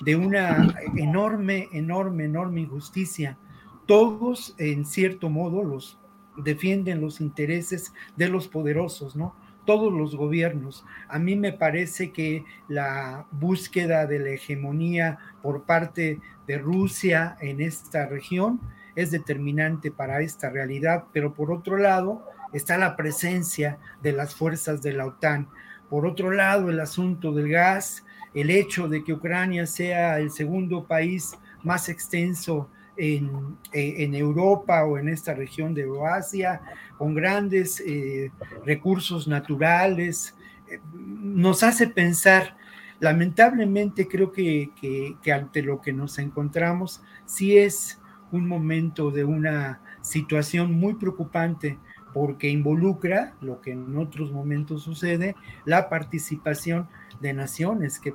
de 0.05 0.16
una 0.16 0.76
enorme, 0.97 1.68
enorme, 1.72 2.24
enorme 2.24 2.62
injusticia. 2.62 3.38
Todos, 3.86 4.56
en 4.59 4.84
cierto 4.84 5.30
modo, 5.30 5.62
los 5.62 6.01
defienden 6.36 7.01
los 7.01 7.20
intereses 7.20 7.94
de 8.16 8.28
los 8.28 8.48
poderosos, 8.48 9.14
¿no? 9.14 9.34
Todos 9.66 9.93
los 9.93 10.16
gobiernos. 10.16 10.86
A 11.09 11.18
mí 11.18 11.36
me 11.36 11.52
parece 11.52 12.12
que 12.12 12.44
la 12.68 13.26
búsqueda 13.32 14.06
de 14.06 14.20
la 14.20 14.30
hegemonía 14.30 15.18
por 15.43 15.64
parte 15.64 16.20
de 16.47 16.59
Rusia 16.59 17.36
en 17.40 17.60
esta 17.60 18.06
región 18.06 18.60
es 18.94 19.10
determinante 19.10 19.90
para 19.90 20.22
esta 20.22 20.48
realidad, 20.48 21.05
pero 21.12 21.34
por 21.34 21.52
otro 21.52 21.76
lado 21.76 22.24
está 22.55 22.78
la 22.78 22.97
presencia 22.97 23.78
de 24.02 24.12
las 24.12 24.34
fuerzas 24.34 24.80
de 24.80 24.94
la 24.94 25.06
OTAN. 25.06 25.48
Por 25.90 26.06
otro 26.06 26.30
lado, 26.30 26.70
el 26.70 26.80
asunto 26.80 27.32
del 27.32 27.48
gas, 27.48 28.05
el 28.34 28.51
hecho 28.51 28.88
de 28.88 29.05
que 29.05 29.12
Ucrania 29.12 29.66
sea 29.66 30.18
el 30.18 30.30
segundo 30.30 30.86
país 30.86 31.36
más 31.62 31.88
extenso 31.88 32.70
en, 32.97 33.56
en, 33.73 34.14
Europa 34.14 34.85
o 34.85 34.98
en 34.98 35.09
esta 35.09 35.35
región 35.35 35.74
de 35.74 35.82
Euroasia, 35.82 36.60
con 36.98 37.14
grandes 37.14 37.81
eh, 37.81 38.31
recursos 38.64 39.28
naturales, 39.28 40.35
eh, 40.68 40.81
nos 40.94 41.62
hace 41.62 41.89
pensar, 41.89 42.56
lamentablemente 43.01 44.09
creo 44.09 44.32
que, 44.32 44.70
que, 44.81 45.16
que, 45.23 45.32
ante 45.32 45.62
lo 45.62 45.81
que 45.81 45.93
nos 45.93 46.18
encontramos, 46.18 47.02
sí 47.27 47.59
es 47.59 48.01
un 48.32 48.48
momento 48.48 49.10
de 49.10 49.24
una 49.24 49.81
situación 50.01 50.73
muy 50.73 50.94
preocupante 50.94 51.78
porque 52.12 52.48
involucra, 52.48 53.35
lo 53.43 53.60
que 53.60 53.73
en 53.73 53.97
otros 53.98 54.32
momentos 54.32 54.82
sucede, 54.85 55.36
la 55.66 55.90
participación 55.90 56.89
de 57.20 57.35
naciones 57.35 58.01
que 58.01 58.14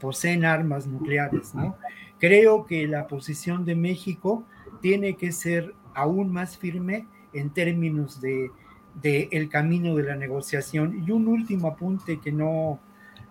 poseen 0.00 0.44
armas 0.44 0.86
nucleares, 0.86 1.54
¿no? 1.54 1.76
Creo 2.18 2.66
que 2.66 2.86
la 2.86 3.06
posición 3.06 3.64
de 3.64 3.74
México 3.74 4.44
tiene 4.80 5.16
que 5.16 5.32
ser 5.32 5.74
aún 5.94 6.32
más 6.32 6.56
firme 6.56 7.06
en 7.32 7.50
términos 7.50 8.20
de, 8.20 8.50
el 9.02 9.48
camino 9.48 9.94
de 9.94 10.04
la 10.04 10.16
negociación. 10.16 11.04
Y 11.06 11.10
un 11.10 11.28
último 11.28 11.68
apunte 11.68 12.18
que 12.20 12.32
no, 12.32 12.80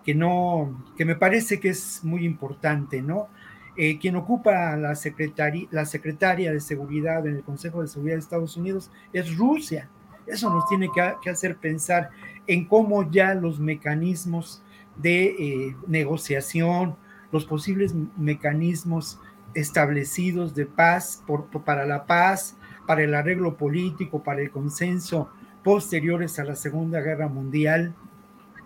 que 0.04 0.14
no, 0.14 0.84
que 0.96 1.04
me 1.04 1.16
parece 1.16 1.58
que 1.58 1.70
es 1.70 2.04
muy 2.04 2.24
importante, 2.24 3.02
¿no? 3.02 3.28
Eh, 3.76 3.98
quien 3.98 4.16
ocupa 4.16 4.74
la, 4.76 4.94
secretaria, 4.94 5.68
la 5.70 5.84
secretaria 5.84 6.50
de 6.50 6.60
seguridad 6.60 7.26
en 7.26 7.36
el 7.36 7.42
Consejo 7.42 7.82
de 7.82 7.88
Seguridad 7.88 8.14
de 8.14 8.20
Estados 8.20 8.56
Unidos 8.56 8.90
es 9.12 9.36
Rusia. 9.36 9.90
Eso 10.26 10.48
nos 10.50 10.66
tiene 10.68 10.88
que, 10.94 11.12
que 11.22 11.30
hacer 11.30 11.56
pensar 11.56 12.10
en 12.46 12.64
cómo 12.64 13.10
ya 13.10 13.34
los 13.34 13.60
mecanismos 13.60 14.62
de 14.96 15.24
eh, 15.26 15.76
negociación, 15.86 16.96
los 17.32 17.44
posibles 17.44 17.94
mecanismos 18.16 19.20
establecidos 19.54 20.54
de 20.54 20.66
paz, 20.66 21.22
para 21.64 21.86
la 21.86 22.06
paz, 22.06 22.56
para 22.86 23.02
el 23.02 23.14
arreglo 23.14 23.56
político, 23.56 24.22
para 24.22 24.42
el 24.42 24.50
consenso 24.50 25.30
posteriores 25.64 26.38
a 26.38 26.44
la 26.44 26.54
Segunda 26.54 27.00
Guerra 27.00 27.28
Mundial, 27.28 27.94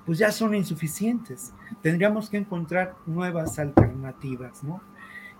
pues 0.04 0.18
ya 0.18 0.32
son 0.32 0.54
insuficientes. 0.54 1.54
Tendríamos 1.82 2.28
que 2.28 2.36
encontrar 2.36 2.96
nuevas 3.06 3.58
alternativas, 3.58 4.62
¿no? 4.62 4.82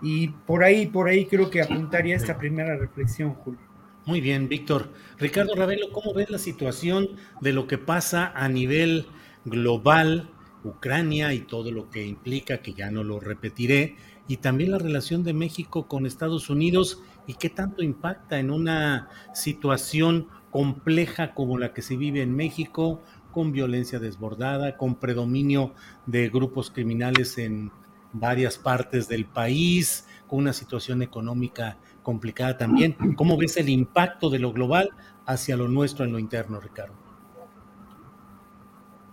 Y 0.00 0.28
por 0.28 0.64
ahí, 0.64 0.86
por 0.86 1.08
ahí 1.08 1.26
creo 1.26 1.50
que 1.50 1.60
apuntaría 1.60 2.16
esta 2.16 2.38
primera 2.38 2.76
reflexión, 2.76 3.34
Julio. 3.34 3.60
Muy 4.06 4.20
bien, 4.20 4.48
Víctor. 4.48 4.90
Ricardo 5.18 5.54
Ravelo, 5.54 5.92
¿cómo 5.92 6.14
ves 6.14 6.30
la 6.30 6.38
situación 6.38 7.08
de 7.42 7.52
lo 7.52 7.66
que 7.66 7.76
pasa 7.76 8.32
a 8.34 8.48
nivel 8.48 9.06
global 9.44 10.30
Ucrania 10.64 11.32
y 11.32 11.40
todo 11.40 11.70
lo 11.70 11.90
que 11.90 12.06
implica, 12.06 12.58
que 12.58 12.74
ya 12.74 12.90
no 12.90 13.04
lo 13.04 13.20
repetiré, 13.20 13.96
y 14.28 14.36
también 14.36 14.72
la 14.72 14.78
relación 14.78 15.24
de 15.24 15.32
México 15.32 15.88
con 15.88 16.06
Estados 16.06 16.50
Unidos 16.50 17.02
y 17.26 17.34
qué 17.34 17.50
tanto 17.50 17.82
impacta 17.82 18.38
en 18.38 18.50
una 18.50 19.08
situación 19.34 20.28
compleja 20.50 21.34
como 21.34 21.58
la 21.58 21.72
que 21.72 21.82
se 21.82 21.96
vive 21.96 22.22
en 22.22 22.34
México, 22.34 23.02
con 23.32 23.52
violencia 23.52 23.98
desbordada, 23.98 24.76
con 24.76 24.96
predominio 24.96 25.74
de 26.06 26.28
grupos 26.28 26.70
criminales 26.70 27.38
en 27.38 27.70
varias 28.12 28.58
partes 28.58 29.08
del 29.08 29.24
país, 29.24 30.06
con 30.26 30.40
una 30.40 30.52
situación 30.52 31.02
económica 31.02 31.78
complicada 32.02 32.58
también. 32.58 32.96
¿Cómo 33.16 33.36
ves 33.36 33.56
el 33.56 33.68
impacto 33.68 34.30
de 34.30 34.40
lo 34.40 34.52
global 34.52 34.90
hacia 35.26 35.56
lo 35.56 35.68
nuestro 35.68 36.04
en 36.04 36.12
lo 36.12 36.18
interno, 36.18 36.60
Ricardo? 36.60 36.99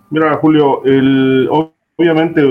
Mira, 0.09 0.37
Julio, 0.37 0.83
obviamente 1.97 2.41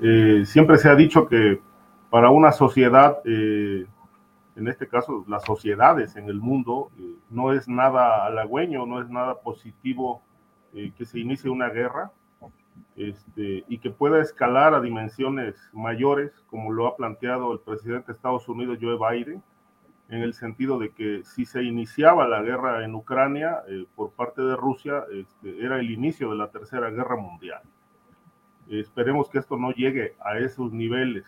eh, 0.00 0.42
siempre 0.46 0.78
se 0.78 0.88
ha 0.88 0.94
dicho 0.94 1.28
que 1.28 1.60
para 2.08 2.30
una 2.30 2.50
sociedad, 2.50 3.18
eh, 3.26 3.84
en 4.56 4.68
este 4.68 4.88
caso 4.88 5.22
las 5.28 5.44
sociedades 5.44 6.16
en 6.16 6.30
el 6.30 6.40
mundo, 6.40 6.90
eh, 6.98 7.02
no 7.28 7.52
es 7.52 7.68
nada 7.68 8.24
halagüeño, 8.24 8.86
no 8.86 9.02
es 9.02 9.10
nada 9.10 9.40
positivo 9.40 10.22
que 10.72 11.04
se 11.04 11.20
inicie 11.20 11.50
una 11.50 11.68
guerra 11.68 12.10
este, 12.96 13.62
y 13.68 13.76
que 13.76 13.90
pueda 13.90 14.22
escalar 14.22 14.72
a 14.72 14.80
dimensiones 14.80 15.54
mayores, 15.74 16.32
como 16.46 16.72
lo 16.72 16.86
ha 16.86 16.96
planteado 16.96 17.52
el 17.52 17.60
presidente 17.60 18.06
de 18.06 18.12
Estados 18.14 18.48
Unidos, 18.48 18.78
Joe 18.80 18.96
Biden, 18.96 19.42
en 20.12 20.22
el 20.22 20.34
sentido 20.34 20.78
de 20.78 20.90
que 20.90 21.22
si 21.24 21.46
se 21.46 21.62
iniciaba 21.62 22.28
la 22.28 22.42
guerra 22.42 22.84
en 22.84 22.94
Ucrania 22.94 23.62
eh, 23.66 23.86
por 23.96 24.10
parte 24.10 24.42
de 24.42 24.54
Rusia, 24.56 25.04
este, 25.10 25.64
era 25.64 25.80
el 25.80 25.90
inicio 25.90 26.28
de 26.30 26.36
la 26.36 26.50
Tercera 26.50 26.90
Guerra 26.90 27.16
Mundial. 27.16 27.62
esperemos 28.68 29.30
que 29.30 29.38
esto 29.38 29.56
no 29.56 29.72
llegue 29.72 30.14
a 30.20 30.38
esos 30.38 30.70
niveles, 30.70 31.24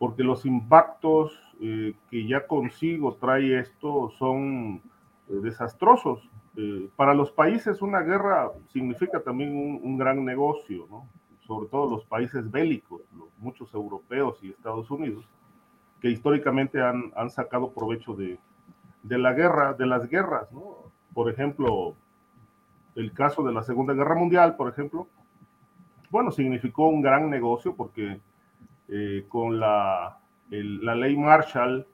porque 0.00 0.24
los 0.24 0.44
impactos 0.44 1.32
eh, 1.60 1.94
que 2.10 2.26
ya 2.26 2.44
consigo 2.48 3.14
trae 3.14 3.60
esto 3.60 4.10
son 4.18 4.82
eh, 5.28 5.34
desastrosos. 5.40 6.28
para 6.96 7.14
los 7.14 7.30
países 7.30 7.82
una 7.82 8.00
guerra 8.00 8.50
significa 8.72 9.20
también 9.20 9.80
un, 9.82 9.96
gran 9.96 10.24
negocio, 10.24 10.88
sobre 11.46 11.68
todo 11.68 11.88
los 11.88 12.04
países 12.04 12.50
bélicos, 12.50 13.02
muchos 13.38 13.72
europeos 13.72 14.42
y 14.42 14.50
Estados 14.50 14.90
Unidos 14.90 15.24
que 16.02 16.10
históricamente 16.10 16.82
han, 16.82 17.12
han 17.16 17.30
sacado 17.30 17.70
provecho 17.70 18.14
de, 18.14 18.38
de, 19.04 19.18
la 19.18 19.32
guerra, 19.32 19.72
de 19.72 19.86
las 19.86 20.08
guerras, 20.08 20.50
¿no? 20.52 20.90
Por 21.14 21.30
ejemplo, 21.30 21.94
el 22.96 23.12
caso 23.12 23.44
de 23.44 23.52
la 23.52 23.62
Segunda 23.62 23.94
Guerra 23.94 24.16
Mundial, 24.16 24.56
por 24.56 24.68
ejemplo, 24.68 25.06
bueno, 26.10 26.32
significó 26.32 26.88
un 26.88 27.02
gran 27.02 27.30
negocio 27.30 27.76
porque 27.76 28.20
eh, 28.88 29.24
con 29.28 29.60
la, 29.60 30.18
la 30.50 30.94
ley 30.94 31.16
Marshall 31.16 31.86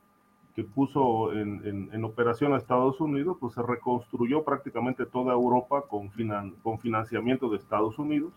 que 0.55 0.65
puso 0.65 1.33
en, 1.35 1.89
en, 1.93 2.05
operación 2.05 2.53
a 2.53 2.57
Estados 2.57 3.01
Unidos, 3.01 3.37
pues 3.39 3.55
se 3.55 3.63
reconstruyó 3.63 4.43
prácticamente 4.43 5.07
toda 5.07 5.33
Europa 5.33 5.85
con, 5.89 6.11
finan, 6.11 6.51
con 6.65 6.81
financiamiento 6.81 7.49
de 7.49 7.59
Estados 7.59 7.97
Unidos, 7.97 8.33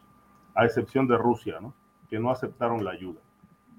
a 0.54 0.66
excepción 0.66 1.08
de 1.08 1.18
Rusia, 1.18 1.60
¿no? 1.60 1.74
que 2.12 2.20
no 2.20 2.30
aceptaron 2.30 2.86
la 2.86 2.92
ayuda, 2.92 3.22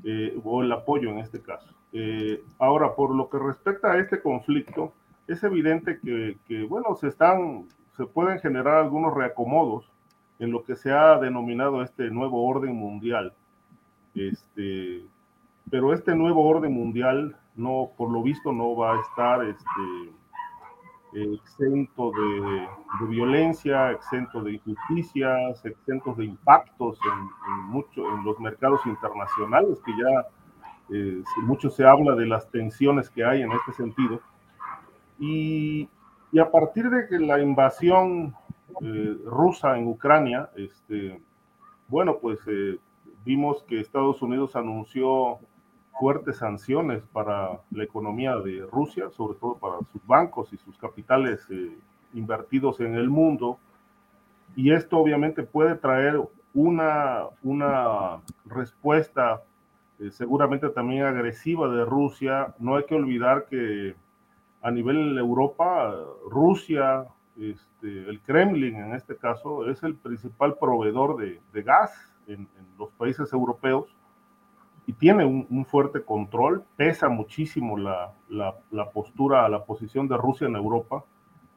eh, 0.02 0.36
o 0.42 0.62
el 0.62 0.72
apoyo 0.72 1.10
en 1.10 1.18
este 1.18 1.40
caso. 1.40 1.72
Eh, 1.92 2.42
ahora, 2.58 2.94
por 2.94 3.14
lo 3.14 3.28
que 3.28 3.38
respecta 3.38 3.92
a 3.92 3.98
este 3.98 4.20
conflicto, 4.20 4.92
es 5.26 5.42
evidente 5.44 6.00
que, 6.00 6.64
bueno, 6.64 6.94
se 6.94 7.08
están, 7.08 7.68
se 7.96 8.06
pueden 8.06 8.40
generar 8.40 8.76
algunos 8.76 9.14
reacomodos 9.14 9.90
en 10.38 10.50
lo 10.50 10.64
que 10.64 10.74
se 10.74 10.90
ha 10.90 11.18
denominado 11.18 11.82
este 11.82 12.10
nuevo 12.10 12.46
orden 12.46 12.74
mundial. 12.74 13.32
Este, 14.14 15.04
pero 15.70 15.92
este 15.92 16.14
nuevo 16.14 16.46
orden 16.46 16.72
mundial, 16.72 17.36
no, 17.54 17.90
por 17.96 18.10
lo 18.10 18.22
visto, 18.22 18.52
no 18.52 18.74
va 18.74 18.96
a 18.96 19.00
estar 19.00 19.44
este, 19.44 20.12
exento 21.34 22.10
de, 22.10 22.68
violencia, 23.08 23.92
exento 23.92 24.42
de 24.42 24.54
injusticias, 24.54 25.64
exento 25.64 26.14
de 26.14 26.24
impactos 26.24 26.98
en, 27.04 27.52
en, 27.52 27.58
mucho, 27.66 28.02
en 28.14 28.24
los 28.24 28.38
mercados 28.40 28.80
internacionales 28.86 29.80
que 29.84 29.92
ya 29.92 30.26
eh, 30.90 31.22
mucho 31.42 31.70
se 31.70 31.84
habla 31.84 32.14
de 32.14 32.26
las 32.26 32.50
tensiones 32.50 33.08
que 33.10 33.24
hay 33.24 33.42
en 33.42 33.52
este 33.52 33.72
sentido. 33.72 34.20
Y, 35.18 35.88
y 36.32 36.38
a 36.38 36.50
partir 36.50 36.90
de 36.90 37.06
que 37.08 37.18
la 37.18 37.40
invasión 37.40 38.34
eh, 38.82 39.16
rusa 39.24 39.78
en 39.78 39.86
Ucrania, 39.86 40.50
este, 40.56 41.20
bueno, 41.88 42.18
pues 42.20 42.40
eh, 42.46 42.78
vimos 43.24 43.62
que 43.64 43.80
Estados 43.80 44.22
Unidos 44.22 44.56
anunció 44.56 45.38
fuertes 45.98 46.38
sanciones 46.38 47.02
para 47.12 47.60
la 47.70 47.84
economía 47.84 48.36
de 48.36 48.66
Rusia, 48.70 49.10
sobre 49.10 49.38
todo 49.38 49.58
para 49.58 49.78
sus 49.92 50.04
bancos 50.06 50.52
y 50.52 50.56
sus 50.56 50.76
capitales 50.78 51.46
invertidos 52.14 52.80
en 52.80 52.94
el 52.94 53.10
mundo. 53.10 53.58
Y 54.56 54.72
esto 54.72 54.98
obviamente 54.98 55.42
puede 55.42 55.76
traer 55.76 56.20
una, 56.54 57.26
una 57.42 58.20
respuesta 58.46 59.42
eh, 60.02 60.10
seguramente 60.10 60.68
también 60.70 61.04
agresiva 61.04 61.68
de 61.68 61.84
Rusia. 61.84 62.54
No 62.58 62.76
hay 62.76 62.84
que 62.84 62.94
olvidar 62.94 63.46
que 63.48 63.94
a 64.60 64.70
nivel 64.70 65.16
Europa, 65.16 65.94
Rusia, 66.28 67.06
este, 67.36 68.08
el 68.08 68.20
Kremlin 68.20 68.76
en 68.76 68.94
este 68.94 69.16
caso, 69.16 69.68
es 69.68 69.82
el 69.82 69.94
principal 69.94 70.56
proveedor 70.58 71.16
de, 71.16 71.62
gas 71.62 71.92
en, 72.26 72.48
los 72.78 72.90
países 72.92 73.32
europeos 73.32 73.94
y 74.86 74.92
tiene 74.92 75.24
un, 75.24 75.64
fuerte 75.66 76.02
control, 76.02 76.64
pesa 76.76 77.08
muchísimo 77.08 77.78
la, 77.78 78.12
postura, 78.92 79.48
la 79.48 79.64
posición 79.64 80.08
de 80.08 80.16
Rusia 80.16 80.48
en 80.48 80.56
Europa. 80.56 81.04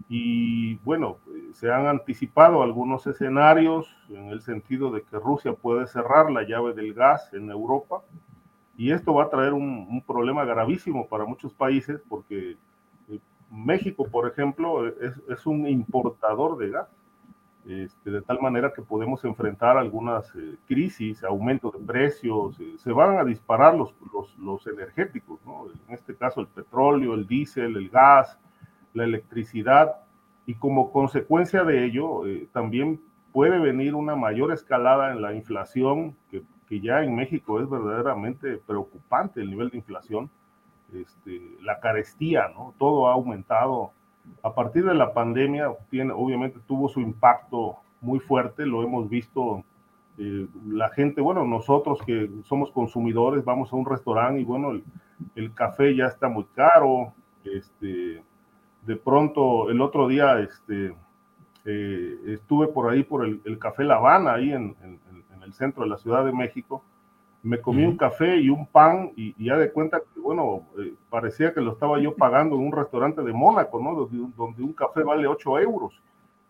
Y 0.08 0.76
bueno, 0.78 1.18
se 1.54 1.72
han 1.72 1.88
anticipado 1.88 2.62
algunos 2.62 3.08
escenarios 3.08 3.88
en 4.10 4.28
el 4.28 4.42
sentido 4.42 4.92
de 4.92 5.02
que 5.02 5.18
Rusia 5.18 5.54
puede 5.54 5.88
cerrar 5.88 6.30
la 6.30 6.44
llave 6.44 6.74
del 6.74 6.94
gas 6.94 7.34
en 7.34 7.50
Europa 7.50 8.04
y 8.78 8.92
esto 8.92 9.14
va 9.14 9.24
a 9.24 9.30
traer 9.30 9.54
un, 9.54 10.04
problema 10.06 10.44
gravísimo 10.46 11.08
para 11.08 11.26
muchos 11.26 11.54
países 11.54 12.02
porque 12.10 12.58
eh, 13.10 13.20
México, 13.50 14.08
por 14.08 14.28
ejemplo, 14.28 14.88
es, 14.88 15.46
un 15.46 15.68
importador 15.68 16.58
de 16.58 16.70
gas, 16.72 16.88
este, 17.68 18.12
de 18.12 18.22
tal 18.22 18.40
manera 18.42 18.74
que 18.74 18.82
podemos 18.82 19.24
enfrentar 19.24 19.78
algunas 19.78 20.34
eh, 20.36 20.56
crisis, 20.68 21.24
aumento 21.24 21.72
de 21.72 21.80
precios, 21.80 22.60
eh, 22.60 22.76
se 22.78 22.92
van 22.92 23.18
a 23.18 23.24
disparar 23.24 23.76
los, 23.76 23.96
los, 24.38 24.68
energéticos, 24.68 25.40
en 25.88 25.94
este 25.94 26.16
caso 26.16 26.42
el 26.42 26.48
petróleo, 26.48 27.14
el 27.14 27.26
diésel, 27.26 27.76
el 27.78 27.90
gas, 27.90 28.38
la 28.94 29.06
electricidad, 29.06 29.96
y 30.46 30.54
como 30.56 30.92
consecuencia 30.92 31.64
de 31.64 31.86
ello 31.86 32.22
también 32.52 33.02
puede 33.32 33.58
venir 33.58 33.96
una 33.96 34.16
mayor 34.16 34.54
escalada 34.54 35.12
en 35.12 35.22
la 35.22 35.34
inflación 35.34 36.16
que 36.30 36.44
que 36.68 36.80
ya 36.80 37.04
en 37.04 37.16
México 37.16 37.60
es 37.60 37.70
verdaderamente 37.70 38.58
preocupante 38.66 39.42
el 39.42 39.50
nivel 39.50 39.70
de 39.70 39.78
inflación, 39.78 40.30
este, 40.94 41.42
la 41.62 41.80
carestía, 41.80 42.48
¿no? 42.50 42.74
Todo 42.78 43.08
ha 43.08 43.14
aumentado. 43.14 43.92
A 44.42 44.54
partir 44.54 44.86
de 44.86 44.96
la 44.96 45.14
pandemia, 45.14 45.72
tiene, 45.90 46.12
obviamente 46.14 46.60
tuvo 46.68 46.90
su 46.90 47.00
impacto 47.00 47.78
muy 48.02 48.20
fuerte, 48.20 48.66
lo 48.66 48.84
hemos 48.84 49.10
visto. 49.10 49.64
Eh, 50.18 50.48
la 50.68 50.90
gente, 50.90 51.22
bueno, 51.22 51.46
nosotros 51.46 52.00
que 52.06 52.30
somos 52.44 52.72
consumidores, 52.72 53.44
vamos 53.44 53.72
a 53.72 53.76
un 53.76 53.86
restaurante 53.86 54.42
y 54.42 54.46
bueno, 54.46 54.72
el, 55.36 55.54
café 55.54 55.96
ya 55.96 56.06
está 56.06 56.28
muy 56.28 56.46
caro. 56.56 57.14
Este, 57.44 58.24
de 58.86 58.96
pronto, 58.96 59.70
el 59.70 59.82
otro 59.82 60.08
día, 60.08 60.40
este, 60.40 60.96
eh, 61.66 62.18
estuve 62.28 62.68
por 62.68 62.92
ahí 62.92 63.04
por 63.04 63.26
el, 63.26 63.60
Café 63.60 63.84
La 63.84 63.96
Habana, 63.96 64.34
ahí 64.34 64.52
en, 64.52 64.76
el 65.46 65.54
centro 65.54 65.84
de 65.84 65.90
la 65.90 65.98
Ciudad 65.98 66.26
de 66.26 66.32
México, 66.32 66.84
me 67.46 67.62
comí 67.62 67.86
un 67.86 67.96
café 67.96 68.38
y 68.38 68.50
un 68.50 68.66
pan 68.66 69.12
y, 69.16 69.36
ya 69.44 69.56
de 69.56 69.72
cuenta 69.72 70.00
que, 70.00 70.20
bueno, 70.20 70.64
eh, 70.80 70.96
parecía 71.12 71.54
que 71.54 71.62
lo 71.62 71.74
estaba 71.74 72.00
yo 72.00 72.16
pagando 72.16 72.56
en 72.56 72.64
un 72.64 72.72
restaurante 72.72 73.22
de 73.22 73.32
Mónaco, 73.32 73.80
¿no? 73.80 73.94
Donde, 74.36 74.64
un 74.64 74.74
café 74.74 75.04
vale 75.04 75.28
8 75.28 75.60
euros. 75.60 75.94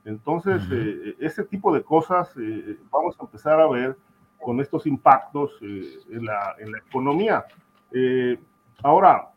Entonces, 0.05 0.63
eh, 0.71 1.15
ese 1.19 1.43
tipo 1.43 1.73
de 1.73 1.83
cosas 1.83 2.33
eh, 2.37 2.77
vamos 2.89 3.17
a 3.19 3.23
empezar 3.23 3.59
a 3.59 3.67
ver 3.67 3.97
con 4.41 4.61
estos 4.61 4.87
impactos 4.87 5.51
en 5.61 6.25
la, 6.25 6.55
en, 6.59 6.71
la, 6.71 6.77
economía. 6.77 7.43
ahora, 8.81 9.31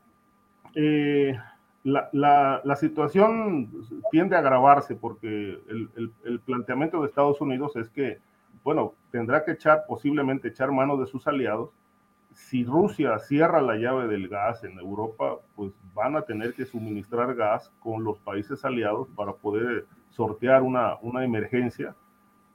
la, 1.83 2.09
la, 2.13 2.61
la, 2.63 2.77
situación 2.77 3.69
tiende 4.13 4.37
a 4.37 4.41
agravarse 4.41 4.95
porque 4.95 5.59
el, 5.69 5.91
el, 5.97 6.13
el 6.25 6.41
planteamiento 6.41 7.01
de 7.01 7.09
Estados 7.09 7.41
Unidos 7.41 7.75
es 7.77 7.89
que 7.89 8.21
bueno, 8.69 8.93
tendrá 9.11 9.47
que 9.47 9.53
echar, 9.53 9.87
posiblemente 9.89 10.49
echar 10.49 10.71
mano 10.71 10.99
de 10.99 11.07
sus 11.07 11.27
aliados. 11.27 11.71
Si 12.33 12.65
Rusia 12.65 13.19
cierra 13.19 13.63
la 13.63 13.77
llave 13.77 14.07
del 14.09 14.29
gas 14.29 14.63
en 14.63 14.79
Europa, 14.79 15.39
pues 15.57 15.73
van 15.95 16.17
a 16.17 16.21
tener 16.27 16.53
que 16.53 16.67
suministrar 16.67 17.35
gas 17.35 17.73
con 17.81 18.05
los 18.05 18.19
países 18.19 18.67
aliados 18.67 19.09
para 19.17 19.33
poder 19.33 19.87
sortear 20.11 20.61
una, 20.61 20.99
una 21.01 21.25
emergencia. 21.25 21.97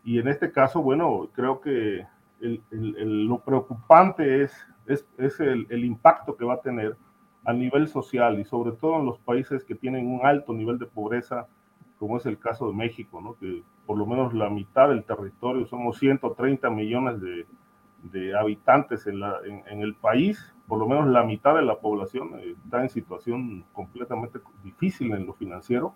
Y 0.04 0.20
en 0.20 0.28
este 0.28 0.52
caso, 0.52 0.84
bueno, 0.84 1.30
creo 1.34 1.60
que 1.60 2.06
lo 2.40 3.40
preocupante 3.40 4.44
es, 4.44 4.54
es, 4.86 5.40
el, 5.40 5.84
impacto 5.84 6.38
que 6.38 6.46
va 6.46 6.54
a 6.54 6.62
tener, 6.62 6.96
a 7.44 7.54
nivel 7.54 7.88
social 7.88 8.40
y 8.40 8.46
sobre 8.46 8.74
todo 8.74 9.00
en 9.00 9.08
los 9.08 9.18
países 9.18 9.64
que 9.64 9.74
tienen 9.74 10.06
un 10.06 10.24
alto 10.24 10.54
nivel 10.54 10.78
de 10.78 10.86
pobreza, 10.86 11.48
como 12.04 12.18
es 12.18 12.26
el 12.26 12.38
caso 12.38 12.68
de 12.68 12.74
México, 12.74 13.22
¿no? 13.22 13.38
que 13.40 13.64
por 13.86 13.98
lo 13.98 14.06
menos 14.06 14.34
la 14.34 14.50
mitad 14.50 14.90
del 14.90 15.06
territorio, 15.06 15.66
somos 15.68 15.98
130 16.00 16.70
millones 16.70 17.22
de, 17.22 17.48
de 18.12 18.38
habitantes 18.38 19.08
en, 19.08 19.22
la, 19.22 19.38
en, 19.46 19.80
el 19.80 19.96
país, 19.96 20.54
por 20.68 20.80
lo 20.80 20.86
menos 20.86 21.08
la 21.08 21.24
mitad 21.24 21.56
de 21.56 21.62
la 21.62 21.80
población 21.80 22.32
eh, 22.40 22.56
está 22.62 22.82
en 22.82 22.90
situación 22.90 23.64
completamente 23.72 24.40
difícil 24.66 25.14
en 25.14 25.26
lo 25.26 25.34
financiero 25.34 25.96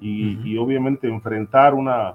y, 0.00 0.40
y 0.42 0.56
obviamente 0.56 1.06
enfrentar 1.06 1.74
una, 1.74 2.14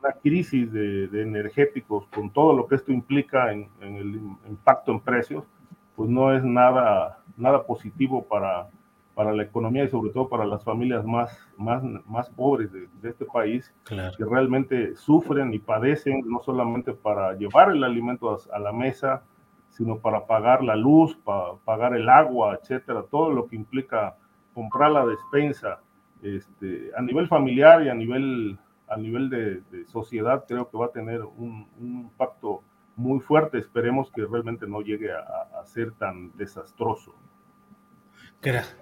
una 0.00 0.12
crisis 0.22 0.72
de, 0.72 1.08
de, 1.08 1.22
energéticos 1.24 2.06
con 2.06 2.30
todo 2.30 2.56
lo 2.56 2.66
que 2.66 2.76
esto 2.76 2.90
implica 2.90 3.52
en, 3.52 3.68
en, 3.82 3.96
el 3.96 4.14
impacto 4.48 4.92
en 4.92 5.00
precios, 5.00 5.44
pues 5.94 6.08
no 6.08 6.34
es 6.34 6.42
nada, 6.42 7.18
nada 7.36 7.66
positivo 7.66 8.24
para, 8.26 8.70
para 9.22 9.36
la 9.36 9.44
economía 9.44 9.84
y 9.84 9.88
sobre 9.88 10.10
todo 10.10 10.28
para 10.28 10.44
las 10.44 10.64
familias 10.64 11.04
más, 11.04 11.38
más, 11.56 11.80
más 12.06 12.28
pobres 12.30 12.72
de, 12.72 12.88
de 13.00 13.10
este 13.10 13.24
país, 13.24 13.72
que 13.86 14.24
realmente 14.24 14.96
sufren 14.96 15.54
y 15.54 15.60
padecen 15.60 16.24
no 16.26 16.40
solamente 16.40 16.92
para 16.92 17.32
llevar 17.34 17.70
el 17.70 17.84
alimento 17.84 18.32
a, 18.32 18.56
a, 18.56 18.58
la 18.58 18.72
mesa, 18.72 19.22
sino 19.68 19.98
para 19.98 20.26
pagar 20.26 20.64
la 20.64 20.74
luz, 20.74 21.16
para 21.24 21.54
pagar 21.64 21.94
el 21.94 22.08
agua, 22.08 22.58
etcétera, 22.60 23.04
todo 23.08 23.30
lo 23.30 23.46
que 23.46 23.54
implica 23.54 24.16
comprar 24.54 24.90
la 24.90 25.06
despensa. 25.06 25.78
Este, 26.20 26.90
a 26.96 27.00
nivel 27.00 27.28
familiar 27.28 27.84
y 27.84 27.90
a 27.90 27.94
nivel, 27.94 28.58
a 28.88 28.96
nivel 28.96 29.30
de, 29.30 29.60
de 29.70 29.86
sociedad, 29.86 30.46
creo 30.48 30.68
que 30.68 30.78
va 30.78 30.86
a 30.86 30.92
tener 30.92 31.22
un, 31.22 31.68
un 31.78 32.00
impacto 32.00 32.64
muy 32.96 33.20
fuerte. 33.20 33.58
Esperemos 33.58 34.10
que 34.10 34.26
realmente 34.26 34.66
no 34.66 34.80
llegue 34.80 35.12
a, 35.12 35.60
a 35.60 35.64
ser 35.64 35.92
tan 35.92 36.36
desastroso. 36.36 37.14
Gracias, 38.42 38.81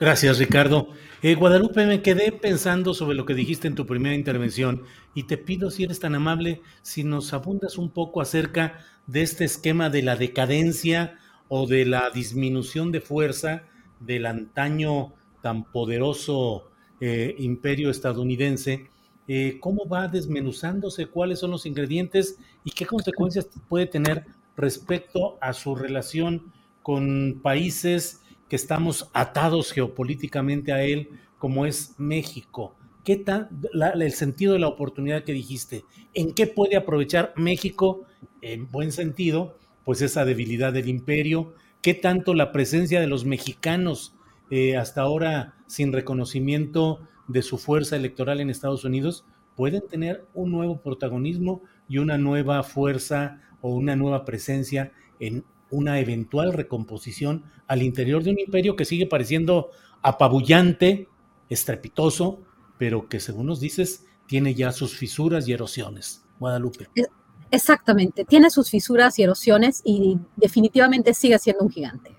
Ricardo. 0.00 0.88
Eh, 1.22 1.34
Guadalupe, 1.34 1.84
me 1.84 2.02
quedé 2.02 2.30
pensando 2.30 2.94
sobre 2.94 3.16
lo 3.16 3.24
que 3.24 3.34
dijiste 3.34 3.66
en 3.66 3.74
tu 3.74 3.84
primera 3.84 4.14
intervención 4.14 4.84
y 5.12 5.24
te 5.24 5.36
pido, 5.36 5.70
si 5.70 5.82
eres 5.82 5.98
tan 5.98 6.14
amable, 6.14 6.62
si 6.82 7.02
nos 7.02 7.32
abundas 7.32 7.78
un 7.78 7.90
poco 7.90 8.20
acerca 8.20 8.78
de 9.08 9.22
este 9.22 9.44
esquema 9.44 9.90
de 9.90 10.02
la 10.02 10.14
decadencia 10.14 11.18
o 11.48 11.66
de 11.66 11.84
la 11.84 12.10
disminución 12.10 12.92
de 12.92 13.00
fuerza 13.00 13.64
del 13.98 14.26
antaño 14.26 15.14
tan 15.42 15.64
poderoso 15.64 16.70
eh, 17.00 17.34
imperio 17.38 17.90
estadounidense. 17.90 18.88
Eh, 19.26 19.58
¿Cómo 19.60 19.88
va 19.88 20.06
desmenuzándose? 20.06 21.06
¿Cuáles 21.06 21.40
son 21.40 21.50
los 21.50 21.66
ingredientes 21.66 22.38
y 22.62 22.70
qué 22.70 22.86
consecuencias 22.86 23.48
puede 23.68 23.86
tener 23.86 24.26
respecto 24.56 25.38
a 25.40 25.52
su 25.52 25.74
relación 25.74 26.52
con 26.84 27.40
países? 27.42 28.22
Que 28.48 28.56
estamos 28.56 29.10
atados 29.12 29.72
geopolíticamente 29.72 30.72
a 30.72 30.82
él, 30.82 31.10
como 31.38 31.66
es 31.66 31.94
México. 31.98 32.74
¿Qué 33.04 33.16
tal 33.16 33.48
el 33.72 34.12
sentido 34.12 34.52
de 34.52 34.58
la 34.58 34.68
oportunidad 34.68 35.24
que 35.24 35.32
dijiste? 35.32 35.84
¿En 36.14 36.34
qué 36.34 36.46
puede 36.46 36.76
aprovechar 36.76 37.32
México, 37.36 38.04
en 38.42 38.70
buen 38.70 38.92
sentido, 38.92 39.56
pues 39.84 40.02
esa 40.02 40.24
debilidad 40.24 40.72
del 40.72 40.88
imperio? 40.88 41.54
¿Qué 41.80 41.94
tanto 41.94 42.34
la 42.34 42.52
presencia 42.52 43.00
de 43.00 43.06
los 43.06 43.24
mexicanos, 43.24 44.14
eh, 44.50 44.76
hasta 44.76 45.02
ahora 45.02 45.54
sin 45.66 45.92
reconocimiento 45.92 47.00
de 47.28 47.42
su 47.42 47.58
fuerza 47.58 47.96
electoral 47.96 48.40
en 48.40 48.50
Estados 48.50 48.84
Unidos, 48.84 49.24
pueden 49.54 49.86
tener 49.88 50.24
un 50.34 50.50
nuevo 50.50 50.80
protagonismo 50.80 51.62
y 51.88 51.98
una 51.98 52.18
nueva 52.18 52.62
fuerza 52.62 53.40
o 53.60 53.74
una 53.74 53.96
nueva 53.96 54.24
presencia 54.24 54.92
en 55.20 55.44
una 55.70 56.00
eventual 56.00 56.52
recomposición 56.52 57.44
al 57.66 57.82
interior 57.82 58.22
de 58.22 58.30
un 58.30 58.38
imperio 58.38 58.76
que 58.76 58.84
sigue 58.84 59.06
pareciendo 59.06 59.70
apabullante, 60.02 61.08
estrepitoso, 61.48 62.42
pero 62.78 63.08
que 63.08 63.20
según 63.20 63.46
nos 63.46 63.60
dices 63.60 64.04
tiene 64.26 64.54
ya 64.54 64.72
sus 64.72 64.96
fisuras 64.96 65.48
y 65.48 65.52
erosiones. 65.52 66.24
Guadalupe. 66.38 66.88
E, 66.94 67.06
exactamente, 67.50 68.24
tiene 68.24 68.50
sus 68.50 68.70
fisuras 68.70 69.18
y 69.18 69.22
erosiones 69.22 69.82
y 69.84 70.18
definitivamente 70.36 71.14
sigue 71.14 71.38
siendo 71.38 71.64
un 71.64 71.70
gigante. 71.70 72.14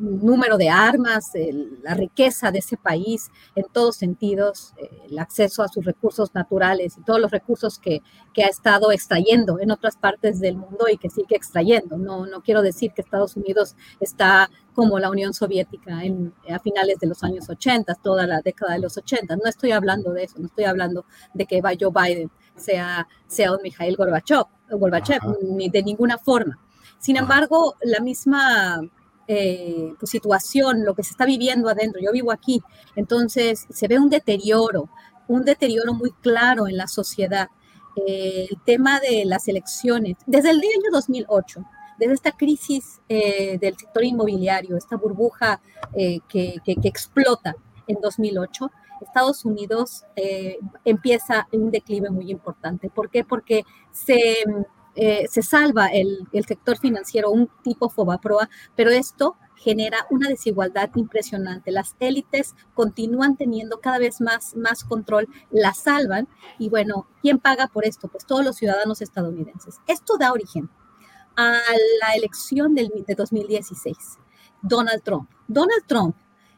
Número 0.00 0.56
de 0.56 0.68
armas, 0.68 1.32
la 1.82 1.94
riqueza 1.94 2.50
de 2.50 2.58
ese 2.58 2.76
país 2.76 3.30
en 3.54 3.64
todos 3.72 3.96
sentidos, 3.96 4.72
eh, 4.78 4.88
el 5.10 5.18
acceso 5.18 5.62
a 5.62 5.68
sus 5.68 5.84
recursos 5.84 6.34
naturales 6.34 6.96
y 6.96 7.02
todos 7.02 7.20
los 7.20 7.30
recursos 7.30 7.78
que, 7.78 8.02
que, 8.32 8.44
ha 8.44 8.48
estado 8.48 8.92
extrayendo 8.92 9.60
en 9.60 9.70
otras 9.70 9.96
partes 9.96 10.40
del 10.40 10.56
mundo 10.56 10.86
y 10.90 10.96
que 10.96 11.10
sigue 11.10 11.36
extrayendo. 11.36 11.98
No, 11.98 12.26
no 12.26 12.42
quiero 12.42 12.62
decir 12.62 12.92
que 12.92 13.02
Estados 13.02 13.36
Unidos 13.36 13.76
está 14.00 14.50
como 14.74 14.98
la 14.98 15.10
Unión 15.10 15.34
Soviética 15.34 16.04
en, 16.04 16.32
a 16.48 16.58
finales 16.58 16.98
de 16.98 17.06
los 17.06 17.22
años 17.22 17.48
80, 17.48 17.94
toda 17.96 18.26
la 18.26 18.40
década 18.40 18.74
de 18.74 18.80
los 18.80 18.96
80. 18.96 19.36
No 19.36 19.46
estoy 19.46 19.72
hablando 19.72 20.12
de 20.12 20.24
eso, 20.24 20.38
no 20.38 20.46
estoy 20.46 20.64
hablando 20.64 21.04
de 21.34 21.46
que 21.46 21.60
Joe 21.60 21.90
Biden 21.92 22.30
sea, 22.56 23.06
sea 23.26 23.52
un 23.52 23.58
Mikhail 23.62 23.96
Gorbachev, 23.96 24.46
Gorbachev 24.70 25.20
ni 25.42 25.68
de 25.68 25.82
ninguna 25.82 26.18
forma. 26.18 26.58
Sin 26.98 27.16
embargo, 27.16 27.76
la 27.82 28.00
misma 28.00 28.80
eh, 29.32 29.94
situación, 30.02 30.84
lo 30.84 30.94
que 30.94 31.04
se 31.04 31.12
está 31.12 31.24
viviendo 31.24 31.68
adentro. 31.68 32.00
Yo 32.02 32.10
vivo 32.10 32.32
aquí, 32.32 32.60
entonces 32.96 33.66
se 33.70 33.86
ve 33.86 33.98
un 33.98 34.10
deterioro, 34.10 34.88
un 35.28 35.44
deterioro 35.44 35.94
muy 35.94 36.10
claro 36.20 36.66
en 36.66 36.76
la 36.76 36.88
sociedad. 36.88 37.48
Eh, 37.94 38.48
el 38.50 38.60
tema 38.64 38.98
de 38.98 39.24
las 39.24 39.46
elecciones, 39.46 40.16
desde 40.26 40.50
el 40.50 40.58
año 40.58 40.90
2008, 40.92 41.64
desde 41.98 42.14
esta 42.14 42.32
crisis 42.32 43.00
eh, 43.08 43.56
del 43.58 43.76
sector 43.76 44.02
inmobiliario, 44.02 44.76
esta 44.76 44.96
burbuja 44.96 45.60
eh, 45.94 46.18
que, 46.28 46.56
que, 46.64 46.74
que, 46.76 46.88
explota 46.88 47.54
en 47.86 48.00
2008, 48.00 48.70
Estados 49.00 49.44
Unidos 49.44 50.04
eh, 50.16 50.58
empieza 50.84 51.46
un 51.52 51.70
declive 51.70 52.10
muy 52.10 52.30
importante. 52.30 52.90
¿Por 52.90 53.10
qué? 53.10 53.24
Porque 53.24 53.64
se 53.92 54.44
eh, 54.94 55.26
se 55.28 55.42
salva 55.42 55.86
el, 55.88 56.26
el, 56.32 56.44
sector 56.44 56.78
financiero, 56.78 57.30
un 57.30 57.48
tipo 57.62 57.88
FOBAPROA, 57.88 58.48
pero 58.74 58.90
esto 58.90 59.36
genera 59.60 60.06
una 60.10 60.28
desigualdad 60.28 60.90
impresionante. 60.94 61.70
Las 61.70 61.94
élites 62.00 62.54
continúan 62.74 63.36
teniendo 63.36 63.80
cada 63.80 63.98
vez 63.98 64.20
más, 64.20 64.56
más 64.56 64.84
control, 64.84 65.28
la 65.50 65.74
salvan 65.74 66.28
y 66.58 66.70
bueno, 66.70 67.06
¿quién 67.20 67.38
paga 67.38 67.66
por 67.68 67.84
esto? 67.84 68.08
Pues 68.08 68.24
todos 68.26 68.44
los 68.44 68.56
ciudadanos 68.56 69.02
estadounidenses. 69.02 69.76
Esto 69.86 70.16
da 70.18 70.32
origen 70.32 70.70
a 71.36 71.60
la 72.00 72.14
elección 72.16 72.74
del, 72.74 72.90
de 73.06 73.14
2016. 73.14 73.96
Donald 74.62 75.02
Trump. 75.02 75.30
Donald 75.46 75.84
Trump 75.86 76.16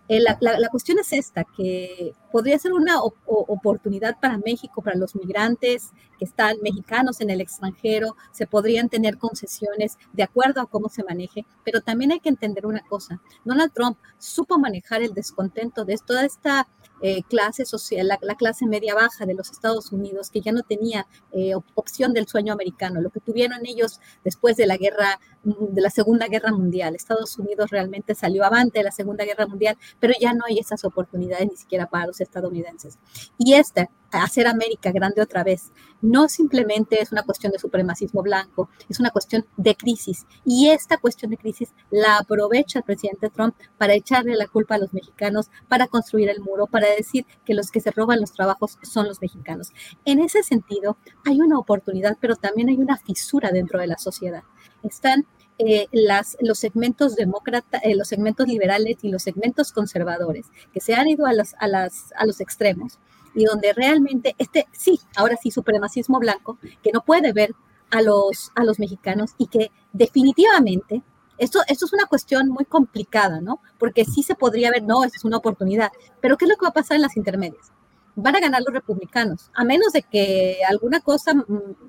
eh, 0.08 0.20
la, 0.20 0.36
la, 0.40 0.68
cuestión 0.68 0.98
es 0.98 1.12
esta, 1.12 1.44
que 1.44 2.14
podría 2.30 2.58
ser 2.58 2.72
una 2.72 3.02
op 3.02 3.14
oportunidad 3.26 4.18
para 4.20 4.36
México, 4.38 4.82
para 4.82 4.96
los 4.96 5.14
migrantes 5.14 5.90
que 6.18 6.24
están 6.24 6.56
mexicanos 6.62 7.20
en 7.20 7.30
el 7.30 7.40
extranjero, 7.40 8.16
se 8.32 8.46
podrían 8.46 8.88
tener 8.88 9.16
concesiones 9.16 9.98
de 10.12 10.24
acuerdo 10.24 10.60
a 10.60 10.66
cómo 10.66 10.88
se 10.88 11.04
maneje, 11.04 11.46
pero 11.64 11.80
también 11.80 12.12
hay 12.12 12.20
que 12.20 12.28
entender 12.28 12.66
una 12.66 12.80
cosa, 12.80 13.20
Donald 13.44 13.72
Trump 13.72 13.96
supo 14.18 14.58
manejar 14.58 15.02
el 15.02 15.14
descontento 15.14 15.84
de 15.84 15.96
toda 16.04 16.24
esta 16.24 16.68
eh, 17.04 17.22
clase 17.24 17.64
social, 17.64 18.06
la, 18.06 18.18
la, 18.22 18.36
clase 18.36 18.64
media 18.64 18.94
baja 18.94 19.26
de 19.26 19.34
los 19.34 19.50
Estados 19.50 19.90
Unidos, 19.90 20.30
que 20.30 20.40
ya 20.40 20.52
no 20.52 20.62
tenía 20.62 21.08
eh, 21.32 21.52
opción 21.74 22.12
del 22.12 22.28
sueño 22.28 22.52
americano, 22.52 23.00
lo 23.00 23.10
que 23.10 23.18
tuvieron 23.18 23.66
ellos 23.66 24.00
después 24.24 24.56
de 24.56 24.66
la 24.66 24.76
guerra, 24.76 25.18
de 25.44 25.80
la 25.80 25.90
Segunda 25.90 26.28
Guerra 26.28 26.52
Mundial. 26.52 26.94
Estados 26.94 27.38
Unidos 27.38 27.70
realmente 27.70 28.14
salió 28.14 28.44
avante 28.44 28.78
de 28.78 28.84
la 28.84 28.92
Segunda 28.92 29.24
Guerra 29.24 29.46
Mundial, 29.46 29.76
pero 29.98 30.14
ya 30.20 30.32
no 30.34 30.44
hay 30.46 30.58
esas 30.58 30.84
oportunidades 30.84 31.48
ni 31.48 31.56
siquiera 31.56 31.86
para 31.86 32.06
los 32.06 32.20
estadounidenses. 32.20 32.98
Y 33.38 33.54
esta, 33.54 33.88
hacer 34.10 34.46
América 34.46 34.92
grande 34.92 35.22
otra 35.22 35.42
vez, 35.42 35.72
no 36.00 36.28
simplemente 36.28 37.00
es 37.00 37.12
una 37.12 37.22
cuestión 37.22 37.52
de 37.52 37.58
supremacismo 37.58 38.22
blanco, 38.22 38.68
es 38.88 39.00
una 39.00 39.10
cuestión 39.10 39.46
de 39.56 39.74
crisis. 39.74 40.26
Y 40.44 40.68
esta 40.68 40.98
cuestión 40.98 41.30
de 41.30 41.38
crisis 41.38 41.72
la 41.90 42.18
aprovecha 42.18 42.80
el 42.80 42.84
presidente 42.84 43.30
Trump 43.30 43.54
para 43.78 43.94
echarle 43.94 44.36
la 44.36 44.46
culpa 44.46 44.74
a 44.74 44.78
los 44.78 44.92
mexicanos, 44.92 45.50
para 45.68 45.86
construir 45.86 46.28
el 46.28 46.40
muro, 46.40 46.66
para 46.66 46.88
decir 46.88 47.26
que 47.44 47.54
los 47.54 47.70
que 47.70 47.80
se 47.80 47.90
roban 47.90 48.20
los 48.20 48.32
trabajos 48.32 48.78
son 48.82 49.08
los 49.08 49.20
mexicanos. 49.20 49.72
En 50.04 50.20
ese 50.20 50.42
sentido, 50.42 50.96
hay 51.24 51.40
una 51.40 51.58
oportunidad, 51.58 52.16
pero 52.20 52.36
también 52.36 52.68
hay 52.68 52.76
una 52.76 52.96
fisura 52.98 53.50
dentro 53.50 53.80
de 53.80 53.86
la 53.86 53.98
sociedad. 53.98 54.42
Están 54.82 55.26
eh, 55.58 55.86
las, 55.92 56.36
los 56.40 56.58
segmentos 56.58 57.14
demócratas, 57.14 57.82
eh, 57.84 57.94
los 57.94 58.08
segmentos 58.08 58.48
liberales 58.48 58.96
y 59.02 59.10
los 59.10 59.22
segmentos 59.22 59.72
conservadores, 59.72 60.46
que 60.72 60.80
se 60.80 60.94
han 60.94 61.08
ido 61.08 61.26
a, 61.26 61.32
las, 61.32 61.54
a, 61.58 61.68
las, 61.68 62.12
a 62.16 62.26
los 62.26 62.40
extremos 62.40 62.98
y 63.34 63.44
donde 63.44 63.72
realmente 63.72 64.34
este, 64.38 64.66
sí, 64.72 65.00
ahora 65.16 65.36
sí, 65.40 65.50
supremacismo 65.50 66.18
blanco, 66.18 66.58
que 66.82 66.92
no 66.92 67.02
puede 67.04 67.32
ver 67.32 67.54
a 67.90 68.02
los, 68.02 68.50
a 68.54 68.64
los 68.64 68.78
mexicanos 68.78 69.32
y 69.38 69.46
que 69.46 69.70
definitivamente, 69.92 71.02
esto, 71.38 71.60
esto 71.68 71.86
es 71.86 71.92
una 71.92 72.06
cuestión 72.06 72.48
muy 72.48 72.64
complicada, 72.64 73.40
¿no? 73.40 73.60
Porque 73.78 74.04
sí 74.04 74.22
se 74.22 74.34
podría 74.34 74.70
ver, 74.70 74.82
no, 74.82 75.04
esa 75.04 75.16
es 75.16 75.24
una 75.24 75.36
oportunidad, 75.36 75.92
pero 76.20 76.36
¿qué 76.36 76.46
es 76.46 76.50
lo 76.50 76.56
que 76.56 76.64
va 76.64 76.70
a 76.70 76.74
pasar 76.74 76.96
en 76.96 77.02
las 77.02 77.16
intermedias? 77.16 77.72
Van 78.14 78.36
a 78.36 78.40
ganar 78.40 78.62
los 78.62 78.74
republicanos, 78.74 79.50
a 79.54 79.64
menos 79.64 79.92
de 79.92 80.02
que 80.02 80.58
alguna 80.68 81.00
cosa 81.00 81.32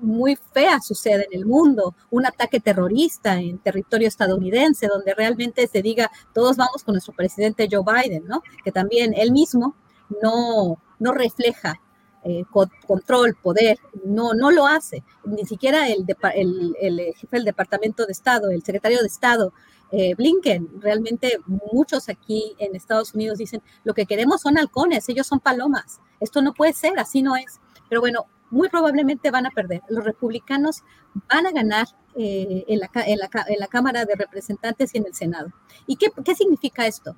muy 0.00 0.36
fea 0.36 0.80
suceda 0.80 1.22
en 1.22 1.32
el 1.32 1.46
mundo, 1.46 1.94
un 2.10 2.26
ataque 2.26 2.60
terrorista 2.60 3.38
en 3.38 3.58
territorio 3.58 4.08
estadounidense, 4.08 4.86
donde 4.86 5.14
realmente 5.14 5.66
se 5.66 5.82
diga, 5.82 6.10
todos 6.32 6.56
vamos 6.56 6.82
con 6.82 6.94
nuestro 6.94 7.14
presidente 7.14 7.68
Joe 7.70 7.84
Biden, 7.84 8.24
¿no? 8.26 8.42
Que 8.64 8.72
también 8.72 9.12
él 9.14 9.32
mismo 9.32 9.74
no, 10.22 10.78
no 10.98 11.12
refleja 11.12 11.80
eh, 12.26 12.44
control, 12.86 13.36
poder, 13.42 13.78
no, 14.02 14.32
no 14.32 14.50
lo 14.50 14.66
hace. 14.66 15.04
Ni 15.26 15.44
siquiera 15.44 15.88
el, 15.88 16.06
el, 16.34 16.74
el, 16.80 17.14
jefe 17.14 17.36
del 17.36 17.44
Departamento 17.44 18.06
de 18.06 18.12
Estado, 18.12 18.50
el 18.50 18.62
secretario 18.62 19.00
de 19.00 19.06
Estado, 19.06 19.52
eh, 19.90 20.14
Blinken. 20.14 20.80
Realmente 20.80 21.38
muchos 21.46 22.08
aquí 22.08 22.54
en 22.58 22.74
Estados 22.74 23.14
Unidos 23.14 23.38
dicen, 23.38 23.62
lo 23.84 23.94
que 23.94 24.06
queremos 24.06 24.42
son 24.42 24.58
halcones, 24.58 25.08
ellos 25.08 25.26
son 25.26 25.40
palomas. 25.40 26.00
Esto 26.20 26.42
no 26.42 26.52
puede 26.54 26.72
ser, 26.72 26.98
así 26.98 27.22
no 27.22 27.36
es. 27.36 27.60
Pero 27.88 28.00
bueno, 28.00 28.26
muy 28.50 28.68
probablemente 28.68 29.30
van 29.30 29.46
a 29.46 29.50
perder. 29.50 29.82
Los 29.88 30.04
republicanos 30.04 30.82
van 31.28 31.46
a 31.46 31.50
ganar 31.50 31.86
eh, 32.16 32.64
en, 32.68 32.78
la, 32.78 32.90
en, 32.94 33.18
la, 33.18 33.28
en, 33.48 33.58
la, 33.58 33.66
Cámara 33.66 34.04
de 34.04 34.14
Representantes 34.14 34.94
y 34.94 34.98
en 34.98 35.06
el 35.06 35.14
Senado. 35.14 35.48
¿Y 35.86 35.96
qué, 35.96 36.08
qué 36.24 36.34
significa 36.34 36.86
esto? 36.86 37.16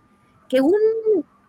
Que, 0.49 0.61
un, 0.61 0.75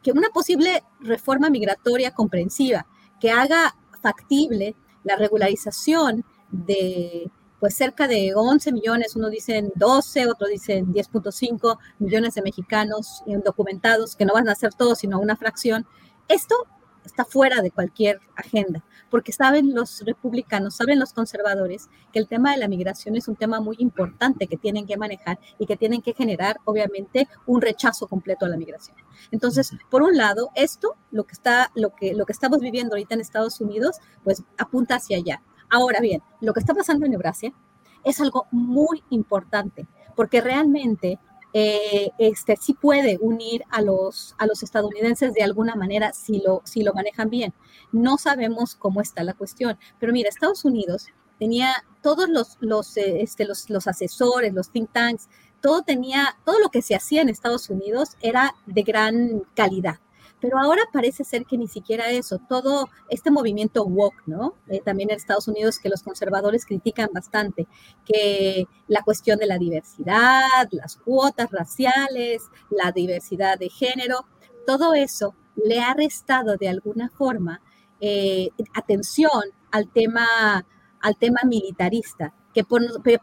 que 0.04 0.12
una 0.12 0.30
posible 0.30 0.84
reforma 1.00 1.50
migratoria 1.50 2.12
comprensiva, 2.12 2.86
que 3.20 3.32
haga 3.32 3.76
factible 4.02 4.76
la 5.04 5.16
regularización 5.16 6.26
de 6.52 7.32
pues 7.60 7.76
cerca 7.76 8.08
de 8.08 8.34
11 8.36 8.72
millones, 8.72 9.16
uno 9.16 9.30
dicen 9.30 9.72
12, 9.76 10.28
otro 10.28 10.48
dicen 10.48 10.94
10.5 10.94 11.78
millones 12.00 12.36
de 12.36 12.42
mexicanos 12.42 13.24
documentados, 13.44 14.16
que 14.16 14.26
no 14.26 14.34
van 14.34 14.50
a 14.50 14.56
ser 14.56 14.74
todos, 14.74 15.00
sino 15.00 15.20
una 15.20 15.36
fracción. 15.36 15.86
Esto 16.28 16.56
está 17.08 17.26
fuera 17.26 17.62
de 17.62 17.72
cualquier 17.72 18.20
agenda, 18.36 18.84
porque 19.10 19.32
saben 19.32 19.74
los 19.74 20.02
republicanos, 20.06 20.76
saben 20.76 21.00
los 21.00 21.14
conservadores 21.14 21.90
que 22.14 22.20
el 22.20 22.28
tema 22.28 22.52
de 22.52 22.58
la 22.58 22.68
migración 22.68 23.16
es 23.16 23.28
un 23.28 23.36
tema 23.36 23.60
muy 23.60 23.78
importante 23.80 24.48
que 24.48 24.58
tienen 24.58 24.86
que 24.86 24.98
manejar 24.98 25.40
y 25.58 25.66
que 25.66 25.78
tienen 25.78 26.02
que 26.02 26.14
generar, 26.14 26.58
obviamente, 26.66 27.28
un 27.46 27.62
rechazo 27.62 28.08
completo 28.08 28.46
a 28.46 28.50
la 28.50 28.58
migración. 28.58 28.98
Entonces, 29.32 29.72
por 29.90 30.04
un 30.04 30.16
lado, 30.16 30.52
esto, 30.54 30.96
lo 31.12 31.24
que 31.24 31.34
está, 31.34 31.72
lo 31.76 31.96
que, 31.96 32.14
lo 32.14 32.26
que 32.26 32.34
estamos 32.34 32.60
viviendo 32.60 32.94
ahorita 32.94 33.16
en 33.16 33.22
Estados 33.22 33.60
Unidos, 33.62 33.98
pues 34.24 34.44
apunta 34.58 34.96
hacia 34.96 35.18
allá. 35.18 35.42
Ahora 35.70 36.00
bien, 36.00 36.22
lo 36.42 36.54
que 36.54 36.60
está 36.60 36.74
pasando 36.74 37.06
en 37.06 37.14
Eurasia 37.14 37.54
es 38.04 38.22
algo 38.22 38.48
muy 38.52 39.04
importante, 39.10 39.88
porque 40.16 40.42
realmente 40.42 41.20
eh, 41.54 42.10
este, 42.18 42.56
sí 42.58 42.74
puede 42.74 43.18
unir 43.20 43.64
a 43.70 43.82
los, 43.82 44.36
a 44.38 44.46
los 44.46 44.64
estadounidenses 44.64 45.34
de 45.34 45.44
alguna 45.44 45.76
manera 45.76 46.14
si 46.14 46.40
lo, 46.40 46.62
si 46.66 46.84
lo 46.84 46.94
manejan 46.94 47.30
bien. 47.30 47.54
No 47.92 48.18
sabemos 48.18 48.76
cómo 48.76 49.02
está 49.02 49.24
la 49.24 49.34
cuestión, 49.34 49.78
pero 50.00 50.14
mira, 50.14 50.30
Estados 50.30 50.66
Unidos 50.66 51.08
tenía 51.40 51.74
todos 52.02 52.30
los, 52.30 52.58
los, 52.60 52.96
eh, 52.98 53.22
este, 53.22 53.46
los, 53.46 53.70
los 53.70 53.88
asesores, 53.88 54.54
los 54.54 54.72
think 54.72 54.92
tanks, 54.92 55.30
todo 55.62 55.82
tenía, 55.82 56.38
todo 56.46 56.60
lo 56.60 56.70
que 56.70 56.82
se 56.82 56.96
hacía 56.96 57.22
en 57.22 57.30
Estados 57.30 57.70
Unidos 57.70 58.12
era 58.22 58.54
de 58.66 58.84
gran 58.84 59.42
calidad. 59.56 60.00
Pero 60.40 60.60
ahora 60.60 60.84
parece 60.94 61.24
ser 61.24 61.46
que 61.46 61.58
ni 61.58 61.68
siquiera 61.68 62.12
eso, 62.12 62.38
todo 62.38 62.90
este 63.10 63.32
movimiento 63.32 63.86
woke, 63.86 64.22
¿no? 64.28 64.54
Eh, 64.68 64.82
también 64.86 65.10
en 65.10 65.18
Estados 65.18 65.48
Unidos 65.48 65.80
que 65.80 65.90
los 65.90 66.04
conservadores 66.04 66.66
critican 66.66 67.10
bastante, 67.12 67.68
que 68.06 68.66
la 68.88 69.02
cuestión 69.02 69.40
de 69.40 69.48
la 69.48 69.58
diversidad, 69.58 70.68
las 70.72 70.98
cuotas 70.98 71.50
raciales, 71.52 72.44
la 72.70 72.92
diversidad 72.92 73.58
de 73.58 73.70
género, 73.70 74.26
todo 74.68 74.94
eso 74.94 75.34
le 75.56 75.80
ha 75.80 75.94
restado 75.94 76.56
de 76.58 76.70
alguna 76.70 77.10
forma 77.10 77.62
eh, 78.00 78.50
atención 78.76 79.42
al 79.72 79.90
tema, 79.92 80.66
al 81.02 81.18
tema 81.18 81.42
militarista, 81.46 82.34
que 82.54 82.64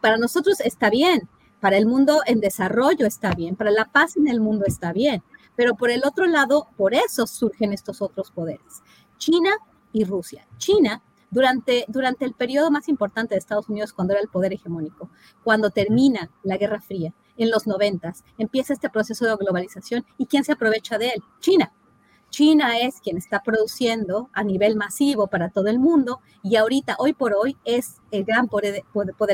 para 0.01 0.17
nosotros 0.17 0.59
está 0.59 0.89
bien, 0.89 1.29
para 1.59 1.77
el 1.77 1.85
mundo 1.85 2.21
en 2.25 2.41
desarrollo 2.41 3.05
está 3.05 3.33
bien, 3.33 3.55
para 3.55 3.71
la 3.71 3.85
paz 3.85 4.17
en 4.17 4.27
el 4.27 4.39
mundo 4.39 4.65
está 4.67 4.93
bien, 4.93 5.23
pero 5.55 5.75
por 5.75 5.89
el 5.89 6.03
otro 6.05 6.25
lado, 6.25 6.67
por 6.77 6.93
eso 6.93 7.27
surgen 7.27 7.73
estos 7.73 8.01
otros 8.01 8.31
poderes. 8.31 8.83
China 9.17 9.51
y 9.93 10.03
Rusia. 10.03 10.47
China, 10.57 11.01
durante, 11.31 11.85
durante 11.87 12.25
el 12.25 12.33
periodo 12.33 12.71
más 12.71 12.87
importante 12.89 13.35
de 13.35 13.39
Estados 13.39 13.69
Unidos, 13.69 13.93
cuando 13.93 14.13
era 14.13 14.21
el 14.21 14.29
poder 14.29 14.53
hegemónico, 14.53 15.09
cuando 15.43 15.69
termina 15.69 16.29
la 16.43 16.57
Guerra 16.57 16.81
Fría, 16.81 17.13
en 17.37 17.51
los 17.51 17.67
noventas, 17.67 18.23
empieza 18.37 18.73
este 18.73 18.89
proceso 18.89 19.25
de 19.25 19.35
globalización 19.35 20.05
y 20.17 20.25
¿quién 20.25 20.43
se 20.43 20.53
aprovecha 20.53 20.97
de 20.97 21.09
él? 21.09 21.23
China. 21.39 21.71
China 22.35 22.77
es 22.79 22.99
quien 22.99 23.15
está 23.15 23.41
produciendo 23.41 24.29
a 24.33 24.43
nivel 24.43 24.75
masivo 24.75 25.27
para 25.27 25.47
todo 25.47 25.67
el 25.67 25.79
mundo 25.79 26.19
y 26.43 26.57
ahorita, 26.57 26.97
hoy 26.99 27.13
por 27.13 27.33
hoy, 27.33 27.55
es 27.63 28.01
el 28.11 28.25
gran 28.25 28.49
poder, 28.49 28.83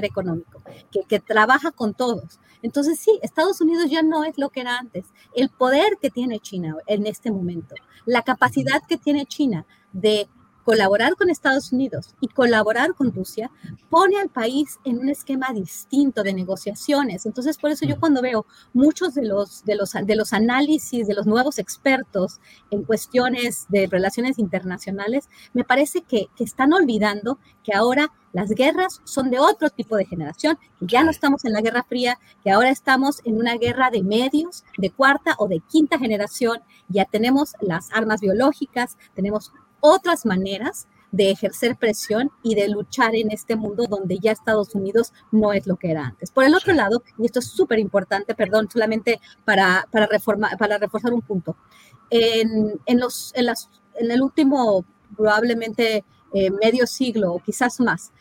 económico, 0.04 0.62
que, 0.92 1.02
que, 1.10 1.20
trabaja 1.20 1.72
con 1.72 1.96
todos. 1.96 2.40
Entonces, 2.62 3.00
sí, 3.00 3.18
Estados 3.24 3.60
Unidos 3.60 3.90
ya 3.90 4.04
no 4.04 4.24
es 4.24 4.38
lo 4.38 4.50
que 4.50 4.62
era 4.62 4.78
antes. 4.78 5.06
El 5.34 5.50
poder 5.50 5.98
que 6.00 6.12
tiene 6.12 6.40
China 6.40 6.76
en 6.86 7.08
este 7.08 7.32
momento, 7.32 7.74
la 8.06 8.22
capacidad 8.22 8.84
que 8.88 8.98
tiene 8.98 9.26
China 9.26 9.66
de 9.94 10.30
colaborar 10.64 11.16
con 11.16 11.30
Estados 11.30 11.72
Unidos 11.72 12.16
y 12.22 12.28
colaborar 12.28 12.94
con 12.94 13.14
Rusia 13.14 13.52
pone 13.90 14.20
al 14.20 14.30
país 14.30 14.80
en 14.84 15.00
un 15.00 15.10
esquema 15.10 15.52
distinto 15.54 16.24
de 16.24 16.34
negociaciones. 16.34 17.26
Entonces, 17.26 17.58
por 17.58 17.72
eso 17.72 17.86
yo 17.86 18.00
cuando 18.00 18.22
veo 18.22 18.46
muchos 18.74 19.14
de 19.14 19.26
los, 19.26 19.64
de 19.66 19.76
los, 19.76 19.94
de 19.94 20.16
los 20.16 20.34
análisis 20.34 21.08
de 21.08 21.14
los 21.14 21.26
nuevos 21.26 21.60
expertos 21.60 22.40
en 22.70 22.84
cuestiones 22.84 23.66
de 23.70 23.88
relaciones 23.88 24.40
internacionales, 24.40 25.30
me 25.54 25.64
parece 25.64 26.02
que, 26.02 26.28
que 26.36 26.44
están 26.44 26.74
olvidando 26.74 27.40
que 27.64 27.74
ahora 27.74 28.12
las 28.34 28.50
guerras 28.52 29.02
son 29.04 29.30
de 29.30 29.40
otro 29.40 29.70
tipo 29.70 29.98
de 29.98 30.06
generación, 30.06 30.58
que 30.80 30.86
ya 30.88 31.04
no 31.04 31.12
estamos 31.12 31.44
en 31.44 31.54
la 31.54 31.62
Guerra 31.62 31.84
Fría, 31.84 32.18
que 32.44 32.52
ahora 32.52 32.70
estamos 32.70 33.20
en 33.26 33.38
una 33.38 33.56
guerra 33.56 33.90
de 33.90 34.04
medios, 34.04 34.64
de 34.78 34.90
cuarta 34.90 35.36
o 35.38 35.48
de 35.48 35.60
quinta 35.60 36.00
generación, 36.00 36.60
ya 36.88 37.06
tenemos 37.06 37.54
las 37.60 37.92
armas 37.92 38.22
biológicas, 38.22 38.98
tenemos 39.16 39.52
otras 39.82 40.26
maneras 40.26 40.88
de 41.12 41.30
ejercer 41.30 41.76
presión 41.76 42.32
y 42.42 42.56
de 42.56 42.70
luchar 42.70 43.16
en 43.16 43.32
este 43.32 43.56
mundo 43.56 43.86
donde 43.90 44.18
ya 44.20 44.32
Estados 44.32 44.74
Unidos 44.76 45.12
no 45.32 45.52
es 45.52 45.68
lo 45.68 45.76
que 45.76 45.92
era 45.92 46.06
antes. 46.06 46.32
Por 46.32 46.46
el 46.46 46.56
otro 46.56 46.74
lado, 46.74 47.04
y 47.18 47.26
esto 47.26 47.40
es 47.40 47.48
súper 47.48 47.80
importante, 47.80 48.34
perdón, 48.34 48.70
solamente 48.72 49.20
para, 49.44 49.88
para, 49.92 50.08
para 50.58 50.78
reforzar 50.78 51.14
un 51.14 51.22
punto, 51.22 51.58
en, 52.10 52.80
en, 52.86 53.00
los, 53.00 53.34
en, 53.36 53.46
las, 53.46 53.70
en 53.96 54.12
el 54.12 54.22
último 54.22 54.86
probablemente 55.16 56.06
eh, 56.34 56.50
medio 56.50 56.88
siglo 56.88 57.34
o 57.34 57.40
quizás 57.40 57.80
más, 57.82 58.12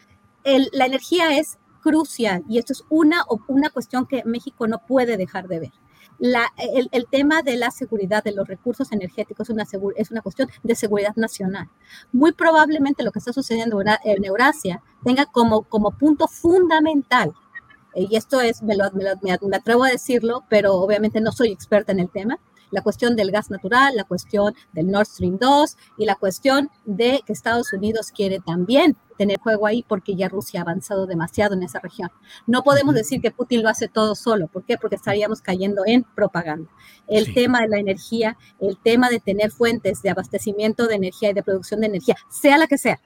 la 0.72 0.86
energía 0.86 1.38
es 1.38 1.58
crucial 1.82 2.42
y 2.48 2.58
esto 2.58 2.72
es 2.72 2.84
una, 2.88 3.24
una 3.46 3.70
cuestión 3.70 4.06
que 4.06 4.22
México 4.24 4.66
no 4.66 4.78
puede 4.86 5.16
dejar 5.16 5.48
de 5.48 5.60
ver 5.60 5.72
el, 6.20 7.06
tema 7.10 7.42
de 7.42 7.56
la 7.56 7.70
seguridad 7.70 8.22
de 8.22 8.32
los 8.32 8.46
recursos 8.46 8.92
energéticos 8.92 9.48
es 9.48 9.54
una, 9.54 9.64
es 9.96 10.10
una 10.10 10.20
cuestión 10.22 10.48
de 10.62 10.74
seguridad 10.74 11.16
nacional. 11.16 11.68
Muy 12.12 12.32
probablemente 12.32 13.02
lo 13.02 13.10
que 13.10 13.18
está 13.18 13.32
sucediendo 13.32 13.80
en 14.04 14.24
Eurasia 14.24 14.82
tenga 15.04 15.26
como, 15.26 15.62
como 15.62 15.92
punto 15.92 16.28
fundamental 16.28 17.32
eh, 17.94 18.06
y 18.08 18.16
esto 18.16 18.40
es, 18.40 18.62
me, 18.62 18.76
me, 19.22 19.56
atrevo 19.56 19.84
a 19.84 19.90
decirlo, 19.90 20.44
pero 20.48 20.74
obviamente 20.74 21.20
no 21.20 21.32
soy 21.32 21.50
experta 21.50 21.92
en 21.92 22.00
el 22.00 22.10
tema, 22.10 22.38
la 22.70 22.82
cuestión 22.82 23.16
del 23.16 23.30
gas 23.30 23.50
natural, 23.50 23.94
la 23.96 24.04
cuestión 24.04 24.54
del 24.72 24.90
Nord 24.90 25.06
Stream 25.06 25.38
2 25.38 25.76
y 25.98 26.04
la 26.04 26.14
cuestión 26.14 26.70
de 26.84 27.20
que 27.26 27.32
Estados 27.32 27.72
Unidos 27.72 28.12
quiere 28.14 28.40
también 28.40 28.96
tener 29.18 29.38
juego 29.38 29.66
ahí 29.66 29.84
porque 29.86 30.14
ya 30.14 30.28
Rusia 30.28 30.60
ha 30.60 30.62
avanzado 30.62 31.06
demasiado 31.06 31.54
en 31.54 31.62
esa 31.62 31.78
región. 31.78 32.10
No 32.46 32.62
podemos 32.62 32.94
decir 32.94 33.20
que 33.20 33.30
Putin 33.30 33.62
lo 33.62 33.68
hace 33.68 33.86
todo 33.86 34.14
solo. 34.14 34.46
¿Por 34.46 34.64
qué? 34.64 34.78
Porque 34.78 34.96
estaríamos 34.96 35.42
cayendo 35.42 35.82
en 35.84 36.04
propaganda. 36.04 36.70
El 37.06 37.34
tema 37.34 37.60
de 37.60 37.68
la 37.68 37.78
energía, 37.78 38.38
el 38.60 38.78
tema 38.78 39.10
de 39.10 39.20
tener 39.20 39.50
fuentes 39.50 40.00
de 40.00 40.10
abastecimiento 40.10 40.86
de 40.86 40.94
energía 40.94 41.30
y 41.30 41.34
de 41.34 41.42
producción 41.42 41.80
de 41.80 41.88
energía, 41.88 42.16
sea 42.30 42.56
la 42.56 42.66
que 42.66 42.78
sea, 42.78 42.98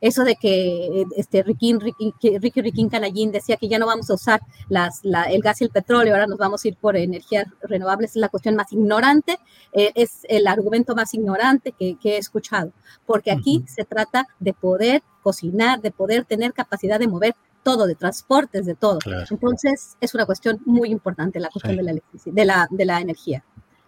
eso 0.00 0.24
de 0.24 0.36
que 0.36 1.04
este, 1.16 1.42
Ricky, 1.42 1.74
Ricky, 1.74 2.60
Ricky 2.60 2.88
Canallín 2.88 3.32
decía 3.32 3.56
que 3.56 3.68
ya 3.68 3.78
no 3.78 3.86
vamos 3.86 4.10
a 4.10 4.14
usar 4.14 4.40
las, 4.68 5.00
el 5.04 5.40
gas 5.42 5.60
y 5.60 5.64
el 5.64 5.70
petróleo, 5.70 6.14
ahora 6.14 6.26
nos 6.26 6.38
vamos 6.38 6.64
a 6.64 6.68
ir 6.68 6.76
por 6.76 6.96
energías 6.96 7.46
renovables, 7.62 8.10
es 8.10 8.16
la 8.16 8.28
cuestión 8.28 8.56
más 8.56 8.72
ignorante, 8.72 9.38
eh, 9.72 9.92
es 9.94 10.20
el 10.28 10.46
argumento 10.46 10.94
más 10.94 11.14
ignorante 11.14 11.72
que, 11.72 11.96
he 12.02 12.16
escuchado, 12.16 12.72
porque 13.06 13.30
aquí 13.30 13.64
se 13.66 13.84
trata 13.84 14.26
de 14.38 14.52
poder 14.52 15.02
cocinar, 15.22 15.80
de 15.80 15.90
poder 15.90 16.24
tener 16.24 16.52
capacidad 16.52 16.98
de 16.98 17.08
mover 17.08 17.34
todo, 17.62 17.86
de 17.86 17.94
transportes, 17.94 18.64
de 18.64 18.74
todo. 18.74 18.98
Entonces, 19.30 19.96
es 20.00 20.14
una 20.14 20.24
cuestión 20.24 20.60
muy 20.64 20.88
importante 20.88 21.38
la 21.40 21.50
cuestión 21.50 21.76
de, 21.76 21.82
la 21.82 21.92
de, 22.24 22.44
la, 22.44 22.66
de 22.70 22.84
la 22.86 23.00
energía. 23.00 23.44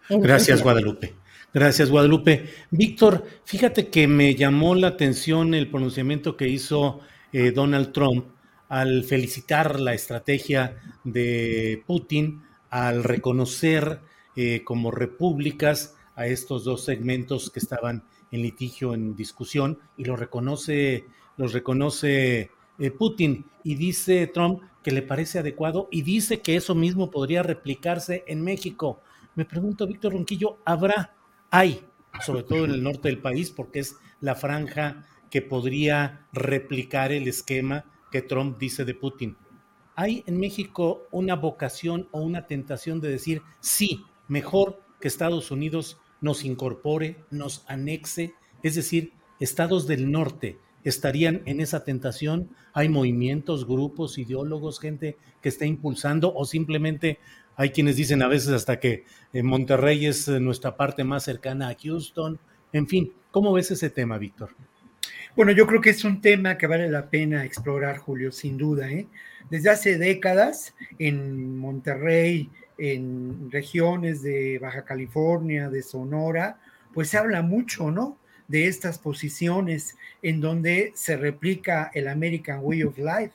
Gracias, 0.09 0.61
Guadalupe. 0.61 1.22
Gracias, 1.53 1.91
Guadalupe. 1.91 2.49
Víctor, 2.71 3.25
fíjate 3.43 3.89
que 3.89 4.07
me 4.07 4.33
llamó 4.33 4.73
la 4.73 4.87
atención 4.87 5.53
el 5.53 5.69
pronunciamiento 5.69 6.35
que 6.35 6.47
hizo 6.47 7.01
eh, 7.31 7.51
Donald 7.51 7.91
Trump 7.91 8.25
al 8.69 9.03
felicitar 9.03 9.79
la 9.79 9.93
estrategia 9.93 10.81
de 11.03 11.83
Putin, 11.85 12.41
al 12.71 13.03
reconocer 13.03 13.99
eh, 14.35 14.63
como 14.63 14.89
repúblicas 14.89 15.95
a 16.15 16.25
estos 16.25 16.63
dos 16.63 16.83
segmentos 16.83 17.51
que 17.51 17.59
estaban 17.59 18.03
en 18.31 18.41
litigio, 18.41 18.95
en 18.95 19.15
discusión, 19.15 19.77
y 19.95 20.05
lo 20.05 20.15
reconoce, 20.15 21.05
los 21.37 21.53
reconoce 21.53 22.49
eh, 22.79 22.89
Putin, 22.89 23.45
y 23.63 23.75
dice 23.75 24.25
Trump 24.25 24.63
que 24.81 24.89
le 24.89 25.03
parece 25.03 25.37
adecuado, 25.37 25.87
y 25.91 26.01
dice 26.01 26.41
que 26.41 26.55
eso 26.55 26.73
mismo 26.73 27.11
podría 27.11 27.43
replicarse 27.43 28.23
en 28.25 28.41
México. 28.41 29.01
Me 29.35 29.45
pregunto, 29.45 29.85
Víctor 29.85 30.13
Ronquillo, 30.13 30.57
¿habrá, 30.65 31.13
hay, 31.53 31.85
sobre 32.19 32.41
todo 32.41 32.65
en 32.65 32.71
el 32.71 32.81
norte 32.81 33.09
del 33.09 33.19
país, 33.19 33.51
porque 33.51 33.77
es 33.77 33.95
la 34.19 34.33
franja 34.33 35.05
que 35.29 35.43
podría 35.43 36.25
replicar 36.33 37.11
el 37.11 37.27
esquema 37.27 37.85
que 38.11 38.23
Trump 38.23 38.57
dice 38.57 38.85
de 38.85 38.95
Putin? 38.95 39.37
¿Hay 39.95 40.23
en 40.25 40.39
México 40.39 41.03
una 41.11 41.35
vocación 41.35 42.09
o 42.11 42.21
una 42.21 42.47
tentación 42.47 43.01
de 43.01 43.09
decir, 43.09 43.43
sí, 43.59 44.03
mejor 44.27 44.81
que 44.99 45.07
Estados 45.07 45.51
Unidos 45.51 45.99
nos 46.21 46.43
incorpore, 46.43 47.23
nos 47.29 47.63
anexe? 47.67 48.33
Es 48.63 48.73
decir, 48.73 49.13
estados 49.39 49.85
del 49.85 50.11
norte 50.11 50.57
estarían 50.83 51.43
en 51.45 51.59
esa 51.59 51.83
tentación. 51.83 52.49
Hay 52.73 52.89
movimientos, 52.89 53.67
grupos, 53.67 54.17
ideólogos, 54.17 54.79
gente 54.79 55.17
que 55.43 55.49
está 55.49 55.67
impulsando 55.67 56.33
o 56.33 56.45
simplemente 56.45 57.19
hay 57.55 57.69
quienes 57.69 57.95
dicen 57.95 58.21
a 58.21 58.27
veces 58.27 58.49
hasta 58.49 58.79
que 58.79 59.05
eh, 59.31 59.43
Monterrey 59.43 60.05
es 60.05 60.27
eh, 60.27 60.39
nuestra 60.39 60.75
parte 60.75 61.03
más 61.03 61.23
cercana 61.23 61.69
a 61.69 61.75
Houston. 61.75 62.39
En 62.71 62.87
fin, 62.87 63.11
¿cómo 63.31 63.53
ves 63.53 63.71
ese 63.71 63.89
tema, 63.89 64.17
Víctor? 64.17 64.49
Bueno, 65.35 65.51
yo 65.51 65.65
creo 65.65 65.81
que 65.81 65.89
es 65.89 66.03
un 66.03 66.21
tema 66.21 66.57
que 66.57 66.67
vale 66.67 66.89
la 66.89 67.09
pena 67.09 67.43
explorar, 67.43 67.97
Julio, 67.97 68.31
sin 68.31 68.57
duda. 68.57 68.91
¿eh? 68.91 69.07
Desde 69.49 69.69
hace 69.69 69.97
décadas 69.97 70.75
en 70.99 71.57
Monterrey, 71.57 72.49
en 72.77 73.49
regiones 73.51 74.21
de 74.21 74.59
Baja 74.59 74.83
California, 74.83 75.69
de 75.69 75.81
Sonora, 75.81 76.59
pues 76.93 77.09
se 77.09 77.17
habla 77.17 77.41
mucho, 77.41 77.91
¿no? 77.91 78.17
De 78.47 78.67
estas 78.67 78.99
posiciones 78.99 79.97
en 80.21 80.41
donde 80.41 80.91
se 80.95 81.17
replica 81.17 81.89
el 81.93 82.07
American 82.07 82.59
Way 82.61 82.83
of 82.83 82.97
Life. 82.97 83.31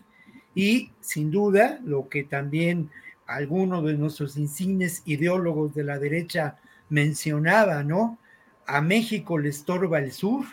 Y 0.54 0.92
sin 1.00 1.30
duda, 1.30 1.80
lo 1.84 2.08
que 2.08 2.24
también 2.24 2.90
algunos 3.28 3.84
de 3.84 3.92
nuestros 3.92 4.36
insignes 4.38 5.02
ideólogos 5.04 5.74
de 5.74 5.84
la 5.84 5.98
derecha 5.98 6.56
mencionaba, 6.88 7.84
¿no? 7.84 8.18
A 8.66 8.80
México 8.80 9.38
le 9.38 9.50
estorba 9.50 9.98
el 9.98 10.12
sur. 10.12 10.46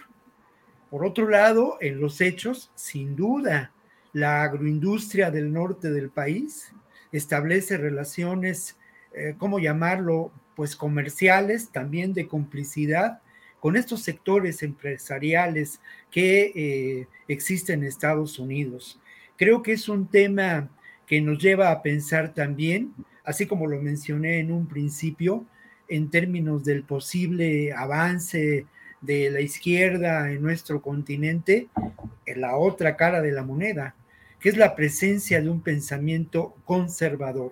Por 0.89 1.05
otro 1.05 1.29
lado, 1.29 1.77
en 1.79 2.01
los 2.01 2.19
hechos, 2.19 2.69
sin 2.75 3.15
duda, 3.15 3.71
la 4.11 4.43
agroindustria 4.43 5.31
del 5.31 5.53
norte 5.53 5.89
del 5.89 6.09
país 6.09 6.73
establece 7.13 7.77
relaciones, 7.77 8.75
eh, 9.13 9.35
¿cómo 9.37 9.59
llamarlo? 9.59 10.31
Pues 10.57 10.75
comerciales, 10.75 11.69
también 11.69 12.13
de 12.13 12.27
complicidad 12.27 13.21
con 13.61 13.77
estos 13.77 14.03
sectores 14.03 14.63
empresariales 14.63 15.79
que 16.11 16.51
eh, 16.53 17.07
existen 17.29 17.81
en 17.81 17.87
Estados 17.87 18.37
Unidos. 18.37 18.99
Creo 19.37 19.63
que 19.63 19.71
es 19.71 19.87
un 19.87 20.07
tema 20.07 20.69
que 21.07 21.21
nos 21.21 21.39
lleva 21.39 21.71
a 21.71 21.81
pensar 21.81 22.33
también, 22.33 22.93
así 23.23 23.45
como 23.45 23.67
lo 23.67 23.81
mencioné 23.81 24.39
en 24.39 24.51
un 24.51 24.67
principio, 24.67 25.45
en 25.87 26.09
términos 26.09 26.63
del 26.63 26.83
posible 26.83 27.71
avance 27.73 28.65
de 29.01 29.29
la 29.29 29.41
izquierda 29.41 30.31
en 30.31 30.41
nuestro 30.41 30.81
continente, 30.81 31.67
en 32.25 32.41
la 32.41 32.57
otra 32.57 32.95
cara 32.95 33.21
de 33.21 33.31
la 33.31 33.43
moneda, 33.43 33.95
que 34.39 34.49
es 34.49 34.57
la 34.57 34.75
presencia 34.75 35.41
de 35.41 35.49
un 35.49 35.61
pensamiento 35.61 36.55
conservador. 36.65 37.51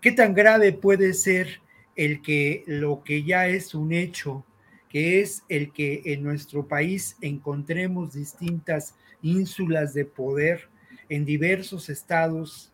¿Qué 0.00 0.12
tan 0.12 0.34
grave 0.34 0.72
puede 0.72 1.14
ser 1.14 1.60
el 1.96 2.20
que 2.20 2.64
lo 2.66 3.02
que 3.02 3.22
ya 3.22 3.48
es 3.48 3.74
un 3.74 3.92
hecho, 3.92 4.44
que 4.90 5.20
es 5.20 5.42
el 5.48 5.72
que 5.72 6.02
en 6.04 6.22
nuestro 6.22 6.68
país 6.68 7.16
encontremos 7.20 8.12
distintas 8.12 8.94
ínsulas 9.22 9.94
de 9.94 10.04
poder 10.04 10.68
en 11.08 11.24
diversos 11.24 11.88
estados 11.88 12.73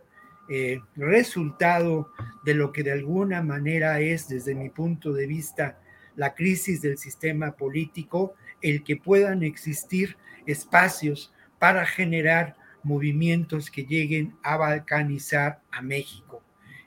eh, 0.52 0.80
resultado 0.96 2.10
de 2.44 2.54
lo 2.54 2.72
que 2.72 2.82
de 2.82 2.90
alguna 2.90 3.40
manera 3.40 4.00
es, 4.00 4.28
desde 4.28 4.56
mi 4.56 4.68
punto 4.68 5.12
de 5.12 5.28
vista, 5.28 5.78
la 6.16 6.34
crisis 6.34 6.82
del 6.82 6.98
sistema 6.98 7.52
político, 7.52 8.34
el 8.60 8.82
que 8.82 8.96
puedan 8.96 9.44
existir 9.44 10.16
espacios 10.46 11.32
para 11.60 11.86
generar 11.86 12.56
movimientos 12.82 13.70
que 13.70 13.84
lleguen 13.84 14.34
a 14.42 14.56
balcanizar 14.56 15.60
a 15.70 15.82
México. 15.82 16.42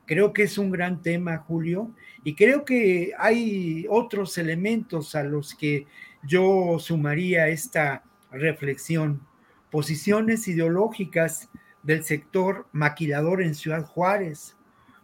Creo 0.06 0.34
que 0.34 0.44
es 0.44 0.57
un 0.57 0.69
gran 0.69 1.02
tema, 1.02 1.38
Julio, 1.38 1.95
y 2.26 2.35
creo 2.35 2.65
que 2.65 3.14
hay 3.18 3.85
otros 3.90 4.38
elementos 4.38 5.15
a 5.15 5.23
los 5.23 5.56
que 5.56 5.88
yo 6.23 6.80
sumaría 6.80 7.48
esta 7.48 8.03
reflexión. 8.30 9.26
Posiciones 9.72 10.49
ideológicas 10.49 11.49
del 11.84 12.03
sector 12.03 12.65
maquilador 12.72 13.41
en 13.41 13.55
Ciudad 13.55 13.85
Juárez, 13.85 14.55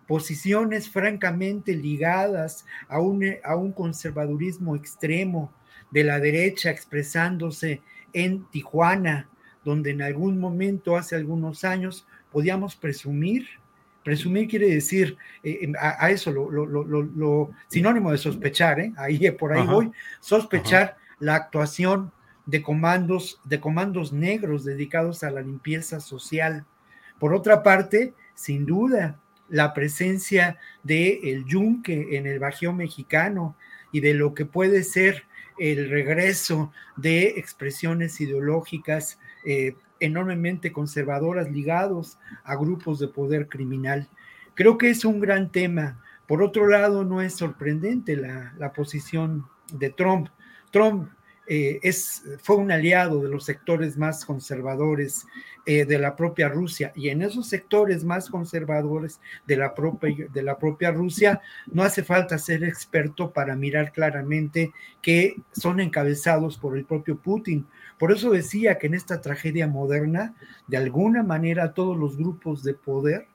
posiciones 0.07 0.89
francamente 0.89 1.75
ligadas 1.75 2.65
a 2.87 2.99
un, 2.99 3.23
a 3.43 3.55
un 3.55 3.71
conservadurismo 3.73 4.75
extremo 4.75 5.53
de 5.91 6.03
la 6.03 6.19
derecha 6.19 6.71
expresándose 6.71 7.81
en 8.13 8.45
Tijuana, 8.49 9.29
donde 9.63 9.91
en 9.91 10.01
algún 10.01 10.39
momento, 10.39 10.97
hace 10.97 11.15
algunos 11.15 11.63
años, 11.63 12.07
podíamos 12.31 12.75
presumir. 12.75 13.47
Presumir 14.03 14.47
quiere 14.47 14.69
decir 14.69 15.17
eh, 15.43 15.59
em, 15.61 15.73
a, 15.79 16.09
eso 16.09 16.31
lo, 16.31 17.51
sinónimo 17.67 18.11
de 18.11 18.17
sospechar, 18.17 18.79
¿eh? 18.79 18.93
ahí 18.97 19.29
por 19.31 19.53
ahí 19.53 19.67
voy, 19.67 19.91
sospechar 20.21 20.97
la 21.19 21.35
actuación 21.35 22.11
de 22.49 22.63
comandos, 22.63 23.39
de 23.43 23.59
comandos 23.59 24.11
negros 24.11 24.65
dedicados 24.65 25.23
a 25.23 25.29
la 25.29 25.41
limpieza 25.41 25.99
social. 25.99 26.65
Por 27.19 27.35
otra 27.35 27.61
parte, 27.61 28.15
sin 28.33 28.65
duda, 28.65 29.19
la 29.49 29.73
presencia 29.75 30.57
de 30.81 31.19
el 31.25 31.45
yunque 31.45 32.17
en 32.17 32.25
el 32.25 32.39
Bajío 32.39 32.73
mexicano 32.73 33.55
y 33.91 33.99
de 33.99 34.15
lo 34.15 34.33
que 34.33 34.45
puede 34.45 34.83
ser 34.83 35.25
el 35.59 35.91
regreso 35.91 36.71
de 36.95 37.35
expresiones 37.37 38.19
ideológicas 38.19 39.19
eh, 39.45 39.75
enormemente 39.99 40.71
conservadoras 40.71 41.51
ligados 41.51 42.17
a 42.43 42.55
grupos 42.55 42.97
de 42.97 43.09
poder 43.09 43.47
criminal. 43.47 44.09
Creo 44.55 44.79
que 44.79 44.89
es 44.89 45.05
un 45.05 45.19
gran 45.19 45.51
tema. 45.51 46.03
Por 46.25 46.41
otro 46.41 46.67
lado, 46.67 47.03
no 47.03 47.21
es 47.21 47.35
sorprendente 47.35 48.15
la, 48.15 48.53
la 48.57 48.73
posición 48.73 49.45
de 49.71 49.91
Trump. 49.91 50.29
Trump 50.71 51.09
eh, 51.51 51.79
es, 51.81 52.23
fue 52.43 52.57
un 52.57 52.71
aliado 52.71 53.23
de 53.23 53.29
los 53.29 53.43
sectores 53.43 53.97
más 53.97 54.23
conservadores 54.23 55.25
eh, 55.65 55.83
de 55.83 55.97
la 55.97 56.15
propia 56.15 56.47
Rusia 56.47 56.91
y 56.95 57.09
en 57.09 57.23
esos 57.23 57.47
sectores 57.47 58.03
más 58.03 58.29
conservadores 58.29 59.19
de 59.47 59.57
la, 59.57 59.73
propia, 59.73 60.91
Rusia 60.91 61.41
no 61.65 61.81
hace 61.81 62.03
falta 62.03 62.37
ser 62.37 62.63
experto 62.63 63.31
para 63.33 63.55
mirar 63.55 63.91
claramente 63.91 64.73
que 65.01 65.37
son 65.51 65.79
encabezados 65.79 66.59
por 66.59 66.77
el 66.77 66.85
propio 66.85 67.17
Putin. 67.17 67.65
Por 67.97 68.11
eso 68.11 68.29
decía 68.29 68.77
que 68.77 68.85
en 68.85 68.93
esta 68.93 69.19
tragedia 69.19 69.67
moderna, 69.67 70.35
de 70.67 70.77
alguna 70.77 71.23
manera 71.23 71.73
todos 71.73 71.97
los 71.97 72.15
grupos 72.15 72.61
de 72.61 72.75
poder 72.75 73.27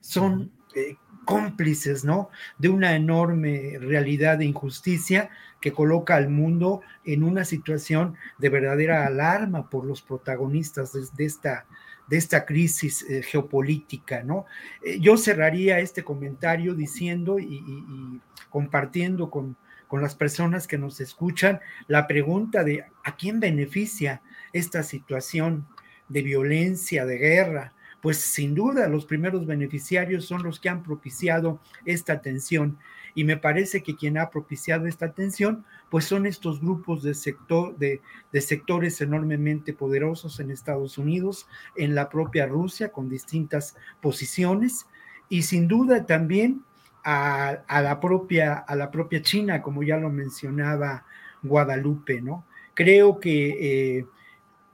son 0.00 0.50
eh, 0.74 0.96
cómplices, 1.24 2.04
¿no? 2.04 2.30
De 2.58 2.68
una 2.68 2.94
enorme 2.94 3.78
realidad 3.78 4.38
de 4.38 4.46
injusticia 4.46 5.30
que 5.60 5.72
coloca 5.72 6.16
al 6.16 6.30
mundo 6.30 6.80
en 7.04 7.22
una 7.22 7.44
situación 7.44 8.16
de 8.38 8.48
verdadera 8.48 9.06
alarma 9.06 9.68
por 9.68 9.84
los 9.84 10.02
protagonistas 10.02 10.92
de, 11.16 11.24
esta, 11.24 11.66
de 12.08 12.16
esta 12.16 12.46
crisis 12.46 13.02
eh, 13.08 13.22
geopolítica, 13.22 14.22
¿no? 14.22 14.46
Eh, 14.82 14.98
yo 15.00 15.16
cerraría 15.16 15.80
este 15.80 16.02
comentario 16.02 16.74
diciendo 16.74 17.38
y, 17.38 18.20
compartiendo 18.48 19.30
con, 19.30 19.56
con 19.86 20.02
las 20.02 20.14
personas 20.14 20.66
que 20.66 20.78
nos 20.78 21.00
escuchan 21.00 21.60
la 21.86 22.06
pregunta 22.08 22.64
de 22.64 22.84
a 23.04 23.16
quién 23.16 23.38
beneficia 23.38 24.22
esta 24.52 24.82
situación 24.82 25.66
de 26.08 26.22
violencia, 26.22 27.06
de 27.06 27.18
guerra, 27.18 27.72
pues 28.00 28.18
sin 28.18 28.54
duda 28.54 28.88
los 28.88 29.04
primeros 29.04 29.46
beneficiarios 29.46 30.24
son 30.24 30.42
los 30.42 30.58
que 30.58 30.68
han 30.68 30.82
propiciado 30.82 31.60
esta 31.84 32.20
tensión. 32.20 32.78
Y 33.14 33.24
me 33.24 33.36
parece 33.36 33.82
que 33.82 33.96
quien 33.96 34.18
ha 34.18 34.30
propiciado 34.30 34.86
esta 34.86 35.12
tensión, 35.12 35.64
pues 35.90 36.04
son 36.04 36.26
estos 36.26 36.60
grupos 36.60 37.02
de, 37.02 37.14
sector, 37.14 37.76
de, 37.76 38.00
sectores 38.40 39.00
enormemente 39.00 39.72
poderosos 39.72 40.38
en 40.38 40.50
Estados 40.50 40.96
Unidos, 40.96 41.48
en 41.76 41.94
la 41.94 42.08
propia 42.08 42.46
Rusia, 42.46 42.92
con 42.92 43.08
distintas 43.08 43.76
posiciones, 44.00 44.86
y 45.28 45.42
sin 45.42 45.66
duda 45.66 46.06
también 46.06 46.62
a, 47.02 47.62
la, 47.68 48.00
propia, 48.00 48.54
a 48.54 48.76
la 48.76 48.90
propia 48.90 49.22
China, 49.22 49.60
como 49.60 49.82
ya 49.82 49.96
lo 49.96 50.10
mencionaba 50.10 51.04
Guadalupe, 51.42 52.20
¿no? 52.20 52.44
Creo 52.74 53.18
que 53.18 53.98
eh, 53.98 54.06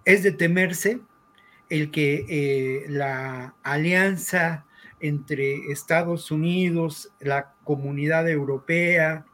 es 0.05 0.23
de 0.23 0.33
temerse 0.33 1.01
el 1.69 1.91
que 1.91 2.25
eh, 2.29 2.87
la 2.89 3.55
alianza 3.63 4.65
entre 5.01 5.71
Estados 5.71 6.31
Unidos, 6.31 7.11
la 7.21 7.53
comunidad 7.65 8.29
europea 8.29 9.27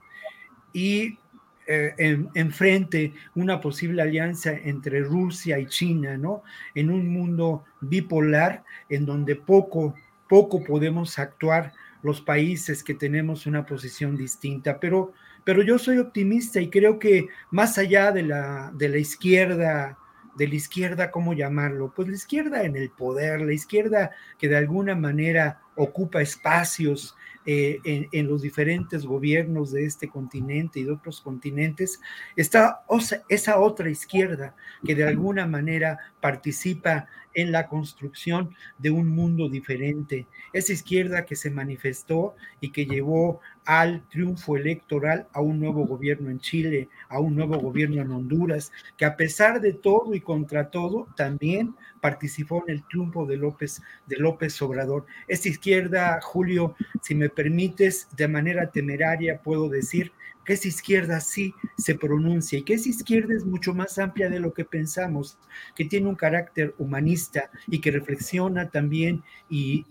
y 0.73 1.19
eh, 1.67 2.25
enfrente 2.35 3.15
una 3.37 3.61
posible 3.61 4.03
alianza 4.03 4.53
entre 4.53 5.01
Rusia 5.01 5.59
y 5.59 5.67
China, 5.67 6.17
¿no? 6.17 6.43
En 6.75 6.91
un 6.91 7.09
mundo 7.09 7.65
bipolar 7.81 8.65
en 8.89 9.07
donde 9.07 9.37
poco, 9.37 9.95
poco 10.29 10.65
podemos 10.65 11.19
actuar 11.19 11.73
los 12.03 12.21
países 12.21 12.83
que 12.83 12.95
tenemos 12.95 13.47
una 13.47 13.65
posición 13.65 14.17
distinta, 14.17 14.81
pero, 14.81 15.13
pero 15.45 15.63
yo 15.63 15.79
soy 15.79 15.99
optimista 15.99 16.61
y 16.61 16.69
creo 16.69 16.99
que 16.99 17.29
más 17.53 17.79
allá 17.79 18.11
de 18.11 18.25
la, 18.25 18.73
de 18.75 18.89
la 18.89 18.99
izquierda, 18.99 19.97
de 20.37 20.49
la 20.49 20.55
izquierda, 20.55 21.11
¿cómo 21.11 21.35
llamarlo? 21.35 21.93
Pues 21.95 22.09
la 22.09 22.15
izquierda 22.15 22.65
en 22.65 22.77
el 22.77 22.91
poder, 22.91 23.41
la 23.43 23.53
izquierda 23.53 24.11
que 24.39 24.49
de 24.49 24.57
alguna 24.57 24.95
manera 24.95 25.61
ocupa 25.77 26.21
espacios 26.21 27.15
eh, 27.45 27.81
en, 28.13 28.29
los 28.29 28.43
diferentes 28.43 29.05
gobiernos 29.05 29.73
de 29.73 29.85
este 29.85 30.09
continente 30.09 30.79
y 30.79 30.85
de 30.85 30.93
otros 30.93 31.21
continentes, 31.21 32.01
está 32.37 32.85
esa 33.29 33.59
otra 33.59 33.91
izquierda 33.91 34.55
que 34.85 34.95
de 34.95 35.05
alguna 35.05 35.47
manera 35.47 35.99
participa 36.21 37.09
en 37.35 37.53
la 37.53 37.69
construcción 37.69 38.55
de 38.79 38.91
un 38.91 39.09
mundo 39.09 39.49
diferente. 39.49 40.27
Esa 40.53 40.73
izquierda 40.73 41.25
que 41.25 41.37
se 41.37 41.51
manifestó 41.51 42.35
y 42.61 42.71
que 42.71 42.87
llevó 42.87 43.41
al 43.65 44.03
triunfo 44.09 44.57
electoral 44.57 45.29
a 45.33 45.41
un 45.41 45.61
nuevo 45.61 45.87
gobierno 45.87 46.31
en 46.31 46.41
Chile, 46.41 46.89
a 47.09 47.21
un 47.21 47.37
nuevo 47.37 47.59
gobierno 47.59 48.03
en 48.03 48.11
Honduras, 48.11 48.73
que 48.97 49.05
a 49.05 49.17
pesar 49.17 49.61
de 49.61 49.73
todo 49.73 50.15
y 50.15 50.21
contra 50.21 50.71
todo, 50.71 51.07
también 51.17 51.75
participó 52.01 52.65
en 52.67 52.75
el 52.75 52.87
triunfo 52.89 53.25
de 53.27 53.37
López, 53.37 53.81
de 54.07 54.17
López 54.17 54.61
Obrador. 54.63 55.07
Esta 55.29 55.49
izquierda, 55.49 56.21
Julio, 56.21 56.75
si 57.01 57.15
me 57.15 57.29
permites, 57.29 58.09
de 58.17 58.29
manera 58.29 58.71
temeraria 58.71 59.41
puedo 59.41 59.69
decir 59.69 60.13
que 60.45 60.55
esa 60.55 60.69
izquierda 60.69 61.21
sí 61.21 61.55
se 61.79 61.95
pronuncia 61.95 62.59
y 62.59 62.63
que 62.63 62.75
esa 62.75 62.89
izquierda 62.89 63.35
es 63.35 63.45
mucho 63.45 63.75
más 63.75 63.99
amplia 63.99 64.29
de 64.29 64.41
lo 64.41 64.53
que 64.53 64.65
pensamos, 64.65 65.39
que 65.75 65.85
tiene 65.85 66.09
un 66.09 66.17
carácter 66.17 66.75
humanista 66.79 67.51
y 67.67 67.81
que 67.81 67.91
reflexiona 67.91 68.71
también 68.71 69.23
y, 69.49 69.85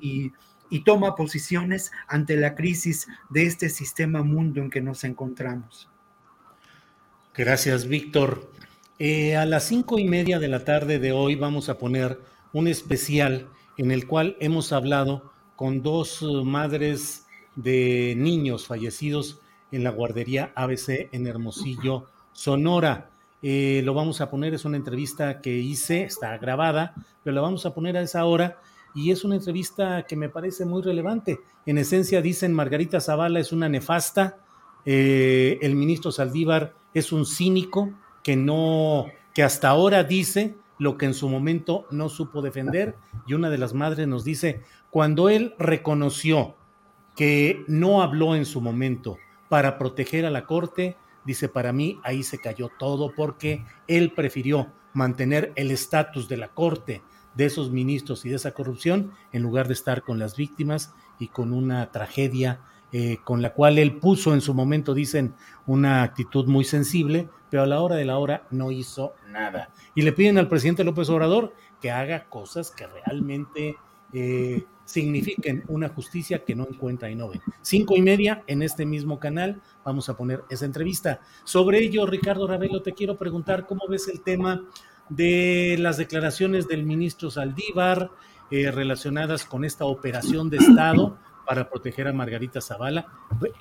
y 0.71 0.79
toma 0.79 1.15
posiciones 1.15 1.91
ante 2.07 2.37
la 2.37 2.55
crisis 2.55 3.07
de 3.29 3.43
este 3.43 3.69
sistema 3.69 4.23
mundo 4.23 4.61
en 4.61 4.69
que 4.69 4.81
nos 4.81 5.03
encontramos. 5.03 5.89
Gracias, 7.35 7.87
Víctor. 7.87 8.51
Eh, 8.99 9.35
a 9.35 9.45
las 9.45 9.65
cinco 9.65 9.99
y 9.99 10.07
media 10.07 10.39
de 10.39 10.47
la 10.47 10.63
tarde 10.63 10.99
de 10.99 11.11
hoy 11.11 11.35
vamos 11.35 11.69
a 11.69 11.77
poner 11.77 12.19
un 12.53 12.67
especial 12.67 13.49
en 13.77 13.91
el 13.91 14.07
cual 14.07 14.37
hemos 14.39 14.71
hablado 14.71 15.31
con 15.55 15.81
dos 15.81 16.21
uh, 16.21 16.43
madres 16.45 17.25
de 17.55 18.13
niños 18.17 18.67
fallecidos 18.67 19.41
en 19.71 19.83
la 19.83 19.91
guardería 19.91 20.51
ABC 20.55 21.09
en 21.11 21.27
Hermosillo, 21.27 22.05
Sonora. 22.33 23.09
Eh, 23.41 23.81
lo 23.83 23.93
vamos 23.93 24.21
a 24.21 24.29
poner, 24.29 24.53
es 24.53 24.65
una 24.65 24.77
entrevista 24.77 25.41
que 25.41 25.57
hice, 25.57 26.03
está 26.03 26.37
grabada, 26.37 26.93
pero 27.23 27.35
la 27.35 27.41
vamos 27.41 27.65
a 27.65 27.73
poner 27.73 27.97
a 27.97 28.01
esa 28.01 28.25
hora 28.25 28.59
y 28.93 29.11
es 29.11 29.23
una 29.23 29.35
entrevista 29.35 30.05
que 30.07 30.15
me 30.15 30.29
parece 30.29 30.65
muy 30.65 30.81
relevante. 30.81 31.39
En 31.65 31.77
esencia 31.77 32.21
dicen 32.21 32.53
Margarita 32.53 32.99
Zavala 32.99 33.39
es 33.39 33.51
una 33.51 33.69
nefasta, 33.69 34.37
eh, 34.85 35.59
el 35.61 35.75
ministro 35.75 36.11
Saldívar 36.11 36.73
es 36.93 37.11
un 37.11 37.25
cínico, 37.25 37.91
que 38.23 38.35
no, 38.35 39.07
que 39.33 39.43
hasta 39.43 39.69
ahora 39.69 40.03
dice 40.03 40.55
lo 40.77 40.97
que 40.97 41.05
en 41.05 41.13
su 41.13 41.29
momento 41.29 41.85
no 41.91 42.09
supo 42.09 42.41
defender. 42.41 42.95
Y 43.27 43.33
una 43.33 43.49
de 43.49 43.57
las 43.57 43.73
madres 43.73 44.07
nos 44.07 44.23
dice, 44.23 44.61
cuando 44.89 45.29
él 45.29 45.53
reconoció 45.57 46.55
que 47.15 47.63
no 47.67 48.01
habló 48.01 48.35
en 48.35 48.45
su 48.45 48.61
momento 48.61 49.17
para 49.51 49.77
proteger 49.77 50.25
a 50.25 50.29
la 50.29 50.45
corte, 50.45 50.95
dice, 51.25 51.49
para 51.49 51.73
mí 51.73 51.99
ahí 52.05 52.23
se 52.23 52.39
cayó 52.39 52.69
todo 52.79 53.13
porque 53.13 53.65
él 53.85 54.13
prefirió 54.13 54.71
mantener 54.93 55.51
el 55.57 55.71
estatus 55.71 56.29
de 56.29 56.37
la 56.37 56.47
corte, 56.47 57.03
de 57.35 57.45
esos 57.47 57.69
ministros 57.69 58.23
y 58.25 58.29
de 58.29 58.37
esa 58.37 58.53
corrupción, 58.53 59.11
en 59.33 59.41
lugar 59.41 59.67
de 59.67 59.73
estar 59.73 60.03
con 60.03 60.19
las 60.19 60.37
víctimas 60.37 60.93
y 61.19 61.27
con 61.27 61.51
una 61.51 61.91
tragedia 61.91 62.61
eh, 62.93 63.17
con 63.25 63.41
la 63.41 63.53
cual 63.53 63.77
él 63.77 63.97
puso 63.97 64.33
en 64.33 64.39
su 64.39 64.53
momento, 64.53 64.93
dicen, 64.93 65.35
una 65.65 66.03
actitud 66.03 66.45
muy 66.47 66.63
sensible, 66.63 67.27
pero 67.49 67.63
a 67.63 67.67
la 67.67 67.81
hora 67.81 67.97
de 67.97 68.05
la 68.05 68.19
hora 68.19 68.47
no 68.51 68.71
hizo 68.71 69.15
nada. 69.27 69.71
Y 69.95 70.03
le 70.03 70.13
piden 70.13 70.37
al 70.37 70.47
presidente 70.47 70.85
López 70.85 71.09
Obrador 71.09 71.53
que 71.81 71.91
haga 71.91 72.29
cosas 72.29 72.71
que 72.71 72.87
realmente 72.87 73.75
eh, 74.13 74.63
signifiquen 74.91 75.63
una 75.67 75.89
justicia 75.89 76.43
que 76.43 76.55
no 76.55 76.67
encuentra 76.67 77.09
y 77.09 77.15
no 77.15 77.29
ve. 77.29 77.41
Cinco 77.61 77.95
y 77.95 78.01
media 78.01 78.43
en 78.47 78.61
este 78.61 78.85
mismo 78.85 79.19
canal 79.19 79.61
vamos 79.85 80.09
a 80.09 80.17
poner 80.17 80.43
esa 80.49 80.65
entrevista. 80.65 81.21
Sobre 81.43 81.79
ello, 81.79 82.05
Ricardo 82.05 82.47
Ravelo, 82.47 82.81
te 82.81 82.93
quiero 82.93 83.17
preguntar 83.17 83.65
cómo 83.65 83.81
ves 83.89 84.07
el 84.07 84.21
tema 84.21 84.65
de 85.09 85.75
las 85.79 85.97
declaraciones 85.97 86.67
del 86.67 86.83
ministro 86.83 87.31
Saldívar 87.31 88.11
eh, 88.49 88.71
relacionadas 88.71 89.45
con 89.45 89.65
esta 89.65 89.85
operación 89.85 90.49
de 90.49 90.57
Estado 90.57 91.17
para 91.45 91.69
proteger 91.69 92.07
a 92.07 92.13
Margarita 92.13 92.61
Zavala. 92.61 93.07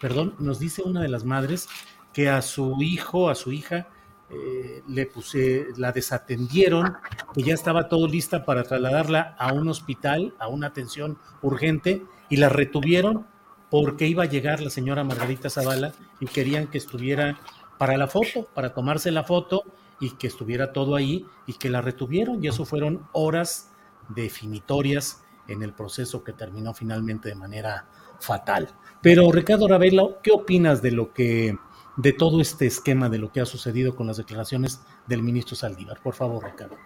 Perdón, 0.01 0.35
nos 0.39 0.59
dice 0.59 0.82
una 0.82 1.01
de 1.01 1.09
las 1.09 1.24
madres 1.24 1.69
que 2.12 2.28
a 2.28 2.43
su 2.43 2.77
hijo, 2.81 3.28
a 3.31 3.35
su 3.35 3.52
hija, 3.52 3.89
eh, 4.31 4.82
le 4.89 5.07
puse, 5.07 5.66
la 5.77 5.93
desatendieron, 5.93 6.94
que 7.35 7.43
ya 7.43 7.55
estaba 7.55 7.89
todo 7.89 8.07
lista 8.07 8.44
para 8.44 8.62
trasladarla 8.62 9.35
a 9.39 9.52
un 9.52 9.69
hospital, 9.69 10.35
a 10.39 10.47
una 10.48 10.69
atención 10.69 11.19
urgente, 11.43 12.02
y 12.28 12.36
la 12.36 12.48
retuvieron 12.48 13.27
porque 13.70 14.07
iba 14.07 14.24
a 14.24 14.27
llegar 14.27 14.61
la 14.61 14.70
señora 14.70 15.05
Margarita 15.05 15.51
Zavala 15.51 15.93
y 16.20 16.27
querían 16.27 16.69
que 16.69 16.78
estuviera 16.78 17.39
para 17.78 17.97
la 17.97 18.09
foto, 18.09 18.47
para 18.55 18.74
tomarse 18.74 19.11
la 19.11 19.24
foto 19.24 19.62
y 20.01 20.11
que 20.11 20.27
estuviera 20.27 20.73
todo 20.73 20.97
ahí 20.97 21.27
y 21.47 21.55
que 21.55 21.70
la 21.70 21.81
retuvieron 21.81 22.43
y 22.43 22.48
eso 22.48 22.65
fueron 22.65 23.09
horas 23.12 23.70
definitorias 24.09 25.23
en 25.48 25.62
el 25.62 25.73
proceso 25.73 26.23
que 26.23 26.32
terminó 26.32 26.74
finalmente 26.74 27.28
de 27.28 27.35
manera 27.35 27.86
fatal. 28.19 28.69
Pero 29.01 29.31
Ricardo 29.32 29.66
Ravelo, 29.66 30.19
¿qué 30.23 30.31
opinas 30.31 30.82
de 30.82 30.93
lo 30.93 31.12
que 31.12 31.57
de 32.01 32.12
todo 32.12 32.40
este 32.40 32.66
esquema 32.66 33.09
de 33.09 33.18
lo 33.18 33.31
que 33.31 33.40
ha 33.40 33.47
sucedido 33.47 33.94
con 33.94 34.06
las 34.06 34.16
declaraciones 34.16 34.85
del 35.06 35.22
ministro 35.22 35.56
Saldívar? 35.56 36.01
Por 36.02 36.14
favor, 36.14 36.44
Ricardo. 36.44 36.77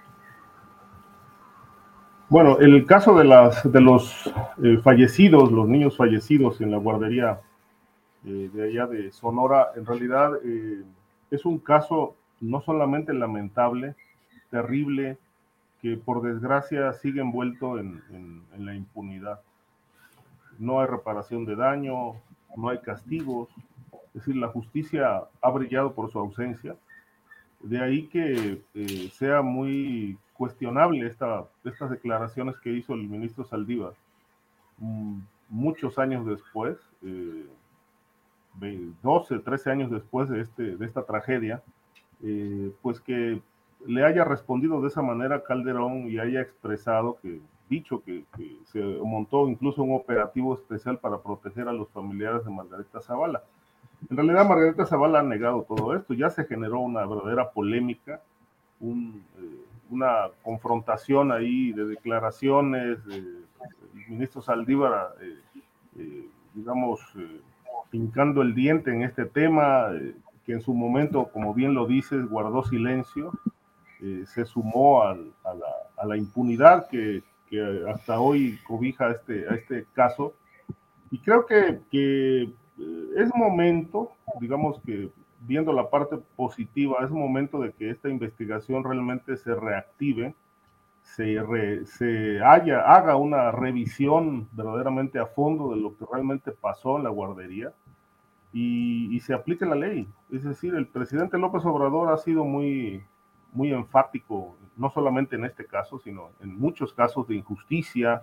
Bueno, 2.29 2.59
el 2.59 2.87
caso 2.87 3.17
de, 3.17 3.25
las, 3.25 3.71
de 3.71 3.81
los 3.81 4.33
eh, 4.63 4.79
fallecidos, 4.83 5.53
los 5.53 5.69
niños 5.69 5.97
fallecidos 5.97 6.61
en 6.61 6.71
la 6.71 6.79
guardería 6.79 7.41
eh, 8.25 8.51
de 8.53 8.65
allá 8.65 8.87
de 8.87 9.13
Sonora, 9.13 9.69
en 9.77 9.85
realidad 9.85 10.33
eh, 10.43 10.83
es 11.31 11.45
un 11.45 11.59
caso 11.59 12.17
no 12.41 12.63
solamente 12.63 13.13
lamentable, 13.13 13.95
terrible, 14.51 15.19
que 15.83 15.97
por 15.97 16.23
desgracia 16.23 16.93
sigue 16.95 17.21
envuelto 17.21 17.79
en, 17.79 18.03
la 18.57 18.75
impunidad. 18.75 19.41
No 20.59 20.81
hay 20.81 20.87
reparación 20.87 21.45
de 21.45 21.57
daño, 21.57 22.15
no 22.57 22.69
hay 22.71 22.79
castigos, 22.79 23.51
es 24.15 24.21
decir, 24.21 24.37
la 24.37 24.49
justicia 24.49 25.25
ha 25.41 25.51
brillado 25.51 25.93
por 25.93 26.11
su 26.11 26.19
ausencia. 26.19 26.77
De 27.61 27.81
ahí 27.83 28.07
que 28.07 28.63
eh, 28.75 29.11
sea 29.13 29.43
muy 29.43 30.17
cuestionable 30.35 31.07
esta, 31.07 31.45
estas 31.65 31.91
declaraciones 31.91 32.57
que 32.59 32.71
hizo 32.71 32.95
el 32.95 33.09
ministro 33.09 33.45
Saldívar 33.45 33.95
mm, 34.79 35.19
muchos 35.49 35.99
años 35.99 36.27
después, 36.27 36.79
12, 39.03 39.35
eh, 39.35 39.39
13 39.45 39.71
años 39.71 39.91
después 39.91 40.29
de, 40.29 40.41
este, 40.41 40.77
de 40.77 40.87
esta 40.87 41.03
tragedia, 41.05 41.63
eh, 42.23 42.73
pues 42.83 43.01
que 43.01 43.43
le 43.87 44.05
haya 44.05 44.25
respondido 44.25 44.81
de 44.81 44.89
esa 44.89 45.03
manera 45.03 45.43
Calderón 45.43 46.09
y 46.09 46.19
haya 46.19 46.41
expresado 46.41 47.19
que, 47.21 47.41
dicho 47.69 48.03
que, 48.03 48.25
se 48.65 48.81
montó 48.81 49.49
incluso 49.49 49.83
un 49.83 49.95
operativo 49.95 50.55
especial 50.55 50.99
para 50.99 51.19
proteger 51.19 51.69
a 51.69 51.73
los 51.73 51.89
familiares 51.91 52.45
de 52.45 52.51
Margarita 52.51 53.01
Zavala. 53.01 53.43
En 54.11 54.17
realidad 54.17 54.49
Margarita 54.49 54.87
Zavala 54.87 55.21
ha 55.21 55.23
negado 55.23 55.63
todo 55.63 55.95
esto, 55.95 56.15
ya 56.15 56.31
se 56.31 56.45
generó 56.45 56.81
una 56.81 57.07
verdadera 57.07 57.51
polémica, 57.51 58.21
eh, 58.81 59.13
una 59.91 60.29
confrontación 60.43 61.33
ahí 61.33 61.73
de 61.73 61.87
declaraciones, 61.87 62.99
el 63.09 63.45
ministro 64.09 64.43
Saldívar, 64.43 65.15
eh, 65.21 65.39
eh, 65.99 66.29
digamos, 66.55 67.01
pincando 67.91 68.43
el 68.43 68.55
diente 68.55 68.93
en 68.93 69.03
este 69.03 69.25
tema, 69.25 69.91
que 70.45 70.53
en 70.53 70.61
su 70.61 70.75
momento, 70.75 71.31
como 71.33 71.55
bien 71.55 71.75
lo 71.75 71.87
dices, 71.87 72.29
guardó 72.29 72.65
silencio, 72.65 73.33
eh, 74.01 74.25
se 74.27 74.45
sumó 74.45 75.03
a, 75.03 75.17
la, 76.05 76.17
impunidad 76.17 76.89
que, 76.89 77.23
hasta 77.89 78.19
hoy 78.19 78.59
cobija 78.67 79.11
este, 79.13 79.49
a 79.49 79.55
este 79.55 79.87
caso. 79.95 80.35
Y 81.11 81.19
creo 81.19 81.47
que, 81.47 81.81
eh, 81.93 82.53
es 82.79 83.35
momento, 83.35 84.13
digamos 84.41 84.81
que 84.85 85.11
viendo 85.41 85.73
la 85.73 85.91
parte 85.91 86.19
positiva, 86.37 86.99
es 87.05 87.11
momento 87.11 87.61
de 87.61 87.73
que 87.73 87.91
esta 87.91 88.09
investigación 88.09 88.83
realmente 88.83 89.37
se 89.37 89.55
reactive, 89.55 90.35
se, 91.03 92.41
haga 92.43 93.17
una 93.17 93.51
revisión 93.53 94.49
verdaderamente 94.53 95.19
a 95.19 95.27
fondo 95.27 95.71
de 95.71 95.77
lo 95.77 95.97
que 95.97 96.07
realmente 96.11 96.51
pasó 96.51 96.97
en 96.97 97.05
la 97.05 97.11
guardería. 97.11 97.73
y, 98.53 99.19
se 99.21 99.35
aplique 99.35 99.67
la 99.67 99.75
ley. 99.75 100.07
Es 100.31 100.45
decir, 100.45 100.75
el 100.75 100.87
presidente 100.87 101.39
López 101.39 101.65
Obrador 101.65 102.13
ha 102.13 102.19
sido 102.19 102.45
muy, 102.45 103.03
muy 103.53 103.73
enfático, 103.73 104.57
no 104.77 104.91
solamente 104.91 105.37
en 105.37 105.45
este 105.45 105.65
caso, 105.65 105.99
sino 105.99 106.31
en 106.41 106.59
muchos 106.59 106.93
casos 106.93 107.27
de 107.29 107.37
injusticia, 107.37 108.23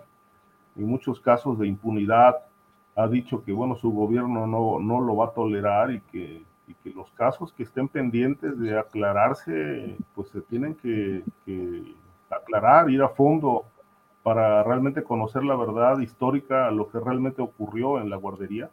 en 0.76 0.86
muchos 0.86 1.20
casos 1.20 1.58
de 1.60 1.68
impunidad. 1.68 2.36
Ha 2.96 3.08
dicho 3.08 3.44
que, 3.44 3.52
bueno, 3.52 3.76
su 3.76 3.92
gobierno 3.92 4.48
no, 4.48 4.80
no 4.80 5.02
lo 5.02 5.16
va 5.16 5.28
a 5.28 5.32
tolerar 5.32 5.92
y 5.92 6.02
que, 6.02 6.44
y 6.68 6.74
que 6.76 6.92
los 6.92 7.10
casos 7.12 7.54
que 7.54 7.64
estén 7.64 7.88
pendientes 7.88 8.60
de 8.60 8.78
aclararse, 8.78 9.98
pues 10.14 10.30
se 10.30 10.42
tienen 10.42 10.76
que, 10.76 11.24
que 11.46 11.96
aclarar, 12.30 12.90
ir 12.90 13.02
a 13.02 13.10
fondo 13.10 13.66
para 14.24 14.64
realmente 14.64 15.04
conocer 15.04 15.44
la 15.44 15.56
verdad 15.56 16.00
histórica, 16.00 16.70
lo 16.72 16.90
que 16.90 17.00
realmente 17.00 17.42
ocurrió 17.42 18.00
en 18.00 18.10
la 18.10 18.18
guardería 18.18 18.70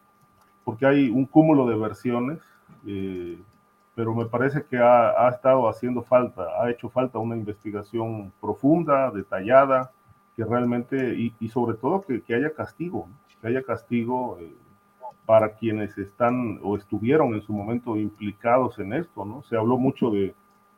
porque 0.68 0.84
hay 0.84 1.08
un 1.08 1.24
cúmulo 1.24 1.66
de 1.66 1.76
versiones, 1.76 2.40
eh, 2.86 3.38
pero 3.94 4.14
me 4.14 4.26
parece 4.26 4.66
que 4.68 4.76
ha, 4.76 5.26
estado 5.30 5.66
haciendo 5.66 6.02
falta, 6.02 6.42
ha 6.62 6.70
hecho 6.70 6.90
falta 6.90 7.18
una 7.18 7.34
investigación 7.34 8.30
profunda, 8.38 9.10
detallada, 9.10 9.92
que 10.36 10.44
realmente, 10.44 11.14
y, 11.14 11.48
sobre 11.48 11.74
todo 11.78 12.02
que, 12.02 12.22
haya 12.34 12.52
castigo, 12.52 13.08
que 13.40 13.48
haya 13.48 13.62
castigo 13.62 14.39
eh, 14.40 14.55
para 15.27 15.55
quienes 15.55 15.97
están 15.98 16.59
o 16.62 16.77
estuvieron 16.77 17.35
en 17.35 17.43
su 17.43 17.52
momento 17.52 17.97
implicados 17.97 18.78
en 18.78 18.94
esto, 18.94 19.24
¿no? 19.24 19.43
Se 19.43 19.56
habló 19.56 19.77
mucho 19.77 20.10
de, 20.10 20.35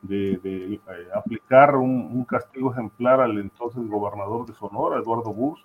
eh, 0.09 0.81
aplicar 1.15 1.77
un, 1.77 2.24
castigo 2.24 2.73
ejemplar 2.73 3.20
al 3.20 3.39
entonces 3.39 3.87
gobernador 3.89 4.47
de 4.47 4.55
Sonora, 4.55 4.99
Eduardo 4.99 5.32
Bus, 5.32 5.65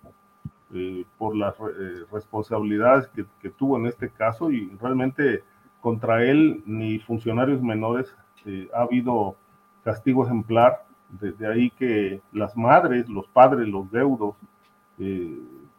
eh, 0.73 1.05
por 1.17 1.35
las 1.35 1.53
eh, 1.59 2.05
responsabilidades 2.11 3.07
que, 3.41 3.49
tuvo 3.51 3.77
en 3.77 3.85
este 3.85 4.09
caso 4.09 4.51
y 4.51 4.67
realmente 4.81 5.43
contra 5.79 6.23
él 6.23 6.63
ni 6.65 6.97
funcionarios 6.99 7.61
menores 7.61 8.13
eh, 8.45 8.67
ha 8.73 8.81
habido 8.81 9.35
castigo 9.83 10.25
ejemplar. 10.25 10.83
Desde 11.09 11.47
ahí 11.47 11.69
que 11.69 12.19
las 12.33 12.57
madres, 12.57 13.07
los 13.07 13.27
padres, 13.27 13.67
los 13.67 13.89
deudos, 13.91 14.35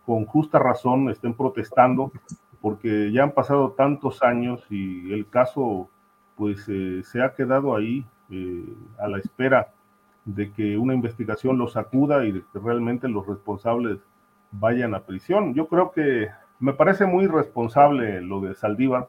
con 0.06 0.24
justa 0.24 0.58
razón 0.58 1.10
estén 1.10 1.34
protestando 1.34 2.12
porque 2.60 3.12
ya 3.12 3.24
han 3.24 3.32
pasado 3.32 3.72
tantos 3.72 4.22
años 4.22 4.64
y 4.70 5.12
el 5.12 5.28
caso 5.28 5.90
pues 6.36 6.64
se 6.64 7.22
ha 7.22 7.34
quedado 7.34 7.74
ahí 7.74 8.06
a 8.98 9.08
la 9.08 9.18
espera 9.18 9.72
de 10.24 10.52
que 10.52 10.76
una 10.76 10.94
investigación 10.94 11.58
los 11.58 11.76
acuda 11.76 12.24
y 12.24 12.32
de 12.32 12.42
que 12.52 12.58
realmente 12.58 13.08
los 13.08 13.26
responsables 13.26 13.98
vayan 14.50 14.94
a 14.94 15.00
prisión. 15.00 15.54
Yo 15.54 15.68
creo 15.68 15.92
que 15.92 16.28
me 16.58 16.72
parece 16.72 17.06
muy 17.06 17.26
responsable 17.26 18.20
lo 18.20 18.40
de 18.40 18.54
Saldívar. 18.54 19.08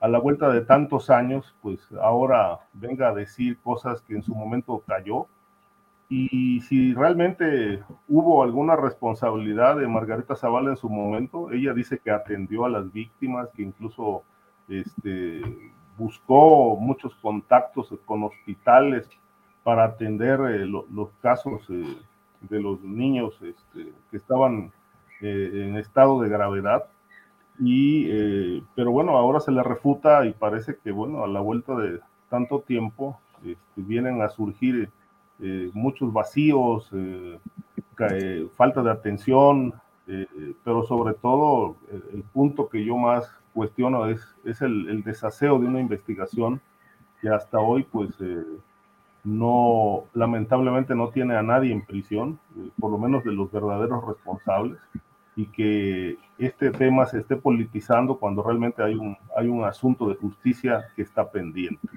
A 0.00 0.08
la 0.08 0.18
vuelta 0.18 0.50
de 0.50 0.60
tantos 0.60 1.08
años, 1.08 1.54
pues 1.62 1.88
ahora 2.00 2.60
venga 2.74 3.08
a 3.08 3.14
decir 3.14 3.58
cosas 3.60 4.02
que 4.02 4.14
en 4.14 4.22
su 4.22 4.34
momento 4.34 4.82
cayó. 4.86 5.26
Y 6.16 6.60
si 6.60 6.94
realmente 6.94 7.82
hubo 8.06 8.44
alguna 8.44 8.76
responsabilidad 8.76 9.78
de 9.78 9.88
Margarita 9.88 10.36
Zavala 10.36 10.70
en 10.70 10.76
su 10.76 10.88
momento, 10.88 11.50
ella 11.50 11.74
dice 11.74 11.98
que 11.98 12.12
atendió 12.12 12.64
a 12.64 12.68
las 12.68 12.92
víctimas, 12.92 13.48
que 13.52 13.62
incluso 13.64 14.22
este, 14.68 15.42
buscó 15.98 16.76
muchos 16.76 17.16
contactos 17.16 17.92
con 18.04 18.22
hospitales 18.22 19.10
para 19.64 19.82
atender 19.82 20.38
eh, 20.52 20.66
los 20.66 21.10
casos 21.20 21.68
eh, 21.70 21.96
de 22.42 22.60
los 22.60 22.80
niños 22.82 23.34
este, 23.42 23.92
que 24.12 24.16
estaban 24.16 24.70
eh, 25.20 25.50
en 25.52 25.76
estado 25.78 26.20
de 26.20 26.28
gravedad. 26.28 26.84
Y, 27.58 28.60
pero 28.76 28.92
bueno, 28.92 29.16
ahora 29.16 29.40
se 29.40 29.50
le 29.50 29.64
refuta 29.64 30.24
y 30.26 30.32
parece 30.32 30.76
que, 30.76 30.92
bueno, 30.92 31.24
a 31.24 31.26
la 31.26 31.40
vuelta 31.40 31.74
de 31.74 31.98
tanto 32.28 32.60
tiempo 32.60 33.18
este, 33.44 33.58
vienen 33.82 34.22
a 34.22 34.28
surgir 34.28 34.90
eh, 35.40 35.70
muchos 35.72 36.12
vacíos, 36.12 36.90
falta 38.56 38.82
de 38.82 38.90
atención, 38.90 39.74
pero 40.64 40.82
sobre 40.84 41.14
todo 41.14 41.76
el, 42.12 42.22
punto 42.24 42.68
que 42.68 42.84
yo 42.84 42.96
más 42.96 43.30
cuestiono 43.52 44.06
es, 44.06 44.20
es 44.44 44.60
el, 44.62 44.88
el, 44.88 45.02
desaseo 45.02 45.58
de 45.58 45.66
una 45.66 45.80
investigación 45.80 46.60
que 47.20 47.28
hasta 47.28 47.58
hoy 47.58 47.84
pues 47.84 48.10
no, 49.24 50.04
lamentablemente 50.12 50.94
no 50.94 51.08
tiene 51.08 51.34
a 51.34 51.42
nadie 51.42 51.72
en 51.72 51.84
prisión, 51.84 52.38
eh, 52.56 52.68
por 52.78 52.90
lo 52.92 52.98
menos 52.98 53.24
de 53.24 53.32
los 53.32 53.50
verdaderos 53.50 54.06
responsables, 54.06 54.78
y 55.34 55.46
que 55.46 56.18
este 56.38 56.70
tema 56.70 57.06
se 57.06 57.20
esté 57.20 57.34
politizando 57.36 58.18
cuando 58.18 58.42
realmente 58.42 58.82
hay 58.82 58.94
un, 58.94 59.16
hay 59.36 59.48
un 59.48 59.64
asunto 59.64 60.08
de 60.08 60.14
justicia 60.14 60.84
que 60.94 61.02
está 61.02 61.28
pendiente. 61.28 61.88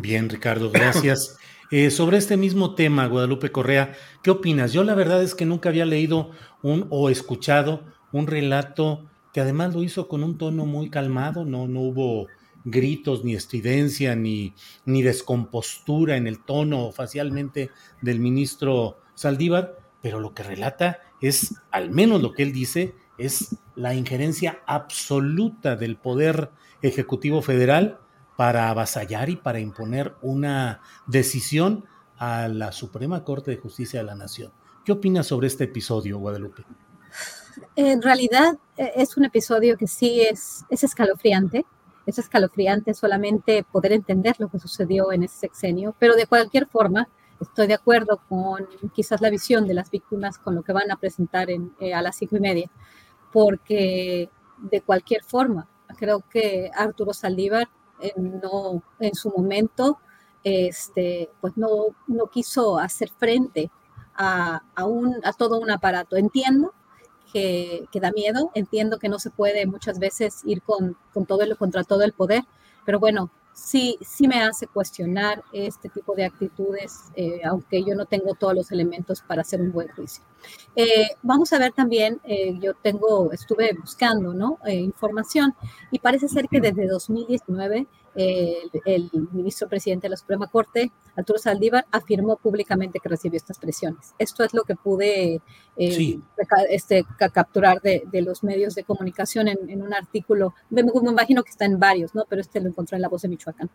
Bien, 0.00 0.28
Ricardo, 0.28 0.70
gracias. 0.70 1.36
Eh, 1.70 1.90
sobre 1.90 2.16
este 2.16 2.38
mismo 2.38 2.74
tema, 2.74 3.06
Guadalupe 3.08 3.52
Correa, 3.52 3.92
¿qué 4.22 4.30
opinas? 4.30 4.72
Yo 4.72 4.84
la 4.84 4.94
verdad 4.94 5.22
es 5.22 5.34
que 5.34 5.44
nunca 5.44 5.68
había 5.68 5.84
leído 5.84 6.30
un 6.62 6.86
o 6.88 7.10
escuchado 7.10 7.84
un 8.10 8.26
relato 8.26 9.04
que 9.34 9.42
además 9.42 9.74
lo 9.74 9.82
hizo 9.82 10.08
con 10.08 10.24
un 10.24 10.38
tono 10.38 10.64
muy 10.64 10.88
calmado, 10.88 11.44
no, 11.44 11.68
no 11.68 11.80
hubo 11.80 12.26
gritos, 12.64 13.22
ni 13.22 13.34
estridencia, 13.34 14.16
ni, 14.16 14.54
ni 14.86 15.02
descompostura 15.02 16.16
en 16.16 16.26
el 16.26 16.42
tono 16.42 16.90
facialmente 16.90 17.68
del 18.00 18.18
ministro 18.18 18.96
Saldívar, 19.14 19.76
pero 20.00 20.20
lo 20.20 20.32
que 20.32 20.44
relata 20.44 21.00
es, 21.20 21.56
al 21.70 21.90
menos 21.90 22.22
lo 22.22 22.32
que 22.32 22.44
él 22.44 22.54
dice, 22.54 22.94
es 23.18 23.56
la 23.76 23.92
injerencia 23.92 24.62
absoluta 24.66 25.76
del 25.76 25.98
Poder 25.98 26.50
Ejecutivo 26.80 27.42
Federal 27.42 27.98
para 28.38 28.70
avasallar 28.70 29.30
y 29.30 29.34
para 29.34 29.58
imponer 29.58 30.14
una 30.22 30.80
decisión 31.08 31.86
a 32.18 32.46
la 32.46 32.70
Suprema 32.70 33.24
Corte 33.24 33.50
de 33.50 33.56
Justicia 33.56 33.98
de 33.98 34.06
la 34.06 34.14
Nación. 34.14 34.52
¿Qué 34.84 34.92
opinas 34.92 35.26
sobre 35.26 35.48
este 35.48 35.64
episodio, 35.64 36.20
Guadalupe? 36.20 36.64
En 37.74 38.00
realidad 38.00 38.56
e, 38.76 38.92
es 38.94 39.16
un 39.16 39.24
episodio 39.24 39.76
que 39.76 39.88
sí 39.88 40.20
es, 40.20 40.64
es 40.70 40.84
escalofriante 40.84 41.66
es 42.06 42.18
escalofriante 42.18 42.94
solamente 42.94 43.64
poder 43.64 43.92
entender 43.92 44.36
lo 44.38 44.48
que 44.48 44.60
sucedió 44.60 45.10
en 45.10 45.24
ese 45.24 45.40
sexenio, 45.40 45.96
pero 45.98 46.14
de 46.14 46.26
cualquier 46.26 46.68
forma, 46.68 47.08
estoy 47.40 47.66
de 47.66 47.74
acuerdo 47.74 48.20
con 48.28 48.68
quizás 48.94 49.20
la 49.20 49.30
visión 49.30 49.66
de 49.66 49.74
las 49.74 49.90
víctimas 49.90 50.38
con 50.38 50.54
lo 50.54 50.62
que 50.62 50.72
van 50.72 50.92
a 50.92 50.96
presentar 50.96 51.50
en, 51.50 51.74
eh, 51.80 51.92
a 51.92 52.00
las 52.00 52.16
cinco 52.16 52.36
y 52.36 52.40
media, 52.40 52.70
porque 53.32 54.30
de 54.56 54.80
cualquier 54.80 55.24
forma, 55.24 55.68
creo 55.98 56.24
que 56.30 56.70
Arturo 56.74 57.12
Saldívar 57.12 57.68
no, 58.16 58.82
en 59.00 59.14
su 59.14 59.30
momento 59.30 59.98
este, 60.44 61.30
pues 61.40 61.56
no, 61.56 61.96
no 62.06 62.26
quiso 62.28 62.78
hacer 62.78 63.10
frente 63.10 63.70
a, 64.14 64.62
a, 64.74 64.84
un, 64.84 65.16
a 65.24 65.32
todo 65.32 65.58
un 65.58 65.70
aparato. 65.70 66.16
Entiendo 66.16 66.72
que, 67.32 67.88
da 68.00 68.12
miedo. 68.12 68.50
Entiendo 68.54 68.98
que 68.98 69.08
no 69.08 69.18
se 69.18 69.30
puede 69.30 69.66
muchas 69.66 69.98
veces 69.98 70.42
ir 70.44 70.62
con, 70.62 70.96
con 71.12 71.26
todo 71.26 71.42
el, 71.42 71.56
contra 71.56 71.84
todo 71.84 72.02
el 72.02 72.12
poder, 72.12 72.44
pero 72.84 72.98
bueno, 72.98 73.30
sí, 73.58 73.98
sí 74.00 74.28
me 74.28 74.40
hace 74.40 74.66
cuestionar 74.66 75.42
este 75.52 75.88
tipo 75.88 76.14
de 76.14 76.24
actitudes, 76.24 77.04
eh, 77.16 77.40
aunque 77.44 77.82
yo 77.82 77.94
no 77.94 78.06
tengo 78.06 78.34
todos 78.34 78.54
los 78.54 78.70
elementos 78.70 79.20
para 79.22 79.42
hacer 79.42 79.60
un 79.60 79.72
buen 79.72 79.88
juicio. 79.88 80.22
Eh, 80.76 81.08
vamos 81.22 81.52
a 81.52 81.58
ver 81.58 81.72
también, 81.72 82.20
eh, 82.24 82.56
yo 82.60 82.74
tengo, 82.74 83.32
estuve 83.32 83.76
buscando 83.78 84.32
¿no? 84.32 84.58
información 84.68 85.54
y 85.90 85.98
parece 85.98 86.28
ser 86.28 86.48
que 86.48 86.60
desde 86.60 86.86
2019 86.86 87.86
el, 88.18 89.10
ministro 89.32 89.68
presidente 89.68 90.06
de 90.06 90.10
la 90.10 90.16
Suprema 90.16 90.48
Corte, 90.48 90.90
Arturo 91.16 91.38
Saldívar, 91.38 91.86
afirmó 91.92 92.36
públicamente 92.36 92.98
que 93.00 93.08
recibió 93.08 93.36
estas 93.36 93.58
presiones. 93.58 94.14
Esto 94.18 94.42
es 94.42 94.52
lo 94.52 94.62
que 94.64 94.74
pude 94.74 95.40
este, 95.76 97.04
capturar 97.32 97.80
de, 97.80 98.02
los 98.20 98.42
medios 98.42 98.74
de 98.74 98.82
comunicación 98.82 99.48
en, 99.48 99.82
un 99.82 99.94
artículo, 99.94 100.54
me, 100.70 100.82
me, 100.82 100.90
imagino 101.10 101.44
que 101.44 101.50
está 101.50 101.64
en 101.64 101.78
varios, 101.78 102.14
¿no? 102.14 102.24
pero 102.28 102.40
este 102.40 102.60
lo 102.60 102.68
encontré 102.68 102.96
en 102.96 103.02
La 103.02 103.08
Voz 103.08 103.22
de 103.22 103.28
Michoacán. 103.28 103.70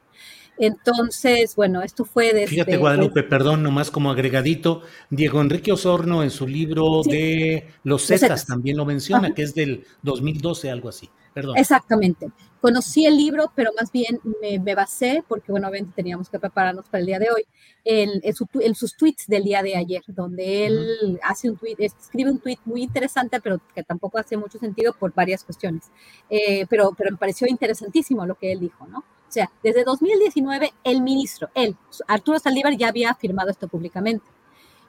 Entonces, 0.57 1.55
bueno, 1.55 1.81
esto 1.81 2.03
fue 2.03 2.33
desde... 2.33 2.47
Fíjate, 2.47 2.77
Guadalupe, 2.77 3.23
perdón, 3.23 3.63
nomás 3.63 3.89
como 3.91 4.11
agregadito, 4.11 4.81
Diego 5.09 5.41
Enrique 5.41 5.71
Osorno 5.71 6.23
en 6.23 6.29
su 6.29 6.47
libro 6.47 7.01
de 7.03 7.69
Los 7.83 8.07
Zetas 8.07 8.45
también 8.45 8.77
lo 8.77 8.85
menciona, 8.85 9.33
que 9.33 9.43
es 9.43 9.55
del 9.55 9.85
2012, 10.01 10.69
algo 10.69 10.89
así. 10.89 11.09
Perdón. 11.33 11.57
Exactamente. 11.57 12.31
Conocí 12.61 13.05
el 13.05 13.17
libro, 13.17 13.51
pero 13.55 13.71
más 13.77 13.91
bien 13.91 14.21
me, 14.41 14.75
basé, 14.75 15.23
porque 15.27 15.51
bueno, 15.51 15.67
obviamente 15.67 15.95
teníamos 15.95 16.29
que 16.29 16.39
prepararnos 16.39 16.85
para 16.85 17.01
el 17.01 17.07
día 17.07 17.19
de 17.19 17.27
hoy, 17.29 17.45
en, 17.83 18.75
sus 18.75 18.95
tweets 18.95 19.27
del 19.27 19.43
día 19.43 19.61
de 19.61 19.75
ayer, 19.75 20.01
donde 20.07 20.67
él 20.67 21.19
hace 21.23 21.49
un 21.49 21.57
tweet, 21.57 21.75
escribe 21.79 22.31
un 22.31 22.39
tweet 22.39 22.59
muy 22.65 22.83
interesante, 22.83 23.41
pero 23.41 23.59
que 23.75 23.83
tampoco 23.83 24.17
hace 24.17 24.37
mucho 24.37 24.59
sentido 24.59 24.93
por 24.93 25.13
varias 25.13 25.43
cuestiones. 25.43 25.91
Eh, 26.29 26.65
pero, 26.69 26.93
pero 26.97 27.11
me 27.11 27.17
pareció 27.17 27.47
interesantísimo 27.47 28.25
lo 28.25 28.35
que 28.35 28.51
él 28.51 28.59
dijo, 28.59 28.87
¿no? 28.87 28.99
O 28.99 29.31
sea, 29.33 29.51
desde 29.63 29.83
2019, 29.83 30.73
el 30.83 31.01
ministro, 31.01 31.49
él, 31.55 31.75
Arturo 32.07 32.39
Saldívar, 32.39 32.77
ya 32.77 32.89
había 32.89 33.09
afirmado 33.09 33.49
esto 33.49 33.67
públicamente. 33.67 34.25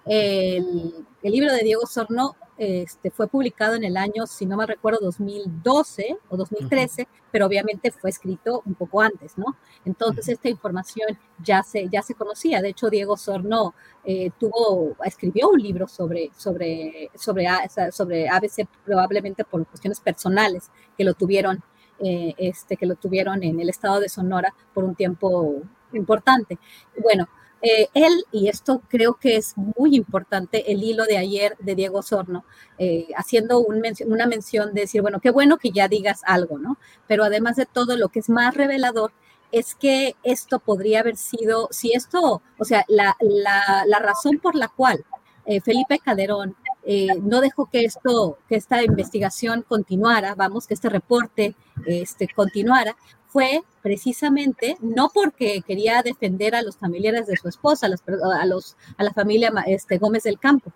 El, 0.04 0.92
el 1.22 1.32
libro 1.32 1.50
de 1.52 1.62
Diego 1.62 1.86
Sorno 1.86 2.36
este, 2.56 3.10
fue 3.10 3.26
publicado 3.26 3.74
en 3.74 3.84
el 3.84 3.96
año, 3.96 4.26
si 4.26 4.46
no 4.46 4.56
me 4.56 4.66
recuerdo, 4.66 5.00
2012 5.02 6.18
o 6.28 6.36
2013, 6.36 7.08
pero 7.30 7.46
obviamente 7.46 7.90
fue 7.90 8.10
escrito 8.10 8.62
un 8.64 8.74
poco 8.74 9.00
antes, 9.00 9.36
¿no? 9.36 9.56
Entonces 9.84 10.28
esta 10.28 10.48
información 10.48 11.18
ya 11.42 11.62
se, 11.62 11.88
ya 11.88 12.02
se 12.02 12.14
conocía. 12.14 12.62
De 12.62 12.68
hecho, 12.68 12.90
Diego 12.90 13.16
Sorno 13.16 13.74
eh, 14.04 14.30
tuvo, 14.38 14.96
escribió 15.04 15.48
un 15.50 15.60
libro 15.60 15.88
sobre, 15.88 16.30
sobre, 16.36 17.10
sobre, 17.16 17.46
sobre 17.90 18.28
ABC 18.28 18.68
probablemente 18.84 19.44
por 19.44 19.66
cuestiones 19.66 20.00
personales 20.00 20.70
que 20.96 21.04
lo 21.04 21.14
tuvieron 21.14 21.62
eh, 22.00 22.34
este, 22.38 22.76
que 22.76 22.86
lo 22.86 22.96
tuvieron 22.96 23.42
en 23.44 23.60
el 23.60 23.68
estado 23.68 24.00
de 24.00 24.08
Sonora 24.08 24.52
por 24.72 24.82
un 24.84 24.96
tiempo 24.96 25.62
importante. 25.92 26.58
Bueno, 27.00 27.28
eh, 27.64 27.88
él, 27.94 28.24
y 28.30 28.48
esto 28.48 28.82
creo 28.88 29.14
que 29.14 29.36
es 29.36 29.54
muy 29.56 29.96
importante, 29.96 30.70
el 30.72 30.82
hilo 30.82 31.04
de 31.04 31.16
ayer 31.18 31.56
de 31.58 31.74
Diego 31.74 32.02
Sorno, 32.02 32.44
eh, 32.78 33.08
haciendo 33.16 33.60
una 33.60 34.26
mención 34.26 34.74
de 34.74 34.82
decir, 34.82 35.02
bueno, 35.02 35.20
qué 35.20 35.30
bueno 35.30 35.56
que 35.58 35.70
ya 35.70 35.88
digas 35.88 36.20
algo, 36.26 36.58
¿no? 36.58 36.78
Pero 37.06 37.24
además 37.24 37.56
de 37.56 37.66
todo, 37.66 37.96
lo 37.96 38.08
que 38.10 38.20
es 38.20 38.28
más 38.28 38.54
revelador 38.54 39.12
es 39.52 39.74
que 39.74 40.16
esto 40.24 40.58
podría 40.58 41.00
haber 41.00 41.16
sido, 41.16 41.68
si 41.70 41.92
esto, 41.92 42.42
o 42.58 42.64
sea, 42.64 42.84
la, 42.88 43.16
la 43.20 43.98
razón 43.98 44.38
por 44.38 44.56
la 44.56 44.68
cual 44.68 45.04
Felipe 45.62 45.98
Calderón 45.98 46.56
eh, 46.86 47.08
no 47.22 47.40
dejó 47.40 47.66
que 47.66 47.84
esto, 47.84 48.38
que 48.48 48.56
esta 48.56 48.82
investigación 48.82 49.62
continuara, 49.62 50.34
vamos, 50.34 50.66
que 50.66 50.74
este 50.74 50.88
reporte 50.88 51.54
este, 51.86 52.28
continuara, 52.28 52.96
fue 53.34 53.62
precisamente 53.82 54.76
no 54.80 55.10
porque 55.12 55.60
quería 55.66 56.02
defender 56.02 56.54
a 56.54 56.62
los 56.62 56.76
familiares 56.76 57.26
de 57.26 57.36
su 57.36 57.48
esposa, 57.48 57.86
a, 57.86 58.46
los, 58.46 58.76
a, 58.96 59.02
la 59.02 59.12
familia 59.12 59.52
este, 59.66 59.98
Gómez 59.98 60.22
del 60.22 60.38
Campo, 60.38 60.72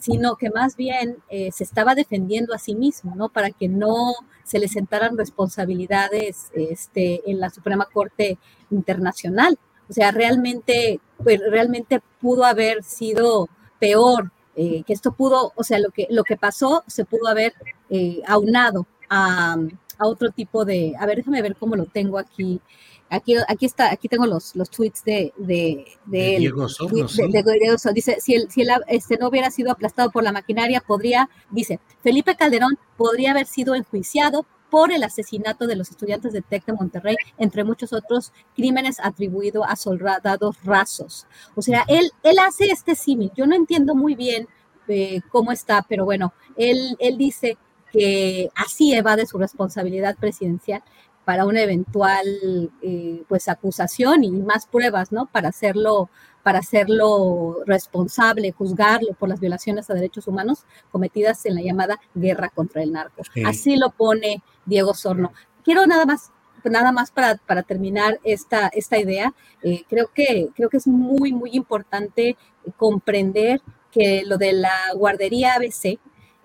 sino 0.00 0.36
que 0.36 0.48
más 0.48 0.74
bien 0.74 1.18
eh, 1.28 1.50
se 1.52 1.64
estaba 1.64 1.94
defendiendo 1.94 2.54
a 2.54 2.58
sí 2.58 2.74
mismo, 2.74 3.14
¿no? 3.14 3.28
Para 3.28 3.50
que 3.50 3.68
no 3.68 4.14
se 4.42 4.58
le 4.58 4.68
sentaran 4.68 5.18
responsabilidades 5.18 6.50
este, 6.54 7.30
en 7.30 7.40
la 7.40 7.50
Suprema 7.50 7.86
Corte 7.92 8.38
Internacional. 8.70 9.58
O 9.90 9.92
sea, 9.92 10.10
realmente, 10.10 11.00
pues, 11.22 11.40
realmente 11.50 12.00
pudo 12.20 12.44
haber 12.44 12.84
sido 12.84 13.50
peor 13.78 14.32
eh, 14.60 14.82
que 14.84 14.92
esto 14.92 15.12
pudo, 15.12 15.52
o 15.54 15.62
sea, 15.62 15.78
lo 15.78 15.90
que, 15.90 16.08
lo 16.10 16.24
que 16.24 16.36
pasó 16.36 16.82
se 16.88 17.04
pudo 17.04 17.28
haber 17.28 17.54
eh, 17.90 18.20
aunado 18.26 18.88
a, 19.08 19.56
otro 20.00 20.30
tipo 20.30 20.64
de, 20.64 20.94
a 20.98 21.06
ver, 21.06 21.18
déjame 21.18 21.42
ver 21.42 21.54
cómo 21.56 21.76
lo 21.76 21.84
tengo 21.86 22.18
aquí. 22.18 22.60
Aquí, 23.08 23.36
aquí 23.48 23.66
está, 23.66 23.92
aquí 23.92 24.08
tengo 24.08 24.26
los, 24.26 24.54
los 24.56 24.68
tweets 24.68 25.04
de, 25.04 25.32
de, 25.36 25.86
de, 26.06 26.38
Diego 26.38 26.66
Dice, 27.94 28.18
si 28.20 28.34
el, 28.34 28.50
si 28.50 28.62
el 28.62 28.70
este, 28.88 29.16
no 29.16 29.28
hubiera 29.28 29.50
sido 29.50 29.70
aplastado 29.70 30.10
por 30.10 30.24
la 30.24 30.32
maquinaria, 30.32 30.80
podría, 30.80 31.30
dice, 31.50 31.78
Felipe 32.02 32.36
Calderón 32.36 32.78
podría 32.96 33.30
haber 33.30 33.46
sido 33.46 33.76
enjuiciado 33.76 34.44
por 34.70 34.92
el 34.92 35.02
asesinato 35.02 35.66
de 35.66 35.76
los 35.76 35.90
estudiantes 35.90 36.32
de 36.32 36.42
TEC 36.42 36.66
de 36.66 36.72
Monterrey, 36.74 37.16
entre 37.38 37.64
muchos 37.64 37.92
otros 37.92 38.32
crímenes 38.54 38.98
atribuidos 39.02 39.64
a 39.68 39.76
soldados 39.76 40.56
rasos. 40.64 41.26
O 41.54 41.62
sea, 41.62 41.84
él, 41.88 42.10
él 42.22 42.38
hace 42.38 42.66
este 42.66 42.94
símil. 42.94 43.32
Yo 43.36 43.46
no 43.46 43.54
entiendo 43.54 43.94
muy 43.94 44.14
bien 44.14 44.48
eh, 44.88 45.20
cómo 45.30 45.52
está, 45.52 45.84
pero 45.88 46.04
bueno, 46.04 46.32
él, 46.56 46.96
él 46.98 47.16
dice 47.18 47.58
que 47.92 48.50
así 48.54 48.94
evade 48.94 49.26
su 49.26 49.38
responsabilidad 49.38 50.16
presidencial 50.16 50.82
para 51.28 51.44
una 51.44 51.60
eventual 51.60 52.70
eh, 52.80 53.22
pues 53.28 53.50
acusación 53.50 54.24
y 54.24 54.30
más 54.30 54.64
pruebas, 54.64 55.12
¿no? 55.12 55.26
Para 55.26 55.50
hacerlo 55.50 56.08
para 56.42 56.60
hacerlo 56.60 57.58
responsable, 57.66 58.52
juzgarlo 58.52 59.12
por 59.12 59.28
las 59.28 59.38
violaciones 59.38 59.90
a 59.90 59.94
derechos 59.94 60.26
humanos 60.26 60.64
cometidas 60.90 61.44
en 61.44 61.56
la 61.56 61.60
llamada 61.60 62.00
guerra 62.14 62.48
contra 62.48 62.82
el 62.82 62.92
narco. 62.92 63.24
Así 63.44 63.76
lo 63.76 63.90
pone 63.90 64.42
Diego 64.64 64.94
Sorno. 64.94 65.34
Quiero 65.62 65.86
nada 65.86 66.06
más 66.06 66.32
nada 66.64 66.92
más 66.92 67.10
para, 67.10 67.36
para 67.36 67.62
terminar 67.62 68.18
esta, 68.24 68.68
esta 68.68 68.98
idea, 68.98 69.34
eh, 69.62 69.84
creo, 69.86 70.10
que, 70.14 70.48
creo 70.54 70.70
que 70.70 70.78
es 70.78 70.86
muy, 70.86 71.34
muy 71.34 71.50
importante 71.52 72.38
comprender 72.78 73.60
que 73.92 74.22
lo 74.24 74.38
de 74.38 74.54
la 74.54 74.72
guardería 74.94 75.56
ABC 75.56 75.98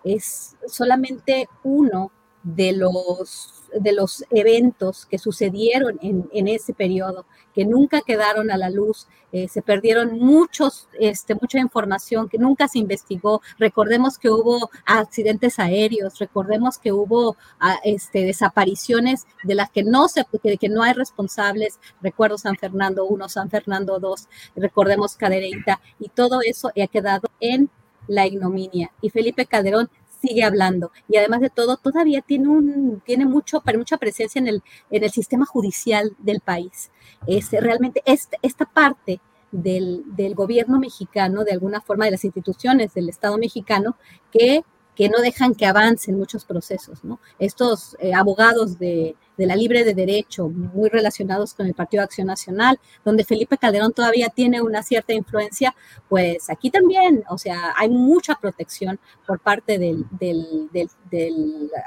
es 0.03 0.57
solamente 0.67 1.47
uno 1.63 2.11
de 2.43 2.73
los 2.73 3.63
de 3.79 3.91
los 3.91 4.23
eventos 4.29 5.05
que 5.05 5.17
sucedieron 5.17 5.99
en, 6.01 6.47
ese 6.47 6.73
periodo, 6.73 7.25
que 7.53 7.65
nunca 7.65 8.01
quedaron 8.01 8.51
a 8.51 8.57
la 8.57 8.69
luz, 8.69 9.07
eh, 9.31 9.47
se 9.47 9.61
perdieron 9.61 10.19
muchos, 10.19 10.87
este, 10.99 11.35
mucha 11.35 11.59
información 11.59 12.29
que 12.29 12.37
nunca 12.37 12.67
se 12.67 12.79
investigó. 12.79 13.41
Recordemos 13.57 14.17
que 14.17 14.29
hubo 14.29 14.69
accidentes 14.85 15.59
aéreos, 15.59 16.19
recordemos 16.19 16.77
que 16.77 16.91
hubo 16.91 17.35
ah, 17.59 17.79
este, 17.83 18.25
desapariciones 18.25 19.25
de 19.43 19.55
las 19.55 19.71
que 19.71 19.83
no, 19.83 20.07
se, 20.07 20.25
que, 20.59 20.69
no 20.69 20.83
hay 20.83 20.93
responsables. 20.93 21.79
Recuerdo 22.01 22.37
San 22.37 22.57
Fernando 22.57 23.05
1, 23.05 23.29
San 23.29 23.49
Fernando 23.49 23.99
2, 23.99 24.27
recordemos 24.55 25.15
Cadereyta, 25.15 25.81
y 25.99 26.09
todo 26.09 26.41
eso 26.41 26.69
ha 26.69 26.87
quedado 26.87 27.27
en 27.39 27.69
la 28.07 28.27
ignominia. 28.27 28.91
Y 29.01 29.09
Felipe 29.09 29.45
Calderón 29.45 29.89
sigue 30.23 30.43
hablando. 30.43 30.91
Y 31.09 31.17
además 31.17 31.41
de 31.41 31.49
todo 31.49 31.77
todavía 31.77 32.21
tiene 32.21 32.47
un 32.47 33.01
tiene 33.05 33.25
mucho 33.25 33.61
mucha 33.77 33.97
presencia 33.97 34.39
en 34.39 34.47
el 34.47 34.63
en 34.89 35.03
el 35.03 35.11
sistema 35.11 35.45
judicial 35.45 36.15
del 36.19 36.39
país. 36.39 36.91
Es 37.27 37.51
realmente 37.51 38.01
este, 38.05 38.37
esta 38.41 38.65
parte 38.65 39.19
del, 39.51 40.03
del, 40.15 40.33
gobierno 40.33 40.79
mexicano 40.79 41.43
de 41.43 41.51
alguna 41.51 41.79
forma 41.81 42.05
de 42.05 42.11
las 42.11 42.23
instituciones 42.25 42.93
del 42.93 43.09
Estado 43.09 43.37
mexicano 43.37 43.97
que 44.31 44.63
que 44.95 45.09
no 45.09 45.19
dejan 45.21 45.55
que 45.55 45.65
avancen 45.65 46.17
muchos 46.17 46.45
procesos, 46.45 47.03
¿no? 47.03 47.19
Estos 47.39 47.95
eh, 47.99 48.13
abogados 48.13 48.77
de, 48.79 49.15
la 49.37 49.55
libre 49.55 49.83
de 49.83 49.93
derecho, 49.93 50.47
muy 50.47 50.89
relacionados 50.89 51.53
con 51.53 51.65
el 51.65 51.73
Partido 51.73 52.01
de 52.01 52.05
Acción 52.05 52.27
Nacional, 52.27 52.79
donde 53.03 53.25
Felipe 53.25 53.57
Calderón 53.57 53.91
todavía 53.91 54.29
tiene 54.29 54.61
una 54.61 54.83
cierta 54.83 55.13
influencia, 55.13 55.75
pues 56.07 56.49
aquí 56.49 56.69
también, 56.69 57.23
o 57.27 57.37
sea, 57.37 57.73
hay 57.75 57.89
mucha 57.89 58.35
protección 58.35 58.99
por 59.25 59.39
parte 59.39 59.79
del, 59.79 60.05
del, 60.11 60.69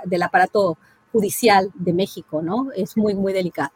del 0.05 0.23
aparato 0.23 0.77
judicial 1.13 1.71
de 1.75 1.93
México, 1.93 2.43
¿no? 2.43 2.71
Es 2.77 2.97
muy, 2.97 3.15
muy 3.15 3.33
delicado. 3.33 3.71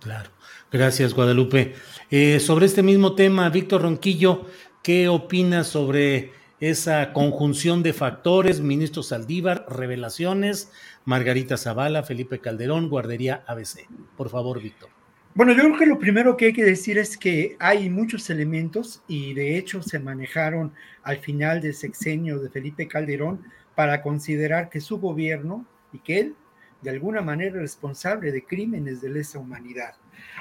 Claro. 0.00 0.30
Gracias, 0.72 1.12
Guadalupe. 1.12 1.74
Eh, 2.10 2.40
sobre 2.40 2.64
este 2.64 2.82
mismo 2.82 3.14
tema, 3.14 3.50
Víctor 3.50 3.82
Ronquillo, 3.82 4.46
¿qué 4.82 5.08
opinas 5.08 5.66
sobre 5.66 6.32
esa 6.62 7.12
conjunción 7.12 7.82
de 7.82 7.92
factores, 7.92 8.60
ministro 8.60 9.02
Saldívar, 9.02 9.66
revelaciones, 9.68 10.70
Margarita 11.04 11.56
Zavala, 11.56 12.04
Felipe 12.04 12.38
Calderón, 12.38 12.88
Guardería 12.88 13.42
ABC. 13.48 13.88
Por 14.16 14.30
favor, 14.30 14.62
Víctor. 14.62 14.88
Bueno, 15.34 15.54
yo 15.54 15.64
creo 15.64 15.76
que 15.76 15.86
lo 15.86 15.98
primero 15.98 16.36
que 16.36 16.46
hay 16.46 16.52
que 16.52 16.64
decir 16.64 16.98
es 16.98 17.16
que 17.16 17.56
hay 17.58 17.90
muchos 17.90 18.30
elementos 18.30 19.02
y 19.08 19.34
de 19.34 19.58
hecho 19.58 19.82
se 19.82 19.98
manejaron 19.98 20.72
al 21.02 21.16
final 21.16 21.60
del 21.60 21.74
sexenio 21.74 22.38
de 22.38 22.48
Felipe 22.48 22.86
Calderón 22.86 23.42
para 23.74 24.00
considerar 24.00 24.70
que 24.70 24.80
su 24.80 25.00
gobierno 25.00 25.66
y 25.92 25.98
que 25.98 26.20
él 26.20 26.36
de 26.80 26.90
alguna 26.90 27.22
manera 27.22 27.56
es 27.56 27.62
responsable 27.62 28.30
de 28.30 28.44
crímenes 28.44 29.00
de 29.00 29.10
lesa 29.10 29.40
humanidad. 29.40 29.96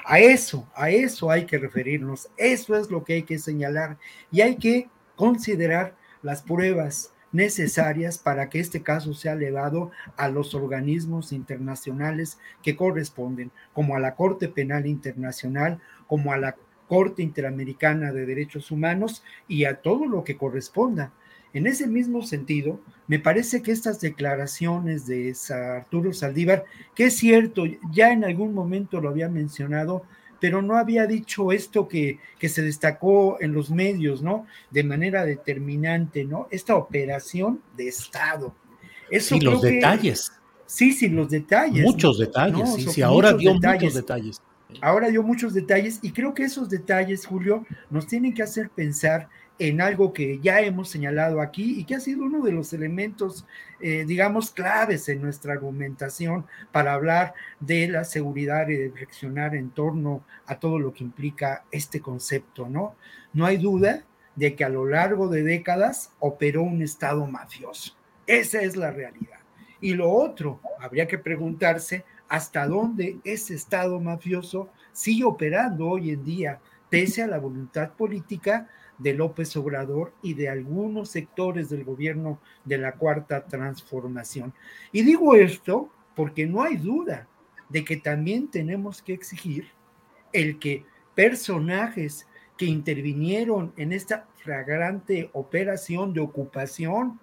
A 0.06 0.20
eso, 0.20 0.70
a 0.76 0.92
eso 0.92 1.32
hay 1.32 1.48
que 1.48 1.58
referirnos, 1.58 2.30
eso 2.38 2.78
es 2.78 2.92
lo 2.92 3.04
que 3.04 3.14
hay 3.14 3.24
que 3.24 3.40
señalar 3.40 3.98
y 4.32 4.42
hay 4.42 4.58
que 4.58 4.88
considerar 5.16 6.00
las 6.22 6.42
pruebas 6.42 7.14
necesarias 7.32 8.18
para 8.18 8.50
que 8.50 8.60
este 8.60 8.82
caso 8.82 9.14
sea 9.14 9.34
elevado 9.34 9.92
a 10.18 10.28
los 10.28 10.54
organismos 10.54 11.32
internacionales 11.32 12.38
que 12.62 12.76
corresponden, 12.76 13.52
como 13.74 13.96
a 13.96 14.00
la 14.00 14.16
Corte 14.16 14.50
Penal 14.50 14.86
Internacional, 14.86 15.80
como 16.08 16.34
a 16.34 16.38
la 16.38 16.56
Corte 16.88 17.24
Interamericana 17.24 18.12
de 18.12 18.26
Derechos 18.26 18.70
Humanos 18.70 19.24
y 19.48 19.64
a 19.64 19.82
todo 19.82 20.08
lo 20.08 20.24
que 20.24 20.36
corresponda. 20.36 21.14
En 21.54 21.68
ese 21.68 21.88
mismo 21.88 22.22
sentido, 22.22 22.80
me 23.08 23.20
parece 23.20 23.62
que 23.62 23.72
estas 23.72 24.00
declaraciones 24.00 25.06
de 25.06 25.34
Arturo 25.54 26.14
Saldívar, 26.14 26.66
que 26.96 27.06
es 27.06 27.18
cierto, 27.18 27.64
ya 27.92 28.12
en 28.12 28.24
algún 28.24 28.54
momento 28.54 29.02
lo 29.02 29.10
había 29.10 29.28
mencionado, 29.28 30.04
pero 30.42 30.64
no 30.64 30.76
había 30.76 31.06
dicho 31.06 31.52
esto 31.52 31.88
que, 31.88 32.20
que 32.40 32.50
se 32.50 32.64
destacó 32.64 33.38
en 33.40 33.54
los 33.54 33.70
medios, 33.70 34.24
¿no? 34.24 34.48
De 34.72 34.84
manera 34.84 35.24
determinante, 35.24 36.26
¿no? 36.26 36.48
Esta 36.50 36.76
operación 36.76 37.62
de 37.78 37.88
Estado. 37.88 38.54
Eso 39.12 39.36
sí, 39.36 39.42
los 39.42 39.62
detalles. 39.62 40.34
Sí, 40.66 40.94
sí, 40.94 41.10
los 41.10 41.30
detalles. 41.30 41.86
Muchos 41.86 42.18
detalles, 42.18 42.74
sí, 42.74 42.88
sí, 42.90 43.02
ahora 43.04 43.34
dio 43.34 43.54
muchos 43.54 43.94
detalles. 43.94 44.42
Ahora 44.82 45.10
dio 45.10 45.22
muchos 45.22 45.54
detalles 45.54 46.00
y 46.02 46.12
creo 46.12 46.34
que 46.34 46.44
esos 46.44 46.70
detalles, 46.70 47.28
Julio, 47.28 47.64
nos 47.92 48.08
tienen 48.08 48.34
que 48.34 48.42
hacer 48.42 48.72
pensar 48.72 49.30
en 49.68 49.80
algo 49.80 50.12
que 50.12 50.40
ya 50.40 50.60
hemos 50.62 50.90
señalado 50.90 51.40
aquí 51.40 51.80
y 51.80 51.84
que 51.84 51.94
ha 51.94 52.00
sido 52.00 52.24
uno 52.24 52.42
de 52.42 52.52
los 52.52 52.74
elementos, 52.74 53.46
eh, 53.80 54.06
digamos, 54.08 54.50
claves 54.50 55.08
en 55.08 55.22
nuestra 55.22 55.54
argumentación 55.54 56.48
para 56.72 56.94
hablar 56.94 57.36
de 57.60 57.88
la 57.88 58.04
seguridad 58.04 58.68
y 58.70 58.76
de 58.76 58.90
reflexionar 58.90 59.54
en 59.54 59.70
torno 59.70 60.24
a 60.48 60.58
todo 60.58 60.80
lo 60.80 60.92
que 60.92 61.04
implica 61.04 61.64
este 61.70 62.02
concepto, 62.02 62.68
¿no? 62.68 62.96
No 63.34 63.46
hay 63.46 63.58
duda 63.58 64.04
de 64.36 64.56
que 64.56 64.64
a 64.64 64.70
lo 64.70 64.88
largo 64.88 65.28
de 65.28 65.44
décadas 65.44 66.12
operó 66.18 66.64
un 66.64 66.82
Estado 66.82 67.28
mafioso. 67.28 67.96
Esa 68.26 68.62
es 68.64 68.76
la 68.76 68.90
realidad. 68.90 69.42
Y 69.80 69.94
lo 69.94 70.10
otro, 70.10 70.60
habría 70.80 71.08
que 71.08 71.20
preguntarse 71.20 72.04
hasta 72.28 72.66
dónde 72.66 73.20
ese 73.24 73.54
Estado 73.54 74.00
mafioso 74.00 74.70
sigue 74.92 75.24
operando 75.24 75.88
hoy 75.88 76.10
en 76.10 76.24
día, 76.24 76.60
pese 76.90 77.22
a 77.22 77.28
la 77.28 77.38
voluntad 77.38 77.92
política 77.92 78.68
de 79.02 79.14
López 79.14 79.56
Obrador 79.58 80.14
y 80.22 80.36
de 80.36 80.50
algunos 80.50 81.10
sectores 81.10 81.70
del 81.70 81.84
gobierno 81.84 82.40
de 82.66 82.78
la 82.78 82.94
Cuarta 82.94 83.46
Transformación. 83.46 84.54
Y 84.92 85.02
digo 85.02 85.36
esto 85.36 85.90
porque 86.16 86.46
no 86.46 86.62
hay 86.62 86.78
duda 86.78 87.28
de 87.70 87.84
que 87.84 87.98
también 87.98 88.50
tenemos 88.50 89.02
que 89.02 89.14
exigir 89.14 89.70
el 90.34 90.60
que 90.60 90.86
personajes 91.16 92.28
que 92.58 92.66
intervinieron 92.66 93.74
en 93.76 93.92
esta 93.92 94.28
flagrante 94.36 95.30
operación 95.34 96.14
de 96.14 96.20
ocupación 96.20 97.20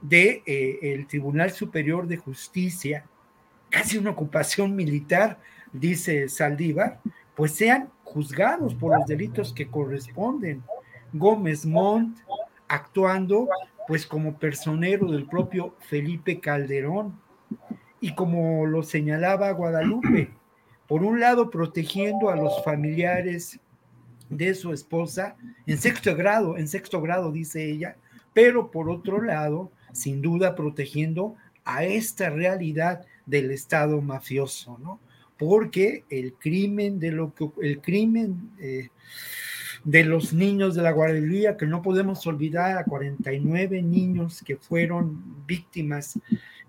del 0.00 0.42
de, 0.42 0.42
eh, 0.46 0.78
el 0.94 1.06
Tribunal 1.06 1.50
Superior 1.50 2.06
de 2.06 2.16
Justicia, 2.16 3.04
casi 3.68 3.98
una 3.98 4.10
ocupación 4.10 4.74
militar, 4.74 5.38
dice 5.72 6.28
Saldívar, 6.28 7.00
pues 7.34 7.52
sean 7.52 7.90
juzgados 8.04 8.74
por 8.74 8.96
los 8.96 9.06
delitos 9.06 9.52
que 9.52 9.68
corresponden. 9.68 10.62
Gómez 11.12 11.64
Montt 11.64 12.18
actuando 12.68 13.48
pues 13.86 14.06
como 14.06 14.38
personero 14.38 15.10
del 15.10 15.26
propio 15.26 15.74
Felipe 15.80 16.40
Calderón 16.40 17.18
y 18.00 18.14
como 18.14 18.66
lo 18.66 18.82
señalaba 18.82 19.50
Guadalupe, 19.52 20.30
por 20.86 21.02
un 21.02 21.20
lado 21.20 21.50
protegiendo 21.50 22.28
a 22.28 22.36
los 22.36 22.62
familiares 22.62 23.58
de 24.28 24.54
su 24.54 24.72
esposa 24.72 25.36
en 25.66 25.78
sexto 25.78 26.14
grado, 26.14 26.58
en 26.58 26.68
sexto 26.68 27.00
grado 27.00 27.32
dice 27.32 27.64
ella, 27.64 27.96
pero 28.34 28.70
por 28.70 28.90
otro 28.90 29.22
lado, 29.22 29.72
sin 29.92 30.20
duda 30.20 30.54
protegiendo 30.54 31.34
a 31.64 31.84
esta 31.84 32.30
realidad 32.30 33.06
del 33.26 33.50
Estado 33.50 34.00
mafioso, 34.00 34.78
¿no? 34.78 35.00
Porque 35.38 36.04
el 36.10 36.34
crimen 36.34 36.98
de 36.98 37.12
lo 37.12 37.34
que 37.34 37.48
el 37.62 37.80
crimen 37.80 38.50
eh, 38.58 38.88
de 39.88 40.04
los 40.04 40.34
niños 40.34 40.74
de 40.74 40.82
la 40.82 40.90
guardería, 40.90 41.56
que 41.56 41.64
no 41.64 41.80
podemos 41.80 42.26
olvidar 42.26 42.76
a 42.76 42.84
49 42.84 43.80
niños 43.80 44.42
que 44.44 44.56
fueron 44.56 45.46
víctimas 45.46 46.20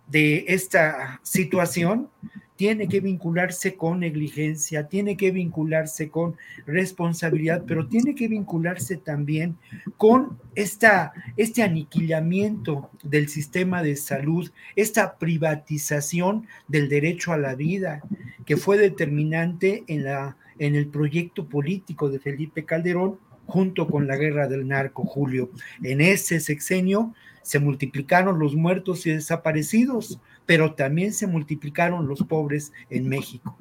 de 0.07 0.45
esta 0.47 1.19
situación, 1.21 2.07
tiene 2.55 2.87
que 2.87 3.01
vincularse 3.01 3.75
con 3.75 3.99
negligencia, 3.99 4.87
tiene 4.87 5.17
que 5.17 5.31
vincularse 5.31 6.09
con 6.09 6.37
responsabilidad, 6.65 7.65
pero 7.67 7.87
tiene 7.87 8.15
que 8.15 8.29
vincularse 8.29 8.95
también 8.95 9.57
con 9.97 10.39
esta, 10.55 11.11
este 11.35 11.61
aniquilamiento 11.61 12.89
del 13.03 13.27
sistema 13.27 13.83
de 13.83 13.97
salud, 13.97 14.49
esta 14.77 15.17
privatización 15.17 16.47
del 16.69 16.87
derecho 16.87 17.33
a 17.33 17.37
la 17.37 17.55
vida, 17.55 18.01
que 18.45 18.55
fue 18.55 18.77
determinante 18.77 19.83
en, 19.87 20.05
la, 20.05 20.37
en 20.59 20.75
el 20.75 20.87
proyecto 20.87 21.47
político 21.47 22.09
de 22.09 22.19
Felipe 22.19 22.65
Calderón 22.65 23.17
junto 23.47 23.87
con 23.87 24.07
la 24.07 24.15
guerra 24.15 24.47
del 24.47 24.67
narco, 24.67 25.03
Julio. 25.05 25.49
En 25.81 26.01
ese 26.01 26.39
sexenio 26.39 27.13
se 27.41 27.59
multiplicaron 27.59 28.37
los 28.37 28.55
muertos 28.55 29.07
y 29.07 29.11
desaparecidos, 29.11 30.19
pero 30.45 30.75
también 30.75 31.13
se 31.13 31.25
multiplicaron 31.25 32.07
los 32.07 32.19
pobres 32.23 32.71
en 32.91 33.09
México. 33.09 33.57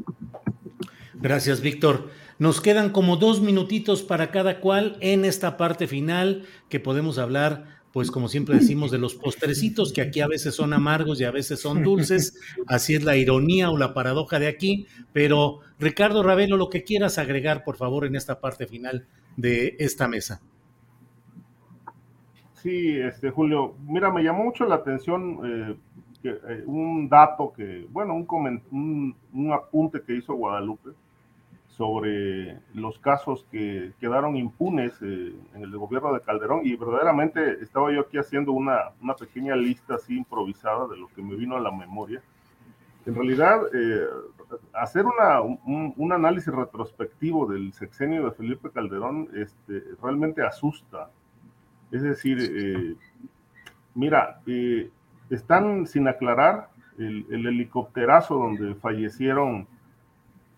Gracias, 1.14 1.62
Víctor. 1.62 2.10
Nos 2.38 2.60
quedan 2.60 2.90
como 2.90 3.16
dos 3.16 3.40
minutitos 3.40 4.02
para 4.02 4.30
cada 4.30 4.60
cual 4.60 4.96
en 5.00 5.24
esta 5.24 5.56
parte 5.56 5.88
final 5.88 6.44
que 6.68 6.78
podemos 6.78 7.18
hablar, 7.18 7.77
pues 7.92 8.10
como 8.10 8.28
siempre 8.28 8.56
decimos, 8.56 8.90
de 8.90 8.98
los 8.98 9.14
postrecitos 9.14 9.92
que 9.92 10.02
aquí 10.02 10.20
a 10.20 10.26
veces 10.26 10.54
son 10.54 10.72
amargos 10.72 11.20
y 11.20 11.24
a 11.24 11.30
veces 11.30 11.60
son 11.60 11.82
dulces. 11.82 12.38
Así 12.66 12.94
es 12.94 13.04
la 13.04 13.16
ironía 13.16 13.70
o 13.70 13.78
la 13.78 13.94
paradoja 13.94 14.38
de 14.38 14.48
aquí. 14.48 14.86
Pero 15.12 15.60
Ricardo 15.78 16.22
Ravelo, 16.22 16.56
lo 16.56 16.68
que 16.68 16.84
quieras 16.84 17.18
agregar, 17.18 17.64
por 17.64 17.76
favor, 17.76 18.04
en 18.04 18.16
esta 18.16 18.40
parte 18.40 18.66
final 18.66 19.06
de 19.36 19.76
esta 19.78 20.08
mesa. 20.08 20.40
Sí, 22.54 22.98
este 22.98 23.30
Julio, 23.30 23.76
mira, 23.86 24.10
me 24.10 24.22
llamó 24.22 24.44
mucho 24.44 24.66
la 24.66 24.76
atención 24.76 25.40
eh, 25.44 25.76
eh, 26.24 26.62
un 26.66 27.08
dato 27.08 27.52
que, 27.56 27.86
bueno, 27.90 28.14
un, 28.14 29.14
un, 29.32 29.52
apunte 29.52 30.02
que 30.02 30.16
hizo 30.16 30.34
Guadalupe 30.34 30.90
sobre 31.78 32.58
los 32.74 32.98
casos 32.98 33.46
que 33.52 33.92
quedaron 34.00 34.36
impunes 34.36 34.92
eh, 35.00 35.32
en 35.54 35.62
el 35.62 35.78
gobierno 35.78 36.12
de 36.12 36.20
Calderón 36.20 36.62
y 36.64 36.74
verdaderamente 36.74 37.62
estaba 37.62 37.92
yo 37.92 38.00
aquí 38.00 38.18
haciendo 38.18 38.50
una, 38.50 38.90
una, 39.00 39.14
pequeña 39.14 39.54
lista 39.54 39.94
así 39.94 40.16
improvisada 40.16 40.88
de 40.88 40.96
lo 40.96 41.06
que 41.06 41.22
me 41.22 41.36
vino 41.36 41.56
a 41.56 41.60
la 41.60 41.70
memoria. 41.70 42.20
En 43.06 43.14
realidad, 43.14 43.60
eh, 43.72 44.06
hacer 44.72 45.06
una, 45.06 45.40
un, 45.40 46.12
análisis 46.12 46.52
retrospectivo 46.52 47.46
del 47.46 47.72
sexenio 47.72 48.24
de 48.24 48.32
Felipe 48.32 48.70
Calderón 48.70 49.28
este, 49.36 49.84
realmente 50.02 50.44
asusta. 50.44 51.10
Es 51.92 52.02
decir, 52.02 52.98
mira, 53.94 54.40
están 55.30 55.86
sin 55.86 56.08
aclarar 56.08 56.70
el, 56.98 57.46
helicópterazo 57.46 58.34
donde 58.34 58.74
fallecieron 58.74 59.66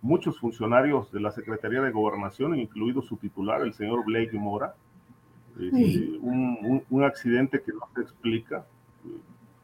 muchos 0.03 0.39
funcionarios 0.39 1.13
de 1.13 1.21
la 1.21 1.31
Secretaría 1.31 1.81
de 1.83 1.91
Gobernación, 1.91 2.59
incluido 2.59 3.03
su 3.03 3.17
titular, 3.17 3.63
el 3.63 3.75
señor 3.75 4.05
Blake 4.05 4.39
Mora. 4.39 4.75
Este, 5.59 6.19
un, 6.21 7.05
accidente 7.05 7.61
que 7.61 7.73
no 7.73 7.89
se 7.95 8.03
explica, 8.03 8.65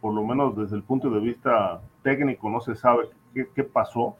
por 0.00 0.14
lo 0.14 0.24
menos 0.24 0.56
desde 0.56 0.76
el 0.76 0.82
punto 0.82 1.08
de 1.10 1.20
vista 1.20 1.80
técnico 2.02 2.50
no 2.50 2.60
se 2.60 2.74
sabe 2.74 3.08
qué, 3.32 3.64
pasó. 3.64 4.16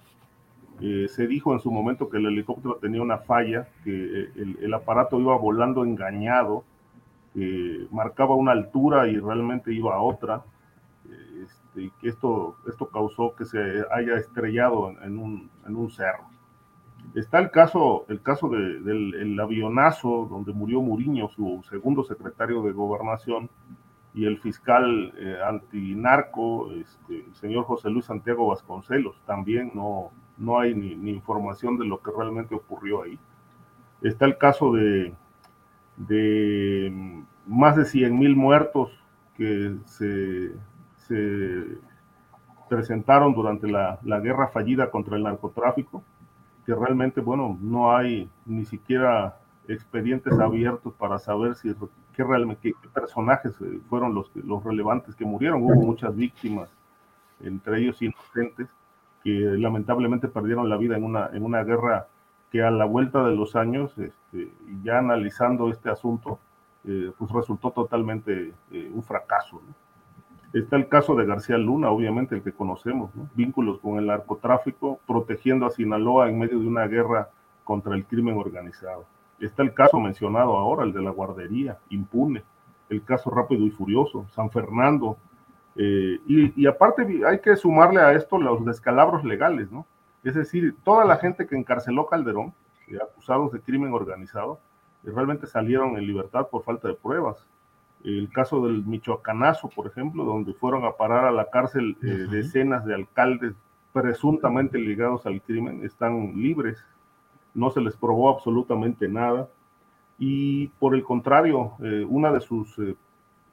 Eh, 0.81 1.07
se 1.09 1.27
dijo 1.27 1.53
en 1.53 1.61
su 1.61 1.71
momento 1.71 2.09
que 2.09 2.19
el 2.19 2.27
helicóptero 2.27 2.77
tenía 2.77 3.03
una 3.03 3.19
falla, 3.19 3.69
que 3.85 3.91
el, 3.91 4.59
el 4.61 4.75
aparato 4.75 5.21
iba 5.21 5.37
volando 5.37 5.85
engañado, 5.85 6.65
marcaba 7.91 8.35
una 8.35 8.53
altura 8.53 9.09
y 9.09 9.19
realmente 9.19 9.71
iba 9.71 9.95
a 9.95 10.01
otra 10.01 10.43
y 11.77 11.91
que 11.91 12.09
esto, 12.09 12.57
esto 12.67 12.89
causó 12.89 13.35
que 13.35 13.45
se 13.45 13.85
haya 13.91 14.17
estrellado 14.17 14.91
en, 15.03 15.19
un, 15.19 15.51
en 15.67 15.77
un, 15.77 15.91
cerro. 15.91 16.25
Está 17.15 17.39
el 17.39 17.51
caso, 17.51 18.05
el 18.09 18.21
caso 18.23 18.49
de, 18.49 18.81
del 18.81 19.39
avionazo 19.39 20.27
donde 20.31 20.53
murió 20.53 20.81
Muriño, 20.81 21.29
su 21.29 21.63
segundo 21.69 22.03
secretario 22.05 22.63
de 22.63 22.73
gobernación, 22.73 23.49
y 24.17 24.25
el 24.25 24.39
fiscal 24.39 25.13
eh, 25.19 25.37
antinarco, 25.47 26.73
este, 26.73 27.27
el 27.27 27.35
señor 27.35 27.65
José 27.65 27.91
Luis 27.91 28.07
Santiago 28.07 28.47
Vasconcelos. 28.47 29.21
También 29.27 29.73
no, 29.75 30.11
no 30.39 30.59
hay 30.59 30.75
ni, 30.75 30.97
ni, 30.97 31.11
información 31.11 31.77
de 31.77 31.85
lo 31.85 32.01
que 32.01 32.11
realmente 32.17 32.55
ocurrió 32.55 33.03
ahí. 33.03 33.19
Está 34.01 34.25
el 34.25 34.39
caso 34.39 34.73
de, 34.73 35.13
de 35.99 37.23
más 37.47 37.77
de 37.77 37.85
100 37.85 38.19
mil 38.19 38.35
muertos 38.35 38.91
que 39.37 39.77
se 39.85 40.53
se 41.07 41.79
presentaron 42.69 43.35
durante 43.35 43.69
la, 43.69 43.99
guerra 44.21 44.49
fallida 44.49 44.91
contra 44.91 45.17
el 45.17 45.23
narcotráfico, 45.23 46.03
que 46.65 46.75
realmente, 46.75 47.21
bueno, 47.21 47.57
no 47.61 47.97
hay 47.97 48.29
ni 48.45 48.65
siquiera 48.65 49.37
expedientes 49.69 50.39
abiertos 50.39 50.93
para 50.95 51.19
saber 51.19 51.55
si 51.55 51.75
qué, 52.15 52.25
realmente, 52.25 52.73
qué, 52.83 52.89
personajes 52.93 53.53
eh, 53.61 53.81
fueron 53.89 54.15
los, 54.15 54.35
los 54.37 54.63
relevantes 54.65 55.15
que 55.15 55.25
murieron. 55.25 55.63
Hubo 55.63 55.75
muchas 55.75 56.15
víctimas, 56.15 56.69
entre 57.41 57.81
ellos 57.81 58.01
inocentes, 58.03 58.69
que 59.23 59.31
lamentablemente 59.31 60.29
perdieron 60.29 60.69
la 60.69 60.77
vida 60.77 60.97
en 60.97 61.05
una, 61.05 61.31
en 61.33 61.45
una 61.45 61.63
guerra 61.65 62.09
que 62.51 62.63
a 62.63 62.71
la 62.71 62.85
vuelta 62.85 63.25
de 63.25 63.35
los 63.35 63.57
años, 63.57 63.97
este, 63.99 64.53
ya 64.83 64.99
analizando 64.99 65.69
este 65.71 65.91
asunto, 65.91 66.39
eh, 66.85 67.13
pues 67.19 67.31
resultó 67.33 67.71
totalmente 67.73 68.53
eh, 68.71 68.91
un 68.93 69.03
fracaso. 69.03 69.61
¿no? 69.67 69.86
Está 70.57 70.77
el 70.77 70.89
caso 70.89 71.15
de 71.15 71.27
García 71.27 71.59
Luna, 71.59 71.91
obviamente 71.91 72.35
el 72.35 72.43
que 72.43 72.51
conocemos, 72.51 73.11
vínculos 73.35 73.79
con 73.79 73.99
el 73.99 74.07
narcotráfico, 74.07 74.99
protegiendo 75.07 75.67
a 75.67 75.71
Sinaloa 75.71 76.31
en 76.31 76.39
medio 76.39 76.59
de 76.59 76.67
una 76.67 76.87
guerra 76.87 77.29
contra 77.63 77.95
el 77.95 78.07
crimen 78.07 78.39
organizado. 78.39 79.05
Está 79.39 79.63
el 79.63 79.75
caso 79.75 80.01
mencionado 80.01 80.57
ahora, 80.57 80.85
el 80.85 80.95
de 80.95 81.03
la 81.03 81.11
guardería, 81.11 81.77
impune, 81.91 82.43
el 82.89 83.05
caso 83.05 83.29
rápido 83.29 83.67
y 83.67 83.71
furioso, 83.71 84.25
San 84.31 84.51
Fernando. 84.51 85.19
Eh, 85.75 86.21
y, 86.27 86.67
aparte 86.67 87.07
hay 87.27 87.41
que 87.41 87.55
sumarle 87.55 88.01
a 88.01 88.15
esto 88.15 88.39
los 88.39 88.65
descalabros 88.65 89.25
legales, 89.25 89.71
¿no? 89.71 89.85
Es 90.25 90.37
decir, 90.37 90.75
toda 90.85 91.05
la 91.05 91.19
gente 91.19 91.47
que 91.47 91.55
encarceló 91.55 92.07
Calderón, 92.07 92.55
eh, 92.89 92.97
acusados 93.03 93.53
de 93.53 93.61
crimen 93.61 93.93
organizado, 93.93 94.59
eh, 95.05 95.11
realmente 95.15 95.47
salieron 95.47 95.99
en 95.99 96.07
libertad 96.07 96.49
por 96.49 96.63
falta 96.63 96.89
de 96.89 96.95
pruebas 96.95 97.47
el 98.05 98.31
caso 98.33 98.67
del 98.67 98.85
Michoacanazo, 98.85 99.69
por 99.69 99.87
ejemplo, 99.87 100.25
donde 100.25 100.55
fueron 100.55 100.85
a 100.85 100.93
parar 100.93 101.25
a 101.25 101.33
la 101.33 101.51
cárcel 101.51 101.97
eh, 102.03 102.27
decenas 102.31 102.85
de 102.85 102.95
alcaldes 102.95 103.55
presuntamente 103.93 104.79
ligados 104.79 105.27
al 105.27 105.41
crimen, 105.41 105.85
están 105.85 106.35
libres, 106.37 106.85
no 107.55 107.71
se 107.71 107.81
les 107.81 107.97
probó 107.97 108.31
absolutamente 108.31 109.09
nada. 109.09 109.49
Y 110.19 110.69
por 110.79 110.95
el 110.95 111.03
contrario, 111.03 111.73
eh, 111.83 112.05
una 112.09 112.31
de 112.31 112.41
sus 112.41 112.79
eh, 112.79 112.95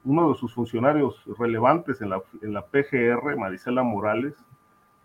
uno 0.05 0.29
de 0.29 0.35
sus 0.35 0.53
funcionarios 0.53 1.21
relevantes 1.39 2.01
en 2.01 2.09
la, 2.09 2.21
en 2.41 2.53
la 2.53 2.61
PGR, 2.63 3.37
Marisela 3.37 3.83
Morales, 3.83 4.35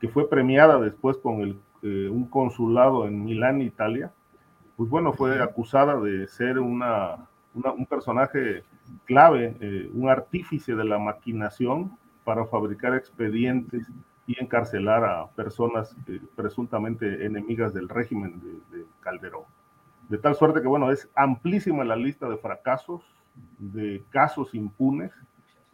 que 0.01 0.09
fue 0.09 0.29
premiada 0.29 0.81
después 0.81 1.17
con 1.19 1.41
el, 1.41 1.61
eh, 1.83 2.09
un 2.11 2.27
consulado 2.27 3.07
en 3.07 3.25
Milán, 3.25 3.61
Italia, 3.61 4.13
pues 4.77 4.91
bueno, 4.91 5.13
fue 5.13 5.43
acusada 5.43 6.01
de 6.01 6.27
ser 6.29 6.59
una, 6.59 7.27
un 7.55 7.87
personaje 7.87 8.63
clave, 9.05 9.57
eh, 9.61 9.91
un 9.93 10.09
artífice 10.09 10.75
de 10.75 10.85
la 10.85 10.99
maquinación 10.99 11.97
para 12.25 12.45
fabricar 12.47 12.95
expedientes 12.95 13.87
y 14.27 14.41
encarcelar 14.43 15.05
a 15.05 15.27
personas 15.29 15.97
eh, 16.07 16.21
presuntamente 16.37 17.25
enemigas 17.25 17.73
del 17.73 17.89
régimen 17.89 18.41
de, 18.71 18.85
Calderón. 19.01 19.45
De 20.09 20.19
tal 20.19 20.35
suerte 20.35 20.61
que, 20.61 20.69
bueno, 20.69 20.91
es 20.91 21.09
amplísima 21.15 21.85
la 21.85 21.97
lista 21.97 22.29
de 22.29 22.37
fracasos, 22.37 23.03
de 23.59 24.03
casos 24.11 24.55
impunes 24.55 25.13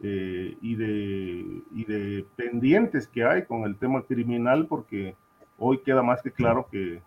eh, 0.01 0.57
y, 0.61 0.75
de, 0.75 1.61
y 1.71 1.85
de 1.85 2.25
pendientes 2.35 3.07
que 3.07 3.23
hay 3.23 3.45
con 3.45 3.63
el 3.63 3.75
tema 3.75 4.03
criminal, 4.03 4.67
porque 4.67 5.15
hoy 5.57 5.79
queda 5.79 6.03
más 6.03 6.21
que 6.21 6.31
claro 6.31 6.67
que, 6.71 7.01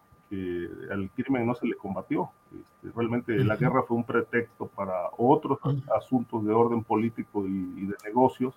al 0.90 1.10
crimen 1.10 1.46
no 1.46 1.54
se 1.54 1.66
le 1.66 1.74
combatió. 1.74 2.30
Este, 2.52 2.96
realmente 2.96 3.32
la 3.44 3.56
guerra 3.56 3.82
fue 3.82 3.96
un 3.96 4.04
pretexto 4.04 4.66
para 4.66 5.08
otros 5.16 5.58
asuntos 5.96 6.44
de 6.44 6.52
orden 6.52 6.82
político 6.84 7.46
y, 7.46 7.86
de 7.86 7.94
negocios, 8.04 8.54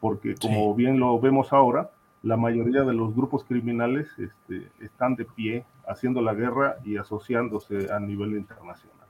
porque 0.00 0.34
como 0.34 0.74
bien 0.74 0.98
lo 0.98 1.18
vemos 1.20 1.52
ahora, 1.52 1.90
la 2.22 2.36
mayoría 2.36 2.82
de 2.82 2.94
los 2.94 3.14
grupos 3.14 3.44
criminales 3.44 4.08
este, 4.18 4.70
están 4.80 5.16
de 5.16 5.24
pie 5.24 5.64
haciendo 5.86 6.22
la 6.22 6.34
guerra 6.34 6.76
y 6.84 6.96
asociándose 6.96 7.92
a 7.92 7.98
nivel 7.98 8.32
internacional. 8.32 9.08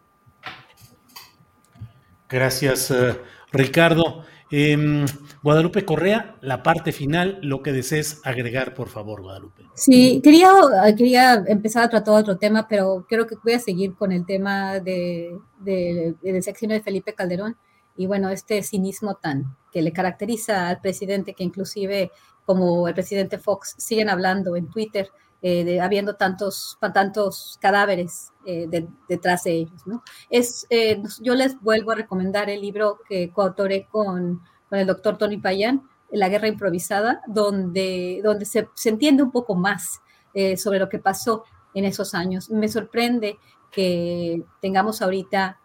Gracias, 2.28 2.90
eh, 2.90 3.20
Ricardo. 3.52 4.24
Em, 4.54 5.06
Guadalupe 5.42 5.86
Correa, 5.86 6.36
la 6.42 6.62
parte 6.62 6.92
final, 6.92 7.38
lo 7.40 7.62
que 7.62 7.72
desees 7.72 8.20
agregar, 8.22 8.74
por 8.74 8.90
favor, 8.90 9.22
Guadalupe. 9.22 9.62
Sí, 9.74 10.20
quería, 10.22 10.50
quería 10.94 11.42
empezar 11.46 11.84
a 11.84 11.88
tratar 11.88 12.20
otro 12.20 12.36
tema, 12.36 12.68
pero 12.68 13.06
creo 13.08 13.26
que 13.26 13.36
voy 13.42 13.54
a 13.54 13.58
seguir 13.58 13.94
con 13.94 14.12
el 14.12 14.26
tema 14.26 14.78
de, 14.78 15.38
de, 15.60 16.16
del 16.22 16.42
sexenio 16.42 16.76
de 16.76 16.82
Felipe 16.82 17.14
Calderón 17.14 17.56
y 17.96 18.06
bueno, 18.06 18.28
este 18.28 18.62
cinismo 18.62 19.14
tan 19.14 19.56
que 19.72 19.80
le 19.80 19.90
caracteriza 19.90 20.68
al 20.68 20.82
presidente, 20.82 21.32
que 21.32 21.44
inclusive 21.44 22.10
como 22.44 22.86
el 22.88 22.92
presidente 22.94 23.38
Fox 23.38 23.74
siguen 23.78 24.10
hablando 24.10 24.54
en 24.54 24.68
Twitter, 24.68 25.08
eh, 25.44 25.64
de, 25.64 25.80
habiendo 25.80 26.14
tantos, 26.14 26.78
tantos 26.94 27.58
cadáveres 27.60 28.32
eh, 28.46 28.68
detrás 29.08 29.42
de 29.42 29.52
ellos. 29.52 29.82
Es, 30.30 30.66
eh, 30.70 31.02
yo 31.20 31.34
les 31.34 31.60
vuelvo 31.60 31.90
a 31.90 31.96
recomendar 31.96 32.48
el 32.48 32.60
libro 32.60 33.00
que 33.08 33.32
coautoré 33.32 33.88
con, 33.90 34.40
con 34.68 34.78
el 34.78 34.86
doctor 34.86 35.18
Tony 35.18 35.38
Payan, 35.38 35.82
La 36.12 36.28
guerra 36.28 36.46
improvisada, 36.46 37.22
donde, 37.26 38.20
donde 38.22 38.44
se, 38.44 38.68
se 38.74 38.90
entiende 38.90 39.24
un 39.24 39.32
poco 39.32 39.56
más 39.56 40.00
sobre 40.56 40.78
lo 40.78 40.88
que 40.88 40.98
pasó 40.98 41.44
en 41.74 41.84
esos 41.84 42.14
años. 42.14 42.48
Me 42.48 42.68
sorprende 42.68 43.38
que 43.72 44.44
tengamos 44.60 45.02
ahorita 45.02 45.58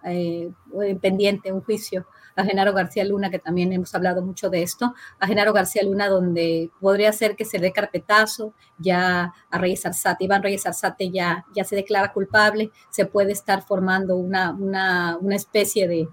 pendiente 1.01 1.51
un 1.51 1.61
juicio 1.61 2.07
a 2.37 2.45
Genaro 2.45 2.71
García 2.71 3.03
Luna, 3.03 3.29
que 3.29 3.39
también 3.39 3.73
hemos 3.73 3.93
hablado 3.95 4.21
mucho 4.21 4.49
de 4.49 4.61
esto, 4.61 4.93
a 5.19 5.27
Genaro 5.27 5.53
García 5.53 5.83
Luna, 5.83 6.07
donde 6.07 6.71
podría 6.79 7.11
ser 7.11 7.35
que 7.35 7.45
se 7.45 7.57
dé 7.57 7.71
carpetazo 7.71 8.53
ya 8.77 9.33
a 9.49 9.57
Reyes 9.57 9.85
Arzate, 9.85 10.25
Iván 10.25 10.43
Reyes 10.43 10.65
Arzate 10.65 11.09
ya, 11.09 11.45
ya 11.55 11.63
se 11.63 11.75
declara 11.75 12.13
culpable, 12.13 12.71
se 12.89 13.05
puede 13.05 13.31
estar 13.31 13.63
formando 13.63 14.15
una, 14.15 14.51
una, 14.51 15.17
una 15.17 15.35
especie 15.35 15.87
de, 15.87 16.07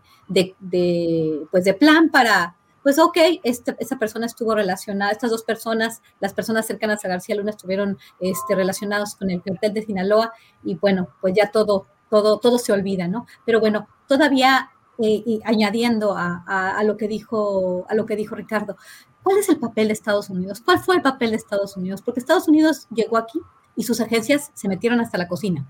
de, 0.59 1.47
pues 1.51 1.65
de 1.65 1.75
plan 1.75 2.09
para, 2.11 2.57
pues 2.85 2.99
ok, 2.99 3.17
esta, 3.43 3.75
esa 3.81 3.99
persona 3.99 4.27
estuvo 4.27 4.55
relacionada, 4.55 5.11
estas 5.11 5.31
dos 5.31 5.43
personas, 5.43 6.03
las 6.21 6.35
personas 6.35 6.67
cercanas 6.67 7.03
a 7.05 7.09
García 7.09 7.35
Luna 7.35 7.51
estuvieron 7.51 7.99
este, 8.21 8.55
relacionados 8.55 9.17
con 9.17 9.31
el 9.31 9.43
cartel 9.43 9.73
de 9.73 9.83
Sinaloa 9.83 10.33
y 10.63 10.77
bueno, 10.77 11.09
pues 11.23 11.33
ya 11.35 11.51
todo, 11.51 11.87
todo, 12.11 12.39
todo 12.39 12.59
se 12.59 12.73
olvida, 12.73 13.09
¿no? 13.09 13.27
Pero 13.47 13.59
bueno, 13.59 13.89
todavía 14.07 14.71
eh, 14.99 15.23
y 15.25 15.41
añadiendo 15.45 16.15
a, 16.15 16.83
lo 16.85 16.99
que 16.99 17.09
dijo, 17.09 17.87
a 17.89 17.95
lo 17.95 18.05
que 18.05 18.17
dijo 18.17 18.35
Ricardo, 18.35 18.77
¿cuál 19.23 19.39
es 19.39 19.49
el 19.49 19.59
papel 19.59 19.89
de 19.89 19.95
Estados 19.95 20.29
Unidos? 20.29 20.61
¿Cuál 20.63 20.79
fue 20.79 20.97
el 20.97 21.03
papel 21.03 21.31
de 21.31 21.37
Estados 21.37 21.79
Unidos? 21.79 22.03
Porque 22.03 22.21
Estados 22.21 22.49
Unidos 22.49 22.87
llegó 22.95 23.17
aquí 23.17 23.41
y 23.77 23.85
sus 23.85 24.03
agencias 24.03 24.51
se 24.53 24.69
metieron 24.69 25.01
hasta 25.01 25.17
la 25.17 25.27
cocina. 25.27 25.67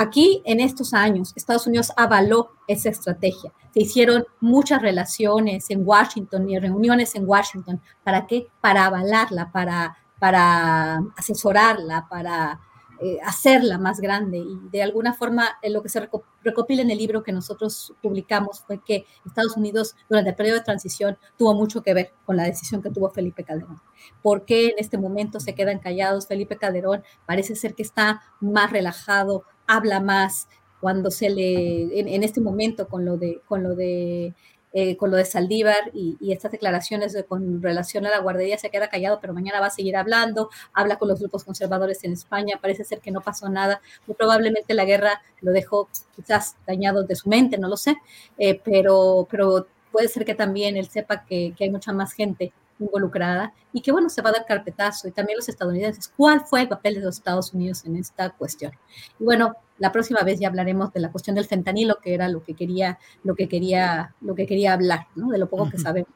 Aquí, 0.00 0.42
en 0.44 0.60
estos 0.60 0.94
años, 0.94 1.32
Estados 1.34 1.66
Unidos 1.66 1.90
avaló 1.96 2.52
esa 2.68 2.88
estrategia. 2.88 3.52
Se 3.74 3.80
hicieron 3.80 4.24
muchas 4.38 4.80
relaciones 4.80 5.68
en 5.70 5.84
Washington 5.84 6.48
y 6.48 6.56
reuniones 6.56 7.16
en 7.16 7.28
Washington. 7.28 7.82
¿Para 8.04 8.24
qué? 8.24 8.46
Para 8.60 8.86
avalarla, 8.86 9.50
para, 9.50 9.98
para 10.20 10.98
asesorarla, 11.16 12.06
para 12.08 12.60
eh, 13.00 13.18
hacerla 13.24 13.76
más 13.76 13.98
grande. 14.00 14.38
Y 14.38 14.68
de 14.70 14.84
alguna 14.84 15.14
forma 15.14 15.58
eh, 15.62 15.70
lo 15.70 15.82
que 15.82 15.88
se 15.88 16.08
recopila 16.44 16.82
en 16.82 16.92
el 16.92 16.98
libro 16.98 17.24
que 17.24 17.32
nosotros 17.32 17.92
publicamos 18.00 18.60
fue 18.60 18.80
que 18.84 19.04
Estados 19.26 19.56
Unidos 19.56 19.96
durante 20.08 20.30
el 20.30 20.36
periodo 20.36 20.58
de 20.58 20.64
transición 20.64 21.18
tuvo 21.36 21.54
mucho 21.54 21.82
que 21.82 21.94
ver 21.94 22.12
con 22.24 22.36
la 22.36 22.44
decisión 22.44 22.82
que 22.82 22.90
tuvo 22.90 23.10
Felipe 23.10 23.42
Calderón. 23.42 23.80
¿Por 24.22 24.44
qué 24.44 24.68
en 24.68 24.74
este 24.78 24.96
momento 24.96 25.40
se 25.40 25.56
quedan 25.56 25.80
callados? 25.80 26.28
Felipe 26.28 26.56
Calderón 26.56 27.02
parece 27.26 27.56
ser 27.56 27.74
que 27.74 27.82
está 27.82 28.22
más 28.40 28.70
relajado, 28.70 29.42
habla 29.68 30.00
más 30.00 30.48
cuando 30.80 31.10
se 31.10 31.30
le, 31.30 32.00
en, 32.00 32.22
este 32.24 32.40
momento 32.40 32.88
con 32.88 33.04
lo 33.04 33.16
de, 33.16 33.40
con 33.46 33.62
lo 33.62 33.74
de 33.74 34.34
eh, 34.74 34.98
con 34.98 35.10
lo 35.10 35.16
de 35.16 35.24
Saldívar 35.24 35.90
y, 35.94 36.18
estas 36.30 36.52
declaraciones 36.52 37.16
con 37.26 37.62
relación 37.62 38.04
a 38.04 38.10
la 38.10 38.18
guardería 38.20 38.58
se 38.58 38.68
queda 38.68 38.90
callado, 38.90 39.18
pero 39.18 39.32
mañana 39.32 39.60
va 39.60 39.66
a 39.66 39.70
seguir 39.70 39.96
hablando, 39.96 40.50
habla 40.74 40.98
con 40.98 41.08
los 41.08 41.20
grupos 41.20 41.42
conservadores 41.42 42.04
en 42.04 42.12
España, 42.12 42.58
parece 42.60 42.84
ser 42.84 43.00
que 43.00 43.10
no 43.10 43.22
pasó 43.22 43.48
nada, 43.48 43.80
muy 44.06 44.14
probablemente 44.14 44.74
la 44.74 44.84
guerra 44.84 45.22
lo 45.40 45.52
dejó 45.52 45.88
quizás 46.14 46.56
dañado 46.66 47.02
de 47.02 47.16
su 47.16 47.30
mente, 47.30 47.56
no 47.56 47.66
lo 47.68 47.78
sé, 47.78 47.96
eh, 48.36 48.60
pero, 48.62 49.26
pero 49.30 49.66
puede 49.90 50.08
ser 50.08 50.26
que 50.26 50.34
también 50.34 50.76
él 50.76 50.88
sepa 50.88 51.24
que 51.24 51.54
hay 51.58 51.70
mucha 51.70 51.92
más 51.92 52.12
gente 52.12 52.52
involucrada 52.78 53.52
y 53.72 53.80
que 53.80 53.92
bueno, 53.92 54.08
se 54.08 54.22
va 54.22 54.30
a 54.30 54.32
dar 54.32 54.46
carpetazo 54.46 55.08
y 55.08 55.12
también 55.12 55.36
los 55.36 55.48
estadounidenses. 55.48 56.12
¿Cuál 56.16 56.42
fue 56.42 56.62
el 56.62 56.68
papel 56.68 56.94
de 56.94 57.00
los 57.00 57.16
Estados 57.16 57.52
Unidos 57.52 57.84
en 57.84 57.96
esta 57.96 58.30
cuestión? 58.30 58.72
Y 59.18 59.24
bueno, 59.24 59.54
la 59.78 59.92
próxima 59.92 60.22
vez 60.22 60.40
ya 60.40 60.48
hablaremos 60.48 60.92
de 60.92 61.00
la 61.00 61.10
cuestión 61.10 61.36
del 61.36 61.46
fentanilo, 61.46 61.98
que 62.02 62.14
era 62.14 62.28
lo 62.28 62.42
que 62.42 62.54
quería, 62.54 62.98
lo 63.24 63.34
que 63.34 63.48
quería, 63.48 64.14
lo 64.20 64.34
que 64.34 64.46
quería 64.46 64.72
hablar, 64.72 65.06
¿no? 65.14 65.28
De 65.30 65.38
lo 65.38 65.48
poco 65.48 65.70
que 65.70 65.78
sabemos 65.78 66.12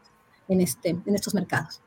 en, 0.49 0.61
este, 0.61 0.91
en 0.91 1.15
estos 1.15 1.35
mercados. 1.35 1.81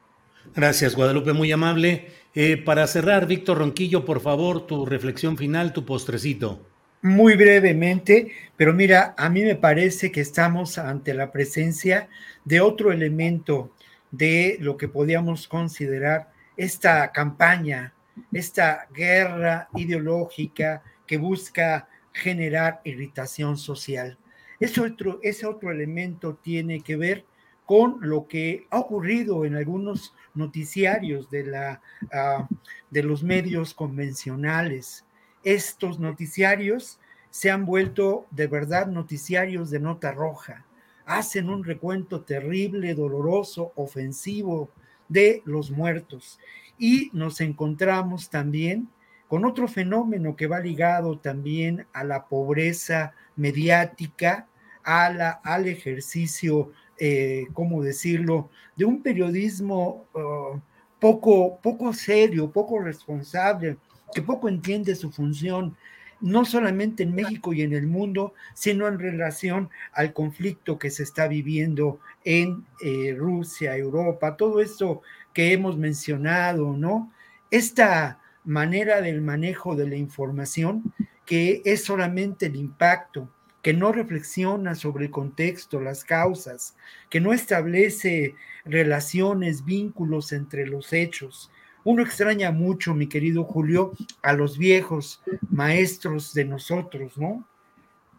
Gracias, 0.54 0.96
Guadalupe, 0.96 1.34
muy 1.34 1.52
amable. 1.52 2.08
Eh, 2.34 2.58
para 2.58 2.88
cerrar, 2.88 3.28
Víctor 3.28 3.58
Ronquillo, 3.58 4.06
por 4.06 4.22
favor, 4.22 4.68
tu 4.68 4.86
reflexión 4.86 5.38
final, 5.38 5.74
tu 5.74 5.86
postrecito. 5.86 6.60
Muy 7.02 7.36
brevemente, 7.36 8.32
pero 8.56 8.74
mira, 8.74 9.14
a 9.18 9.30
mí 9.30 9.44
me 9.44 9.56
parece 9.56 10.12
que 10.12 10.22
estamos 10.22 10.78
ante 10.78 11.14
la 11.14 11.32
presencia 11.32 12.10
de 12.46 12.62
otro 12.62 12.92
elemento 12.92 13.72
de 14.18 14.58
lo 14.60 14.78
que 14.78 14.88
podíamos 14.88 15.48
considerar 15.48 16.32
esta 16.56 17.12
campaña, 17.12 17.94
esta 18.32 18.88
guerra 18.94 19.68
ideológica 19.76 20.84
que 21.06 21.18
busca 21.18 21.88
generar 22.14 22.80
irritación 22.86 23.58
social. 23.58 24.18
Ese 24.60 24.80
otro, 24.82 25.20
ese 25.22 25.46
otro 25.46 25.70
elemento 25.70 26.36
tiene 26.36 26.80
que 26.80 26.96
ver 26.96 27.26
con 27.66 27.98
lo 28.02 28.28
que 28.28 28.68
ha 28.70 28.80
ocurrido 28.80 29.44
en 29.44 29.56
algunos 29.56 30.14
noticiarios 30.34 31.30
de, 31.30 31.44
la, 31.46 31.82
ah, 32.14 32.48
de 32.90 33.04
los 33.04 33.22
medios 33.22 33.74
convencionales. 33.74 35.04
Estos 35.44 36.00
noticiarios 36.00 37.00
se 37.32 37.52
han 37.52 37.66
vuelto 37.66 38.28
de 38.32 38.48
verdad 38.48 38.88
noticiarios 38.88 39.72
de 39.72 39.80
nota 39.82 40.14
roja 40.14 40.66
hacen 41.06 41.50
un 41.50 41.64
recuento 41.64 42.22
terrible, 42.22 42.94
doloroso, 42.96 43.72
ofensivo 43.76 44.70
de 45.08 45.42
los 45.46 45.72
muertos. 45.72 46.40
Y 46.78 47.10
nos 47.14 47.42
encontramos 47.42 48.30
también 48.30 48.90
con 49.28 49.46
otro 49.46 49.68
fenómeno 49.68 50.36
que 50.36 50.48
va 50.48 50.60
ligado 50.60 51.18
también 51.18 51.86
a 51.94 52.04
la 52.04 52.26
pobreza 52.26 53.14
mediática, 53.36 54.48
a 54.84 55.10
la, 55.10 55.30
al 55.44 55.68
ejercicio, 55.68 56.72
eh, 56.98 57.46
¿cómo 57.54 57.82
decirlo?, 57.82 58.50
de 58.76 58.86
un 58.86 59.02
periodismo 59.02 60.06
uh, 60.14 60.60
poco, 61.00 61.60
poco 61.62 61.94
serio, 61.94 62.52
poco 62.52 62.80
responsable, 62.80 63.78
que 64.14 64.22
poco 64.22 64.48
entiende 64.48 64.96
su 64.96 65.12
función 65.12 65.76
no 66.22 66.46
solamente 66.46 67.04
en 67.04 67.14
México 67.14 67.54
y 67.54 67.62
en 67.62 67.74
el 67.74 67.88
mundo, 67.88 68.34
sino 68.54 68.88
en 68.88 69.00
relación 69.00 69.70
al 69.94 70.14
conflicto 70.14 70.80
que 70.80 70.90
se 70.90 71.04
está 71.04 71.28
viviendo 71.28 72.00
en 72.24 72.66
eh, 72.82 73.16
Rusia, 73.18 73.76
Europa, 73.78 74.38
todo 74.38 74.62
esto 74.62 75.02
que 75.34 75.54
hemos 75.54 75.78
mencionado, 75.78 76.76
¿no? 76.78 77.12
Esta 77.52 78.20
manera 78.44 79.02
del 79.02 79.22
manejo 79.22 79.76
de 79.76 79.88
la 79.88 79.96
información, 79.96 80.94
que 81.26 81.62
es 81.66 81.84
solamente 81.84 82.46
el 82.46 82.56
impacto 82.56 83.30
que 83.66 83.74
no 83.74 83.92
reflexiona 83.92 84.76
sobre 84.76 85.06
el 85.06 85.12
contexto, 85.12 85.82
las 85.82 86.04
causas, 86.04 86.76
que 87.10 87.20
no 87.20 87.34
establece 87.34 88.36
relaciones, 88.64 89.66
vínculos 89.66 90.34
entre 90.34 90.68
los 90.68 90.94
hechos. 90.94 91.50
Uno 91.86 92.02
extraña 92.02 92.52
mucho, 92.52 92.96
mi 92.96 93.08
querido 93.08 93.44
Julio, 93.44 93.94
a 94.24 94.34
los 94.34 94.58
viejos 94.58 95.22
maestros 95.50 96.34
de 96.34 96.44
nosotros, 96.44 97.16
¿no? 97.18 97.48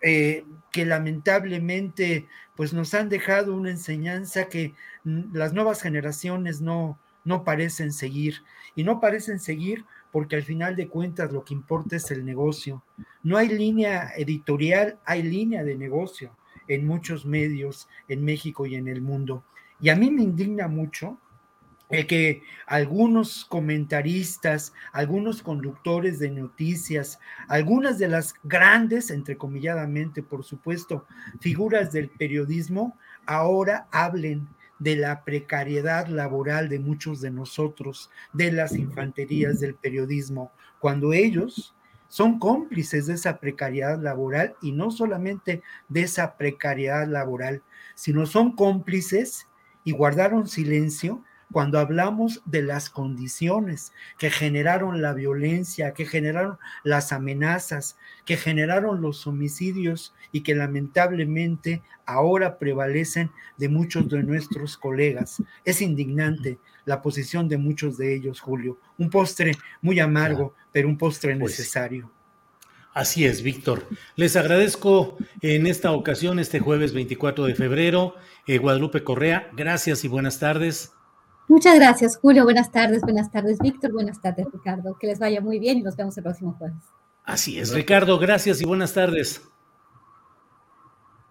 Eh, 0.03 0.45
que 0.71 0.87
lamentablemente 0.87 2.29
pues 2.55 2.73
nos 2.73 2.95
han 2.95 3.09
dejado 3.09 3.55
una 3.55 3.71
enseñanza 3.71 4.49
que 4.49 4.73
las 5.05 5.53
nuevas 5.53 5.83
generaciones 5.83 6.61
no, 6.61 6.99
no 7.25 7.43
parecen 7.43 7.93
seguir. 7.93 8.45
Y 8.77 8.85
no 8.85 9.01
parecen 9.01 9.41
seguir 9.41 9.85
porque 10.13 10.37
al 10.37 10.45
final 10.45 10.77
de 10.77 10.89
cuentas 10.89 11.33
lo 11.33 11.45
que 11.45 11.55
importa 11.55 11.97
es 11.97 12.11
el 12.13 12.25
negocio. 12.25 12.85
No 13.25 13.37
hay 13.37 13.49
línea 13.49 14.13
editorial, 14.17 14.99
hay 15.05 15.25
línea 15.25 15.65
de 15.65 15.77
negocio 15.77 16.31
en 16.69 16.87
muchos 16.87 17.27
medios 17.27 17.89
en 18.09 18.25
México 18.25 18.65
y 18.65 18.77
en 18.77 18.87
el 18.87 19.03
mundo. 19.03 19.45
Y 19.81 19.89
a 19.89 19.97
mí 19.97 20.11
me 20.11 20.23
indigna 20.23 20.69
mucho 20.69 21.19
el 21.89 22.07
que 22.07 22.43
algunos 22.67 23.45
comentaristas, 23.45 24.73
algunos 24.93 25.43
conductores 25.43 26.19
de 26.19 26.31
noticias, 26.31 27.21
algunas 27.49 27.99
de 27.99 28.09
las 28.09 28.35
grandes, 28.43 29.11
entrecomilladamente, 29.11 30.23
por 30.23 30.45
supuesto, 30.45 31.07
figuras 31.41 31.93
del 31.93 32.09
periodismo, 32.09 32.97
ahora 33.25 33.87
hablen 33.93 34.49
de 34.79 34.97
la 34.97 35.25
precariedad 35.25 36.07
laboral 36.09 36.69
de 36.69 36.79
muchos 36.79 37.21
de 37.21 37.31
nosotros, 37.31 38.11
de 38.33 38.53
las 38.53 38.73
infanterías 38.73 39.61
del 39.61 39.75
periodismo, 39.75 40.53
cuando 40.81 41.13
ellos 41.13 41.75
son 42.09 42.39
cómplices 42.39 43.07
de 43.07 43.15
esa 43.15 43.39
precariedad 43.39 44.01
laboral 44.01 44.55
y 44.63 44.73
no 44.73 44.91
solamente 44.91 45.63
de 45.89 46.03
esa 46.03 46.37
precariedad 46.37 47.07
laboral, 47.07 47.63
sino 47.95 48.27
son 48.27 48.55
cómplices 48.55 49.47
y 49.83 49.93
guardaron 49.93 50.47
silencio 50.47 51.23
cuando 51.57 51.78
hablamos 51.78 52.43
de 52.45 52.61
las 52.61 52.91
condiciones 52.91 53.95
que 54.19 54.28
generaron 54.28 55.01
la 55.01 55.15
violencia, 55.15 55.95
que 55.95 56.05
generaron 56.05 56.59
las 56.85 57.12
amenazas, 57.12 57.97
que 58.27 58.37
generaron 58.37 59.01
los 59.01 59.27
homicidios 59.27 60.15
y 60.33 60.43
que 60.43 60.55
lamentablemente 60.55 61.81
ahora 62.05 62.59
prevalecen 62.59 63.31
de 63.57 63.70
muchos 63.70 64.07
de 64.11 64.23
nuestros 64.23 64.77
colegas. 64.77 65.43
Es 65.65 65.81
indignante 65.81 66.59
la 66.85 67.01
posición 67.01 67.49
de 67.49 67.57
muchos 67.57 67.97
de 67.97 68.15
ellos, 68.15 68.39
Julio. 68.39 68.78
Un 68.99 69.09
postre 69.09 69.53
muy 69.81 69.99
amargo, 69.99 70.55
pero 70.73 70.89
un 70.89 70.99
postre 70.99 71.35
pues 71.37 71.53
necesario. 71.53 72.12
Así 72.93 73.24
es, 73.24 73.43
Víctor. 73.43 73.89
Les 74.15 74.37
agradezco 74.37 75.16
en 75.41 75.66
esta 75.66 75.93
ocasión, 75.93 76.39
este 76.39 76.61
jueves 76.61 76.93
24 76.93 77.47
de 77.47 77.55
febrero, 77.55 78.15
eh, 78.47 78.59
Guadalupe 78.59 79.03
Correa. 79.03 79.49
Gracias 79.55 80.05
y 80.05 80.09
buenas 80.09 80.39
tardes. 80.39 80.93
Muchas 81.48 81.77
gracias, 81.77 82.16
Julio. 82.16 82.44
Buenas 82.44 82.73
tardes, 82.73 83.02
buenas 83.02 83.31
tardes, 83.31 83.59
Víctor. 83.60 83.93
Buenas 83.93 84.20
tardes, 84.20 84.47
Ricardo. 84.52 84.97
Que 84.98 85.06
les 85.06 85.18
vaya 85.18 85.40
muy 85.40 85.59
bien 85.59 85.78
y 85.78 85.82
nos 85.82 85.97
vemos 85.97 86.16
el 86.16 86.24
próximo 86.24 86.55
jueves. 86.59 86.82
Así 87.24 87.59
es, 87.59 87.73
Ricardo. 87.73 88.18
Gracias 88.18 88.60
y 88.60 88.64
buenas 88.64 88.93
tardes. 88.93 89.43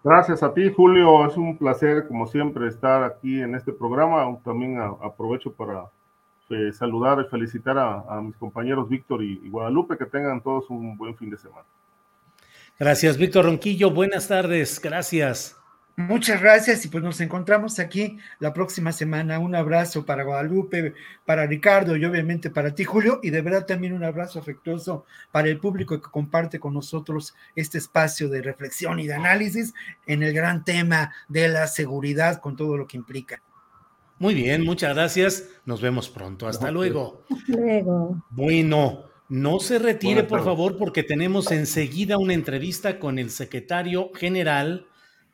Gracias 0.02 0.42
a 0.42 0.54
ti, 0.54 0.72
Julio. 0.74 1.26
Es 1.26 1.36
un 1.36 1.58
placer, 1.58 2.06
como 2.06 2.26
siempre, 2.26 2.68
estar 2.68 3.02
aquí 3.02 3.40
en 3.40 3.54
este 3.54 3.72
programa. 3.72 4.38
También 4.42 4.78
aprovecho 4.78 5.52
para 5.52 5.90
eh, 6.48 6.72
saludar 6.72 7.18
y 7.20 7.28
felicitar 7.28 7.76
a, 7.78 8.20
mis 8.22 8.36
compañeros 8.36 8.88
Víctor 8.88 9.22
y, 9.22 9.40
y 9.44 9.50
Guadalupe. 9.50 9.98
Que 9.98 10.06
tengan 10.06 10.40
todos 10.42 10.70
un 10.70 10.96
buen 10.96 11.14
fin 11.16 11.28
de 11.28 11.36
semana. 11.36 11.66
Gracias, 12.78 13.18
Víctor 13.18 13.44
Ronquillo. 13.46 13.90
Buenas 13.90 14.28
tardes. 14.28 14.80
Gracias. 14.80 15.56
Muchas 15.98 16.42
gracias 16.42 16.84
y 16.84 16.88
pues 16.88 17.02
nos 17.02 17.22
encontramos 17.22 17.78
aquí 17.78 18.18
la 18.38 18.52
próxima 18.52 18.92
semana. 18.92 19.38
Un 19.38 19.54
abrazo 19.54 20.04
para 20.04 20.24
Guadalupe, 20.24 20.92
para 21.24 21.46
Ricardo 21.46 21.96
y 21.96 22.04
obviamente 22.04 22.50
para 22.50 22.74
ti, 22.74 22.84
Julio, 22.84 23.18
y 23.22 23.30
de 23.30 23.40
verdad 23.40 23.64
también 23.64 23.94
un 23.94 24.04
abrazo 24.04 24.38
afectuoso 24.38 25.06
para 25.32 25.48
el 25.48 25.58
público 25.58 25.98
que 25.98 26.10
comparte 26.10 26.60
con 26.60 26.74
nosotros 26.74 27.34
este 27.54 27.78
espacio 27.78 28.28
de 28.28 28.42
reflexión 28.42 29.00
y 29.00 29.06
de 29.06 29.14
análisis 29.14 29.72
en 30.06 30.22
el 30.22 30.34
gran 30.34 30.64
tema 30.64 31.14
de 31.28 31.48
la 31.48 31.66
seguridad 31.66 32.40
con 32.42 32.56
todo 32.56 32.76
lo 32.76 32.86
que 32.86 32.98
implica. 32.98 33.40
Muy 34.18 34.34
bien, 34.34 34.64
muchas 34.64 34.94
gracias. 34.94 35.48
Nos 35.64 35.80
vemos 35.80 36.10
pronto. 36.10 36.46
Hasta 36.46 36.70
luego. 36.70 37.22
Hasta 37.30 37.52
luego. 37.52 38.22
Bueno. 38.28 39.04
No 39.28 39.58
se 39.58 39.80
retire, 39.80 40.22
por 40.22 40.44
favor, 40.44 40.76
porque 40.76 41.02
tenemos 41.02 41.50
enseguida 41.50 42.16
una 42.16 42.32
entrevista 42.32 43.00
con 43.00 43.18
el 43.18 43.30
secretario 43.30 44.12
general 44.14 44.86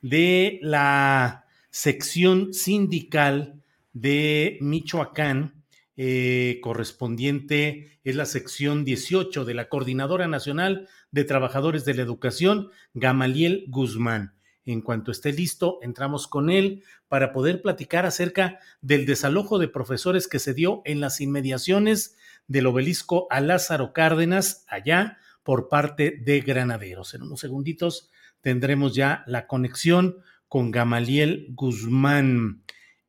de 0.02 0.58
la 0.62 1.46
sección 1.70 2.52
sindical 2.52 3.62
de 3.92 4.58
Michoacán, 4.60 5.64
eh, 5.96 6.58
correspondiente, 6.62 7.98
es 8.04 8.16
la 8.16 8.26
sección 8.26 8.84
18 8.84 9.44
de 9.44 9.54
la 9.54 9.68
Coordinadora 9.68 10.26
Nacional 10.26 10.88
de 11.10 11.24
Trabajadores 11.24 11.84
de 11.84 11.94
la 11.94 12.02
Educación, 12.02 12.70
Gamaliel 12.94 13.64
Guzmán. 13.68 14.34
En 14.64 14.80
cuanto 14.80 15.10
esté 15.10 15.32
listo, 15.32 15.78
entramos 15.82 16.28
con 16.28 16.50
él 16.50 16.82
para 17.08 17.32
poder 17.32 17.62
platicar 17.62 18.06
acerca 18.06 18.58
del 18.80 19.06
desalojo 19.06 19.58
de 19.58 19.68
profesores 19.68 20.28
que 20.28 20.38
se 20.38 20.54
dio 20.54 20.82
en 20.84 21.00
las 21.00 21.20
inmediaciones 21.20 22.16
del 22.46 22.66
obelisco 22.66 23.26
a 23.30 23.40
Lázaro 23.40 23.92
Cárdenas, 23.92 24.64
allá 24.68 25.18
por 25.42 25.68
parte 25.68 26.18
de 26.22 26.40
Granaderos. 26.40 27.14
En 27.14 27.22
unos 27.22 27.40
segunditos 27.40 28.10
tendremos 28.42 28.94
ya 28.94 29.24
la 29.26 29.46
conexión 29.46 30.18
con 30.48 30.70
Gamaliel 30.70 31.46
Guzmán. 31.50 32.62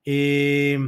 Eh, 0.05 0.79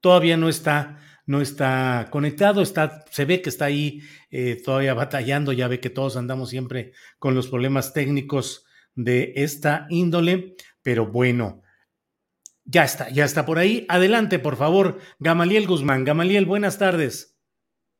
todavía 0.00 0.36
no 0.36 0.48
está, 0.48 1.00
no 1.26 1.40
está 1.40 2.08
conectado, 2.10 2.62
está, 2.62 3.04
se 3.10 3.24
ve 3.24 3.42
que 3.42 3.48
está 3.48 3.64
ahí 3.64 4.00
eh, 4.30 4.60
todavía 4.64 4.94
batallando, 4.94 5.52
ya 5.52 5.66
ve 5.66 5.80
que 5.80 5.90
todos 5.90 6.16
andamos 6.16 6.50
siempre 6.50 6.92
con 7.18 7.34
los 7.34 7.48
problemas 7.48 7.92
técnicos 7.92 8.64
de 8.94 9.32
esta 9.36 9.86
índole, 9.88 10.54
pero 10.82 11.06
bueno, 11.06 11.62
ya 12.64 12.84
está, 12.84 13.08
ya 13.10 13.24
está 13.24 13.44
por 13.44 13.58
ahí. 13.58 13.86
Adelante, 13.88 14.38
por 14.38 14.56
favor, 14.56 15.00
Gamaliel 15.18 15.66
Guzmán. 15.66 16.04
Gamaliel, 16.04 16.46
buenas 16.46 16.78
tardes. 16.78 17.36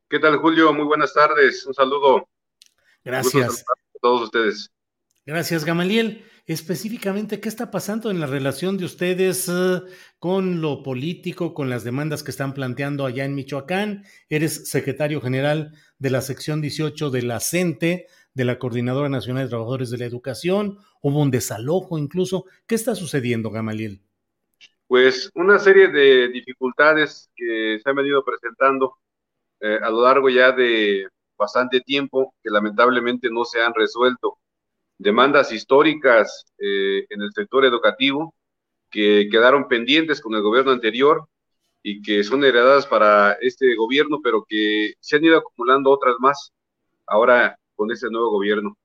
¿Qué 0.09 0.19
tal, 0.19 0.37
Julio? 0.37 0.71
Muy 0.73 0.85
buenas 0.85 1.13
tardes. 1.13 1.65
Un 1.65 1.73
saludo. 1.73 2.29
Gracias 3.03 3.65
todos 4.03 4.23
ustedes. 4.23 4.69
Gracias, 5.25 5.63
Gamaliel. 5.63 6.25
Específicamente, 6.45 7.39
¿qué 7.39 7.47
está 7.47 7.71
pasando 7.71 8.11
en 8.11 8.19
la 8.19 8.27
relación 8.27 8.77
de 8.77 8.83
ustedes 8.83 9.47
eh, 9.47 9.81
con 10.19 10.59
lo 10.59 10.83
político, 10.83 11.53
con 11.53 11.69
las 11.69 11.85
demandas 11.85 12.21
que 12.21 12.31
están 12.31 12.53
planteando 12.53 13.05
allá 13.05 13.23
en 13.23 13.33
Michoacán? 13.33 14.03
Eres 14.27 14.69
secretario 14.69 15.21
general 15.21 15.71
de 15.99 16.09
la 16.09 16.19
sección 16.19 16.59
18 16.59 17.11
de 17.11 17.21
la 17.21 17.39
CENTE, 17.39 18.07
de 18.33 18.45
la 18.45 18.59
Coordinadora 18.59 19.07
Nacional 19.07 19.43
de 19.43 19.49
Trabajadores 19.49 19.89
de 19.89 19.99
la 19.99 20.05
Educación. 20.05 20.79
Hubo 21.01 21.21
un 21.21 21.31
desalojo 21.31 21.97
incluso. 21.97 22.43
¿Qué 22.67 22.75
está 22.75 22.93
sucediendo, 22.93 23.49
Gamaliel? 23.49 24.01
Pues 24.87 25.31
una 25.35 25.59
serie 25.59 25.87
de 25.87 26.27
dificultades 26.27 27.29
que 27.37 27.79
se 27.81 27.89
han 27.89 27.95
venido 27.95 28.21
presentando 28.25 28.97
eh, 29.61 29.79
a 29.81 29.89
lo 29.89 30.03
largo 30.03 30.29
ya 30.29 30.51
de 30.51 31.07
bastante 31.37 31.81
tiempo 31.81 32.33
que 32.43 32.49
lamentablemente 32.49 33.29
no 33.29 33.45
se 33.45 33.61
han 33.61 33.73
resuelto. 33.73 34.37
Demandas 34.97 35.51
históricas 35.51 36.45
eh, 36.57 37.05
en 37.09 37.21
el 37.21 37.31
sector 37.33 37.65
educativo 37.65 38.33
que 38.89 39.27
quedaron 39.31 39.67
pendientes 39.67 40.21
con 40.21 40.35
el 40.35 40.41
gobierno 40.41 40.71
anterior 40.71 41.27
y 41.81 42.01
que 42.01 42.23
son 42.23 42.43
heredadas 42.43 42.87
para 42.87 43.33
este 43.41 43.75
gobierno, 43.75 44.19
pero 44.23 44.45
que 44.47 44.93
se 44.99 45.17
han 45.17 45.25
ido 45.25 45.37
acumulando 45.37 45.91
otras 45.91 46.15
más 46.19 46.51
ahora 47.07 47.57
con 47.75 47.91
este 47.91 48.09
nuevo 48.09 48.29
gobierno. 48.31 48.77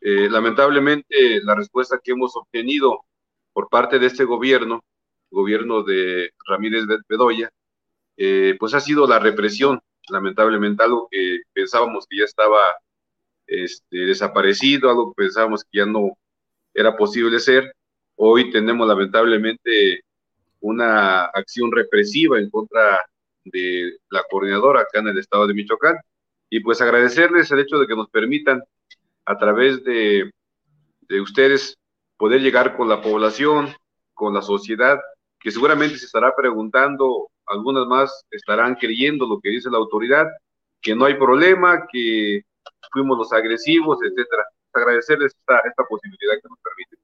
Eh, 0.00 0.28
lamentablemente, 0.30 1.42
la 1.42 1.54
respuesta 1.54 2.00
que 2.02 2.12
hemos 2.12 2.34
obtenido 2.36 3.04
por 3.52 3.68
parte 3.68 3.98
de 3.98 4.06
este 4.06 4.24
gobierno, 4.24 4.82
gobierno 5.30 5.82
de 5.82 6.30
Ramírez 6.46 6.84
Bedoya, 7.08 7.50
eh, 8.16 8.56
pues 8.58 8.74
ha 8.74 8.80
sido 8.80 9.06
la 9.06 9.18
represión 9.18 9.80
lamentablemente 10.10 10.82
algo 10.82 11.08
que 11.10 11.40
pensábamos 11.52 12.06
que 12.08 12.18
ya 12.18 12.24
estaba 12.24 12.58
este, 13.46 13.98
desaparecido, 13.98 14.90
algo 14.90 15.12
que 15.12 15.24
pensábamos 15.24 15.64
que 15.64 15.78
ya 15.78 15.86
no 15.86 16.16
era 16.74 16.96
posible 16.96 17.38
ser. 17.40 17.72
Hoy 18.16 18.50
tenemos 18.50 18.86
lamentablemente 18.86 20.02
una 20.60 21.24
acción 21.24 21.72
represiva 21.72 22.38
en 22.38 22.50
contra 22.50 23.00
de 23.44 23.96
la 24.10 24.22
coordinadora 24.30 24.80
acá 24.82 25.00
en 25.00 25.08
el 25.08 25.18
estado 25.18 25.46
de 25.46 25.54
Michoacán. 25.54 25.96
Y 26.50 26.60
pues 26.60 26.80
agradecerles 26.80 27.50
el 27.50 27.60
hecho 27.60 27.78
de 27.78 27.86
que 27.86 27.96
nos 27.96 28.10
permitan 28.10 28.62
a 29.24 29.38
través 29.38 29.82
de, 29.84 30.30
de 31.02 31.20
ustedes 31.20 31.76
poder 32.16 32.40
llegar 32.42 32.76
con 32.76 32.88
la 32.88 33.00
población, 33.00 33.74
con 34.14 34.34
la 34.34 34.42
sociedad, 34.42 35.00
que 35.40 35.50
seguramente 35.50 35.96
se 35.96 36.06
estará 36.06 36.34
preguntando 36.36 37.30
algunas 37.50 37.86
más 37.86 38.24
estarán 38.30 38.74
creyendo 38.76 39.26
lo 39.26 39.40
que 39.40 39.50
dice 39.50 39.70
la 39.70 39.78
autoridad, 39.78 40.26
que 40.80 40.94
no 40.94 41.04
hay 41.04 41.14
problema, 41.14 41.86
que 41.92 42.42
fuimos 42.92 43.18
los 43.18 43.32
agresivos, 43.32 43.98
etcétera. 44.02 44.44
agradecerles 44.72 45.34
esta, 45.34 45.58
esta 45.68 45.84
posibilidad 45.84 46.34
que 46.40 46.48
nos 46.48 46.58
permite. 46.60 46.96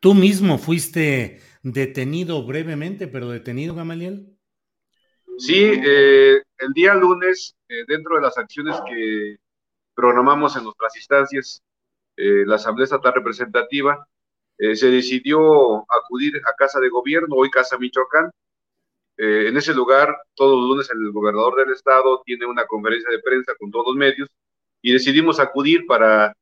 Tú 0.00 0.14
mismo 0.14 0.58
fuiste 0.58 1.40
detenido 1.62 2.44
brevemente, 2.44 3.06
pero 3.06 3.28
detenido, 3.28 3.74
Gamaliel. 3.74 4.36
Sí, 5.38 5.80
eh, 5.84 6.42
el 6.58 6.72
día 6.74 6.94
lunes, 6.94 7.56
eh, 7.68 7.84
dentro 7.86 8.16
de 8.16 8.22
las 8.22 8.36
acciones 8.36 8.76
que 8.86 9.36
programamos 9.94 10.56
en 10.56 10.64
nuestras 10.64 10.96
instancias, 10.96 11.62
eh, 12.16 12.44
la 12.46 12.56
Asamblea 12.56 12.84
Estatal 12.84 13.14
Representativa, 13.14 14.06
se 14.58 14.90
decidió 14.92 15.78
acudir 15.90 16.36
a 16.46 16.54
Casa 16.56 16.78
de 16.78 16.88
Gobierno, 16.88 17.34
hoy 17.34 17.50
Casa 17.50 17.76
Michoacán. 17.78 18.30
En 19.24 19.56
ese 19.56 19.74
lugar, 19.74 20.16
todos 20.34 20.58
los 20.60 20.68
lunes, 20.70 20.90
el 20.90 21.12
gobernador 21.12 21.56
del 21.56 21.72
estado 21.72 22.22
tiene 22.24 22.46
una 22.46 22.66
conferencia 22.66 23.10
de 23.10 23.20
prensa 23.20 23.52
con 23.58 23.70
todos 23.70 23.86
los 23.88 23.96
medios 23.96 24.28
y 24.82 24.92
decidimos 24.92 25.38
acudir 25.38 25.86
para, 25.86 26.34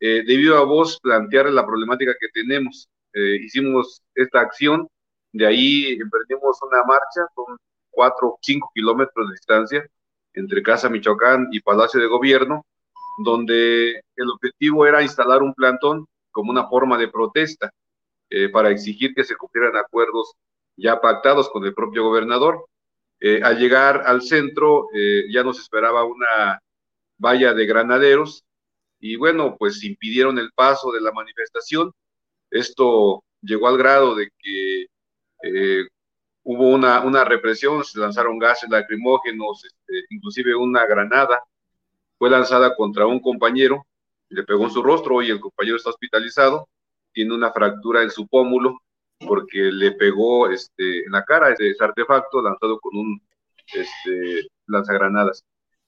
debido 0.00 0.58
a 0.58 0.64
vos, 0.64 1.00
plantear 1.00 1.50
la 1.50 1.66
problemática 1.66 2.14
que 2.20 2.28
tenemos. 2.28 2.88
hicimos 3.14 4.02
esta 4.14 4.40
acción, 4.40 4.88
de 5.32 5.46
ahí 5.46 5.98
emprendimos 6.00 6.58
una 6.62 6.82
marcha, 6.84 7.26
con 7.34 7.56
cuatro, 7.96 8.36
cinco 8.42 8.70
kilómetros 8.74 9.28
de 9.28 9.32
distancia 9.34 9.86
entre 10.34 10.62
Casa 10.62 10.90
Michoacán 10.90 11.48
y 11.50 11.60
Palacio 11.60 11.98
de 12.00 12.06
Gobierno, 12.06 12.64
donde 13.24 14.02
el 14.16 14.30
objetivo 14.30 14.86
era 14.86 15.02
instalar 15.02 15.42
un 15.42 15.54
plantón 15.54 16.06
como 16.30 16.50
una 16.50 16.68
forma 16.68 16.98
de 16.98 17.08
protesta 17.08 17.72
eh, 18.28 18.50
para 18.50 18.70
exigir 18.70 19.14
que 19.14 19.24
se 19.24 19.34
cumplieran 19.36 19.76
acuerdos 19.76 20.34
ya 20.76 21.00
pactados 21.00 21.48
con 21.50 21.64
el 21.64 21.74
propio 21.74 22.04
gobernador. 22.04 22.66
Eh, 23.20 23.40
al 23.42 23.58
llegar 23.58 24.02
al 24.06 24.22
centro 24.22 24.88
eh, 24.94 25.24
ya 25.32 25.42
nos 25.42 25.58
esperaba 25.58 26.04
una 26.04 26.60
valla 27.18 27.54
de 27.54 27.66
granaderos 27.66 28.44
y 29.00 29.16
bueno, 29.16 29.56
pues 29.58 29.82
impidieron 29.84 30.38
el 30.38 30.50
paso 30.52 30.92
de 30.92 31.00
la 31.00 31.12
manifestación. 31.12 31.92
Esto 32.50 33.24
llegó 33.42 33.68
al 33.68 33.78
grado 33.78 34.14
de 34.14 34.30
que 34.38 34.86
hubo 36.42 36.68
una, 36.68 37.00
una 37.00 37.24
represión, 37.24 37.84
se 37.84 37.98
lanzaron 37.98 38.38
gases 38.38 38.70
lacrimógenos, 38.70 39.64
este, 39.64 40.04
inclusive 40.10 40.54
una 40.54 40.86
granada 40.86 41.42
fue 42.18 42.30
lanzada 42.30 42.74
contra 42.76 43.06
un 43.06 43.20
compañero, 43.20 43.86
le 44.28 44.44
pegó 44.44 44.64
en 44.64 44.70
su 44.70 44.82
rostro 44.82 45.22
y 45.22 45.30
el 45.30 45.40
compañero 45.40 45.76
está 45.76 45.90
hospitalizado, 45.90 46.68
tiene 47.12 47.34
una 47.34 47.52
fractura 47.52 48.02
en 48.02 48.10
su 48.10 48.26
pómulo 48.28 48.80
porque 49.18 49.58
le 49.72 49.92
pegó 49.92 50.50
este, 50.50 51.04
en 51.04 51.12
la 51.12 51.24
cara 51.24 51.50
ese, 51.50 51.74
artefacto 51.80 52.42
lanzado 52.42 52.78
con 52.80 52.96
un 52.96 53.20
este, 53.72 54.48
lanzagranadas. 54.66 55.44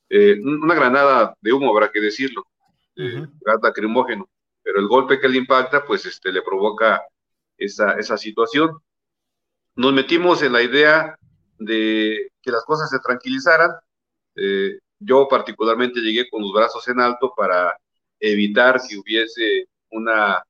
Eh, 0.09 0.39
una 0.43 0.75
granada 0.75 1.35
de 1.41 1.53
humo, 1.53 1.71
habrá 1.71 1.91
que 1.91 2.01
decirlo, 2.01 2.45
gas 2.97 3.61
lacrimógeno, 3.63 4.29
pero 4.63 4.81
el 4.81 4.89
golpe 4.89 5.21
que 5.21 5.29
le 5.29 5.39
impacta, 5.39 5.85
pues 5.85 6.07
este, 6.07 6.33
le 6.33 6.43
provoca 6.43 7.03
esa, 7.57 7.93
esa 7.93 8.17
situación 8.17 8.81
nos 9.79 9.93
metimos 9.93 10.43
en 10.43 10.53
la 10.53 10.61
idea 10.61 11.17
de 11.57 12.33
que 12.43 12.51
las 12.51 12.65
cosas 12.65 12.91
se 12.91 12.99
tranquilizaran. 12.99 13.71
Eh, 14.35 14.81
yo 14.99 15.29
particularmente 15.29 16.01
llegué 16.01 16.29
con 16.29 16.43
los 16.43 16.53
brazos 16.53 16.89
en 16.89 16.99
alto 16.99 17.33
para 17.37 17.79
evitar 18.19 18.81
que 18.89 18.99
hubiese 18.99 19.69
una, 19.93 20.43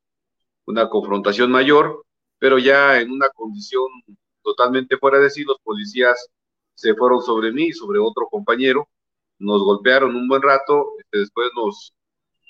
una 0.64 0.88
confrontación 0.88 1.50
mayor, 1.50 2.06
pero 2.38 2.58
ya 2.58 3.00
en 3.00 3.10
una 3.10 3.28
condición 3.30 3.86
totalmente 4.42 4.96
fuera 4.98 5.18
de 5.18 5.30
sí, 5.30 5.44
los 5.44 5.58
policías 5.62 6.28
se 6.74 6.94
fueron 6.94 7.20
sobre 7.22 7.52
mí 7.52 7.66
y 7.66 7.72
sobre 7.72 7.98
otro 7.98 8.28
compañero, 8.30 8.88
nos 9.38 9.62
golpearon 9.62 10.14
un 10.16 10.28
buen 10.28 10.42
rato, 10.42 10.92
este, 10.98 11.18
después 11.18 11.50
nos, 11.56 11.94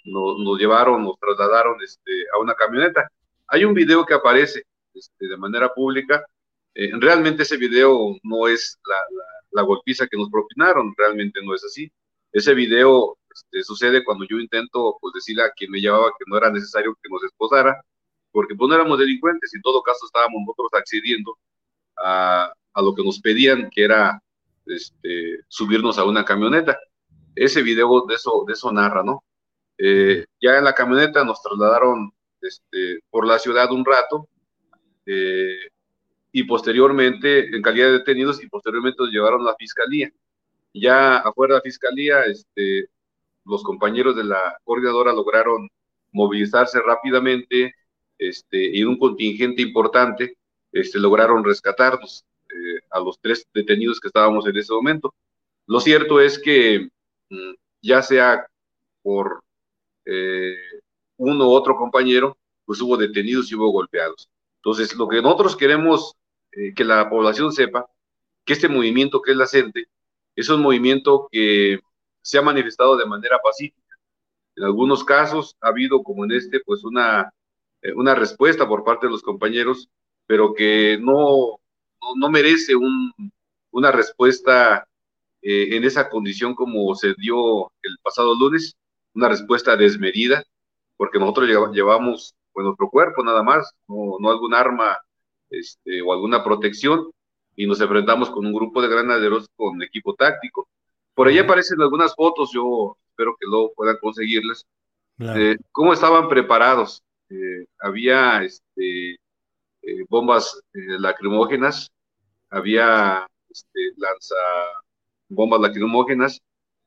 nos, 0.04 0.58
llevaron, 0.58 1.04
nos 1.04 1.18
trasladaron 1.18 1.76
este, 1.82 2.12
a 2.34 2.38
una 2.40 2.54
camioneta. 2.54 3.10
Hay 3.48 3.64
un 3.64 3.74
video 3.74 4.04
que 4.06 4.14
aparece 4.14 4.64
este, 4.94 5.28
de 5.28 5.36
manera 5.36 5.72
pública 5.74 6.24
eh, 6.80 6.90
realmente 7.00 7.42
ese 7.42 7.56
video 7.56 8.16
no 8.22 8.46
es 8.46 8.78
la, 9.50 9.62
golpiza 9.62 10.06
que 10.06 10.16
nos 10.16 10.30
propinaron, 10.30 10.94
realmente 10.96 11.40
no 11.42 11.52
es 11.52 11.64
así. 11.64 11.90
Ese 12.30 12.54
video 12.54 13.18
este, 13.34 13.64
sucede 13.64 14.04
cuando 14.04 14.24
yo 14.30 14.38
intento 14.38 14.96
pues, 15.00 15.12
decirle 15.14 15.42
a 15.42 15.50
quien 15.50 15.72
me 15.72 15.80
llevaba 15.80 16.12
que 16.16 16.24
no 16.28 16.36
era 16.36 16.52
necesario 16.52 16.96
que 17.02 17.08
nos 17.10 17.24
esposara, 17.24 17.82
porque 18.32 18.54
pues 18.54 18.68
no 18.68 18.74
éramos 18.74 18.98
delincuentes, 18.98 19.54
en 19.54 19.62
todo 19.62 19.82
caso 19.82 20.06
estábamos 20.06 20.42
nosotros 20.42 20.70
accediendo 20.74 21.38
a, 21.96 22.52
lo 22.76 22.94
que 22.94 23.02
nos 23.02 23.20
pedían, 23.20 23.68
que 23.70 23.84
era 23.84 24.22
este, 24.66 25.40
subirnos 25.48 25.98
a 25.98 26.04
una 26.04 26.24
camioneta. 26.24 26.78
Ese 27.34 27.62
video 27.62 28.04
de 28.06 28.14
eso, 28.14 28.44
de 28.46 28.52
eso 28.52 28.72
narra, 28.72 29.02
¿no? 29.02 29.24
Eh, 29.78 30.24
ya 30.40 30.58
en 30.58 30.64
la 30.64 30.74
camioneta 30.74 31.24
nos 31.24 31.42
trasladaron 31.42 32.12
este, 32.40 33.00
por 33.10 33.26
la 33.26 33.38
ciudad 33.38 33.72
un 33.72 33.84
rato, 33.84 34.28
eh, 35.06 35.70
y 36.30 36.44
posteriormente, 36.44 37.54
en 37.56 37.62
calidad 37.62 37.86
de 37.86 37.98
detenidos, 37.98 38.42
y 38.42 38.48
posteriormente 38.48 39.02
los 39.02 39.10
llevaron 39.10 39.40
a 39.42 39.50
la 39.50 39.56
fiscalía. 39.56 40.10
Ya 40.74 41.18
afuera 41.18 41.54
de 41.54 41.58
la 41.58 41.62
fiscalía, 41.62 42.22
este, 42.24 42.90
los 43.44 43.62
compañeros 43.62 44.14
de 44.14 44.24
la 44.24 44.58
coordinadora 44.62 45.12
lograron 45.12 45.68
movilizarse 46.12 46.80
rápidamente 46.80 47.74
este, 48.18 48.76
y 48.76 48.84
un 48.84 48.98
contingente 48.98 49.62
importante 49.62 50.36
este, 50.72 50.98
lograron 50.98 51.44
rescatarnos 51.44 52.24
eh, 52.50 52.80
a 52.90 53.00
los 53.00 53.18
tres 53.20 53.46
detenidos 53.54 54.00
que 54.00 54.08
estábamos 54.08 54.46
en 54.46 54.56
ese 54.56 54.72
momento. 54.72 55.14
Lo 55.66 55.80
cierto 55.80 56.20
es 56.20 56.38
que 56.38 56.88
mm, 57.30 57.52
ya 57.82 58.02
sea 58.02 58.46
por 59.02 59.42
eh, 60.04 60.56
uno 61.16 61.48
u 61.48 61.52
otro 61.52 61.76
compañero, 61.76 62.36
pues 62.64 62.80
hubo 62.80 62.96
detenidos 62.96 63.50
y 63.50 63.54
hubo 63.54 63.70
golpeados. 63.70 64.28
Entonces, 64.56 64.94
lo 64.96 65.08
que 65.08 65.22
nosotros 65.22 65.56
queremos 65.56 66.14
eh, 66.52 66.74
que 66.74 66.84
la 66.84 67.08
población 67.08 67.52
sepa 67.52 67.86
que 68.44 68.54
este 68.54 68.68
movimiento 68.68 69.20
que 69.22 69.32
es 69.32 69.36
la 69.36 69.46
CENTE 69.46 69.86
es 70.34 70.48
un 70.48 70.62
movimiento 70.62 71.28
que 71.30 71.80
se 72.22 72.38
ha 72.38 72.42
manifestado 72.42 72.96
de 72.96 73.06
manera 73.06 73.38
pacífica. 73.42 73.96
En 74.56 74.64
algunos 74.64 75.04
casos 75.04 75.56
ha 75.60 75.68
habido, 75.68 76.02
como 76.02 76.24
en 76.24 76.32
este, 76.32 76.60
pues 76.60 76.84
una, 76.84 77.32
una 77.94 78.14
respuesta 78.14 78.68
por 78.68 78.84
parte 78.84 79.06
de 79.06 79.12
los 79.12 79.22
compañeros, 79.22 79.88
pero 80.26 80.54
que 80.54 80.98
no, 81.00 81.58
no, 82.16 82.30
merece 82.30 82.74
un, 82.76 83.12
una 83.70 83.90
respuesta 83.92 84.86
eh, 85.42 85.76
en 85.76 85.84
esa 85.84 86.08
condición 86.08 86.54
como 86.54 86.94
se 86.94 87.14
dio 87.16 87.70
el 87.82 87.96
pasado 88.02 88.34
lunes, 88.34 88.76
una 89.14 89.28
respuesta 89.28 89.76
desmedida, 89.76 90.44
porque 90.96 91.18
nosotros 91.18 91.48
llevamos 91.72 92.34
pues, 92.52 92.64
nuestro 92.64 92.88
cuerpo 92.90 93.22
nada 93.22 93.42
más, 93.42 93.72
no, 93.86 94.16
no 94.20 94.30
algún 94.30 94.54
arma 94.54 94.98
este, 95.50 96.02
o 96.02 96.12
alguna 96.12 96.44
protección 96.44 97.10
y 97.56 97.66
nos 97.66 97.80
enfrentamos 97.80 98.30
con 98.30 98.46
un 98.46 98.52
grupo 98.52 98.82
de 98.82 98.88
granaderos 98.88 99.48
con 99.56 99.82
equipo 99.82 100.14
táctico. 100.14 100.68
Por 101.14 101.26
ahí 101.26 101.38
aparecen 101.38 101.80
algunas 101.80 102.14
fotos, 102.14 102.50
yo 102.52 102.96
espero 103.08 103.34
que 103.38 103.46
luego 103.46 103.72
puedan 103.74 103.96
conseguirles, 104.00 104.64
cómo 105.72 105.92
estaban 105.92 106.28
preparados. 106.28 107.02
Eh, 107.30 107.66
había 107.80 108.42
este, 108.42 109.12
eh, 109.82 110.04
bombas 110.08 110.60
eh, 110.72 110.98
lacrimógenas, 110.98 111.90
había 112.50 113.26
este, 113.50 113.92
lanza 113.96 114.34
bombas 115.28 115.60
lacrimógenas 115.60 116.40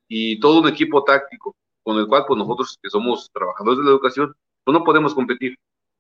y 0.08 0.40
todo 0.40 0.62
un 0.62 0.68
equipo 0.68 1.04
táctico 1.04 1.56
con 1.84 1.98
el 1.98 2.08
cual 2.08 2.26
pues, 2.28 2.38
nosotros 2.38 2.78
que 2.82 2.90
somos 2.90 3.30
trabajadores 3.32 3.80
de 3.80 3.86
la 3.86 3.92
educación, 3.92 4.36
pues 4.64 4.74
no 4.74 4.84
podemos 4.84 5.14
competir. 5.14 5.58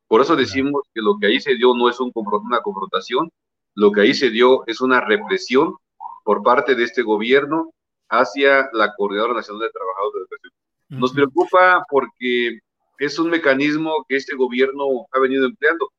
Por 0.07 0.22
eso 0.22 0.35
decimos 0.35 0.84
que 0.93 1.01
lo 1.01 1.18
que 1.19 1.27
ahí 1.27 1.39
se 1.39 1.55
dio 1.55 1.73
no 1.73 1.89
es 1.89 1.99
un, 1.99 2.11
una 2.13 2.61
confrontación, 2.61 3.30
lo 3.76 3.91
que 3.91 4.01
ahí 4.01 4.13
se 4.13 4.30
dio 4.30 4.63
es 4.68 4.81
una 4.81 5.01
represión 5.01 5.76
por 6.23 6.43
parte 6.43 6.76
de 6.76 6.84
este 6.84 7.01
gobierno 7.01 7.72
hacia 8.09 8.69
la 8.73 8.93
Coordinadora 8.95 9.35
Nacional 9.35 9.61
de 9.61 9.72
Trabajadores 9.72 10.13
de 10.13 10.19
Educación. 10.19 10.53
Nos 10.89 11.13
preocupa 11.13 11.85
porque 11.89 12.59
es 13.01 13.17
un 13.17 13.31
mecanismo 13.31 14.05
que 14.07 14.15
este 14.15 14.35
gobierno 14.35 15.07
ha 15.11 15.19
venido 15.19 15.47
empleando. 15.47 15.91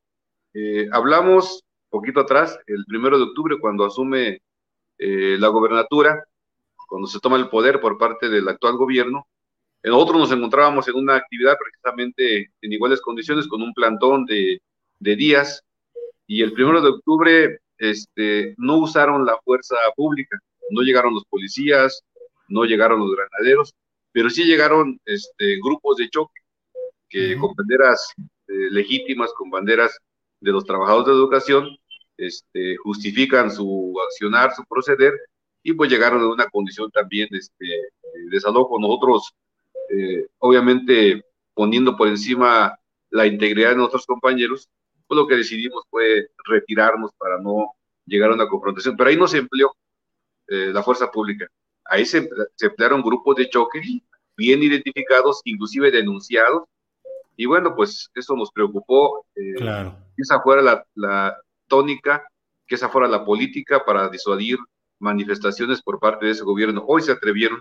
Eh, 0.55 0.89
hablamos 0.93 1.65
poquito 1.91 2.21
atrás, 2.21 2.57
el 2.69 2.85
primero 2.87 3.19
de 3.19 3.25
octubre, 3.25 3.59
cuando 3.59 3.85
asume 3.85 4.41
eh, 4.99 5.37
la 5.37 5.49
gobernatura, 5.49 6.25
cuando 6.87 7.09
se 7.09 7.19
toma 7.19 7.39
el 7.39 7.49
poder 7.49 7.81
por 7.81 7.99
parte 7.99 8.29
del 8.29 8.49
actual 8.49 8.77
gobierno, 8.77 9.27
nosotros 9.83 10.21
nos 10.21 10.33
encontrábamos 10.33 10.87
en 10.87 10.95
una 10.95 11.17
actividad 11.17 11.57
precisamente 11.59 12.53
en 12.61 12.73
iguales 12.73 13.01
condiciones 13.01 13.49
con 13.49 13.63
un 13.63 13.75
plantón 13.75 14.25
de, 14.25 14.61
días. 15.01 15.65
Y 16.29 16.43
el 16.43 16.53
primero 16.53 16.81
de 16.81 16.91
octubre 16.91 17.59
este, 17.79 18.55
no 18.59 18.79
usaron 18.79 19.27
la 19.27 19.37
fuerza 19.45 19.75
pública, 19.97 20.39
no 20.71 20.83
llegaron 20.83 21.15
los 21.15 21.25
policías, 21.25 22.05
no 22.47 22.65
llegaron 22.65 23.01
los 23.01 23.11
granaderos, 23.17 23.75
pero 24.13 24.31
sí 24.31 24.45
llegaron 24.45 25.01
este, 25.05 25.57
grupos 25.57 25.97
de 25.97 26.09
choque 26.09 26.42
que 27.13 27.37
con 27.37 27.55
banderas 27.55 28.15
eh, 28.49 28.71
legítimas, 28.71 29.31
con 29.35 29.51
banderas 29.51 29.99
de 30.41 30.51
los 30.51 30.65
trabajadores 30.65 31.09
de 31.09 31.13
educación, 31.13 31.77
este, 32.17 32.77
justifican 32.77 33.51
su 33.51 33.95
accionar, 34.07 34.55
su 34.55 34.65
proceder, 34.65 35.13
y 35.63 35.75
pues 35.75 35.91
llegaron 35.91 36.23
a 36.23 36.29
una 36.29 36.49
condición 36.49 36.91
también 36.91 37.29
este, 37.31 37.67
de 37.67 38.31
desalojo. 38.31 38.81
Nosotros 38.81 39.35
eh, 39.91 40.27
obviamente 40.39 41.23
poniendo 41.55 41.97
por 41.97 42.09
encima 42.09 42.79
la 43.11 43.27
integridad 43.27 43.71
de 43.71 43.77
nuestros 43.77 44.07
compañeros, 44.07 44.69
pues 45.07 45.17
lo 45.17 45.27
que 45.27 45.37
decidimos 45.37 45.85
fue 45.91 46.29
retirarnos 46.47 47.11
para 47.19 47.39
no 47.39 47.75
llegar 48.07 48.31
a 48.31 48.35
una 48.35 48.49
confrontación. 48.49 48.97
Pero 48.97 49.11
ahí 49.11 49.17
no 49.17 49.29
se 49.29 49.39
empleó 49.39 49.71
eh, 50.49 50.71
la 50.73 50.83
fuerza 50.83 51.11
pública. 51.11 51.47
Ahí 51.85 52.07
se, 52.07 52.29
emplearon 52.61 53.03
grupos 53.03 53.37
de 53.37 53.51
choque 53.51 53.83
bien 54.37 54.63
identificados, 54.63 55.43
inclusive 55.45 55.91
denunciados. 55.91 56.65
Y 57.43 57.47
bueno, 57.47 57.75
pues 57.75 58.09
eso 58.15 58.37
nos 58.37 58.53
preocupó. 58.53 59.27
Eh, 59.35 59.55
claro. 59.57 59.97
Que 60.17 60.23
esa 60.23 60.41
fuera 60.41 60.63
la, 60.63 60.87
la 60.95 61.37
tónica, 61.67 62.25
que 62.69 62.77
esa 62.77 62.89
fuera 62.89 63.09
la 63.09 63.25
política 63.25 63.85
para 63.85 64.09
disuadir 64.09 64.59
manifestaciones 65.01 65.83
por 65.83 65.99
parte 65.99 66.27
de 66.27 66.33
ese 66.33 66.45
gobierno. 66.45 66.85
Hoy 66.87 67.03
se 67.03 67.11
atrevieron, 67.11 67.61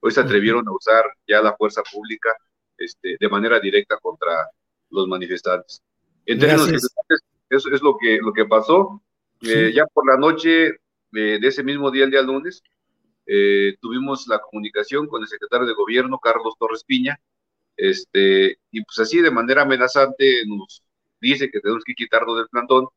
hoy 0.00 0.12
se 0.12 0.20
atrevieron 0.20 0.66
a 0.66 0.72
usar 0.72 1.04
ya 1.26 1.42
la 1.42 1.54
fuerza 1.56 1.82
pública 1.92 2.34
este, 2.78 3.18
de 3.20 3.28
manera 3.28 3.60
directa 3.60 3.98
contra 3.98 4.48
los 4.88 5.06
manifestantes. 5.06 5.82
En 6.24 6.38
términos 6.38 6.72
eso 7.50 7.68
es 7.70 7.82
lo 7.82 7.98
que, 7.98 8.18
lo 8.22 8.32
que 8.32 8.46
pasó. 8.46 9.02
Eh, 9.42 9.72
ya 9.74 9.84
por 9.92 10.06
la 10.10 10.16
noche 10.16 10.68
eh, 10.68 11.38
de 11.38 11.46
ese 11.46 11.62
mismo 11.62 11.90
día, 11.90 12.04
el 12.04 12.10
día 12.10 12.22
lunes, 12.22 12.62
eh, 13.26 13.76
tuvimos 13.82 14.26
la 14.26 14.38
comunicación 14.38 15.06
con 15.06 15.20
el 15.20 15.28
secretario 15.28 15.66
de 15.66 15.74
gobierno, 15.74 16.18
Carlos 16.18 16.54
Torres 16.58 16.82
Piña, 16.82 17.20
este, 17.78 18.58
y 18.70 18.84
pues 18.84 18.98
así 19.00 19.20
de 19.22 19.30
manera 19.30 19.62
amenazante 19.62 20.42
nos 20.46 20.82
dice 21.20 21.50
que 21.50 21.60
tenemos 21.60 21.84
que 21.84 21.94
quitarnos 21.94 22.36
del 22.36 22.48
plantón 22.48 22.88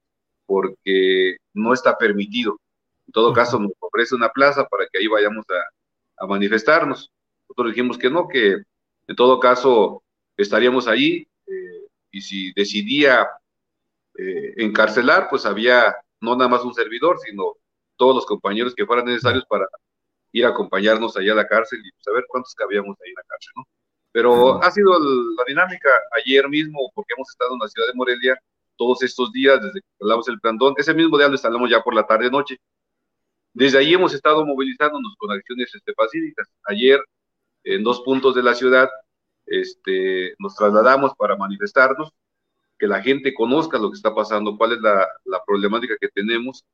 porque 0.46 1.38
no 1.54 1.74
está 1.74 1.98
permitido. 1.98 2.60
En 3.08 3.14
todo 3.14 3.34
caso, 3.34 3.60
nos 3.60 3.72
ofrece 3.80 4.16
una 4.16 4.30
plaza 4.30 4.66
para 4.68 4.88
que 4.92 5.00
ahí 5.00 5.08
vayamos 5.08 5.46
a, 5.50 6.26
a 6.26 6.28
manifestarnos. 6.28 7.12
Nosotros 7.50 7.74
dijimos 7.74 7.98
que 7.98 8.10
no, 8.10 8.28
que 8.28 8.58
en 9.08 9.16
todo 9.16 9.40
caso 9.40 10.04
estaríamos 10.38 10.88
ahí 10.88 11.28
eh, 11.48 11.88
y 12.12 12.22
si 12.22 12.54
decidía 12.54 13.28
eh, 14.18 14.54
encarcelar, 14.58 15.28
pues 15.30 15.46
había 15.46 15.96
no 16.22 16.36
nada 16.36 16.50
más 16.50 16.64
un 16.64 16.74
servidor, 16.74 17.18
sino 17.20 17.58
todos 17.96 18.16
los 18.16 18.26
compañeros 18.26 18.76
que 18.76 18.86
fueran 18.86 19.06
necesarios 19.06 19.46
para 19.50 19.66
ir 20.32 20.46
a 20.46 20.50
acompañarnos 20.50 21.18
allá 21.18 21.34
a 21.34 21.36
la 21.36 21.48
cárcel 21.48 21.80
y 21.86 21.92
saber 22.04 22.26
cuántos 22.28 22.56
cabíamos 22.56 22.98
ahí 23.02 23.10
en 23.10 23.16
la 23.16 23.24
cárcel, 23.28 23.52
¿no? 23.56 23.68
Pero 24.12 24.62
ha 24.62 24.72
sido 24.72 24.92
la 25.00 25.44
dinámica 25.48 25.90
ayer 26.18 26.48
mismo, 26.50 26.92
porque 26.94 27.14
hemos 27.16 27.30
estado 27.30 27.54
en 27.54 27.60
la 27.60 27.68
ciudad 27.68 27.88
de 27.88 27.94
Morelia 27.94 28.38
todos 28.76 29.04
estos 29.04 29.32
días, 29.32 29.62
desde 29.62 29.80
que 29.80 29.88
instalamos 29.94 30.28
el 30.28 30.40
plantón, 30.40 30.74
ese 30.78 30.94
mismo 30.94 31.18
día 31.18 31.28
lo 31.28 31.34
instalamos 31.34 31.70
ya 31.70 31.82
por 31.82 31.94
la 31.94 32.06
tarde-noche. 32.06 32.58
Desde 33.54 33.78
ahí 33.78 33.94
hemos 33.94 34.14
estado 34.14 34.46
movilizándonos 34.46 35.16
con 35.18 35.32
acciones 35.32 35.74
este, 35.76 35.94
pacíficas. 35.94 36.50
Ayer, 36.66 37.00
en 37.64 37.84
dos 37.84 38.02
puntos 38.02 38.34
de 38.34 38.44
la 38.44 38.56
ciudad, 38.56 38.90
este, 39.46 40.34
nos 40.40 40.56
trasladamos 40.56 41.14
para 41.16 41.36
manifestarnos, 41.36 42.12
que 42.80 42.88
la 42.88 43.02
gente 43.02 43.34
conozca 43.34 43.78
lo 43.78 43.92
que 43.92 43.98
está 43.98 44.16
pasando, 44.16 44.58
cuál 44.58 44.74
es 44.74 44.82
la, 44.82 45.08
la 45.26 45.44
problemática 45.46 45.96
que 46.00 46.08
tenemos, 46.08 46.66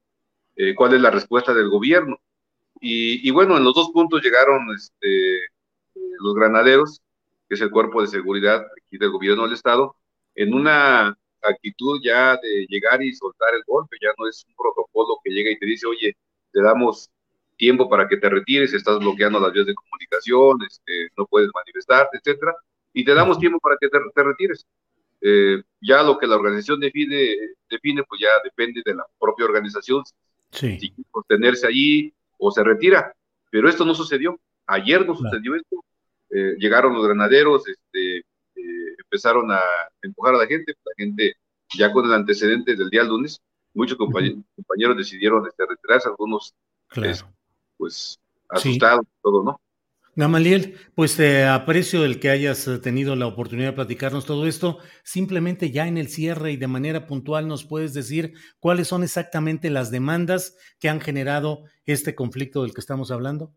eh, 0.55 0.73
cuál 0.75 0.93
es 0.93 1.01
la 1.01 1.11
respuesta 1.11 1.53
del 1.53 1.69
gobierno. 1.69 2.17
Y, 2.79 3.27
y, 3.27 3.31
bueno, 3.31 3.57
en 3.57 3.63
los 3.63 3.73
dos 3.73 3.89
puntos 3.91 4.21
llegaron 4.23 4.67
este, 4.73 5.39
los 6.19 6.35
granaderos, 6.35 7.01
que 7.47 7.55
es 7.55 7.61
el 7.61 7.71
cuerpo 7.71 8.01
de 8.01 8.07
seguridad 8.07 8.65
aquí 8.77 8.97
del 8.97 9.11
gobierno 9.11 9.43
del 9.43 9.53
Estado, 9.53 9.95
en 10.35 10.53
una 10.53 11.17
actitud 11.41 11.99
ya 12.03 12.37
de 12.37 12.65
llegar 12.67 13.01
y 13.01 13.13
soltar 13.13 13.53
el 13.55 13.63
golpe, 13.65 13.97
ya 14.01 14.09
no 14.17 14.27
es 14.27 14.45
un 14.47 14.55
protocolo 14.55 15.19
que 15.23 15.31
llega 15.31 15.51
y 15.51 15.57
te 15.57 15.65
dice, 15.65 15.87
oye, 15.87 16.15
te 16.51 16.61
damos 16.61 17.09
tiempo 17.55 17.89
para 17.89 18.07
que 18.07 18.17
te 18.17 18.29
retires, 18.29 18.73
estás 18.73 18.99
bloqueando 18.99 19.39
las 19.39 19.51
vías 19.51 19.65
de 19.65 19.73
comunicación, 19.73 20.59
este, 20.67 21.09
no 21.17 21.25
puedes 21.25 21.49
manifestarte, 21.53 22.17
etcétera, 22.17 22.55
y 22.93 23.03
te 23.03 23.13
damos 23.13 23.39
tiempo 23.39 23.59
para 23.59 23.77
que 23.79 23.89
te, 23.89 23.97
te 24.13 24.23
retires. 24.23 24.65
Eh, 25.21 25.63
ya 25.81 26.03
lo 26.03 26.17
que 26.17 26.27
la 26.27 26.35
organización 26.35 26.79
define, 26.79 27.35
define, 27.69 28.03
pues 28.03 28.21
ya 28.21 28.29
depende 28.43 28.81
de 28.85 28.93
la 28.93 29.05
propia 29.19 29.45
organización, 29.45 30.03
sí. 30.51 30.79
si 30.79 30.93
sostenerse 31.11 31.67
allí 31.67 32.13
o 32.37 32.51
se 32.51 32.63
retira, 32.63 33.13
pero 33.49 33.67
esto 33.67 33.83
no 33.83 33.95
sucedió, 33.95 34.39
ayer 34.67 35.05
no 35.05 35.15
sucedió 35.15 35.55
esto, 35.55 35.83
eh, 36.29 36.55
llegaron 36.57 36.93
los 36.93 37.05
granaderos, 37.05 37.67
este, 37.67 38.17
eh, 38.17 38.95
empezaron 38.99 39.51
a 39.51 39.61
empujar 40.01 40.35
a 40.35 40.39
la 40.39 40.47
gente, 40.47 40.73
la 40.83 40.91
gente 40.97 41.33
ya 41.77 41.91
con 41.91 42.05
el 42.05 42.13
antecedente 42.13 42.75
del 42.75 42.89
día 42.89 43.03
lunes, 43.03 43.41
muchos 43.73 43.97
compañeros, 43.97 44.39
compañeros 44.55 44.97
decidieron 44.97 45.45
este, 45.47 45.65
retirarse, 45.65 46.09
algunos 46.09 46.53
claro. 46.87 47.33
pues 47.77 48.19
asustados, 48.49 49.05
sí. 49.05 49.19
todo, 49.21 49.43
¿no? 49.43 49.61
Gamaliel, 50.17 50.77
pues 50.95 51.15
te 51.15 51.45
aprecio 51.45 52.03
el 52.03 52.19
que 52.19 52.31
hayas 52.31 52.67
tenido 52.81 53.15
la 53.15 53.27
oportunidad 53.27 53.67
de 53.67 53.75
platicarnos 53.75 54.25
todo 54.25 54.47
esto. 54.47 54.79
Simplemente 55.03 55.69
ya 55.69 55.87
en 55.87 55.99
el 55.99 56.07
cierre 56.07 56.51
y 56.51 56.57
de 56.57 56.65
manera 56.65 57.05
puntual 57.05 57.47
nos 57.47 57.65
puedes 57.65 57.93
decir 57.93 58.33
cuáles 58.59 58.87
son 58.87 59.03
exactamente 59.03 59.69
las 59.69 59.91
demandas 59.91 60.57
que 60.79 60.89
han 60.89 61.01
generado 61.01 61.65
este 61.85 62.15
conflicto 62.15 62.63
del 62.63 62.73
que 62.73 62.81
estamos 62.81 63.11
hablando. 63.11 63.53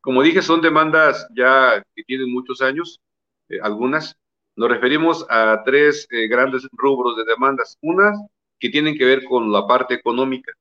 Como 0.00 0.22
dije, 0.22 0.40
son 0.42 0.62
demandas 0.62 1.26
ya 1.36 1.84
que 1.94 2.04
tienen 2.04 2.32
muchos 2.32 2.62
años, 2.62 3.00
eh, 3.48 3.58
algunas. 3.62 4.16
Nos 4.56 4.70
referimos 4.70 5.26
a 5.30 5.62
tres 5.64 6.06
eh, 6.10 6.26
grandes 6.28 6.66
rubros 6.72 7.16
de 7.16 7.24
demandas. 7.24 7.78
Unas 7.82 8.18
que 8.58 8.70
tienen 8.70 8.96
que 8.96 9.04
ver 9.04 9.24
con 9.24 9.52
la 9.52 9.66
parte 9.66 9.94
económica. 9.94 10.52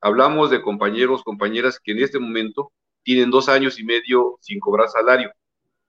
Hablamos 0.00 0.50
de 0.50 0.62
compañeros, 0.62 1.22
compañeras 1.22 1.78
que 1.80 1.92
en 1.92 2.02
este 2.02 2.18
momento 2.18 2.72
tienen 3.02 3.30
dos 3.30 3.48
años 3.48 3.78
y 3.78 3.84
medio 3.84 4.38
sin 4.40 4.60
cobrar 4.60 4.88
salario. 4.88 5.32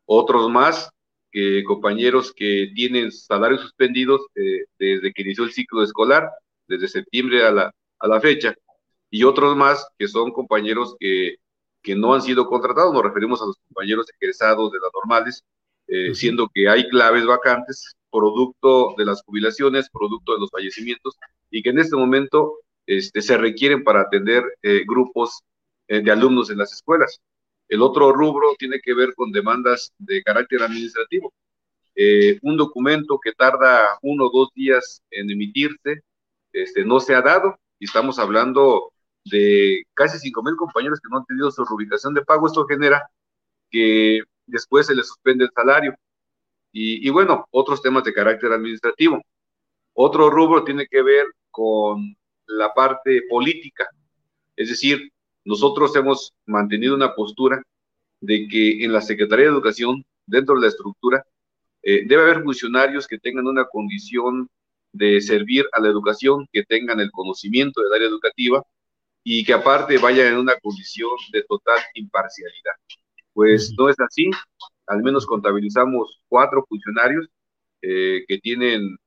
Otros 0.05 0.49
más, 0.49 0.89
que 1.31 1.63
compañeros 1.63 2.33
que 2.33 2.71
tienen 2.75 3.11
salarios 3.11 3.61
suspendidos 3.61 4.21
eh, 4.35 4.65
desde 4.79 5.13
que 5.13 5.21
inició 5.21 5.43
el 5.43 5.51
ciclo 5.51 5.83
escolar, 5.83 6.29
desde 6.67 6.87
septiembre 6.87 7.45
a 7.45 7.51
la 8.07 8.21
fecha. 8.21 8.55
Y 9.11 9.23
otros 9.23 9.55
más 9.55 9.87
que 9.97 10.07
son 10.07 10.31
compañeros 10.31 10.95
que, 10.99 11.37
que 11.89 11.95
no 11.95 12.13
han 12.13 12.21
sido 12.21 12.45
contratados. 12.45 12.93
Nos 12.93 13.01
referimos 13.01 13.41
a 13.41 13.47
los 13.47 13.57
compañeros 13.67 14.05
egresados 14.19 14.71
de 14.71 14.77
las 14.77 14.91
normales, 14.93 15.43
eh, 15.87 16.13
siendo 16.13 16.47
que 16.53 16.69
hay 16.69 16.87
claves 16.87 17.25
vacantes, 17.25 17.95
producto 18.11 18.93
de 18.95 19.05
las 19.05 19.23
jubilaciones, 19.23 19.89
producto 19.89 20.33
de 20.33 20.39
los 20.39 20.51
fallecimientos, 20.51 21.17
y 21.49 21.63
que 21.63 21.71
en 21.71 21.79
este 21.79 21.95
momento 21.95 22.59
este, 22.85 23.23
se 23.23 23.37
requieren 23.37 23.83
para 23.83 24.01
atender 24.01 24.43
eh, 24.61 24.83
grupos 24.85 25.41
eh, 25.87 26.01
de 26.01 26.11
alumnos 26.11 26.51
en 26.51 26.59
las 26.59 26.71
escuelas. 26.73 27.19
El 27.67 27.81
otro 27.81 28.11
rubro 28.11 28.53
tiene 28.59 28.79
que 28.83 28.93
ver 28.93 29.15
con 29.15 29.31
demandas 29.31 29.91
de 29.97 30.21
carácter 30.21 30.61
administrativo. 30.61 31.33
Eh, 31.95 32.37
un 32.43 32.55
documento 32.55 33.19
que 33.19 33.31
tarda 33.31 33.97
uno 34.03 34.27
o 34.27 34.31
dos 34.31 34.49
días 34.53 35.01
en 35.09 35.31
emitirse, 35.31 36.03
este, 36.53 36.85
no 36.85 36.99
se 36.99 37.15
ha 37.15 37.21
dado, 37.23 37.57
y 37.79 37.85
estamos 37.85 38.19
hablando 38.19 38.91
de 39.25 39.83
casi 39.93 40.19
cinco 40.19 40.43
mil 40.43 40.55
compañeros 40.55 40.99
que 40.99 41.09
no 41.11 41.17
han 41.17 41.25
tenido 41.25 41.51
su 41.51 41.65
reubicación 41.65 42.13
de 42.13 42.23
pago. 42.23 42.47
Esto 42.47 42.65
genera 42.65 43.07
que 43.69 44.21
después 44.45 44.87
se 44.87 44.95
les 44.95 45.07
suspende 45.07 45.45
el 45.45 45.51
salario. 45.53 45.95
Y, 46.71 47.05
y, 47.07 47.09
bueno, 47.09 47.45
otros 47.51 47.81
temas 47.81 48.03
de 48.03 48.13
carácter 48.13 48.51
administrativo. 48.51 49.21
Otro 49.93 50.29
rubro 50.29 50.63
tiene 50.63 50.87
que 50.87 51.01
ver 51.01 51.25
con 51.51 52.15
la 52.45 52.73
parte 52.73 53.23
política, 53.29 53.87
es 54.55 54.69
decir, 54.69 55.11
nosotros 55.45 55.95
hemos 55.95 56.33
mantenido 56.45 56.95
una 56.95 57.15
postura 57.15 57.61
de 58.19 58.47
que 58.47 58.83
en 58.83 58.91
la 58.91 59.01
Secretaría 59.01 59.45
de 59.45 59.51
Educación, 59.51 60.03
dentro 60.25 60.55
de 60.55 60.61
la 60.61 60.67
estructura, 60.67 61.23
eh, 61.81 62.03
debe 62.05 62.23
haber 62.23 62.43
funcionarios 62.43 63.07
que 63.07 63.17
tengan 63.17 63.47
una 63.47 63.65
condición 63.65 64.49
de 64.91 65.21
servir 65.21 65.65
a 65.71 65.79
la 65.79 65.87
educación, 65.87 66.47
que 66.51 66.63
tengan 66.65 66.99
el 66.99 67.11
conocimiento 67.11 67.81
del 67.81 67.93
área 67.93 68.07
educativa 68.07 68.63
y 69.31 69.43
que 69.45 69.53
aparte 69.53 69.99
vayan 69.99 70.25
en 70.25 70.37
una 70.39 70.57
condición 70.57 71.11
de 71.31 71.43
total 71.43 71.77
imparcialidad. 71.93 72.73
Pues 73.31 73.71
no 73.77 73.87
es 73.87 73.95
así, 73.99 74.31
al 74.87 75.03
menos 75.03 75.27
contabilizamos 75.27 76.19
cuatro 76.27 76.65
funcionarios 76.67 77.27
eh, 77.83 78.25
que 78.27 78.39
tienen 78.39 78.97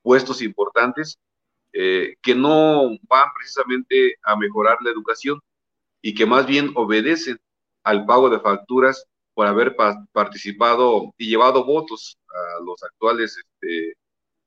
puestos 0.00 0.40
importantes, 0.40 1.18
eh, 1.74 2.14
que 2.22 2.34
no 2.34 2.88
van 3.06 3.26
precisamente 3.36 4.14
a 4.22 4.34
mejorar 4.34 4.78
la 4.80 4.92
educación, 4.92 5.38
y 6.00 6.14
que 6.14 6.24
más 6.24 6.46
bien 6.46 6.72
obedecen 6.74 7.38
al 7.82 8.06
pago 8.06 8.30
de 8.30 8.40
facturas 8.40 9.04
por 9.34 9.46
haber 9.46 9.76
pa 9.76 10.02
participado 10.12 11.12
y 11.18 11.28
llevado 11.28 11.66
votos 11.66 12.16
a 12.30 12.64
los 12.64 12.82
actuales 12.82 13.36
este, 13.36 13.92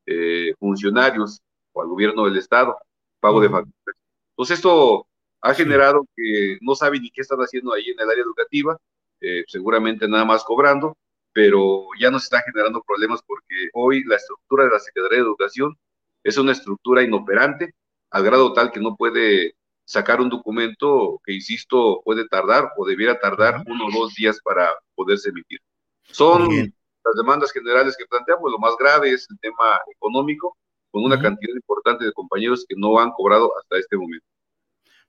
eh, 0.08 0.56
funcionarios 0.58 1.40
o 1.72 1.84
al 1.84 1.88
gobierno 1.90 2.26
del 2.26 2.38
Estado, 2.38 2.76
pago 3.20 3.40
de 3.42 3.50
facturas. 3.50 4.03
Entonces 4.34 4.58
esto 4.58 5.08
ha 5.42 5.54
generado 5.54 6.06
que 6.16 6.58
no 6.62 6.76
saben 6.76 7.02
ni 7.02 7.12
qué 7.12 7.22
están 7.22 7.40
haciendo 7.40 7.74
ahí 7.74 7.90
en 7.90 8.00
el 8.00 8.10
área 8.10 8.24
educativa, 8.24 8.78
eh, 9.22 9.44
seguramente 9.48 10.08
nada 10.08 10.26
más 10.26 10.44
cobrando, 10.44 10.98
pero 11.32 11.88
ya 12.00 12.10
nos 12.10 12.24
está 12.24 12.42
generando 12.42 12.82
problemas 12.82 13.22
porque 13.26 13.70
hoy 13.74 14.04
la 14.06 14.16
estructura 14.16 14.66
de 14.66 14.72
la 14.72 14.80
Secretaría 14.80 15.18
de 15.18 15.24
Educación 15.24 15.78
es 16.24 16.38
una 16.38 16.54
estructura 16.54 17.04
inoperante, 17.04 17.74
al 18.12 18.24
grado 18.24 18.54
tal 18.54 18.72
que 18.72 18.80
no 18.80 18.96
puede 18.96 19.56
sacar 19.86 20.22
un 20.22 20.30
documento 20.30 21.20
que, 21.26 21.34
insisto, 21.34 22.02
puede 22.06 22.28
tardar 22.28 22.72
o 22.78 22.86
debiera 22.86 23.20
tardar 23.20 23.64
uno 23.68 23.88
o 23.88 23.92
dos 23.92 24.14
días 24.14 24.40
para 24.44 24.72
poderse 24.96 25.30
emitir. 25.30 25.60
Son 26.04 26.50
las 26.50 27.16
demandas 27.18 27.52
generales 27.52 27.98
que 27.98 28.06
planteamos, 28.06 28.52
lo 28.52 28.60
más 28.60 28.76
grave 28.78 29.12
es 29.12 29.28
el 29.30 29.38
tema 29.40 29.80
económico, 29.92 30.58
con 30.94 31.04
una 31.04 31.20
cantidad 31.20 31.56
importante 31.56 32.06
de 32.06 32.14
compañeros 32.14 32.66
que 32.70 32.76
no 32.78 33.00
han 33.00 33.12
cobrado 33.14 33.52
hasta 33.60 33.80
este 33.80 33.98
momento. 33.98 34.28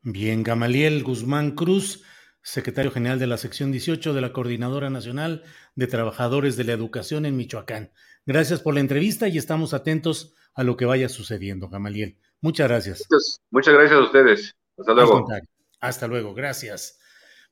Bien, 0.00 0.42
Gamaliel 0.42 1.04
Guzmán 1.04 1.50
Cruz, 1.50 2.02
secretario 2.42 2.90
general 2.90 3.18
de 3.18 3.26
la 3.26 3.36
sección 3.36 3.70
18 3.70 4.14
de 4.14 4.20
la 4.22 4.32
Coordinadora 4.32 4.88
Nacional 4.88 5.42
de 5.74 5.86
Trabajadores 5.86 6.56
de 6.56 6.64
la 6.64 6.72
Educación 6.72 7.26
en 7.26 7.36
Michoacán. 7.36 7.92
Gracias 8.24 8.62
por 8.62 8.72
la 8.72 8.80
entrevista 8.80 9.28
y 9.28 9.36
estamos 9.36 9.74
atentos 9.74 10.34
a 10.54 10.64
lo 10.64 10.78
que 10.78 10.86
vaya 10.86 11.10
sucediendo, 11.10 11.68
Gamaliel. 11.68 12.18
Muchas 12.40 12.66
gracias. 12.66 13.06
Muchas, 13.50 13.74
gracias 13.74 13.98
a 13.98 14.04
ustedes. 14.04 14.56
Hasta 14.78 14.94
luego. 14.94 15.26
Hasta 15.80 16.08
luego, 16.08 16.32
gracias. 16.32 16.98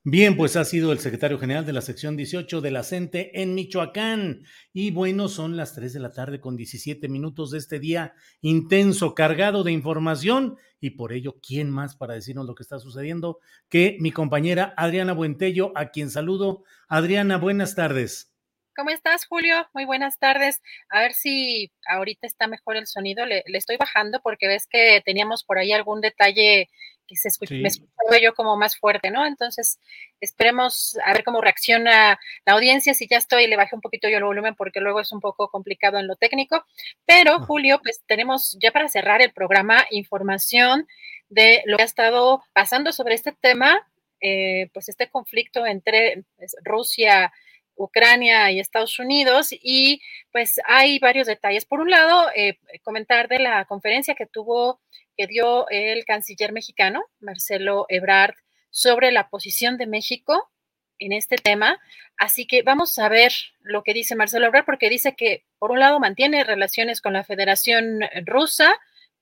Bien, 0.04 0.36
pues 0.36 0.56
ha 0.56 0.64
sido 0.64 0.90
el 0.90 0.98
secretario 0.98 1.38
general 1.38 1.64
de 1.64 1.72
la 1.72 1.80
sección 1.80 2.16
18 2.16 2.60
de 2.60 2.72
la 2.72 2.82
CENTE 2.82 3.40
en 3.40 3.54
Michoacán. 3.54 4.42
Y 4.72 4.90
bueno, 4.90 5.28
son 5.28 5.56
las 5.56 5.76
3 5.76 5.92
de 5.92 6.00
la 6.00 6.10
tarde 6.10 6.40
con 6.40 6.56
17 6.56 7.08
minutos 7.08 7.52
de 7.52 7.58
este 7.58 7.78
día 7.78 8.12
intenso, 8.40 9.14
cargado 9.14 9.62
de 9.62 9.70
información. 9.70 10.56
Y 10.80 10.90
por 10.90 11.12
ello, 11.12 11.36
¿quién 11.40 11.70
más 11.70 11.94
para 11.94 12.14
decirnos 12.14 12.46
lo 12.46 12.56
que 12.56 12.64
está 12.64 12.80
sucediendo 12.80 13.38
que 13.68 13.96
mi 14.00 14.10
compañera 14.10 14.74
Adriana 14.76 15.12
Buentello, 15.12 15.70
a 15.76 15.90
quien 15.90 16.10
saludo? 16.10 16.64
Adriana, 16.88 17.38
buenas 17.38 17.76
tardes. 17.76 18.31
¿Cómo 18.74 18.88
estás, 18.88 19.26
Julio? 19.26 19.68
Muy 19.74 19.84
buenas 19.84 20.18
tardes. 20.18 20.62
A 20.88 21.00
ver 21.00 21.12
si 21.12 21.70
ahorita 21.86 22.26
está 22.26 22.46
mejor 22.46 22.76
el 22.76 22.86
sonido. 22.86 23.26
Le, 23.26 23.44
le 23.46 23.58
estoy 23.58 23.76
bajando 23.76 24.20
porque 24.22 24.48
ves 24.48 24.66
que 24.66 25.02
teníamos 25.04 25.44
por 25.44 25.58
ahí 25.58 25.72
algún 25.72 26.00
detalle 26.00 26.70
que 27.06 27.16
se 27.16 27.28
me 27.50 27.68
escuchaba 27.68 28.18
yo 28.20 28.34
como 28.34 28.56
más 28.56 28.78
fuerte, 28.78 29.10
¿no? 29.10 29.26
Entonces, 29.26 29.78
esperemos 30.20 30.96
a 31.04 31.12
ver 31.12 31.24
cómo 31.24 31.42
reacciona 31.42 32.18
la 32.46 32.52
audiencia. 32.54 32.94
Si 32.94 33.06
ya 33.06 33.18
estoy, 33.18 33.46
le 33.46 33.56
bajé 33.56 33.74
un 33.74 33.82
poquito 33.82 34.08
yo 34.08 34.16
el 34.16 34.24
volumen 34.24 34.54
porque 34.54 34.80
luego 34.80 35.00
es 35.00 35.12
un 35.12 35.20
poco 35.20 35.50
complicado 35.50 35.98
en 35.98 36.06
lo 36.06 36.16
técnico. 36.16 36.64
Pero, 37.04 37.34
ah. 37.34 37.44
Julio, 37.46 37.80
pues 37.82 38.02
tenemos 38.06 38.56
ya 38.62 38.70
para 38.72 38.88
cerrar 38.88 39.20
el 39.20 39.32
programa 39.32 39.84
información 39.90 40.86
de 41.28 41.62
lo 41.66 41.76
que 41.76 41.82
ha 41.82 41.86
estado 41.86 42.42
pasando 42.54 42.92
sobre 42.92 43.14
este 43.14 43.32
tema, 43.32 43.86
eh, 44.20 44.70
pues 44.72 44.88
este 44.88 45.10
conflicto 45.10 45.66
entre 45.66 46.24
pues, 46.36 46.56
Rusia, 46.62 47.32
Ucrania 47.76 48.50
y 48.50 48.60
Estados 48.60 48.98
Unidos 48.98 49.48
y 49.52 50.00
pues 50.30 50.60
hay 50.66 50.98
varios 50.98 51.26
detalles. 51.26 51.64
Por 51.64 51.80
un 51.80 51.90
lado, 51.90 52.30
eh, 52.34 52.58
comentar 52.82 53.28
de 53.28 53.38
la 53.38 53.64
conferencia 53.64 54.14
que 54.14 54.26
tuvo, 54.26 54.80
que 55.16 55.26
dio 55.26 55.68
el 55.68 56.04
canciller 56.04 56.52
mexicano, 56.52 57.04
Marcelo 57.20 57.86
Ebrard, 57.88 58.34
sobre 58.70 59.12
la 59.12 59.28
posición 59.28 59.76
de 59.76 59.86
México 59.86 60.50
en 60.98 61.12
este 61.12 61.36
tema. 61.36 61.80
Así 62.16 62.46
que 62.46 62.62
vamos 62.62 62.98
a 62.98 63.08
ver 63.08 63.32
lo 63.60 63.82
que 63.82 63.94
dice 63.94 64.14
Marcelo 64.14 64.46
Ebrard, 64.46 64.64
porque 64.64 64.88
dice 64.88 65.14
que, 65.14 65.44
por 65.58 65.70
un 65.70 65.80
lado, 65.80 66.00
mantiene 66.00 66.44
relaciones 66.44 67.00
con 67.00 67.12
la 67.12 67.24
Federación 67.24 68.00
Rusa, 68.24 68.74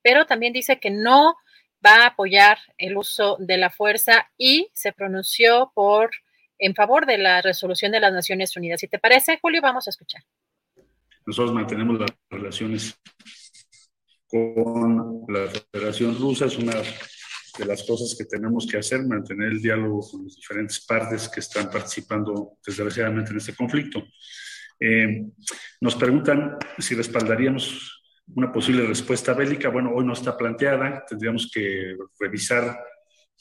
pero 0.02 0.26
también 0.26 0.52
dice 0.52 0.78
que 0.78 0.90
no 0.90 1.36
va 1.84 2.02
a 2.02 2.06
apoyar 2.08 2.58
el 2.78 2.96
uso 2.96 3.36
de 3.40 3.56
la 3.56 3.70
fuerza 3.70 4.30
y 4.36 4.70
se 4.74 4.92
pronunció 4.92 5.72
por 5.74 6.10
en 6.60 6.74
favor 6.74 7.06
de 7.06 7.18
la 7.18 7.42
resolución 7.42 7.90
de 7.90 8.00
las 8.00 8.12
Naciones 8.12 8.56
Unidas. 8.56 8.80
Si 8.80 8.88
te 8.88 8.98
parece, 8.98 9.38
Julio, 9.40 9.60
vamos 9.60 9.86
a 9.88 9.90
escuchar. 9.90 10.22
Nosotros 11.26 11.54
mantenemos 11.54 11.98
las 11.98 12.10
relaciones 12.30 12.94
con 14.28 15.24
la 15.28 15.48
Federación 15.72 16.16
Rusa, 16.18 16.46
es 16.46 16.56
una 16.56 16.74
de 17.58 17.64
las 17.64 17.82
cosas 17.82 18.14
que 18.16 18.24
tenemos 18.24 18.66
que 18.66 18.78
hacer, 18.78 19.04
mantener 19.04 19.52
el 19.52 19.60
diálogo 19.60 20.00
con 20.08 20.24
las 20.24 20.36
diferentes 20.36 20.84
partes 20.84 21.28
que 21.28 21.40
están 21.40 21.68
participando 21.68 22.58
desgraciadamente 22.64 23.32
en 23.32 23.38
este 23.38 23.54
conflicto. 23.54 24.04
Eh, 24.78 25.24
nos 25.80 25.96
preguntan 25.96 26.56
si 26.78 26.94
respaldaríamos 26.94 28.02
una 28.34 28.52
posible 28.52 28.86
respuesta 28.86 29.34
bélica. 29.34 29.68
Bueno, 29.68 29.92
hoy 29.94 30.04
no 30.04 30.12
está 30.12 30.36
planteada, 30.36 31.04
tendríamos 31.08 31.50
que 31.52 31.96
revisar 32.18 32.78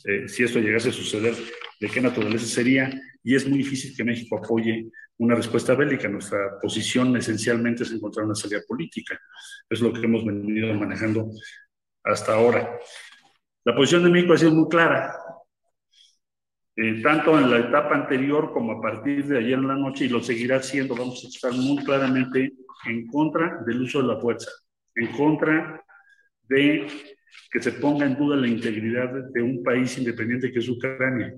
eh, 0.05 0.27
si 0.27 0.43
esto 0.43 0.59
llegase 0.59 0.89
a 0.89 0.93
suceder, 0.93 1.35
de 1.79 1.89
qué 1.89 2.01
naturaleza 2.01 2.45
sería, 2.45 2.89
y 3.23 3.35
es 3.35 3.47
muy 3.47 3.59
difícil 3.59 3.95
que 3.95 4.03
México 4.03 4.37
apoye 4.37 4.89
una 5.17 5.35
respuesta 5.35 5.75
bélica. 5.75 6.07
Nuestra 6.07 6.59
posición 6.61 7.15
esencialmente 7.17 7.83
es 7.83 7.91
encontrar 7.91 8.25
una 8.25 8.35
salida 8.35 8.61
política. 8.67 9.19
Es 9.69 9.81
lo 9.81 9.91
que 9.91 10.01
hemos 10.01 10.25
venido 10.25 10.73
manejando 10.73 11.31
hasta 12.03 12.33
ahora. 12.33 12.79
La 13.65 13.75
posición 13.75 14.03
de 14.03 14.09
México 14.09 14.33
ha 14.33 14.37
sido 14.37 14.51
muy 14.51 14.69
clara, 14.69 15.15
eh, 16.75 17.01
tanto 17.03 17.37
en 17.37 17.51
la 17.51 17.59
etapa 17.59 17.95
anterior 17.95 18.51
como 18.53 18.73
a 18.73 18.81
partir 18.81 19.25
de 19.25 19.39
ayer 19.39 19.59
en 19.59 19.67
la 19.67 19.75
noche, 19.75 20.05
y 20.05 20.09
lo 20.09 20.23
seguirá 20.23 20.61
siendo. 20.63 20.95
Vamos 20.95 21.23
a 21.25 21.27
estar 21.27 21.51
muy 21.51 21.83
claramente 21.83 22.53
en 22.87 23.07
contra 23.07 23.61
del 23.65 23.81
uso 23.81 24.01
de 24.01 24.07
la 24.07 24.19
fuerza, 24.19 24.49
en 24.95 25.07
contra 25.07 25.83
de 26.47 26.87
que 27.51 27.61
se 27.61 27.73
ponga 27.73 28.05
en 28.05 28.17
duda 28.17 28.35
la 28.35 28.47
integridad 28.47 29.09
de 29.33 29.41
un 29.41 29.63
país 29.63 29.97
independiente 29.97 30.51
que 30.51 30.59
es 30.59 30.69
Ucrania, 30.69 31.33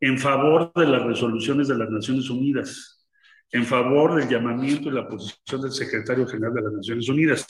en 0.00 0.18
favor 0.18 0.72
de 0.74 0.86
las 0.86 1.02
resoluciones 1.02 1.68
de 1.68 1.78
las 1.78 1.88
Naciones 1.88 2.28
Unidas, 2.28 3.06
en 3.50 3.64
favor 3.64 4.16
del 4.16 4.28
llamamiento 4.28 4.88
y 4.88 4.92
la 4.92 5.08
posición 5.08 5.62
del 5.62 5.72
secretario 5.72 6.26
general 6.26 6.54
de 6.54 6.62
las 6.62 6.72
Naciones 6.72 7.08
Unidas. 7.08 7.46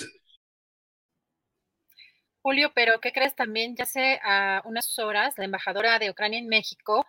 Julio, 2.42 2.70
pero 2.74 3.00
¿qué 3.00 3.12
crees 3.12 3.34
también? 3.34 3.74
Ya 3.74 3.84
hace 3.84 4.20
a 4.22 4.62
unas 4.64 4.96
horas 5.00 5.34
la 5.36 5.44
embajadora 5.44 5.98
de 5.98 6.10
Ucrania 6.10 6.38
en 6.38 6.46
México, 6.46 7.04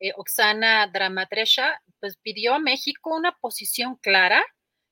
eh, 0.00 0.12
Oksana 0.16 0.88
Dramatresha, 0.88 1.80
pues 2.00 2.16
pidió 2.16 2.54
a 2.54 2.58
México 2.58 3.14
una 3.14 3.36
posición 3.40 3.94
clara 3.96 4.42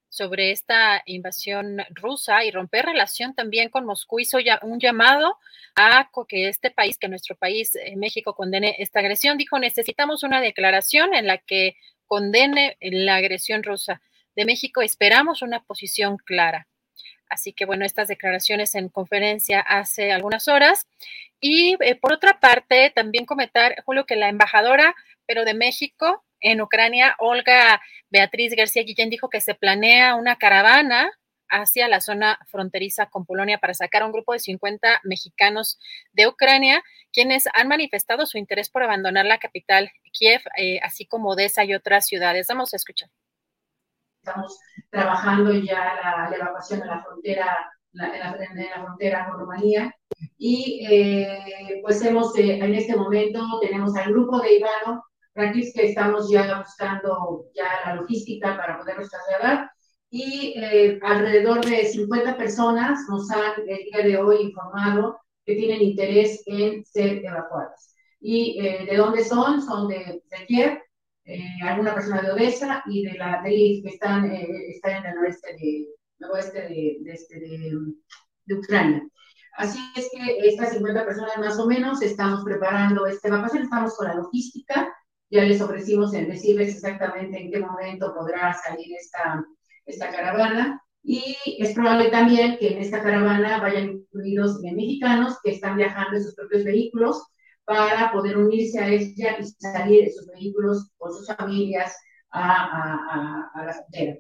sobre 0.08 0.50
esta 0.52 1.02
invasión 1.06 1.78
rusa 1.90 2.44
y 2.44 2.50
romper 2.50 2.86
relación 2.86 3.34
también 3.34 3.68
con 3.68 3.84
Moscú 3.84 4.20
hizo 4.20 4.38
ya 4.40 4.58
un 4.62 4.80
llamado 4.80 5.36
a 5.76 6.10
que 6.28 6.48
este 6.48 6.70
país, 6.70 6.98
que 6.98 7.08
nuestro 7.08 7.36
país, 7.36 7.76
eh, 7.76 7.94
México, 7.96 8.34
condene 8.34 8.76
esta 8.78 9.00
agresión. 9.00 9.38
Dijo, 9.38 9.58
necesitamos 9.58 10.22
una 10.22 10.40
declaración 10.40 11.14
en 11.14 11.26
la 11.26 11.38
que 11.38 11.76
condene 12.06 12.76
la 12.80 13.16
agresión 13.16 13.62
rusa 13.62 14.00
de 14.34 14.44
México. 14.44 14.82
Esperamos 14.82 15.42
una 15.42 15.62
posición 15.62 16.16
clara. 16.16 16.66
Así 17.28 17.52
que 17.52 17.66
bueno, 17.66 17.84
estas 17.84 18.08
declaraciones 18.08 18.74
en 18.74 18.88
conferencia 18.88 19.60
hace 19.60 20.12
algunas 20.12 20.48
horas. 20.48 20.86
Y 21.40 21.76
eh, 21.80 21.94
por 21.94 22.12
otra 22.12 22.40
parte, 22.40 22.90
también 22.94 23.26
comentar, 23.26 23.82
Julio, 23.84 24.06
que 24.06 24.16
la 24.16 24.28
embajadora, 24.28 24.94
pero 25.26 25.44
de 25.44 25.54
México, 25.54 26.24
en 26.40 26.60
Ucrania, 26.60 27.14
Olga 27.18 27.80
Beatriz 28.10 28.54
García 28.56 28.82
Guillén 28.82 29.10
dijo 29.10 29.28
que 29.28 29.40
se 29.40 29.54
planea 29.54 30.14
una 30.14 30.36
caravana 30.36 31.10
hacia 31.50 31.88
la 31.88 32.00
zona 32.00 32.38
fronteriza 32.46 33.06
con 33.06 33.24
Polonia 33.24 33.58
para 33.58 33.74
sacar 33.74 34.02
a 34.02 34.06
un 34.06 34.12
grupo 34.12 34.32
de 34.32 34.38
50 34.38 35.00
mexicanos 35.04 35.78
de 36.12 36.26
Ucrania, 36.26 36.82
quienes 37.12 37.44
han 37.54 37.68
manifestado 37.68 38.26
su 38.26 38.38
interés 38.38 38.70
por 38.70 38.82
abandonar 38.82 39.26
la 39.26 39.38
capital, 39.38 39.90
Kiev, 40.12 40.42
eh, 40.56 40.78
así 40.82 41.06
como 41.06 41.30
Odessa 41.30 41.64
y 41.64 41.74
otras 41.74 42.06
ciudades. 42.06 42.46
Vamos 42.48 42.72
a 42.74 42.76
escuchar. 42.76 43.08
Estamos 44.22 44.58
trabajando 44.90 45.52
ya 45.52 45.94
la, 46.02 46.28
la 46.30 46.36
evacuación 46.36 46.80
de 46.80 46.86
la 46.86 47.02
frontera, 47.02 47.72
la, 47.92 48.06
en, 48.06 48.56
la, 48.56 48.84
frontera 48.84 49.28
con 49.28 49.40
Rumanía 49.40 49.94
y 50.36 50.86
eh, 50.88 51.80
pues 51.82 52.04
hemos, 52.04 52.36
eh, 52.36 52.58
en 52.58 52.74
este 52.74 52.94
momento 52.94 53.40
tenemos 53.62 53.96
al 53.96 54.12
grupo 54.12 54.40
de 54.40 54.56
Ivano 54.56 55.04
que 55.74 55.86
estamos 55.86 56.28
ya 56.30 56.58
buscando 56.58 57.46
ya 57.54 57.64
la 57.86 57.94
logística 57.94 58.56
para 58.56 58.78
poderlos 58.78 59.08
trasladar 59.08 59.70
y 60.10 60.54
eh, 60.56 60.98
alrededor 61.02 61.64
de 61.64 61.84
50 61.84 62.36
personas 62.36 62.98
nos 63.08 63.30
han 63.30 63.52
el 63.66 63.84
día 63.84 64.02
de 64.02 64.16
hoy 64.16 64.42
informado 64.42 65.20
que 65.44 65.54
tienen 65.54 65.82
interés 65.82 66.42
en 66.46 66.84
ser 66.84 67.24
evacuadas. 67.24 67.94
¿Y 68.20 68.58
eh, 68.60 68.86
de 68.90 68.96
dónde 68.96 69.24
son? 69.24 69.62
Son 69.62 69.86
de, 69.86 70.22
de 70.28 70.46
Kiev, 70.46 70.78
eh, 71.24 71.42
alguna 71.62 71.94
persona 71.94 72.20
de 72.22 72.32
Odessa 72.32 72.82
y 72.86 73.04
de 73.04 73.16
la 73.16 73.40
de 73.42 73.50
que 73.50 73.82
están, 73.84 74.24
están 74.24 75.04
en 75.04 75.12
el 75.12 75.18
oeste 75.18 75.56
de, 75.56 75.86
oeste 76.32 76.62
de, 76.62 76.96
de, 77.00 77.12
este, 77.12 77.38
de, 77.38 78.54
Ucrania. 78.54 79.06
Así 79.56 79.78
es 79.94 80.08
que 80.10 80.48
estas 80.48 80.72
50 80.72 81.04
personas 81.04 81.38
más 81.38 81.58
o 81.58 81.66
menos 81.66 82.02
estamos 82.02 82.44
preparando 82.44 83.06
esta 83.06 83.28
evacuación, 83.28 83.64
estamos 83.64 83.94
con 83.96 84.08
la 84.08 84.14
logística 84.14 84.92
ya 85.30 85.44
les 85.44 85.60
ofrecimos 85.60 86.14
en 86.14 86.28
decirles 86.28 86.74
exactamente 86.74 87.40
en 87.40 87.50
qué 87.50 87.60
momento 87.60 88.14
podrá 88.14 88.54
salir 88.54 88.94
esta, 88.96 89.44
esta 89.84 90.10
caravana. 90.10 90.82
Y 91.02 91.36
es 91.58 91.74
probable 91.74 92.10
también 92.10 92.58
que 92.58 92.72
en 92.72 92.78
esta 92.78 93.02
caravana 93.02 93.60
vayan 93.60 93.90
incluidos 93.90 94.60
mexicanos 94.60 95.38
que 95.42 95.52
están 95.52 95.76
viajando 95.76 96.16
en 96.16 96.24
sus 96.24 96.34
propios 96.34 96.64
vehículos 96.64 97.22
para 97.64 98.10
poder 98.12 98.38
unirse 98.38 98.78
a 98.78 98.88
ella 98.88 99.36
y 99.38 99.44
salir 99.44 100.04
de 100.04 100.12
sus 100.12 100.26
vehículos 100.26 100.90
con 100.96 101.12
sus 101.12 101.26
familias 101.26 101.94
a, 102.30 103.50
a, 103.54 103.64
la 103.64 103.72
frontera. 103.72 104.16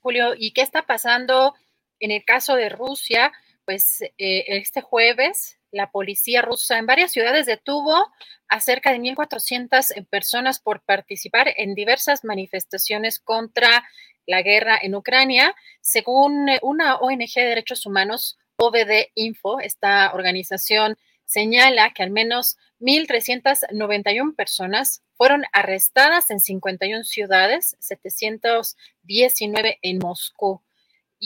Julio, 0.00 0.34
¿y 0.36 0.52
qué 0.52 0.62
está 0.62 0.82
pasando 0.82 1.54
en 2.00 2.10
el 2.10 2.24
caso 2.24 2.56
de 2.56 2.68
Rusia? 2.68 3.32
Pues 3.64 4.02
eh, 4.02 4.44
este 4.48 4.82
jueves 4.82 5.58
la 5.74 5.90
policía 5.90 6.40
rusa 6.40 6.78
en 6.78 6.86
varias 6.86 7.12
ciudades 7.12 7.46
detuvo 7.46 8.12
a 8.48 8.60
cerca 8.60 8.92
de 8.92 8.98
1.400 8.98 10.06
personas 10.06 10.60
por 10.60 10.80
participar 10.82 11.52
en 11.56 11.74
diversas 11.74 12.24
manifestaciones 12.24 13.18
contra 13.18 13.84
la 14.26 14.42
guerra 14.42 14.78
en 14.80 14.94
Ucrania. 14.94 15.54
Según 15.80 16.48
una 16.62 16.96
ONG 16.96 17.34
de 17.34 17.44
derechos 17.44 17.86
humanos, 17.86 18.38
OVD 18.56 19.10
Info, 19.14 19.58
esta 19.58 20.12
organización 20.14 20.96
señala 21.24 21.92
que 21.92 22.04
al 22.04 22.10
menos 22.10 22.56
1.391 22.80 24.36
personas 24.36 25.02
fueron 25.16 25.44
arrestadas 25.52 26.30
en 26.30 26.38
51 26.38 27.02
ciudades, 27.04 27.76
719 27.80 29.78
en 29.82 29.98
Moscú. 29.98 30.60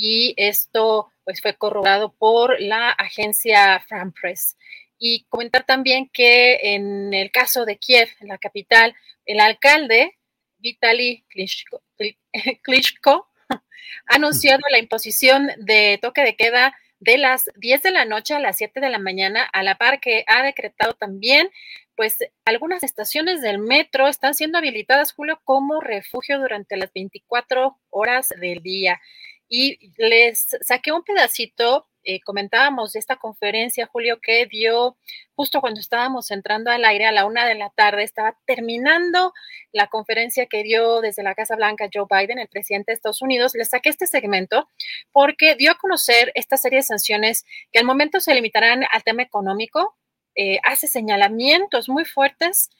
Y 0.01 0.33
esto 0.37 1.11
pues, 1.25 1.43
fue 1.43 1.57
corroborado 1.57 2.13
por 2.13 2.61
la 2.61 2.91
agencia 2.91 3.81
France 3.81 4.15
Press. 4.21 4.57
Y 4.97 5.25
comentar 5.29 5.67
también 5.67 6.09
que 6.13 6.75
en 6.75 7.13
el 7.13 7.33
caso 7.33 7.65
de 7.65 7.79
Kiev, 7.79 8.09
la 8.21 8.39
capital, 8.39 8.95
el 9.27 9.41
alcalde 9.41 10.17
Vitaly 10.59 11.25
Klitschko, 11.29 11.83
Klitschko 12.63 13.29
ha 13.51 13.61
anunciado 14.07 14.61
la 14.71 14.79
imposición 14.79 15.51
de 15.59 15.99
toque 16.01 16.23
de 16.23 16.37
queda 16.37 16.77
de 17.01 17.19
las 17.19 17.51
10 17.57 17.83
de 17.83 17.91
la 17.91 18.05
noche 18.05 18.35
a 18.35 18.41
las 18.41 18.57
7 18.57 18.79
de 18.79 18.91
la 18.91 19.01
mañana, 19.01 19.43
a 19.53 19.65
la 19.65 19.79
par 19.79 19.99
que 19.99 20.23
ha 20.29 20.45
decretado 20.45 20.95
también, 20.95 21.51
pues 21.97 22.19
algunas 22.45 22.85
estaciones 22.85 23.43
del 23.43 23.59
metro 23.59 24.07
están 24.07 24.35
siendo 24.35 24.59
habilitadas, 24.59 25.13
Julio, 25.13 25.41
como 25.43 25.81
refugio 25.81 26.39
durante 26.39 26.77
las 26.77 26.93
24 26.93 27.77
horas 27.91 28.29
del 28.41 28.63
día. 28.63 29.01
Y 29.49 29.93
les 29.97 30.57
saqué 30.63 30.93
un 30.93 31.03
pedacito 31.03 31.89
eh, 32.11 32.21
comentábamos 32.25 32.95
de 32.95 33.01
esta 33.01 33.17
conferencia, 33.17 33.87
Julio, 33.87 34.19
que 34.19 34.47
dio 34.47 34.97
justo 35.35 35.61
cuando 35.61 35.79
estábamos 35.79 36.31
entrando 36.31 36.71
al 36.71 36.83
aire 36.87 37.05
a 37.05 37.13
la 37.13 37.27
una 37.27 37.45
de 37.45 37.55
la 37.55 37.69
tarde, 37.69 38.03
estaba 38.03 38.35
terminando 38.47 39.35
la 39.73 39.89
conferencia 39.89 40.47
que 40.47 40.63
dio 40.63 41.03
desde 41.03 41.23
la 41.23 41.35
Casa 41.35 41.55
Blanca 41.55 41.91
Joe 41.93 42.07
Biden, 42.09 42.39
el 42.39 42.49
presidente 42.49 42.93
de 42.93 42.95
Estados 42.95 43.21
Unidos. 43.21 43.53
Le 43.55 43.67
saqué 43.67 43.91
este 43.91 44.07
segmento 44.07 44.71
porque 45.13 45.55
dio 45.55 45.73
a 45.73 45.75
conocer 45.75 46.33
esta 46.35 46.57
serie 46.57 46.79
de 46.79 46.85
sanciones 46.85 47.45
que 47.73 47.79
al 47.79 47.85
momento 47.85 48.21
se 48.21 48.35
limitarán 48.35 48.85
al 48.91 49.05
tema 49.05 49.23
económico, 49.23 49.95
eh, 50.35 50.61
hace 50.65 50.87
señalamientos 50.87 51.91
muy 51.91 52.07
fuertes 52.07 52.71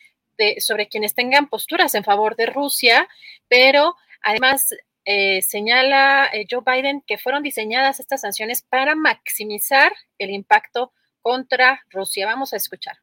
sobre 0.61 0.89
quienes 0.89 1.15
tengan 1.15 1.49
posturas 1.49 1.95
en 1.95 2.05
favor 2.05 2.35
de 2.35 2.47
Rusia, 2.47 3.09
pero 3.49 3.95
además 4.23 4.73
eh, 5.11 5.41
señala 5.41 6.27
eh, 6.35 6.45
Joe 6.51 6.61
Biden 6.61 7.03
que 7.07 7.17
fueron 7.17 7.43
diseñadas 7.43 7.99
estas 7.99 8.21
sanciones 8.21 8.61
para 8.61 8.95
maximizar 8.95 9.91
el 10.19 10.29
impacto 10.29 10.93
contra 11.23 11.81
Rusia. 11.91 12.27
Vamos 12.27 12.53
a 12.53 12.57
escuchar. 12.57 12.95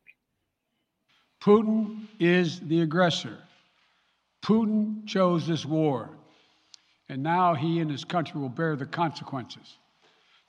Putin 1.39 2.07
is 2.19 2.59
the 2.67 2.81
aggressor. 2.81 3.39
Putin 4.43 5.03
chose 5.07 5.47
this 5.47 5.65
war, 5.65 6.09
and 7.09 7.23
now 7.23 7.55
he 7.55 7.79
and 7.79 7.89
his 7.89 8.05
country 8.05 8.39
will 8.39 8.49
bear 8.49 8.75
the 8.75 8.85
consequences. 8.85 9.79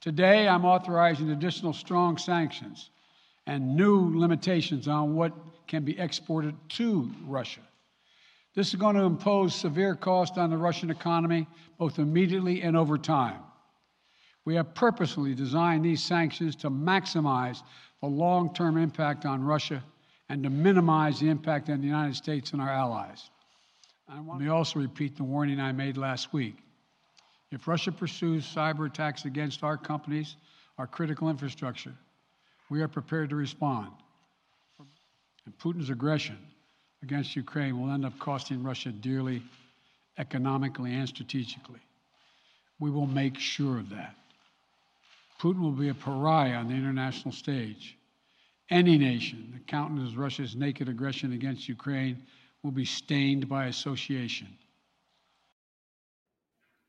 Today, 0.03 0.47
I'm 0.47 0.67
authorizing 0.67 1.31
additional 1.31 1.73
strong 1.73 2.19
sanctions 2.19 2.91
and 3.47 3.75
new 3.75 4.13
limitations 4.15 4.89
on 4.89 5.17
what 5.17 5.33
can 5.67 5.85
be 5.85 5.99
exported 5.99 6.55
to 6.77 7.11
Russia. 7.27 7.63
This 8.57 8.69
is 8.69 8.77
going 8.77 8.97
to 8.97 9.03
impose 9.03 9.55
severe 9.55 9.95
cost 9.95 10.39
on 10.39 10.49
the 10.49 10.57
Russian 10.57 10.91
economy, 10.91 11.47
both 11.79 11.99
immediately 11.99 12.63
and 12.63 12.75
over 12.75 12.97
time. 12.97 13.41
We 14.47 14.55
have 14.55 14.75
purposely 14.75 15.35
designed 15.35 15.85
these 15.85 16.03
sanctions 16.03 16.57
to 16.57 16.71
maximize 16.71 17.63
the 18.01 18.09
long 18.09 18.55
term 18.55 18.79
impact 18.79 19.27
on 19.27 19.45
Russia 19.45 19.85
and 20.31 20.43
to 20.43 20.49
minimize 20.49 21.21
the 21.21 21.29
impact 21.29 21.69
on 21.69 21.83
the 21.83 21.87
United 21.87 22.17
States 22.17 22.53
and 22.53 22.63
our 22.63 22.71
allies. 22.71 23.29
I 24.09 24.21
Let 24.21 24.41
me 24.41 24.49
also 24.49 24.79
repeat 24.79 25.17
the 25.17 25.25
warning 25.25 25.61
I 25.61 25.73
made 25.73 25.99
last 25.99 26.33
week. 26.33 26.57
If 27.53 27.69
Russia 27.69 27.93
pursues 27.93 28.47
cyber 28.47 28.87
attacks 28.87 29.27
against 29.27 29.65
our 29.65 29.77
companies, 29.77 30.37
our 30.79 30.87
critical 30.87 31.29
infrastructure, 31.29 31.95
we 32.71 32.81
are 32.81 32.89
prepared 32.89 33.31
to 33.31 33.37
respond. 33.37 33.91
And 35.45 35.59
Putin's 35.59 35.91
aggression 35.91 36.39
against 37.07 37.37
Ukraine 37.37 37.75
will 37.81 37.93
end 37.93 38.05
up 38.05 38.19
costing 38.19 38.65
Russia 38.71 38.91
dearly 38.91 39.41
economically 40.19 40.93
and 40.93 41.09
strategically. 41.09 41.83
We 42.81 42.91
will 42.91 43.07
make 43.23 43.39
sure 43.39 43.79
of 43.79 43.89
that. 43.91 44.15
Putin 45.41 45.61
will 45.61 45.79
be 45.85 45.91
a 45.91 45.95
pariah 45.95 46.57
on 46.61 46.67
the 46.69 46.75
international 46.75 47.33
stage. 47.33 47.97
Any 48.71 48.99
nation 48.99 49.41
that 49.53 49.69
countenances 49.69 50.17
Russia's 50.17 50.57
naked 50.57 50.89
aggression 50.89 51.33
against 51.33 51.69
Ukraine 51.69 52.17
will 52.63 52.73
be 52.83 52.85
stained 52.85 53.49
by 53.49 53.67
association. 53.67 54.49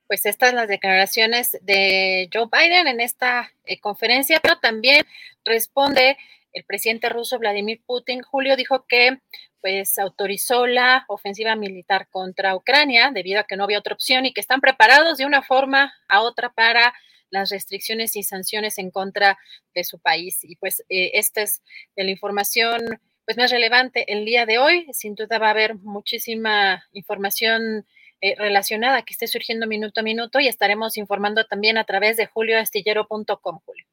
Pues 0.08 0.26
estas 0.26 0.54
las 0.54 0.68
declaraciones 0.68 1.58
de 1.62 2.28
Joe 2.34 2.48
Biden 2.52 2.88
en 2.88 3.02
esta 3.02 3.52
eh, 3.66 3.80
conferencia, 3.80 4.40
pero 4.40 4.58
también 4.58 5.06
responde 5.46 6.18
el 6.58 6.66
presidente 6.66 7.10
ruso 7.10 7.38
Vladimir 7.38 7.82
Putin. 7.86 8.24
Julio 8.24 8.56
dijo 8.56 8.86
que 8.88 9.20
pues 9.62 10.00
autorizó 10.00 10.66
la 10.66 11.06
ofensiva 11.08 11.56
militar 11.56 12.08
contra 12.10 12.56
Ucrania 12.56 13.12
debido 13.14 13.40
a 13.40 13.44
que 13.44 13.56
no 13.56 13.64
había 13.64 13.80
otra 13.80 13.94
opción 13.94 14.26
y 14.26 14.34
que 14.34 14.42
están 14.42 14.60
preparados 14.60 15.20
de 15.20 15.26
una 15.26 15.44
forma 15.44 15.94
a 16.08 16.22
otra 16.22 16.52
para 16.52 16.94
las 17.30 17.52
restricciones 17.52 18.16
y 18.16 18.24
sanciones 18.24 18.80
en 18.80 18.90
contra 18.90 19.38
de 19.76 19.84
su 19.84 20.00
país. 20.00 20.40
Y 20.44 20.56
pues 20.56 20.84
eh, 20.90 21.12
esta 21.14 21.44
es 21.44 21.62
la 21.96 22.10
información 22.10 23.00
pues 23.26 23.38
más 23.38 23.52
relevante 23.52 24.12
el 24.12 24.26
día 24.26 24.48
de 24.48 24.58
hoy. 24.58 24.88
Sin 24.94 25.14
duda 25.14 25.38
va 25.38 25.48
a 25.48 25.52
haber 25.52 25.76
muchísima 25.76 26.84
información 26.92 27.86
eh, 28.20 28.36
relacionada 28.36 29.04
que 29.04 29.14
esté 29.14 29.28
surgiendo 29.28 29.68
minuto 29.68 30.00
a 30.00 30.04
minuto 30.04 30.40
y 30.40 30.48
estaremos 30.48 30.98
informando 30.98 31.46
también 31.46 31.78
a 31.78 31.84
través 31.84 32.18
de 32.18 32.26
julioastillero.com, 32.26 33.60
Julio. 33.64 33.86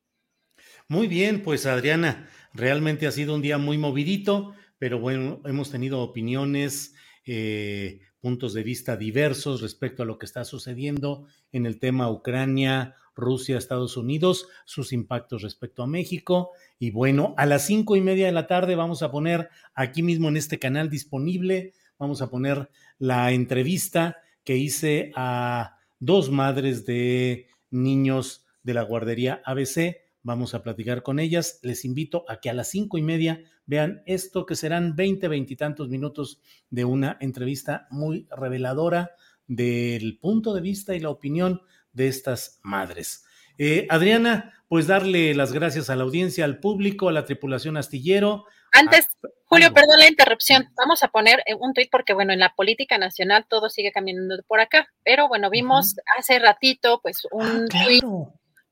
Muy 0.88 1.06
bien, 1.06 1.42
pues 1.42 1.66
Adriana, 1.66 2.28
realmente 2.52 3.06
ha 3.06 3.10
sido 3.10 3.34
un 3.34 3.42
día 3.42 3.58
muy 3.58 3.78
movidito 3.78 4.54
pero 4.84 4.98
bueno, 4.98 5.40
hemos 5.46 5.70
tenido 5.70 6.00
opiniones, 6.00 6.94
eh, 7.24 8.00
puntos 8.20 8.52
de 8.52 8.62
vista 8.62 8.98
diversos 8.98 9.62
respecto 9.62 10.02
a 10.02 10.06
lo 10.06 10.18
que 10.18 10.26
está 10.26 10.44
sucediendo 10.44 11.26
en 11.52 11.64
el 11.64 11.78
tema 11.78 12.10
Ucrania, 12.10 12.94
Rusia, 13.14 13.56
Estados 13.56 13.96
Unidos, 13.96 14.46
sus 14.66 14.92
impactos 14.92 15.40
respecto 15.40 15.82
a 15.82 15.86
México. 15.86 16.50
Y 16.78 16.90
bueno, 16.90 17.34
a 17.38 17.46
las 17.46 17.66
cinco 17.66 17.96
y 17.96 18.02
media 18.02 18.26
de 18.26 18.32
la 18.32 18.46
tarde 18.46 18.74
vamos 18.74 19.02
a 19.02 19.10
poner 19.10 19.48
aquí 19.74 20.02
mismo 20.02 20.28
en 20.28 20.36
este 20.36 20.58
canal 20.58 20.90
disponible, 20.90 21.72
vamos 21.98 22.20
a 22.20 22.28
poner 22.28 22.68
la 22.98 23.32
entrevista 23.32 24.18
que 24.44 24.58
hice 24.58 25.12
a 25.14 25.78
dos 25.98 26.30
madres 26.30 26.84
de 26.84 27.46
niños 27.70 28.44
de 28.62 28.74
la 28.74 28.82
guardería 28.82 29.40
ABC 29.46 30.03
Vamos 30.24 30.54
a 30.54 30.62
platicar 30.62 31.02
con 31.02 31.18
ellas. 31.18 31.60
Les 31.62 31.84
invito 31.84 32.24
a 32.28 32.40
que 32.40 32.48
a 32.48 32.54
las 32.54 32.68
cinco 32.70 32.96
y 32.96 33.02
media 33.02 33.42
vean 33.66 34.02
esto, 34.06 34.46
que 34.46 34.56
serán 34.56 34.96
veinte, 34.96 35.28
veintitantos 35.28 35.90
minutos 35.90 36.40
de 36.70 36.86
una 36.86 37.18
entrevista 37.20 37.86
muy 37.90 38.26
reveladora 38.34 39.10
del 39.46 40.18
punto 40.18 40.54
de 40.54 40.62
vista 40.62 40.94
y 40.94 41.00
la 41.00 41.10
opinión 41.10 41.60
de 41.92 42.08
estas 42.08 42.58
madres. 42.62 43.26
Eh, 43.58 43.86
Adriana, 43.90 44.54
pues 44.66 44.86
darle 44.86 45.34
las 45.34 45.52
gracias 45.52 45.90
a 45.90 45.96
la 45.96 46.04
audiencia, 46.04 46.46
al 46.46 46.58
público, 46.58 47.10
a 47.10 47.12
la 47.12 47.26
tripulación 47.26 47.76
astillero. 47.76 48.46
Antes, 48.72 49.08
Julio, 49.44 49.74
perdón 49.74 49.98
la 49.98 50.08
interrupción. 50.08 50.70
Vamos 50.74 51.02
a 51.02 51.08
poner 51.08 51.40
eh, 51.40 51.54
un 51.54 51.74
tuit 51.74 51.90
porque, 51.92 52.14
bueno, 52.14 52.32
en 52.32 52.40
la 52.40 52.54
política 52.56 52.96
nacional 52.96 53.44
todo 53.46 53.68
sigue 53.68 53.92
caminando 53.92 54.42
por 54.48 54.60
acá, 54.60 54.88
pero 55.04 55.28
bueno, 55.28 55.50
vimos 55.50 55.96
hace 56.18 56.38
ratito, 56.38 57.00
pues, 57.02 57.28
un 57.30 57.68
ah, 57.70 57.84
tuit 57.84 58.02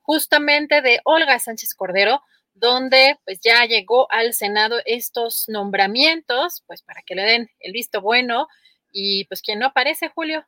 justamente 0.02 0.82
de 0.82 1.00
Olga 1.04 1.38
Sánchez 1.38 1.74
Cordero, 1.74 2.20
donde 2.54 3.16
pues 3.24 3.40
ya 3.42 3.64
llegó 3.64 4.10
al 4.12 4.34
Senado 4.34 4.76
estos 4.84 5.44
nombramientos, 5.48 6.62
pues 6.66 6.82
para 6.82 7.02
que 7.06 7.14
le 7.14 7.22
den 7.22 7.48
el 7.60 7.72
visto 7.72 8.00
bueno 8.00 8.46
y 8.92 9.24
pues 9.26 9.40
quien 9.42 9.58
no 9.58 9.66
aparece, 9.66 10.10
Julio. 10.14 10.44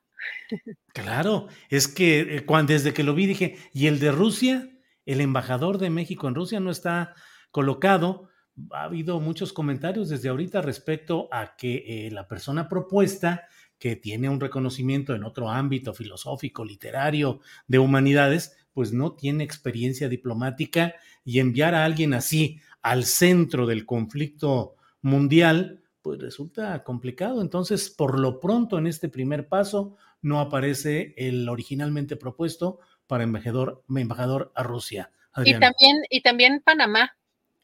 Claro, 0.93 1.49
es 1.69 1.89
que 1.89 2.21
eh, 2.21 2.47
cuando, 2.47 2.73
desde 2.73 2.95
que 2.95 3.03
lo 3.03 3.15
vi 3.15 3.27
dije, 3.27 3.59
¿y 3.73 3.89
el 3.89 3.99
de 3.99 4.13
Rusia? 4.13 4.71
El 5.05 5.21
embajador 5.21 5.79
de 5.79 5.91
México 5.91 6.29
en 6.29 6.35
Rusia 6.35 6.61
no 6.61 6.71
está 6.71 7.15
colocado. 7.51 8.31
Ha 8.71 8.85
habido 8.85 9.21
muchos 9.21 9.53
comentarios 9.53 10.09
desde 10.09 10.29
ahorita 10.29 10.63
respecto 10.63 11.29
a 11.33 11.57
que 11.57 12.07
eh, 12.07 12.11
la 12.11 12.27
persona 12.29 12.69
propuesta, 12.69 13.47
que 13.79 13.97
tiene 13.97 14.29
un 14.29 14.41
reconocimiento 14.41 15.15
en 15.15 15.25
otro 15.25 15.51
ámbito 15.51 15.93
filosófico, 15.93 16.65
literario, 16.65 17.41
de 17.67 17.81
humanidades, 17.81 18.64
pues 18.75 18.93
no 18.93 19.13
tiene 19.13 19.45
experiencia 19.45 20.09
diplomática 20.09 20.95
y 21.25 21.39
enviar 21.39 21.75
a 21.75 21.85
alguien 21.85 22.13
así 22.13 22.61
al 22.83 23.05
centro 23.05 23.67
del 23.67 23.87
conflicto 23.87 24.75
mundial, 25.01 25.81
pues 26.03 26.21
resulta 26.21 26.85
complicado. 26.85 27.41
Entonces, 27.41 27.89
por 27.89 28.21
lo 28.21 28.41
pronto, 28.41 28.77
en 28.77 28.87
este 28.87 29.09
primer 29.09 29.49
paso, 29.49 29.97
no 30.21 30.41
aparece 30.41 31.15
el 31.17 31.49
originalmente 31.49 32.17
propuesto 32.17 32.81
para 33.07 33.25
embajador, 33.25 33.83
embajador 33.89 34.53
a 34.55 34.63
Rusia. 34.63 35.11
Y 35.45 35.53
también, 35.59 36.03
y 36.11 36.21
también 36.21 36.63
Panamá. 36.65 37.17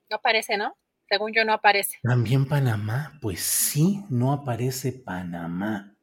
No 0.09 0.17
aparece, 0.17 0.57
¿no? 0.57 0.75
Según 1.09 1.33
yo 1.33 1.45
no 1.45 1.53
aparece. 1.53 1.99
También 2.03 2.47
Panamá, 2.47 3.19
pues 3.21 3.41
sí, 3.41 4.03
no 4.09 4.33
aparece 4.33 4.93
Panamá. 4.93 5.95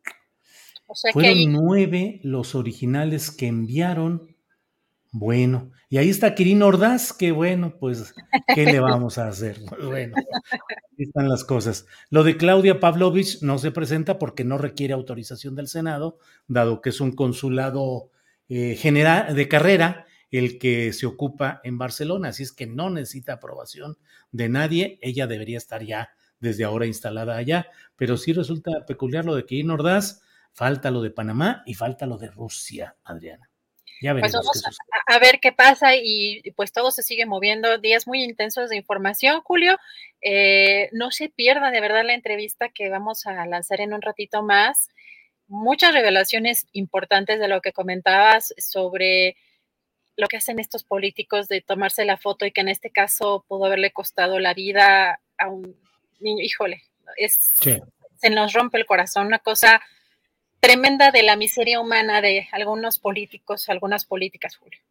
Fueron 1.11 1.51
nueve 1.51 2.19
los 2.23 2.55
originales 2.55 3.31
que 3.31 3.47
enviaron. 3.47 4.36
Bueno, 5.11 5.71
y 5.89 5.97
ahí 5.97 6.09
está 6.09 6.35
Kirin 6.35 6.61
Ordaz, 6.61 7.13
que 7.13 7.31
bueno, 7.31 7.77
pues, 7.79 8.13
¿qué 8.53 8.65
le 8.65 8.79
vamos 8.79 9.17
a 9.17 9.27
hacer? 9.27 9.57
Bueno, 9.83 10.15
ahí 10.17 11.05
están 11.05 11.29
las 11.29 11.43
cosas. 11.43 11.85
Lo 12.09 12.23
de 12.23 12.37
Claudia 12.37 12.79
Pavlovich 12.79 13.41
no 13.41 13.57
se 13.57 13.71
presenta 13.71 14.19
porque 14.19 14.43
no 14.43 14.57
requiere 14.57 14.93
autorización 14.93 15.55
del 15.55 15.67
Senado, 15.67 16.17
dado 16.47 16.81
que 16.81 16.89
es 16.89 16.99
un 16.99 17.13
consulado 17.13 18.11
eh, 18.49 18.75
general 18.75 19.33
de 19.35 19.47
carrera 19.47 20.05
el 20.31 20.59
que 20.59 20.91
se 20.93 21.05
ocupa 21.05 21.61
en 21.63 21.77
Barcelona, 21.77 22.29
así 22.29 22.43
es 22.43 22.51
que 22.51 22.67
no 22.67 22.89
necesita 22.89 23.33
aprobación 23.33 23.97
de 24.31 24.49
nadie, 24.49 24.99
ella 25.01 25.25
debería 25.25 25.57
estar 25.57 25.83
ya 25.83 26.11
desde 26.39 26.65
ahora 26.65 26.85
instalada 26.85 27.37
allá, 27.37 27.67
pero 27.95 28.17
sí 28.17 28.33
resulta 28.33 28.85
peculiar 28.85 29.25
lo 29.25 29.35
de 29.35 29.45
Kirin 29.45 29.71
Ordaz, 29.71 30.21
falta 30.51 30.91
lo 30.91 31.01
de 31.01 31.11
Panamá 31.11 31.63
y 31.65 31.73
falta 31.73 32.05
lo 32.05 32.17
de 32.17 32.29
Rusia, 32.29 32.95
Adriana. 33.03 33.46
Ya 34.01 34.13
pues 34.13 34.31
vamos 34.31 34.63
a, 35.07 35.19
ver 35.19 35.39
qué 35.39 35.51
pasa 35.51 35.95
y 35.95 36.41
pues 36.55 36.71
todo 36.71 36.91
se 36.91 37.03
sigue 37.03 37.25
moviendo, 37.25 37.77
días 37.77 38.07
muy 38.07 38.23
intensos 38.23 38.69
de 38.69 38.77
información, 38.77 39.41
Julio. 39.41 39.77
Eh, 40.21 40.89
no 40.91 41.11
se 41.11 41.29
pierda 41.29 41.71
de 41.71 41.81
verdad 41.81 42.03
la 42.05 42.13
entrevista 42.13 42.69
que 42.69 42.89
vamos 42.89 43.25
a 43.25 43.45
lanzar 43.45 43.81
en 43.81 43.93
un 43.93 44.01
ratito 44.01 44.43
más. 44.43 44.89
Muchas 45.47 45.93
revelaciones 45.93 46.67
importantes 46.73 47.39
de 47.39 47.47
lo 47.47 47.61
que 47.61 47.71
comentabas 47.71 48.53
sobre 48.57 49.37
lo 50.15 50.27
que 50.27 50.37
hacen 50.37 50.59
estos 50.59 50.83
políticos 50.83 51.47
de 51.47 51.61
tomarse 51.61 52.03
la 52.03 52.17
foto 52.17 52.45
y 52.45 52.51
que 52.51 52.61
en 52.61 52.69
este 52.69 52.89
caso 52.89 53.45
pudo 53.47 53.65
haberle 53.65 53.91
costado 53.91 54.39
la 54.39 54.53
vida 54.53 55.21
a 55.37 55.47
un 55.47 55.75
niño. 56.19 56.43
Híjole, 56.43 56.83
es, 57.17 57.37
se 57.61 58.29
nos 58.29 58.53
rompe 58.53 58.77
el 58.77 58.85
corazón, 58.85 59.27
una 59.27 59.39
cosa 59.39 59.81
tremenda 60.67 61.11
de 61.11 61.23
la 61.23 61.37
miseria 61.37 61.79
humana 61.79 62.19
de 62.19 62.45
algunos 62.51 62.99
políticos, 62.99 63.69
algunas 63.69 64.03
políticas, 64.03 64.57
Julio. 64.57 64.81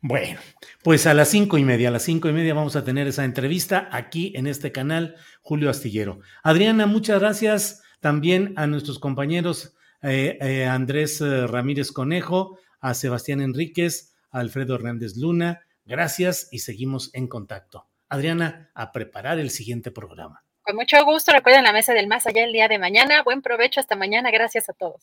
Bueno, 0.00 0.38
pues 0.84 1.08
a 1.08 1.14
las 1.14 1.28
cinco 1.28 1.58
y 1.58 1.64
media, 1.64 1.88
a 1.88 1.90
las 1.90 2.04
cinco 2.04 2.28
y 2.28 2.32
media 2.32 2.54
vamos 2.54 2.76
a 2.76 2.84
tener 2.84 3.08
esa 3.08 3.24
entrevista 3.24 3.88
aquí 3.90 4.32
en 4.36 4.46
este 4.46 4.70
canal, 4.70 5.16
Julio 5.42 5.70
Astillero. 5.70 6.20
Adriana, 6.44 6.86
muchas 6.86 7.18
gracias 7.18 7.82
también 7.98 8.54
a 8.54 8.68
nuestros 8.68 9.00
compañeros 9.00 9.74
eh, 10.02 10.38
eh, 10.40 10.66
Andrés 10.66 11.20
eh, 11.20 11.48
Ramírez 11.48 11.90
Conejo, 11.90 12.60
a 12.78 12.94
Sebastián 12.94 13.40
Enríquez, 13.40 14.14
a 14.30 14.38
Alfredo 14.38 14.76
Hernández 14.76 15.16
Luna. 15.16 15.62
Gracias 15.84 16.46
y 16.52 16.60
seguimos 16.60 17.10
en 17.12 17.26
contacto. 17.26 17.88
Adriana, 18.08 18.70
a 18.74 18.92
preparar 18.92 19.40
el 19.40 19.50
siguiente 19.50 19.90
programa. 19.90 20.43
Con 20.66 20.76
mucho 20.76 21.04
gusto, 21.04 21.30
recuerden 21.30 21.64
la 21.64 21.74
mesa 21.74 21.92
del 21.92 22.06
más 22.06 22.26
allá 22.26 22.42
el 22.42 22.52
día 22.54 22.68
de 22.68 22.78
mañana. 22.78 23.22
Buen 23.22 23.42
provecho 23.42 23.80
hasta 23.80 23.96
mañana. 23.96 24.30
Gracias 24.30 24.70
a 24.70 24.72
todos. 24.72 25.02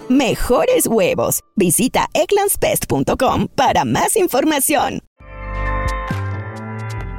mejores 0.11 0.85
huevos. 0.85 1.41
Visita 1.55 2.07
eclanspest.com 2.13 3.47
para 3.55 3.85
más 3.85 4.15
información. 4.15 5.01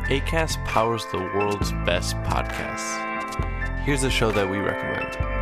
ACAST 0.09 0.63
powers 0.67 1.07
the 1.11 1.19
world's 1.19 1.73
best 1.87 2.17
podcasts. 2.25 2.99
Here's 3.85 4.05
a 4.05 4.11
show 4.11 4.31
that 4.31 4.49
we 4.49 4.59
recommend. 4.59 5.42